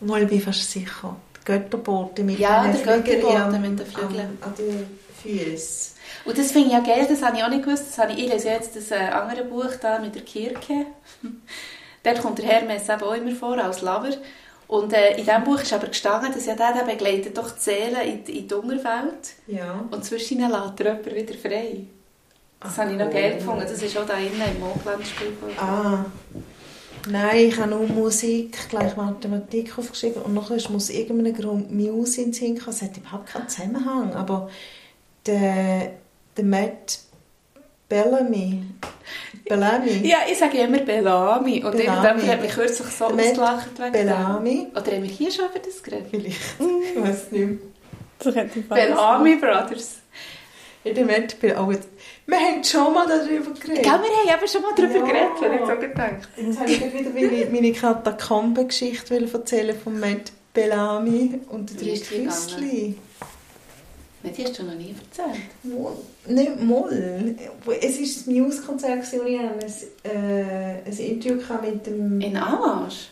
mal 0.00 0.26
bin 0.26 0.36
ich 0.38 0.44
fast 0.44 0.70
sicher. 0.70 1.16
Der 1.46 1.58
Götterbote 1.58 2.22
mit 2.22 2.38
Ja, 2.38 2.62
den 2.64 2.72
der 2.72 2.80
Flügeln 2.82 3.04
Götterbote 3.04 3.42
am- 3.56 3.62
mit 3.62 3.78
den 3.80 3.86
Flügeln. 3.86 4.38
An, 4.42 4.48
an 4.48 4.54
den 4.58 4.86
Füßen. 5.22 5.89
Und 6.24 6.36
das 6.38 6.52
finde 6.52 6.68
ich 6.68 6.72
ja 6.74 6.80
geil, 6.80 7.06
das 7.08 7.22
habe 7.22 7.36
ich 7.36 7.42
auch 7.44 7.48
nicht 7.48 7.64
gewusst. 7.64 7.84
Das 7.88 7.98
habe 7.98 8.12
ich, 8.12 8.18
ich 8.24 8.32
lese 8.32 8.48
jetzt 8.48 8.76
das 8.76 8.90
äh, 8.90 8.96
andere 8.96 9.44
Buch 9.44 9.70
da 9.80 9.98
mit 9.98 10.14
der 10.14 10.22
Kirche. 10.22 10.86
Dort 12.02 12.20
kommt 12.22 12.38
der 12.38 12.46
Hermes 12.46 12.88
eben 12.88 13.02
auch 13.02 13.14
immer 13.14 13.32
vor, 13.34 13.58
als 13.58 13.82
Lover. 13.82 14.10
Und 14.68 14.92
äh, 14.92 15.10
in 15.16 15.24
diesem 15.24 15.44
Buch 15.44 15.60
ist 15.60 15.72
aber 15.72 15.88
gestanden, 15.88 16.32
dass 16.32 16.46
ja 16.46 16.54
der, 16.54 16.72
der 16.72 16.84
begleitet 16.84 17.36
doch 17.36 17.50
die 17.50 17.60
Seelen 17.60 18.00
in, 18.06 18.24
die- 18.24 18.38
in 18.38 18.48
die 18.48 18.54
Unterwelt. 18.54 19.34
Ja. 19.48 19.84
Und 19.90 20.04
zwischen 20.04 20.38
ihnen 20.38 20.50
lässt 20.50 20.78
er 20.80 20.86
jemanden 20.86 21.14
wieder 21.14 21.34
frei. 21.34 21.84
Das 22.60 22.72
Ach, 22.74 22.78
habe 22.78 22.92
ich 22.92 22.98
noch 22.98 23.06
cool. 23.06 23.12
geil 23.12 23.34
gefunden. 23.34 23.64
Das 23.68 23.82
ist 23.82 23.96
auch 23.98 24.06
da 24.06 24.14
innen 24.18 24.42
im 24.54 24.60
Mondlandspiel. 24.60 25.32
Ah. 25.58 26.04
Nein, 27.10 27.36
ich 27.48 27.56
habe 27.58 27.70
nur 27.70 27.86
Musik, 27.86 28.68
gleich 28.68 28.94
Mathematik 28.96 29.76
aufgeschrieben 29.78 30.20
und 30.22 30.34
nachher 30.34 30.56
ist 30.56 30.68
mir 30.68 30.76
aus 30.76 30.90
irgendeinem 30.90 31.34
Grund 31.34 31.72
Muse 31.72 32.20
in 32.20 32.26
den 32.28 32.32
Sinn 32.34 32.54
gekommen. 32.56 32.76
Es 32.76 32.82
hat 32.82 32.96
überhaupt 32.96 33.26
keinen 33.26 33.48
Zusammenhang, 33.48 34.12
aber 34.14 34.50
der, 35.26 35.92
der 36.36 36.44
Matt 36.44 36.98
Bellamy, 37.88 38.62
Bellamy, 39.48 40.06
Ja, 40.06 40.18
ich 40.30 40.38
sage 40.38 40.58
immer 40.58 40.78
Bellamy. 40.78 41.64
Und 41.64 41.76
Bellamy. 41.76 42.22
hat 42.22 42.40
mich 42.40 42.52
kürzlich 42.52 42.86
so 42.88 43.08
Der 43.08 43.26
ausgelacht 43.26 43.66
wegen 43.78 43.92
dem. 43.92 43.92
Bellamy, 43.92 44.66
Oder 44.72 44.92
haben 44.92 45.02
wir 45.02 45.10
hier 45.10 45.30
schon 45.32 45.46
über 45.46 45.58
das 45.58 45.82
geredet? 45.82 46.06
vielleicht, 46.10 46.38
ich 46.94 47.02
weiß 47.02 47.32
nicht 47.32 47.46
mehr. 47.46 47.58
Das 48.20 48.34
ich 48.54 48.68
Bellamy 48.68 49.36
Brothers. 49.36 49.96
Ja, 50.84 50.92
der 50.92 51.04
Matt 51.04 51.40
Bellamy, 51.40 51.78
wir 52.26 52.36
haben 52.38 52.62
schon 52.64 52.94
mal 52.94 53.06
darüber 53.08 53.50
geredet. 53.58 53.82
Gell, 53.82 53.84
wir 53.84 53.92
haben 53.92 54.38
eben 54.38 54.48
schon 54.48 54.62
mal 54.62 54.72
darüber 54.76 54.94
Ja. 54.98 55.04
geredet, 55.04 55.42
habe 55.42 55.54
ich 55.56 55.60
so 55.60 55.88
gedacht. 55.88 56.28
Jetzt 56.36 56.60
habe 56.60 56.70
ich 56.70 56.94
wieder 56.94 57.10
meine, 57.10 57.50
meine 57.50 57.72
Katakombengeschichte 57.72 59.28
erzählen 59.32 59.76
von 59.82 59.98
Matt 59.98 60.30
Bellamy 60.54 61.40
und 61.48 61.70
den 61.70 61.80
Wie 61.80 61.84
drei 61.86 61.90
ist 61.94 62.10
die 62.10 62.14
gegangen? 62.18 62.30
Füßchen. 62.30 62.98
Die 64.22 64.44
hast 64.44 64.58
du 64.58 64.64
noch 64.64 64.74
nie 64.74 64.94
erzählt. 64.94 65.44
Moll. 65.62 65.92
Nicht 66.26 66.60
Moll. 66.60 67.36
Es 67.80 67.98
war 67.98 68.26
ein 68.26 68.34
News-Konzert, 68.34 69.12
wo 69.12 69.22
ich 69.22 69.38
ein, 69.38 69.58
äh, 70.04 70.82
ein 70.84 70.98
Interview 70.98 71.40
mit 71.62 71.86
dem 71.86 72.20
In 72.20 72.36
Amas? 72.36 73.08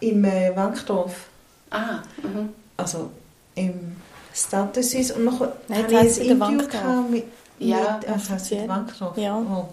im 0.00 0.24
äh, 0.24 0.56
Wankdorf. 0.56 1.26
Ah, 1.70 2.02
mhm. 2.22 2.48
Also 2.76 3.10
im 3.54 3.96
Status 4.32 4.90
Suisse. 4.90 5.14
Und 5.14 5.26
nachher 5.26 5.52
Nein, 5.68 5.82
hatte 5.82 5.94
ich 5.94 6.20
ein 6.20 6.26
Interview 6.30 6.66
gehabt 6.66 7.10
mit, 7.10 7.24
Ja, 7.58 7.98
mit, 7.98 8.04
äh, 8.04 8.12
das 8.12 8.30
heisst 8.30 8.30
offiziell. 8.30 8.68
Wankdorf. 8.68 9.16
Ja. 9.18 9.38
Oh. 9.38 9.68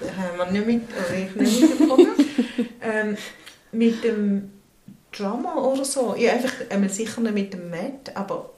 Das 0.00 0.10
haben 0.10 0.38
wir 0.38 0.60
nicht 0.60 0.66
mit, 0.66 0.82
oder 0.90 1.18
ich 1.18 1.34
nicht 1.34 1.60
mitbekommen. 1.60 2.08
ähm, 2.82 3.16
mit 3.72 4.04
dem 4.04 4.50
Drummer 5.10 5.64
oder 5.64 5.84
so. 5.84 6.14
Ja, 6.16 6.32
einfach 6.34 6.52
einmal 6.70 6.90
sicher 6.90 7.20
nicht 7.20 7.34
mit 7.34 7.52
dem 7.52 7.70
Matt, 7.70 8.14
aber 8.14 8.50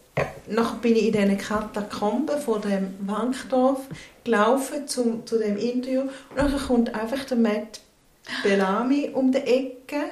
nachher 0.49 0.77
bin 0.79 0.97
ich 0.97 1.07
in 1.07 1.13
diesen 1.13 1.39
Katakomben 1.39 2.41
von 2.41 2.61
dem 2.63 2.95
Wankdorf 3.01 3.81
gelaufen 4.25 4.87
zu, 4.87 5.23
zu 5.25 5.39
dem 5.39 5.57
Interview 5.57 6.03
und 6.03 6.11
dann 6.37 6.59
kommt 6.59 6.95
einfach 6.95 7.25
der 7.25 7.37
Matt 7.37 7.81
Bellamy 8.43 9.11
um 9.15 9.33
die 9.33 9.39
Ecke 9.39 10.05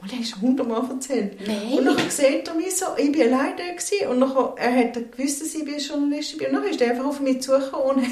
und 0.00 0.12
er 0.12 0.20
ist 0.20 0.40
hundertmal 0.40 0.88
erzählt. 0.88 1.40
Und 1.40 1.46
Nein. 1.46 1.84
dann 1.84 2.10
sieht 2.10 2.46
er 2.46 2.54
mich 2.54 2.76
so, 2.76 2.86
ich 2.96 3.18
war 3.18 3.26
alleine 3.26 3.56
da 3.56 3.72
gewesen, 3.72 4.08
und 4.08 4.20
dann, 4.20 4.56
er 4.56 4.76
hat 4.76 4.94
gewusst, 5.16 5.40
dass 5.40 5.54
ich 5.54 5.64
bin 5.64 5.78
Journalistin 5.78 6.38
bin 6.38 6.48
und 6.48 6.54
dann 6.54 6.64
ist 6.70 6.80
er 6.80 6.90
einfach 6.90 7.06
auf 7.06 7.20
mich 7.20 7.42
zugekommen 7.42 7.96
und 7.96 8.06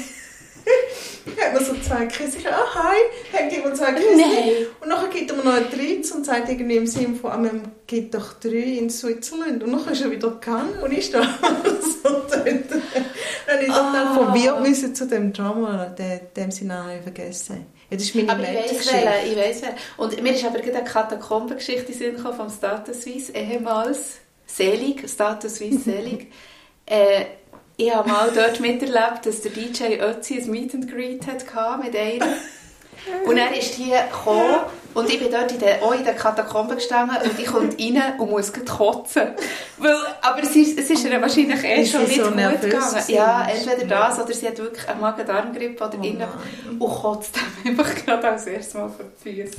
hat 1.41 1.53
mir 1.53 1.63
so 1.63 1.73
zwei 1.75 2.05
Küsse 2.05 2.37
gesagt, 2.37 2.55
ah 2.55 2.75
hi, 2.75 2.97
hat 3.33 3.51
mir 3.51 3.73
zwei 3.73 3.93
Küsse. 3.93 4.17
Nein. 4.17 4.49
Und 4.81 4.89
dann 4.89 5.09
gibt 5.09 5.31
er 5.31 5.37
mir 5.37 5.43
noch 5.43 5.53
einen 5.53 5.69
Dritz 5.69 6.11
und 6.11 6.25
sagt 6.25 6.49
irgendwie 6.49 6.77
im 6.77 6.87
Sinne 6.87 7.15
von, 7.15 7.31
ah, 7.31 7.37
man 7.37 7.71
gibt 7.85 8.13
doch 8.13 8.33
drei 8.33 8.77
in 8.77 8.89
Switzerland. 8.89 9.63
Und 9.63 9.71
dann 9.71 9.93
ist 9.93 10.01
er 10.01 10.11
wieder 10.11 10.31
gegangen 10.31 10.79
und 10.81 10.91
ist 10.91 11.13
da 11.13 11.21
so 12.03 12.09
dort. 12.09 12.45
Dann 12.45 13.61
ich 13.61 13.67
total 13.67 14.13
verwirrt 14.13 14.61
müssen 14.61 14.95
zu 14.95 15.07
dem 15.07 15.33
Drama, 15.33 15.85
den, 15.87 16.21
dem 16.35 16.51
sie 16.51 16.65
nachher 16.65 17.01
vergessen. 17.01 17.65
Ja, 17.89 17.95
das 17.97 18.03
ist 18.07 18.15
meine 18.15 18.31
Aber 18.31 18.43
ich 18.43 18.49
Weltgeschichte. 18.49 18.93
welchen, 18.93 19.31
ich 19.31 19.37
weiss 19.37 19.61
welchen. 19.61 19.77
Und 19.97 20.21
mir 20.21 20.33
ist 20.33 20.45
aber 20.45 20.59
gerade 20.59 20.77
eine 20.77 20.87
Katakombengeschichte 20.87 21.91
in 21.91 21.97
Sinn 21.97 22.17
vom 22.17 22.49
Status 22.49 23.01
Suisse, 23.03 23.31
ehemals 23.33 24.17
selig, 24.45 25.09
Status 25.09 25.55
Suisse 25.55 25.79
selig. 25.79 26.27
äh, 26.85 27.25
ich 27.77 27.93
habe 27.93 28.09
mal 28.09 28.31
dort 28.33 28.59
miterlebt, 28.59 29.25
dass 29.25 29.41
der 29.41 29.51
DJ 29.51 30.01
Ötzi 30.01 30.41
ein 30.41 30.49
Meet 30.49 30.73
and 30.73 30.91
Greet 30.91 31.27
hatte 31.27 31.45
mit 31.83 31.95
einer. 31.95 32.25
Und 33.25 33.37
er 33.37 33.55
ist 33.55 33.75
hier 33.75 34.01
gekommen 34.03 34.61
und 34.93 35.09
ich 35.09 35.19
bin 35.19 35.31
dort 35.31 35.51
in 35.51 35.59
der, 35.59 35.83
auch 35.83 35.93
in 35.93 36.03
den 36.03 36.15
Katakomben 36.15 36.75
gestanden 36.75 37.15
und 37.23 37.39
ich 37.39 37.45
komme 37.45 37.69
rein 37.69 38.19
und 38.19 38.31
muss 38.31 38.51
kotzen. 38.51 39.27
Weil, 39.77 39.95
aber 40.21 40.41
es 40.41 40.55
ist, 40.55 40.79
es 40.79 40.89
ist 40.89 41.05
ihr 41.05 41.21
wahrscheinlich 41.21 41.63
eh 41.63 41.85
schon 41.85 42.03
nicht 42.03 42.15
so 42.15 42.31
gut 42.31 42.61
gegangen. 42.61 43.03
Ja, 43.07 43.47
entweder 43.47 43.85
das 43.85 44.19
oder 44.19 44.33
sie 44.33 44.47
hat 44.47 44.57
wirklich 44.57 44.89
eine 44.89 44.99
Magen-Darm-Grippe 44.99 45.83
oder 45.83 45.97
Oh 45.99 46.03
nein. 46.03 46.27
Und 46.79 46.89
kotzt 46.89 47.35
dem 47.35 47.43
einfach 47.79 47.95
gerade 48.05 48.27
als 48.27 48.47
erstes 48.47 48.73
Mal 48.73 48.89
vor 48.89 49.05
die 49.23 49.43
Füße. 49.43 49.57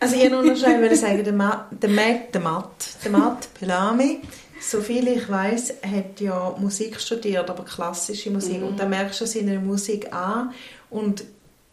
Also 0.00 0.16
ich 0.16 0.32
wollte 0.32 0.48
noch 0.48 0.56
schnell 0.56 0.96
sagen, 0.96 1.22
der 1.22 1.32
Matt, 1.32 1.66
der 1.70 1.90
Matt, 1.90 2.34
der 2.34 2.40
Matt, 2.40 2.86
der 3.04 3.10
Matt 3.12 3.54
Pelami, 3.54 4.22
soviel 4.62 5.08
ich 5.08 5.28
weiß, 5.28 5.74
hat 5.82 6.20
ja 6.20 6.54
Musik 6.58 7.00
studiert, 7.00 7.48
aber 7.50 7.64
klassische 7.64 8.30
Musik. 8.30 8.60
Mhm. 8.60 8.68
Und 8.68 8.80
da 8.80 8.86
merkst 8.86 9.20
du 9.20 9.26
seine 9.26 9.58
Musik 9.58 10.12
an 10.12 10.52
und 10.90 11.24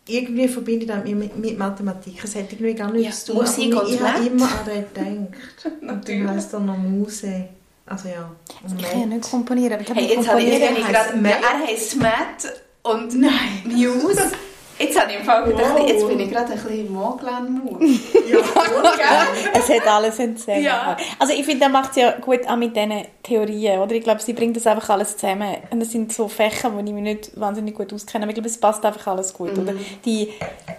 irgendwie 0.08 0.48
verbinde 0.48 0.86
ich 0.86 0.92
das 0.92 1.04
mit, 1.36 1.58
Mathematik. 1.58 2.24
Es 2.24 2.36
hat 2.36 2.52
irgendwie 2.52 2.74
gar 2.74 2.92
nichts 2.92 3.20
Ja, 3.20 3.26
zu 3.26 3.32
tun. 3.34 3.42
Musik 3.42 3.76
und 3.82 3.94
ich 3.94 4.02
habe 4.02 4.26
immer 4.26 4.46
an 4.46 4.66
den 4.66 5.28
gedacht. 5.32 5.66
und 5.82 5.84
Natürlich. 5.88 6.26
dann 6.26 6.36
heisst 6.36 6.54
er 6.54 6.60
noch 6.60 6.78
Muse. 6.78 7.46
Also 7.86 8.08
ja, 8.10 8.32
und 8.64 8.80
Ich 8.80 8.86
kann 8.90 9.00
ja 9.02 9.06
nicht 9.06 9.30
komponieren, 9.30 9.74
aber 9.74 9.82
ich 9.82 9.90
Hey, 9.90 10.16
jetzt 10.16 10.28
habe 10.28 10.42
ich, 10.42 10.60
gerade, 10.60 11.18
Matt. 11.18 11.34
er 11.42 11.68
heisst 11.68 11.96
Matt 11.98 12.54
und 12.84 13.20
Nein. 13.20 13.64
Muse. 13.66 14.32
Jetzt, 14.80 15.00
habe 15.00 15.12
ich 15.12 15.18
im 15.20 15.24
Fall 15.26 15.44
gerade 15.44 15.64
ein 15.66 15.76
Wow. 15.76 15.88
jetzt 15.90 16.08
bin 16.08 16.20
ich 16.22 16.32
gerade 16.32 16.46
ein 16.54 16.60
bisschen 16.60 16.88
im 16.88 16.94
Moglan-Mut. 16.94 17.82
Ja? 18.30 19.28
Es 19.54 19.70
hat 19.70 19.88
alles 19.88 20.16
Zusammenhang. 20.16 20.64
Ja. 20.64 20.98
Also 21.18 21.34
ich 21.34 21.46
finde, 21.46 21.64
er 21.66 21.70
macht 21.70 21.92
es 21.92 21.96
ja 21.98 22.12
gut 22.20 22.48
auch 22.48 22.56
mit 22.56 22.76
diesen 22.76 23.04
Theorien, 23.24 23.80
oder? 23.80 23.94
Ich 23.96 24.04
glaube, 24.04 24.22
sie 24.22 24.34
bringt 24.34 24.56
das 24.56 24.68
einfach 24.68 24.90
alles 24.90 25.18
zusammen. 25.18 25.56
Und 25.72 25.80
das 25.80 25.92
sind 25.92 26.12
so 26.14 26.28
Fächer, 26.28 26.72
wo 26.74 26.80
ich 26.80 26.92
mich 26.92 27.04
nicht 27.04 27.40
wahnsinnig 27.40 27.76
gut 27.76 27.92
auskenne, 27.94 28.24
aber 28.24 28.30
ich 28.32 28.36
glaube, 28.36 28.50
es 28.50 28.58
passt 28.58 28.86
einfach 28.86 29.08
alles 29.08 29.34
gut, 29.34 29.58
oder? 29.58 29.74
Die, 30.06 30.30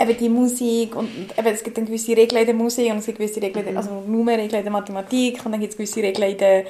eben 0.01 0.17
die 0.19 0.29
Musik 0.29 0.95
und 0.97 1.09
eben, 1.37 1.47
es 1.49 1.63
gibt 1.63 1.77
dann 1.79 1.87
gewisse 1.87 2.17
Regeln 2.17 2.41
in 2.41 2.47
der 2.47 2.55
Musik 2.55 2.91
und 2.91 2.99
es 2.99 3.07
gibt 3.07 3.19
gewisse 3.19 3.41
Regeln, 3.43 3.67
in 3.67 3.75
der- 3.75 3.83
also 3.83 4.03
Numerregeln 4.07 4.59
in 4.61 4.65
der 4.65 4.73
Mathematik 4.73 5.45
und 5.45 5.53
dann 5.53 5.61
gibt 5.61 5.73
es 5.73 5.77
gewisse 5.77 6.03
Regeln 6.03 6.31
in 6.33 6.39
der, 6.39 6.65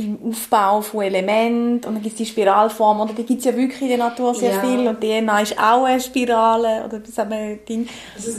im 0.00 0.18
Aufbau 0.30 0.80
von 0.80 1.02
Elementen 1.02 1.74
und 1.86 1.94
dann 1.94 2.02
gibt 2.02 2.14
es 2.14 2.18
die 2.18 2.26
Spiralform, 2.26 3.00
oder? 3.00 3.12
Da 3.12 3.22
gibt 3.22 3.38
es 3.40 3.44
ja 3.44 3.54
wirklich 3.56 3.82
in 3.82 3.88
der 3.88 3.98
Natur 3.98 4.34
sehr 4.34 4.54
Ja. 4.54 4.60
viel 4.60 4.86
und 4.88 5.00
DNA 5.00 5.40
ist 5.40 5.58
auch 5.58 5.84
eine 5.84 6.00
Spirale, 6.00 6.84
oder 6.86 6.98
das 7.00 7.16
haben 7.18 7.30
wir 7.30 7.56
Ding. 7.56 7.88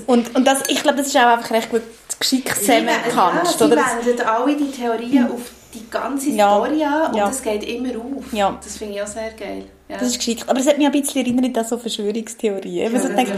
Und, 0.07 0.35
und 0.35 0.45
das, 0.47 0.63
ich 0.69 0.81
glaube, 0.81 0.97
das 0.97 1.07
ist 1.07 1.17
auch 1.17 1.21
einfach 1.27 1.51
recht 1.51 1.69
gut 1.69 1.83
geschickt 2.19 2.55
zusammengetanzt, 2.55 3.59
ja, 3.59 3.65
oder? 3.67 3.77
Sie 4.01 4.07
wenden 4.09 4.21
alle 4.27 4.55
die 4.55 4.71
Theorien 4.71 5.31
auf 5.31 5.41
die 5.73 5.89
ganze 5.89 6.29
Ja. 6.31 6.55
Story 6.55 6.83
an 6.83 7.11
und 7.11 7.17
Ja. 7.17 7.27
das 7.27 7.41
geht 7.41 7.63
immer 7.63 7.89
auf. 7.99 8.33
Ja. 8.33 8.57
Das 8.63 8.77
finde 8.77 8.95
ich 8.95 9.01
auch 9.01 9.07
sehr 9.07 9.31
geil. 9.31 9.63
Ja. 9.91 9.97
Das 9.97 10.07
ist 10.07 10.19
geschickt. 10.19 10.47
Aber 10.47 10.57
es 10.57 10.67
hat 10.67 10.77
mich 10.77 10.85
ein 10.87 10.91
bisschen 10.93 11.25
erinnert 11.25 11.57
an 11.57 11.67
so 11.67 11.77
Verschwörungstheorien. 11.77 12.93
Ja, 12.93 12.97
Ja, 12.97 12.97
so 12.99 13.09
denke, 13.09 13.33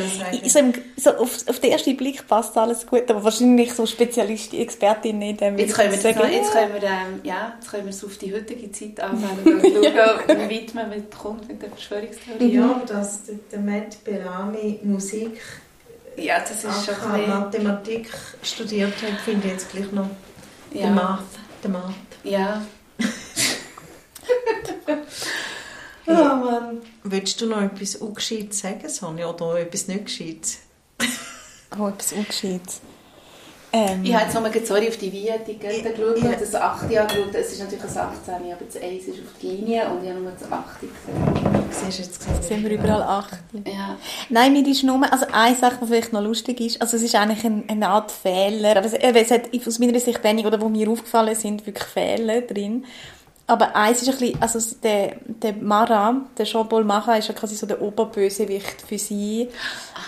so, 0.47 0.59
im, 0.59 0.73
so 0.97 1.09
auf, 1.15 1.47
auf 1.47 1.59
den 1.59 1.71
ersten 1.71 1.97
Blick 1.97 2.27
passt 2.27 2.55
alles 2.55 2.85
gut, 2.85 3.09
aber 3.09 3.23
wahrscheinlich 3.23 3.73
so 3.73 3.87
Spezialistin, 3.87 4.59
Expertin 4.61 5.17
nicht. 5.17 5.41
Ähm, 5.41 5.57
Jetzt 5.57 5.73
können 5.73 5.89
wir, 5.91 5.97
sagen, 5.97 6.19
noch, 6.19 6.27
jetzt 6.29 6.51
können 6.51 6.73
wir, 6.73 6.83
ähm, 6.83 7.21
ja, 7.23 7.55
jetzt 7.59 7.71
können 7.71 7.85
wir 7.85 7.89
es 7.89 8.03
auf 8.03 8.15
die 8.19 8.31
heutige 8.31 8.71
Zeit 8.71 8.99
anwenden 8.99 9.55
und 9.55 9.61
schauen, 9.63 10.47
wie 10.47 10.55
weit 10.55 10.73
man 10.75 10.89
mit, 10.89 11.09
kommt 11.17 11.47
mit 11.47 11.59
der 11.59 11.69
Verschwörungstheorie. 11.69 12.53
Ja, 12.53 12.65
aber 12.65 12.85
dass 12.85 13.23
der, 13.23 13.35
der 13.51 13.59
Matt 13.59 14.03
Bellamy 14.03 14.79
Musik 14.83 15.39
Ja, 16.17 16.37
das 16.39 16.63
ist 16.63 16.85
schon 16.85 17.11
ein. 17.11 17.27
Mathematik 17.27 18.09
studiert 18.43 18.93
hat, 19.01 19.19
finde 19.25 19.47
ich 19.47 19.53
jetzt 19.53 19.71
gleich 19.71 19.91
noch 19.91 20.07
der 20.71 20.81
Ja. 20.81 20.89
Math. 20.91 21.19
Der 21.63 21.71
Math. 21.71 21.93
ja. 22.23 22.61
oh 26.07 26.13
Mann. 26.13 26.81
Willst 27.03 27.39
du 27.41 27.47
noch 27.47 27.61
etwas 27.61 27.95
Ungescheites 27.95 28.59
sagen, 28.59 28.89
Sonja, 28.89 29.29
oder 29.29 29.59
etwas 29.59 29.87
nicht 29.87 30.05
Gescheites? 30.05 30.59
Oh, 31.75 31.87
etwas 31.87 32.13
Ungescheites. 32.13 32.81
Ähm, 33.75 34.03
ich 34.03 34.13
habe 34.13 34.25
jetzt 34.25 34.35
nochmal 34.35 34.51
sorry, 34.63 34.87
auf 34.87 34.97
die 34.97 35.11
Viatik 35.11 35.59
geschaut 35.59 36.17
und 36.17 36.39
das 36.39 36.53
8 36.53 36.83
angeschaut. 36.83 37.33
Es 37.33 37.53
ist 37.53 37.59
natürlich 37.59 37.83
ein 37.83 37.97
18, 37.97 38.33
aber 38.35 38.65
das 38.67 38.79
1 38.79 39.03
ist 39.05 39.19
auf 39.19 39.41
der 39.41 39.49
Linie 39.49 39.89
und 39.89 40.03
ich 40.03 40.09
habe 40.11 40.19
nur 40.19 40.31
das 40.31 40.51
8 40.51 40.79
gesehen. 40.79 41.65
Siehst 41.71 41.97
jetzt 41.97 42.19
gesehen? 42.19 42.43
Sind 42.43 42.63
wir 42.63 42.69
überall 42.69 43.01
8? 43.01 43.33
Ja. 43.65 43.97
Nein, 44.29 44.53
mir 44.53 44.67
ist 44.67 44.83
nur, 44.83 45.01
also 45.11 45.25
eine 45.31 45.55
Sache, 45.55 45.79
die 45.81 45.87
vielleicht 45.87 46.13
noch 46.13 46.21
lustig 46.21 46.61
ist, 46.61 46.79
also 46.83 46.97
es 46.97 47.01
ist 47.01 47.15
eigentlich 47.15 47.43
eine, 47.43 47.63
eine 47.67 47.89
Art 47.89 48.11
Fehler, 48.11 48.77
aber 48.77 48.85
es, 48.85 48.93
es 48.93 49.31
hat 49.31 49.49
aus 49.65 49.79
meiner 49.79 49.99
Sicht 49.99 50.23
wenig, 50.23 50.45
oder 50.45 50.61
wo 50.61 50.69
mir 50.69 50.87
aufgefallen 50.87 51.33
sind, 51.33 51.65
wirklich 51.65 51.87
Fehler 51.87 52.41
drin. 52.41 52.85
Aber 53.45 53.75
eins 53.75 54.01
ist 54.01 54.07
ein 54.07 54.17
bisschen, 54.17 54.41
also 54.41 54.59
der, 54.81 55.17
der 55.25 55.53
Mara, 55.53 56.15
der 56.37 56.45
Jean-Paul 56.45 56.85
Mara, 56.85 57.17
ist 57.17 57.27
ja 57.27 57.33
quasi 57.33 57.55
so 57.55 57.65
der 57.65 57.81
Oberbösewicht 57.81 58.81
für 58.87 58.97
sie. 58.97 59.49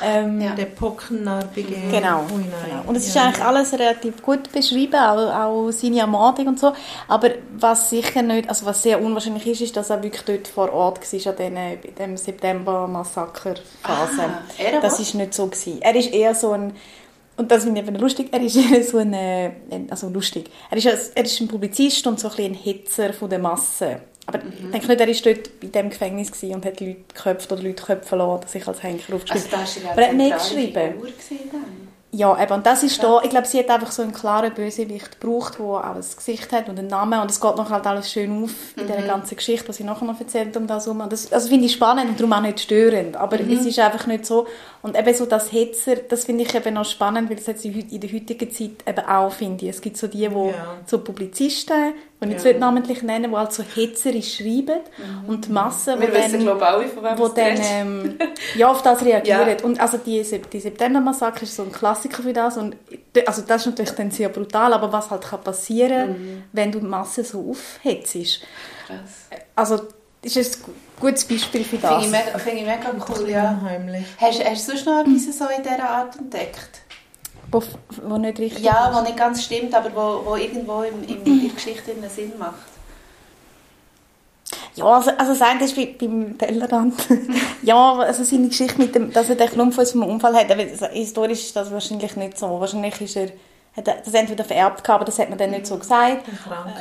Ähm, 0.01 0.39
ja. 0.39 0.55
Der 0.55 0.65
Pockennarbige. 0.65 1.75
Genau, 1.91 2.23
genau. 2.27 2.87
Und 2.87 2.95
es 2.95 3.07
ist 3.07 3.17
eigentlich 3.17 3.43
alles 3.43 3.73
relativ 3.73 4.21
gut 4.21 4.49
beschrieben, 4.53 4.95
auch, 4.95 5.33
auch 5.33 5.71
seine 5.71 5.99
Ermordung 5.99 6.47
und 6.47 6.59
so. 6.59 6.71
Aber 7.09 7.31
was 7.57 7.89
sicher 7.89 8.21
nicht, 8.21 8.47
also 8.47 8.65
was 8.65 8.81
sehr 8.81 9.01
unwahrscheinlich 9.01 9.45
ist, 9.47 9.61
ist, 9.61 9.75
dass 9.75 9.89
er 9.89 10.01
wirklich 10.01 10.23
dort 10.23 10.47
vor 10.47 10.71
Ort 10.71 11.01
war, 11.01 11.39
an 11.39 11.77
dem 11.99 12.15
September-Massaker-Phase. 12.15 14.23
Ah, 14.23 14.79
das 14.81 15.13
war 15.13 15.21
nicht 15.21 15.33
so 15.33 15.47
gewesen. 15.47 15.81
Er 15.81 15.95
ist 15.95 16.13
eher 16.13 16.35
so 16.35 16.51
ein 16.51 16.73
und 17.37 17.51
das 17.51 17.63
finde 17.63 17.81
ich 17.81 17.87
eben 17.87 17.95
lustig, 17.97 18.29
er 18.31 18.41
ist 18.41 18.57
so 18.91 18.97
ein, 18.97 19.87
also 19.89 20.09
lustig, 20.09 20.49
er 20.69 20.77
ist, 20.77 20.85
er 21.15 21.25
ist 21.25 21.39
ein 21.41 21.47
Publizist 21.47 22.05
und 22.07 22.19
so 22.19 22.29
ein, 22.29 22.45
ein 22.45 22.53
Hitzer 22.53 23.13
von 23.13 23.29
der 23.29 23.39
Masse. 23.39 24.01
Aber 24.27 24.39
mhm. 24.39 24.51
ich 24.51 24.71
denke 24.71 24.87
nicht, 24.87 25.01
er 25.01 25.07
war 25.07 25.33
dort 25.33 25.49
in 25.61 25.71
diesem 25.71 25.89
Gefängnis 25.89 26.43
und 26.43 26.65
hat 26.65 26.79
Leute 26.79 26.95
geköpft 27.13 27.51
oder 27.51 27.61
Leute 27.61 27.83
köpfen 27.83 28.17
lassen, 28.17 28.41
dass 28.41 28.55
ich 28.55 28.67
als 28.67 28.81
Henker 28.81 29.15
aufgeschrieben 29.15 29.51
habe. 29.51 29.61
Also 29.61 29.79
Aber 29.87 30.01
er 30.01 30.07
hat 30.07 30.15
nicht 30.15 30.37
geschrieben. 30.37 30.93
Ja, 32.11 32.41
eben, 32.41 32.53
und 32.53 32.65
das 32.65 32.81
ist 32.83 33.03
da, 33.03 33.21
ich 33.23 33.29
glaube, 33.29 33.45
sie 33.45 33.59
hat 33.59 33.69
einfach 33.69 33.91
so 33.91 34.01
einen 34.01 34.13
klaren 34.13 34.53
Bösewicht 34.53 35.19
gebraucht, 35.19 35.59
der 35.59 35.65
auch 35.65 35.83
ein 35.83 35.99
Gesicht 36.15 36.49
hat 36.53 36.69
und 36.69 36.79
einen 36.79 36.87
Namen 36.87 37.19
und 37.19 37.29
es 37.29 37.41
geht 37.41 37.57
noch 37.57 37.69
halt 37.69 37.85
alles 37.85 38.09
schön 38.09 38.43
auf 38.43 38.51
in 38.77 38.83
mhm. 38.83 38.87
dieser 38.87 39.01
ganzen 39.01 39.35
Geschichte, 39.35 39.67
was 39.67 39.75
sie 39.75 39.83
nachher 39.83 40.05
noch 40.05 40.17
erzählt 40.17 40.55
um 40.55 40.65
das 40.65 40.85
herum. 40.85 41.03
Das, 41.09 41.33
also 41.33 41.49
finde 41.49 41.65
ich 41.65 41.73
spannend 41.73 42.09
und 42.09 42.19
darum 42.19 42.31
auch 42.31 42.41
nicht 42.41 42.61
störend, 42.61 43.17
aber 43.17 43.37
mhm. 43.37 43.51
es 43.51 43.65
ist 43.65 43.79
einfach 43.79 44.07
nicht 44.07 44.25
so 44.25 44.47
und 44.81 44.97
eben 44.97 45.13
so 45.13 45.25
das 45.25 45.51
Hetzer, 45.51 45.95
das 45.95 46.23
finde 46.23 46.43
ich 46.43 46.55
eben 46.55 46.73
noch 46.75 46.85
spannend, 46.85 47.29
weil 47.29 47.35
das 47.35 47.47
hat 47.49 47.65
in 47.65 47.99
der 47.99 48.13
heutigen 48.13 48.51
Zeit 48.51 48.87
eben 48.87 49.05
auch, 49.07 49.31
finde 49.31 49.65
ich. 49.65 49.71
Es 49.71 49.81
gibt 49.81 49.97
so 49.97 50.07
die, 50.07 50.29
die 50.29 50.33
ja. 50.33 50.77
so 50.85 50.99
Publizisten, 50.99 51.95
die 52.23 52.33
ich 52.33 52.43
ja. 52.43 52.49
nicht 52.49 52.59
namentlich 52.59 53.03
nennen, 53.03 53.31
die 53.31 53.37
halt 53.37 53.51
so 53.51 53.63
hetzerisch 53.63 54.37
schreiben 54.37 54.79
mhm. 54.97 55.29
und 55.29 55.47
die 55.47 55.51
Masse, 55.51 55.99
Wir 55.99 56.13
wissen, 56.13 56.45
dann, 56.45 56.61
alle, 56.61 56.87
von 56.87 57.03
wem 57.03 57.17
wo 57.17 57.27
dann 57.27 57.57
ähm, 57.61 58.17
ja, 58.55 58.69
auf 58.69 58.81
das 58.81 59.01
reagieren. 59.05 59.49
Ja. 59.49 59.63
Und 59.63 59.79
also 59.79 59.97
die, 59.97 60.23
die 60.51 60.59
September-Massaker 60.59 61.43
ist 61.43 61.55
so 61.55 61.63
ein 61.63 61.71
Klassiker 61.71 62.23
für 62.23 62.33
das 62.33 62.57
und 62.57 62.75
also 63.25 63.41
das 63.41 63.61
ist 63.61 63.67
natürlich 63.67 63.91
dann 63.91 64.11
sehr 64.11 64.29
brutal, 64.29 64.73
aber 64.73 64.91
was 64.91 65.11
halt 65.11 65.23
kann 65.23 65.41
passieren, 65.41 66.09
mhm. 66.09 66.43
wenn 66.53 66.71
du 66.71 66.79
die 66.79 66.85
Masse 66.85 67.23
so 67.23 67.51
aufhetzt. 67.51 68.41
Krass. 68.87 69.29
Also 69.55 69.81
ist 70.21 70.37
ein 70.37 70.73
gutes 70.99 71.25
Beispiel 71.25 71.63
für 71.63 71.77
das. 71.77 72.03
Finde 72.03 72.17
ich 72.17 72.25
mega, 72.25 72.39
find 72.39 72.55
ich 72.57 72.65
mega 72.65 72.91
cool, 73.09 73.29
ja. 73.29 73.61
Hast, 74.17 74.43
hast 74.43 74.67
du 74.67 74.71
sonst 74.71 74.85
noch 74.85 75.01
etwas 75.01 75.37
so 75.37 75.45
in 75.55 75.63
dieser 75.63 75.89
Art 75.89 76.17
entdeckt? 76.17 76.81
Wo, 77.55 78.09
wo 78.09 78.17
nicht 78.17 78.39
richtig 78.39 78.63
Ja, 78.63 78.89
ist. 78.89 78.97
wo 78.97 79.01
nicht 79.01 79.17
ganz 79.17 79.43
stimmt, 79.43 79.73
aber 79.73 79.89
wo, 79.93 80.29
wo 80.29 80.35
irgendwo 80.35 80.83
im, 80.83 81.03
im, 81.03 81.23
in 81.23 81.41
der 81.41 81.53
Geschichte 81.53 81.91
einen 81.91 82.09
Sinn 82.09 82.33
macht. 82.37 82.53
Ja, 84.75 84.85
also, 84.85 85.11
also 85.17 85.33
das 85.33 85.41
eine 85.41 85.63
ist 85.63 85.75
bei, 85.75 85.95
beim 85.97 86.37
Tellerrand. 86.37 86.95
ja, 87.61 87.93
also 87.93 88.23
seine 88.23 88.49
Geschichte 88.49 88.77
mit 88.77 88.93
dem, 88.93 89.11
dass 89.11 89.29
er 89.29 89.35
den 89.35 89.49
Klumpf 89.49 89.79
aus 89.79 89.93
einem 89.93 90.03
Unfall 90.03 90.35
hat, 90.35 90.51
aber 90.51 90.63
historisch 90.63 91.45
ist 91.45 91.55
das 91.55 91.71
wahrscheinlich 91.71 92.15
nicht 92.15 92.37
so. 92.37 92.59
Wahrscheinlich 92.59 92.99
ist 93.01 93.15
er 93.15 93.29
hat 93.75 93.87
das 93.87 94.13
entweder 94.13 94.45
vererbt 94.45 94.89
aber 94.89 95.03
das 95.03 95.19
hat 95.19 95.29
man 95.29 95.37
dann 95.37 95.51
nicht 95.51 95.67
so 95.67 95.77
gesagt. 95.77 96.25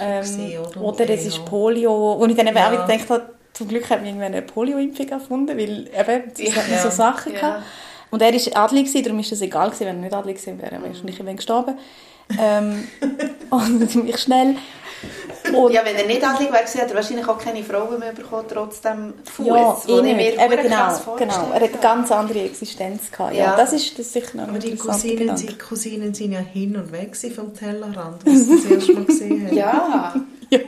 Ähm, 0.00 0.58
oder, 0.60 0.80
oder 0.80 1.10
es 1.10 1.26
ist 1.26 1.44
Polio. 1.44 2.12
Und 2.12 2.30
ich 2.30 2.36
dann 2.36 2.46
eben 2.46 2.56
ja. 2.56 2.68
auch 2.68 2.86
gedacht 2.86 3.10
habe, 3.10 3.34
zum 3.52 3.68
Glück 3.68 3.90
hat 3.90 3.98
man 3.98 4.06
irgendwann 4.06 4.32
eine 4.32 4.42
Polio-Impfung 4.42 5.08
erfunden, 5.08 5.58
weil 5.58 5.88
eben, 5.88 6.32
es 6.38 6.56
hat 6.56 6.68
ja. 6.68 6.78
so 6.78 6.90
Sachen 6.90 7.32
ja. 7.32 7.40
gehabt. 7.40 7.62
Und 8.14 8.22
er 8.22 8.32
war 8.32 8.64
adlig, 8.64 9.02
darum 9.02 9.18
ist 9.18 9.32
es 9.32 9.40
egal 9.40 9.70
gewesen, 9.70 9.86
wenn 9.86 9.96
er 9.96 10.02
nicht 10.02 10.14
adlig 10.14 10.36
gewesen 10.36 10.62
wäre, 10.62 10.76
er 10.76 10.82
wahrscheinlich 10.82 11.16
irgendwann 11.16 11.36
gestorben. 11.36 11.78
ähm, 12.40 12.86
und 13.50 13.90
ziemlich 13.90 14.18
schnell. 14.18 14.54
Und 15.52 15.72
ja, 15.72 15.84
wenn 15.84 15.96
er 15.96 16.06
nicht 16.06 16.24
adlig 16.24 16.52
wäre, 16.52 16.62
hätte 16.62 16.78
er 16.78 16.94
wahrscheinlich 16.94 17.26
auch 17.26 17.38
keine 17.38 17.64
Frauen 17.64 17.98
mehr 17.98 18.12
bekommen, 18.12 18.44
trotzdem 18.48 19.14
Fuß. 19.24 19.46
Ja, 19.46 19.76
ich 19.84 20.02
mir 20.02 20.32
eben 20.32 20.62
genau, 20.62 21.16
genau. 21.18 21.50
Er 21.52 21.54
hat 21.54 21.62
eine 21.62 21.68
ganz 21.82 22.12
andere 22.12 22.42
Existenz 22.44 23.10
gehabt. 23.10 23.34
Ja, 23.34 23.46
ja. 23.46 23.56
das 23.56 23.72
ist 23.72 23.98
das 23.98 24.12
sicher 24.12 24.36
noch 24.36 24.46
Aber 24.46 24.60
die 24.60 24.76
Cousinen, 24.76 25.34
die 25.34 25.58
Cousinen 25.58 26.14
sind 26.14 26.32
ja 26.32 26.38
hin 26.38 26.76
und 26.76 26.92
weg 26.92 27.16
vom 27.34 27.52
Tellerrand, 27.52 28.24
was 28.24 28.46
du 28.46 28.56
das 28.56 28.64
erste 28.64 28.92
Mal 28.92 29.04
gesehen 29.06 29.46
hast. 29.46 29.52
ja. 29.56 30.14
ja. 30.50 30.60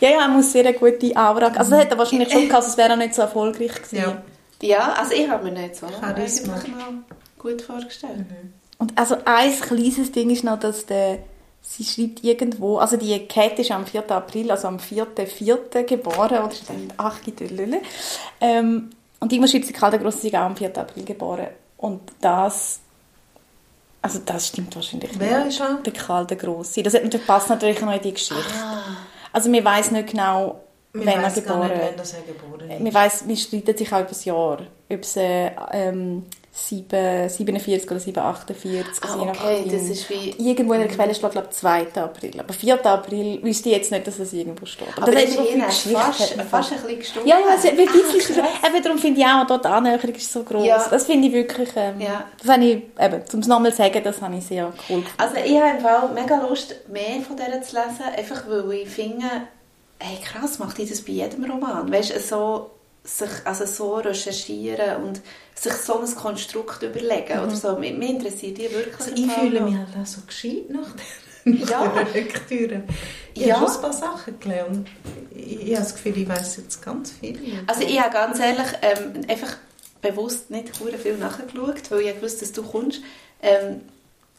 Ja, 0.00 0.08
ja, 0.08 0.22
er 0.22 0.28
muss 0.28 0.52
sehr 0.52 0.64
eine 0.64 0.74
gute 0.74 1.16
Aura 1.16 1.48
Also 1.48 1.72
das 1.72 1.80
hätte 1.80 1.94
er 1.94 1.98
wahrscheinlich 1.98 2.30
schon 2.30 2.48
gehabt, 2.48 2.64
es 2.64 2.76
wäre 2.76 2.92
auch 2.92 2.96
nicht 2.96 3.12
so 3.12 3.22
erfolgreich 3.22 3.74
gewesen. 3.74 3.96
Ja, 3.96 4.22
ja 4.62 4.94
also 4.94 5.12
ich 5.12 5.28
habe 5.28 5.44
mir 5.44 5.52
nicht 5.52 5.76
so 5.76 5.86
mal 5.86 6.14
gut 7.38 7.62
vorgestellt. 7.62 8.18
Mhm. 8.18 8.52
Und 8.78 8.98
also 8.98 9.16
ein 9.24 9.52
kleines 9.60 10.10
Ding 10.12 10.30
ist 10.30 10.44
noch, 10.44 10.58
dass 10.58 10.86
der 10.86 11.18
sie 11.62 11.84
schreibt 11.84 12.24
irgendwo, 12.24 12.78
also 12.78 12.96
die 12.96 13.16
Kate 13.26 13.62
ist 13.62 13.70
am 13.70 13.86
4. 13.86 14.10
April, 14.10 14.50
also 14.50 14.68
am 14.68 14.78
4.4. 14.78 15.84
geboren, 15.84 16.38
oder 16.38 16.50
ist 16.50 16.68
dann 16.68 16.92
8. 16.96 17.32
Ähm, 18.40 18.90
und 19.20 19.32
irgendwo 19.32 19.48
schreibt 19.48 19.66
sie, 19.66 19.72
Karl 19.72 19.92
der 19.92 20.00
Grosse 20.00 20.26
ist 20.26 20.34
auch 20.34 20.40
am 20.40 20.56
4. 20.56 20.76
April 20.76 21.04
geboren. 21.04 21.46
Und 21.76 22.00
das, 22.20 22.80
also 24.02 24.20
das 24.26 24.48
stimmt 24.48 24.74
wahrscheinlich 24.74 25.12
Wer 25.18 25.44
nicht. 25.44 25.60
ist 25.60 25.60
er? 25.60 25.74
Der 25.76 25.92
Karl 25.92 26.26
der. 26.26 26.36
Das, 26.38 26.72
das 26.74 27.20
passt 27.26 27.48
natürlich 27.48 27.80
noch 27.80 27.94
in 27.94 28.02
die 28.02 28.12
Geschichte. 28.12 28.54
Ah. 28.60 28.82
Also 29.32 29.48
man 29.48 29.64
weiß 29.64 29.92
nicht 29.92 30.10
genau, 30.10 30.61
wir 30.92 31.06
wenn 31.06 31.22
er 31.22 31.30
geboren 31.30 32.70
ist. 32.70 32.80
Man 32.80 32.94
weiß, 32.94 33.24
man 33.26 33.36
streitet 33.36 33.78
sich 33.78 33.92
auch 33.92 34.00
über 34.00 34.08
das 34.08 34.24
Jahr. 34.24 34.58
Ob 34.90 35.00
es 35.00 35.16
äh, 35.16 35.50
ähm, 35.72 36.24
7, 36.54 37.30
47 37.30 37.90
oder 37.90 37.98
748. 37.98 39.02
Ah, 39.08 39.22
okay, 39.22 39.64
das 39.64 39.88
ist 39.88 40.10
wie... 40.10 40.34
Irgendwo 40.38 40.74
in 40.74 40.80
der 40.80 40.88
Quelle 40.88 41.14
steht, 41.14 41.30
glaube 41.30 41.48
ich, 41.50 41.56
2. 41.56 41.86
April. 41.94 42.40
Aber 42.40 42.52
4. 42.52 42.84
April 42.84 43.42
wüsste 43.42 43.70
ich 43.70 43.76
jetzt 43.76 43.90
nicht, 43.90 44.06
dass 44.06 44.18
es 44.18 44.34
irgendwo 44.34 44.66
steht. 44.66 44.88
Aber, 44.94 45.04
Aber 45.04 45.12
das 45.12 45.24
ist 45.24 45.38
eh 45.38 45.58
fast, 45.58 46.34
fast 46.50 46.72
ein 46.72 46.82
bisschen 46.82 46.98
gestorben. 46.98 47.28
Ja, 47.28 47.38
ja, 47.38 47.54
es 47.56 47.64
wird 47.64 47.78
ein 47.78 47.86
bisschen 47.86 48.36
Eben 48.36 48.82
darum 48.82 48.98
finde 48.98 49.20
ich 49.20 49.26
auch, 49.26 49.46
dort 49.46 49.64
die 49.64 49.68
Annäherung 49.68 50.14
ist 50.14 50.30
so 50.30 50.42
groß. 50.42 50.66
Ja. 50.66 50.86
Das 50.90 51.06
finde 51.06 51.28
ich 51.28 51.32
wirklich... 51.32 51.70
Ähm, 51.74 51.98
ja. 52.02 52.24
Das 52.38 52.52
habe 52.52 52.64
ich, 52.64 52.82
eben, 53.00 53.22
um 53.32 53.40
es 53.40 53.46
nochmal 53.46 53.70
zu 53.70 53.78
sagen, 53.78 54.02
das 54.04 54.20
habe 54.20 54.36
ich 54.36 54.44
sehr 54.44 54.66
cool 54.66 55.00
gefunden. 55.00 55.06
Also 55.16 55.36
ich 55.36 55.58
habe 55.58 55.78
im 55.78 55.80
Fall 55.80 56.10
mega 56.12 56.36
Lust, 56.46 56.76
mehr 56.90 57.22
von 57.26 57.34
der 57.38 57.62
zu 57.62 57.76
lesen, 57.76 58.02
einfach 58.14 58.42
weil 58.46 58.72
ich 58.72 58.90
finde, 58.90 59.24
hey 60.02 60.18
krass, 60.22 60.58
macht 60.58 60.78
die 60.78 60.88
das 60.88 61.02
bei 61.02 61.12
jedem 61.12 61.44
Roman? 61.44 61.90
Weißt 61.90 62.14
du, 62.14 62.20
so 62.20 62.70
sich 63.04 63.30
also 63.44 63.66
so 63.66 63.96
recherchieren 63.96 65.02
und 65.02 65.20
sich 65.54 65.72
so 65.72 65.98
ein 65.98 66.14
Konstrukt 66.14 66.82
überlegen 66.82 67.36
mhm. 67.36 67.44
oder 67.44 67.56
so. 67.56 67.76
Mich, 67.76 67.96
mich 67.96 68.10
interessiert 68.10 68.58
die 68.58 68.70
wirklich. 68.70 68.98
Also 68.98 69.12
ich 69.14 69.30
fühle 69.32 69.60
mich 69.60 69.76
halt 69.76 69.88
auch 70.00 70.06
so 70.06 70.20
gescheit 70.26 70.70
nach 70.70 70.94
der 71.44 71.54
ja. 71.54 72.06
Lektüre. 72.14 72.84
Ich 73.34 73.46
ja. 73.46 73.56
habe 73.56 73.66
schon 73.66 73.76
ein 73.76 73.82
paar 73.82 73.92
Sachen 73.92 74.38
gelernt. 74.38 74.88
Ich, 75.34 75.60
ich 75.60 75.74
habe 75.74 75.84
das 75.84 75.94
Gefühl, 75.94 76.18
ich 76.18 76.28
weiß 76.28 76.56
jetzt 76.58 76.82
ganz 76.82 77.12
viel. 77.12 77.38
Also 77.66 77.82
ich 77.82 78.00
habe 78.00 78.12
ganz 78.12 78.38
ehrlich 78.38 78.68
ähm, 78.82 79.22
einfach 79.28 79.56
bewusst 80.00 80.50
nicht 80.50 80.76
viel 80.76 81.16
nachgeschaut, 81.16 81.90
weil 81.90 82.00
ich 82.00 82.22
wusste, 82.22 82.40
dass 82.40 82.52
du 82.52 82.62
kommst. 82.62 83.00
Ähm, 83.40 83.80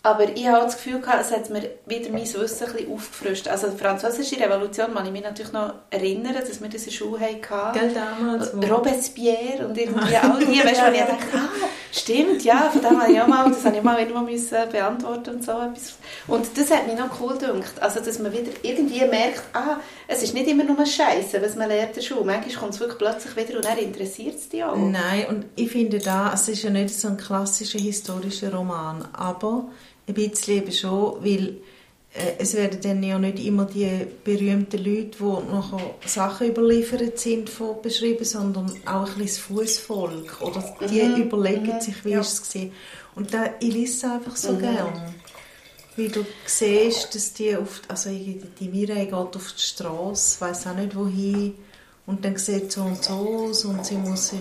aber 0.05 0.27
ich 0.35 0.45
habe 0.45 0.65
das 0.65 0.75
Gefühl, 0.75 0.99
gehabt, 0.99 1.21
es 1.21 1.31
hat 1.31 1.49
mir 1.49 1.61
wieder 1.85 2.09
mein 2.09 2.23
Wissen 2.23 2.41
ein 2.41 2.73
bisschen 2.73 2.93
aufgefrischt. 2.93 3.47
Also 3.47 3.69
die 3.69 3.77
französische 3.77 4.37
Revolution, 4.37 4.93
kann 4.93 5.05
ich 5.05 5.13
mich 5.13 5.23
natürlich 5.23 5.53
noch 5.53 5.75
erinnern, 5.91 6.35
dass 6.35 6.61
wir 6.61 6.69
das 6.69 6.81
in 6.81 6.89
der 6.89 6.91
Schule 6.91 7.19
hatten. 7.21 7.79
Gell, 7.79 7.93
damals. 7.93 8.53
Robespierre 8.69 9.65
und 9.65 9.77
irgendwie 9.77 10.17
all 10.21 10.39
die, 10.39 10.59
weißt 10.59 10.81
du, 10.81 10.87
wo 10.87 10.91
ich 10.91 10.99
dachte, 10.99 11.37
ah, 11.37 11.67
stimmt, 11.93 12.43
ja, 12.43 12.69
von 12.69 12.81
dem 12.81 13.01
habe 13.01 13.13
ich 13.13 13.21
auch 13.21 13.27
mal, 13.27 13.49
das 13.49 13.63
habe 13.63 13.77
ich 13.77 13.81
mal 13.81 13.97
irgendwo 13.97 14.19
müssen 14.19 14.57
beantworten 14.69 15.35
und 15.35 15.45
so 15.45 15.51
etwas. 15.53 15.93
Und 16.27 16.57
das 16.57 16.69
hat 16.69 16.85
mich 16.85 16.97
noch 16.97 17.21
cool 17.21 17.37
gedacht. 17.37 17.81
Also, 17.81 18.01
dass 18.01 18.19
man 18.19 18.33
wieder 18.33 18.51
irgendwie 18.61 19.05
merkt, 19.05 19.43
ah, 19.53 19.77
es 20.09 20.21
ist 20.21 20.33
nicht 20.33 20.49
immer 20.49 20.65
nur 20.65 20.85
Scheiße, 20.85 21.41
was 21.41 21.55
man 21.55 21.69
lernt 21.69 21.91
in 21.91 21.95
der 21.95 22.01
Schule. 22.01 22.25
Manchmal 22.25 22.55
kommt 22.55 22.73
es 22.73 22.81
wirklich 22.81 22.97
plötzlich 22.97 23.37
wieder 23.37 23.55
und 23.55 23.63
dann 23.63 23.77
interessiert 23.77 24.35
es 24.35 24.49
dich 24.49 24.65
auch. 24.65 24.75
Nein, 24.75 25.27
und 25.29 25.45
ich 25.55 25.71
finde 25.71 25.99
da, 25.99 26.33
es 26.33 26.49
ist 26.49 26.61
ja 26.61 26.71
nicht 26.71 26.93
so 26.93 27.07
ein 27.07 27.15
klassischer 27.15 27.79
historischer 27.79 28.53
Roman, 28.53 29.07
aber 29.13 29.69
ein 30.07 30.13
bisschen 30.13 30.57
eben 30.57 30.71
schon, 30.71 31.23
weil 31.23 31.57
äh, 32.13 32.33
es 32.37 32.53
werden 32.53 32.79
dann 32.81 33.03
ja 33.03 33.17
nicht 33.17 33.39
immer 33.43 33.65
die 33.65 33.89
berühmten 34.23 34.83
Leute, 34.83 35.17
die 35.17 35.51
nachher 35.51 35.95
Sachen 36.05 36.47
überliefert 36.47 37.19
sind, 37.19 37.49
von 37.49 37.81
beschrieben, 37.81 38.25
sondern 38.25 38.71
auch 38.85 39.07
ein 39.07 39.17
bisschen 39.17 39.25
das 39.25 39.37
Fußvolk. 39.39 40.41
Oder 40.41 40.75
die 40.89 41.01
mhm. 41.01 41.23
überlegen 41.23 41.75
mhm. 41.75 41.81
sich, 41.81 42.05
wie 42.05 42.11
ja. 42.11 42.21
ist 42.21 42.43
es 42.43 42.55
war. 42.55 42.69
Und 43.15 43.33
da, 43.33 43.45
ich 43.59 43.73
lese 43.73 44.07
es 44.07 44.11
einfach 44.11 44.35
so 44.35 44.53
mhm. 44.53 44.59
gern. 44.59 45.15
Wie 45.95 46.07
du 46.07 46.25
siehst, 46.45 47.13
dass 47.13 47.33
die 47.33 47.55
auf, 47.55 47.81
also 47.87 48.09
die 48.09 48.67
Mireille 48.67 49.05
geht 49.05 49.13
auf 49.13 49.53
die 49.55 49.61
Straße, 49.61 50.41
weiß 50.41 50.67
auch 50.67 50.75
nicht 50.75 50.95
wohin, 50.95 51.53
und 52.05 52.25
dann 52.25 52.35
sieht 52.35 52.71
so 52.71 52.81
und 52.81 53.03
so 53.03 53.13
aus 53.13 53.63
und 53.65 53.85
sie 53.85 53.95
muss 53.95 54.29
sich 54.29 54.39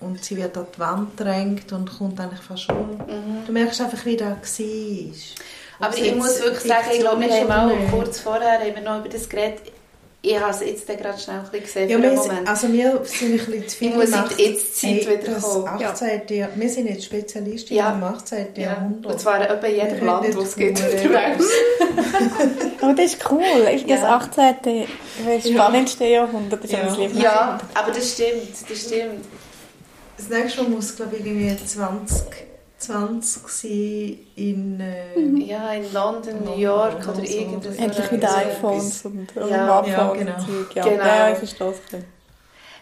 und 0.00 0.22
sie 0.24 0.36
wird 0.36 0.56
an 0.56 0.66
die 0.74 0.78
Wand 0.78 1.16
gedrängt 1.16 1.72
und 1.72 1.98
kommt 1.98 2.20
eigentlich 2.20 2.40
fast 2.40 2.68
um. 2.70 2.98
Du 3.46 3.52
merkst 3.52 3.80
einfach, 3.80 4.04
wie 4.04 4.16
das 4.16 4.28
war. 4.60 5.88
Aber 5.88 5.96
ich 5.96 6.14
muss 6.14 6.28
jetzt 6.30 6.42
wirklich 6.44 6.64
sagen, 6.72 6.86
ich 6.92 7.00
glaube, 7.00 7.20
wir 7.22 7.48
haben 7.48 7.70
auch 7.70 7.90
kurz 7.92 8.20
vorher 8.20 8.58
haben 8.60 8.74
wir 8.74 8.82
noch 8.82 8.98
über 9.00 9.08
das 9.08 9.28
geredet. 9.28 9.60
Ich 10.20 10.38
habe 10.38 10.50
es 10.50 10.58
jetzt 10.60 10.84
gerade 10.88 11.16
schnell 11.16 11.36
ein 11.36 11.42
bisschen 11.44 11.62
gesehen 11.62 11.88
Ja, 11.90 11.96
für 11.96 12.02
wir, 12.02 12.08
einen 12.10 12.18
sind- 12.18 12.28
Moment. 12.32 12.48
also 12.48 12.72
wir 12.72 13.00
sind 13.04 13.30
ein 13.40 13.46
bisschen 13.46 13.68
zu 13.68 13.76
viel 13.76 13.88
Ich 13.90 13.94
muss 13.96 14.10
Jetztzeit 14.36 14.90
Hey, 14.90 15.06
wieder 15.22 15.32
das 15.34 15.42
kommen. 15.44 15.68
18. 15.68 16.20
Jahr- 16.36 16.48
Wir 16.56 16.68
sind 16.68 16.86
jetzt 16.88 17.04
Spezialisten 17.04 17.74
Ja. 17.76 17.92
im 17.92 18.02
18. 18.02 18.48
ja. 18.56 18.62
Jahrhundert. 18.62 19.12
Und 19.12 19.20
zwar 19.20 19.48
etwa 19.48 19.66
jedem 19.68 20.04
Land, 20.04 20.34
wo 20.36 20.40
es 20.40 20.54
unterwegs. 20.56 21.46
Aber 22.80 22.94
das 22.94 23.04
ist 23.14 23.30
cool. 23.30 23.68
Ich 23.72 23.86
das 23.86 24.00
Ja. 24.00 24.16
18. 24.16 24.86
das 25.24 25.48
spannendste 25.48 26.04
Jahrhundert. 26.04 26.64
Das 26.64 26.70
ist 26.70 26.76
Ja. 26.76 26.78
ja. 26.84 26.90
mein 26.90 27.00
Lieblings- 27.00 27.22
Ja, 27.22 27.58
aber 27.74 27.92
das 27.92 28.12
stimmt, 28.12 28.70
das 28.70 28.78
stimmt. 28.80 29.24
Das 30.18 30.28
nächste 30.28 30.62
Mal 30.62 30.70
muss, 30.70 30.94
glaube 30.96 31.16
ich, 31.16 31.24
irgendwie 31.24 31.56
20, 31.64 32.26
20 32.78 33.48
sein 33.48 34.18
in... 34.36 34.80
Äh, 34.80 35.16
Ja, 35.46 35.72
in 35.72 35.92
London, 35.92 36.44
New 36.44 36.56
York 36.58 36.98
oder 37.04 37.18
oder 37.18 37.26
so. 37.26 37.32
irgendwas. 37.38 37.76
Endlich 37.76 38.10
mit 38.12 38.20
so 38.22 38.36
iPhones 38.36 39.04
und 39.04 39.32
Ja. 39.34 39.86
ja, 39.86 40.08
und 40.10 40.18
genau. 40.18 40.36
Zeug. 40.38 40.74
Ja, 40.74 40.84
Genau. 40.84 41.04
ja, 41.04 41.32
ich 41.32 41.38
verstehe 41.38 41.68
es. 41.68 41.76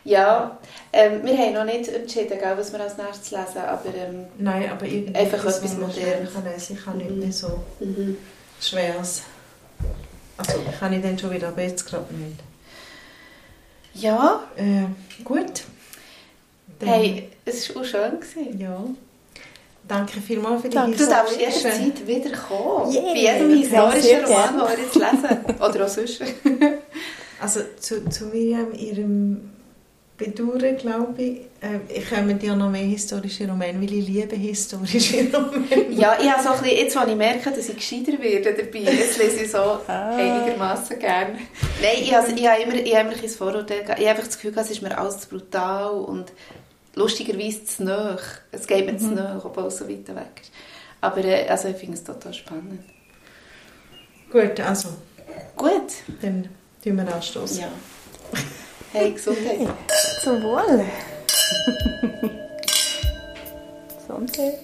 Ja, 0.05 0.59
ähm, 0.93 1.25
wir 1.25 1.37
haben 1.37 1.53
noch 1.55 1.65
nicht 1.65 1.89
entschieden, 1.89 2.39
gell, 2.39 2.55
was 2.57 2.73
wir 2.73 2.81
als 2.81 2.97
nächstes 2.97 3.33
lesen, 3.33 3.59
aber 3.59 3.93
ähm, 3.95 4.27
nein, 4.39 4.71
aber. 4.71 4.87
Einfach 4.87 5.39
etwas 5.45 5.77
Modernes. 5.77 6.33
kann 6.33 6.45
lesen. 6.45 6.77
Ich 6.79 6.85
kann 6.85 6.97
nicht 6.99 7.11
mehr 7.11 7.33
so 7.33 7.61
mhm. 7.81 8.17
Schweres. 8.61 9.23
Also, 10.37 10.53
kann 10.79 10.93
ich 10.93 11.03
dann 11.03 11.19
schon 11.19 11.33
wieder, 11.33 11.49
aber 11.49 11.63
jetzt 11.63 11.85
gerade 11.87 12.13
nicht. 12.15 12.39
ja, 13.95 14.45
Äh, 14.57 14.85
gut. 15.25 15.65
Dann- 16.79 16.89
hey, 16.89 17.29
es 17.45 17.75
war 17.75 17.83
auch 17.83 17.87
schön. 17.87 18.21
Gewesen. 18.21 18.61
Ja. 18.61 18.85
Danke 19.89 20.21
vielmals 20.21 20.63
für 20.63 20.69
die 20.69 20.75
Danke. 20.75 20.97
Du 20.99 21.07
darfst 21.07 21.39
jederzeit 21.39 22.07
wieder 22.07 22.31
kommen. 22.37 22.93
Yeah. 22.93 23.03
Bei 23.13 23.15
jedem 23.19 23.51
Ja, 23.51 23.57
historischen 23.93 24.25
Roman, 24.25 24.49
den 24.59 24.59
wir 24.59 24.85
jetzt 24.85 24.95
lesen. 24.97 25.61
Oder 25.61 25.85
auch 25.85 25.89
sonst. 25.89 26.21
Also 27.39 27.61
zu, 27.79 28.09
zu 28.09 28.25
Miriam, 28.29 28.73
ihrem 28.73 29.51
Bedauern, 30.17 30.75
glaube 30.79 31.23
ich, 31.23 31.37
äh, 31.61 31.81
ich 31.95 32.09
komme 32.09 32.35
dir 32.37 32.57
noch 32.57 32.71
mehr 32.71 32.81
historische 32.81 33.47
Romane, 33.47 33.75
weil 33.79 33.93
ich 33.93 34.09
liebe 34.09 34.35
historische 34.35 35.19
Romane. 35.35 35.67
Ja, 35.91 36.17
ich 36.19 36.31
habe 36.33 36.43
so 36.43 36.49
ein 36.53 36.63
bisschen, 36.63 36.79
jetzt, 36.79 36.97
wo 36.97 37.07
ich 37.07 37.15
merke, 37.15 37.51
dass 37.51 37.69
ich 37.69 37.77
gescheiter 37.77 38.19
werde 38.23 38.55
dabei, 38.55 38.79
jetzt 38.91 39.19
lese 39.19 39.43
ich 39.45 39.51
so 39.51 39.59
Ah. 39.87 40.17
einigermaßen 40.17 40.99
gerne. 40.99 41.35
Nein, 41.83 41.97
ich 42.01 42.15
habe, 42.15 42.33
ich 42.35 42.49
habe 42.49 42.63
immer, 42.63 42.75
ich 42.77 42.97
habe 42.97 43.09
immer 43.13 43.23
ein 43.23 43.29
Vorurteil. 43.29 43.83
Ich 43.83 43.89
habe 43.91 44.07
einfach 44.09 44.25
das 44.25 44.37
Gefühl, 44.39 44.55
es 44.57 44.71
ist 44.71 44.81
mir 44.81 44.97
alles 44.97 45.21
zu 45.21 45.29
brutal 45.29 45.91
und 45.93 46.33
lustigerweise 46.97 47.65
zu 47.65 47.85
nahe. 47.85 48.19
Es 48.51 48.67
geht 48.67 48.87
mir 48.87 48.99
zu 48.99 49.13
nahe, 49.13 49.41
obwohl 49.45 49.67
es 49.67 49.79
so 49.79 49.89
weit 49.89 50.09
weg 50.09 50.41
ist. 50.41 50.51
Aber 51.01 51.25
äh, 51.25 51.47
also 51.49 51.69
ich 51.69 51.77
finde 51.77 51.95
es 51.95 52.03
total 52.03 52.35
spannend. 52.35 52.83
Gut, 54.33 54.59
also, 54.59 54.89
Gut. 55.55 55.93
dann 56.21 56.49
tun 56.83 56.97
wir 56.97 57.15
anstoßen. 57.15 57.61
Ja. 57.61 57.69
Hey, 58.93 59.13
Gesundheit. 59.13 59.69
Zum 60.23 60.43
Wohl. 60.43 60.85
Sonntag. 64.09 64.55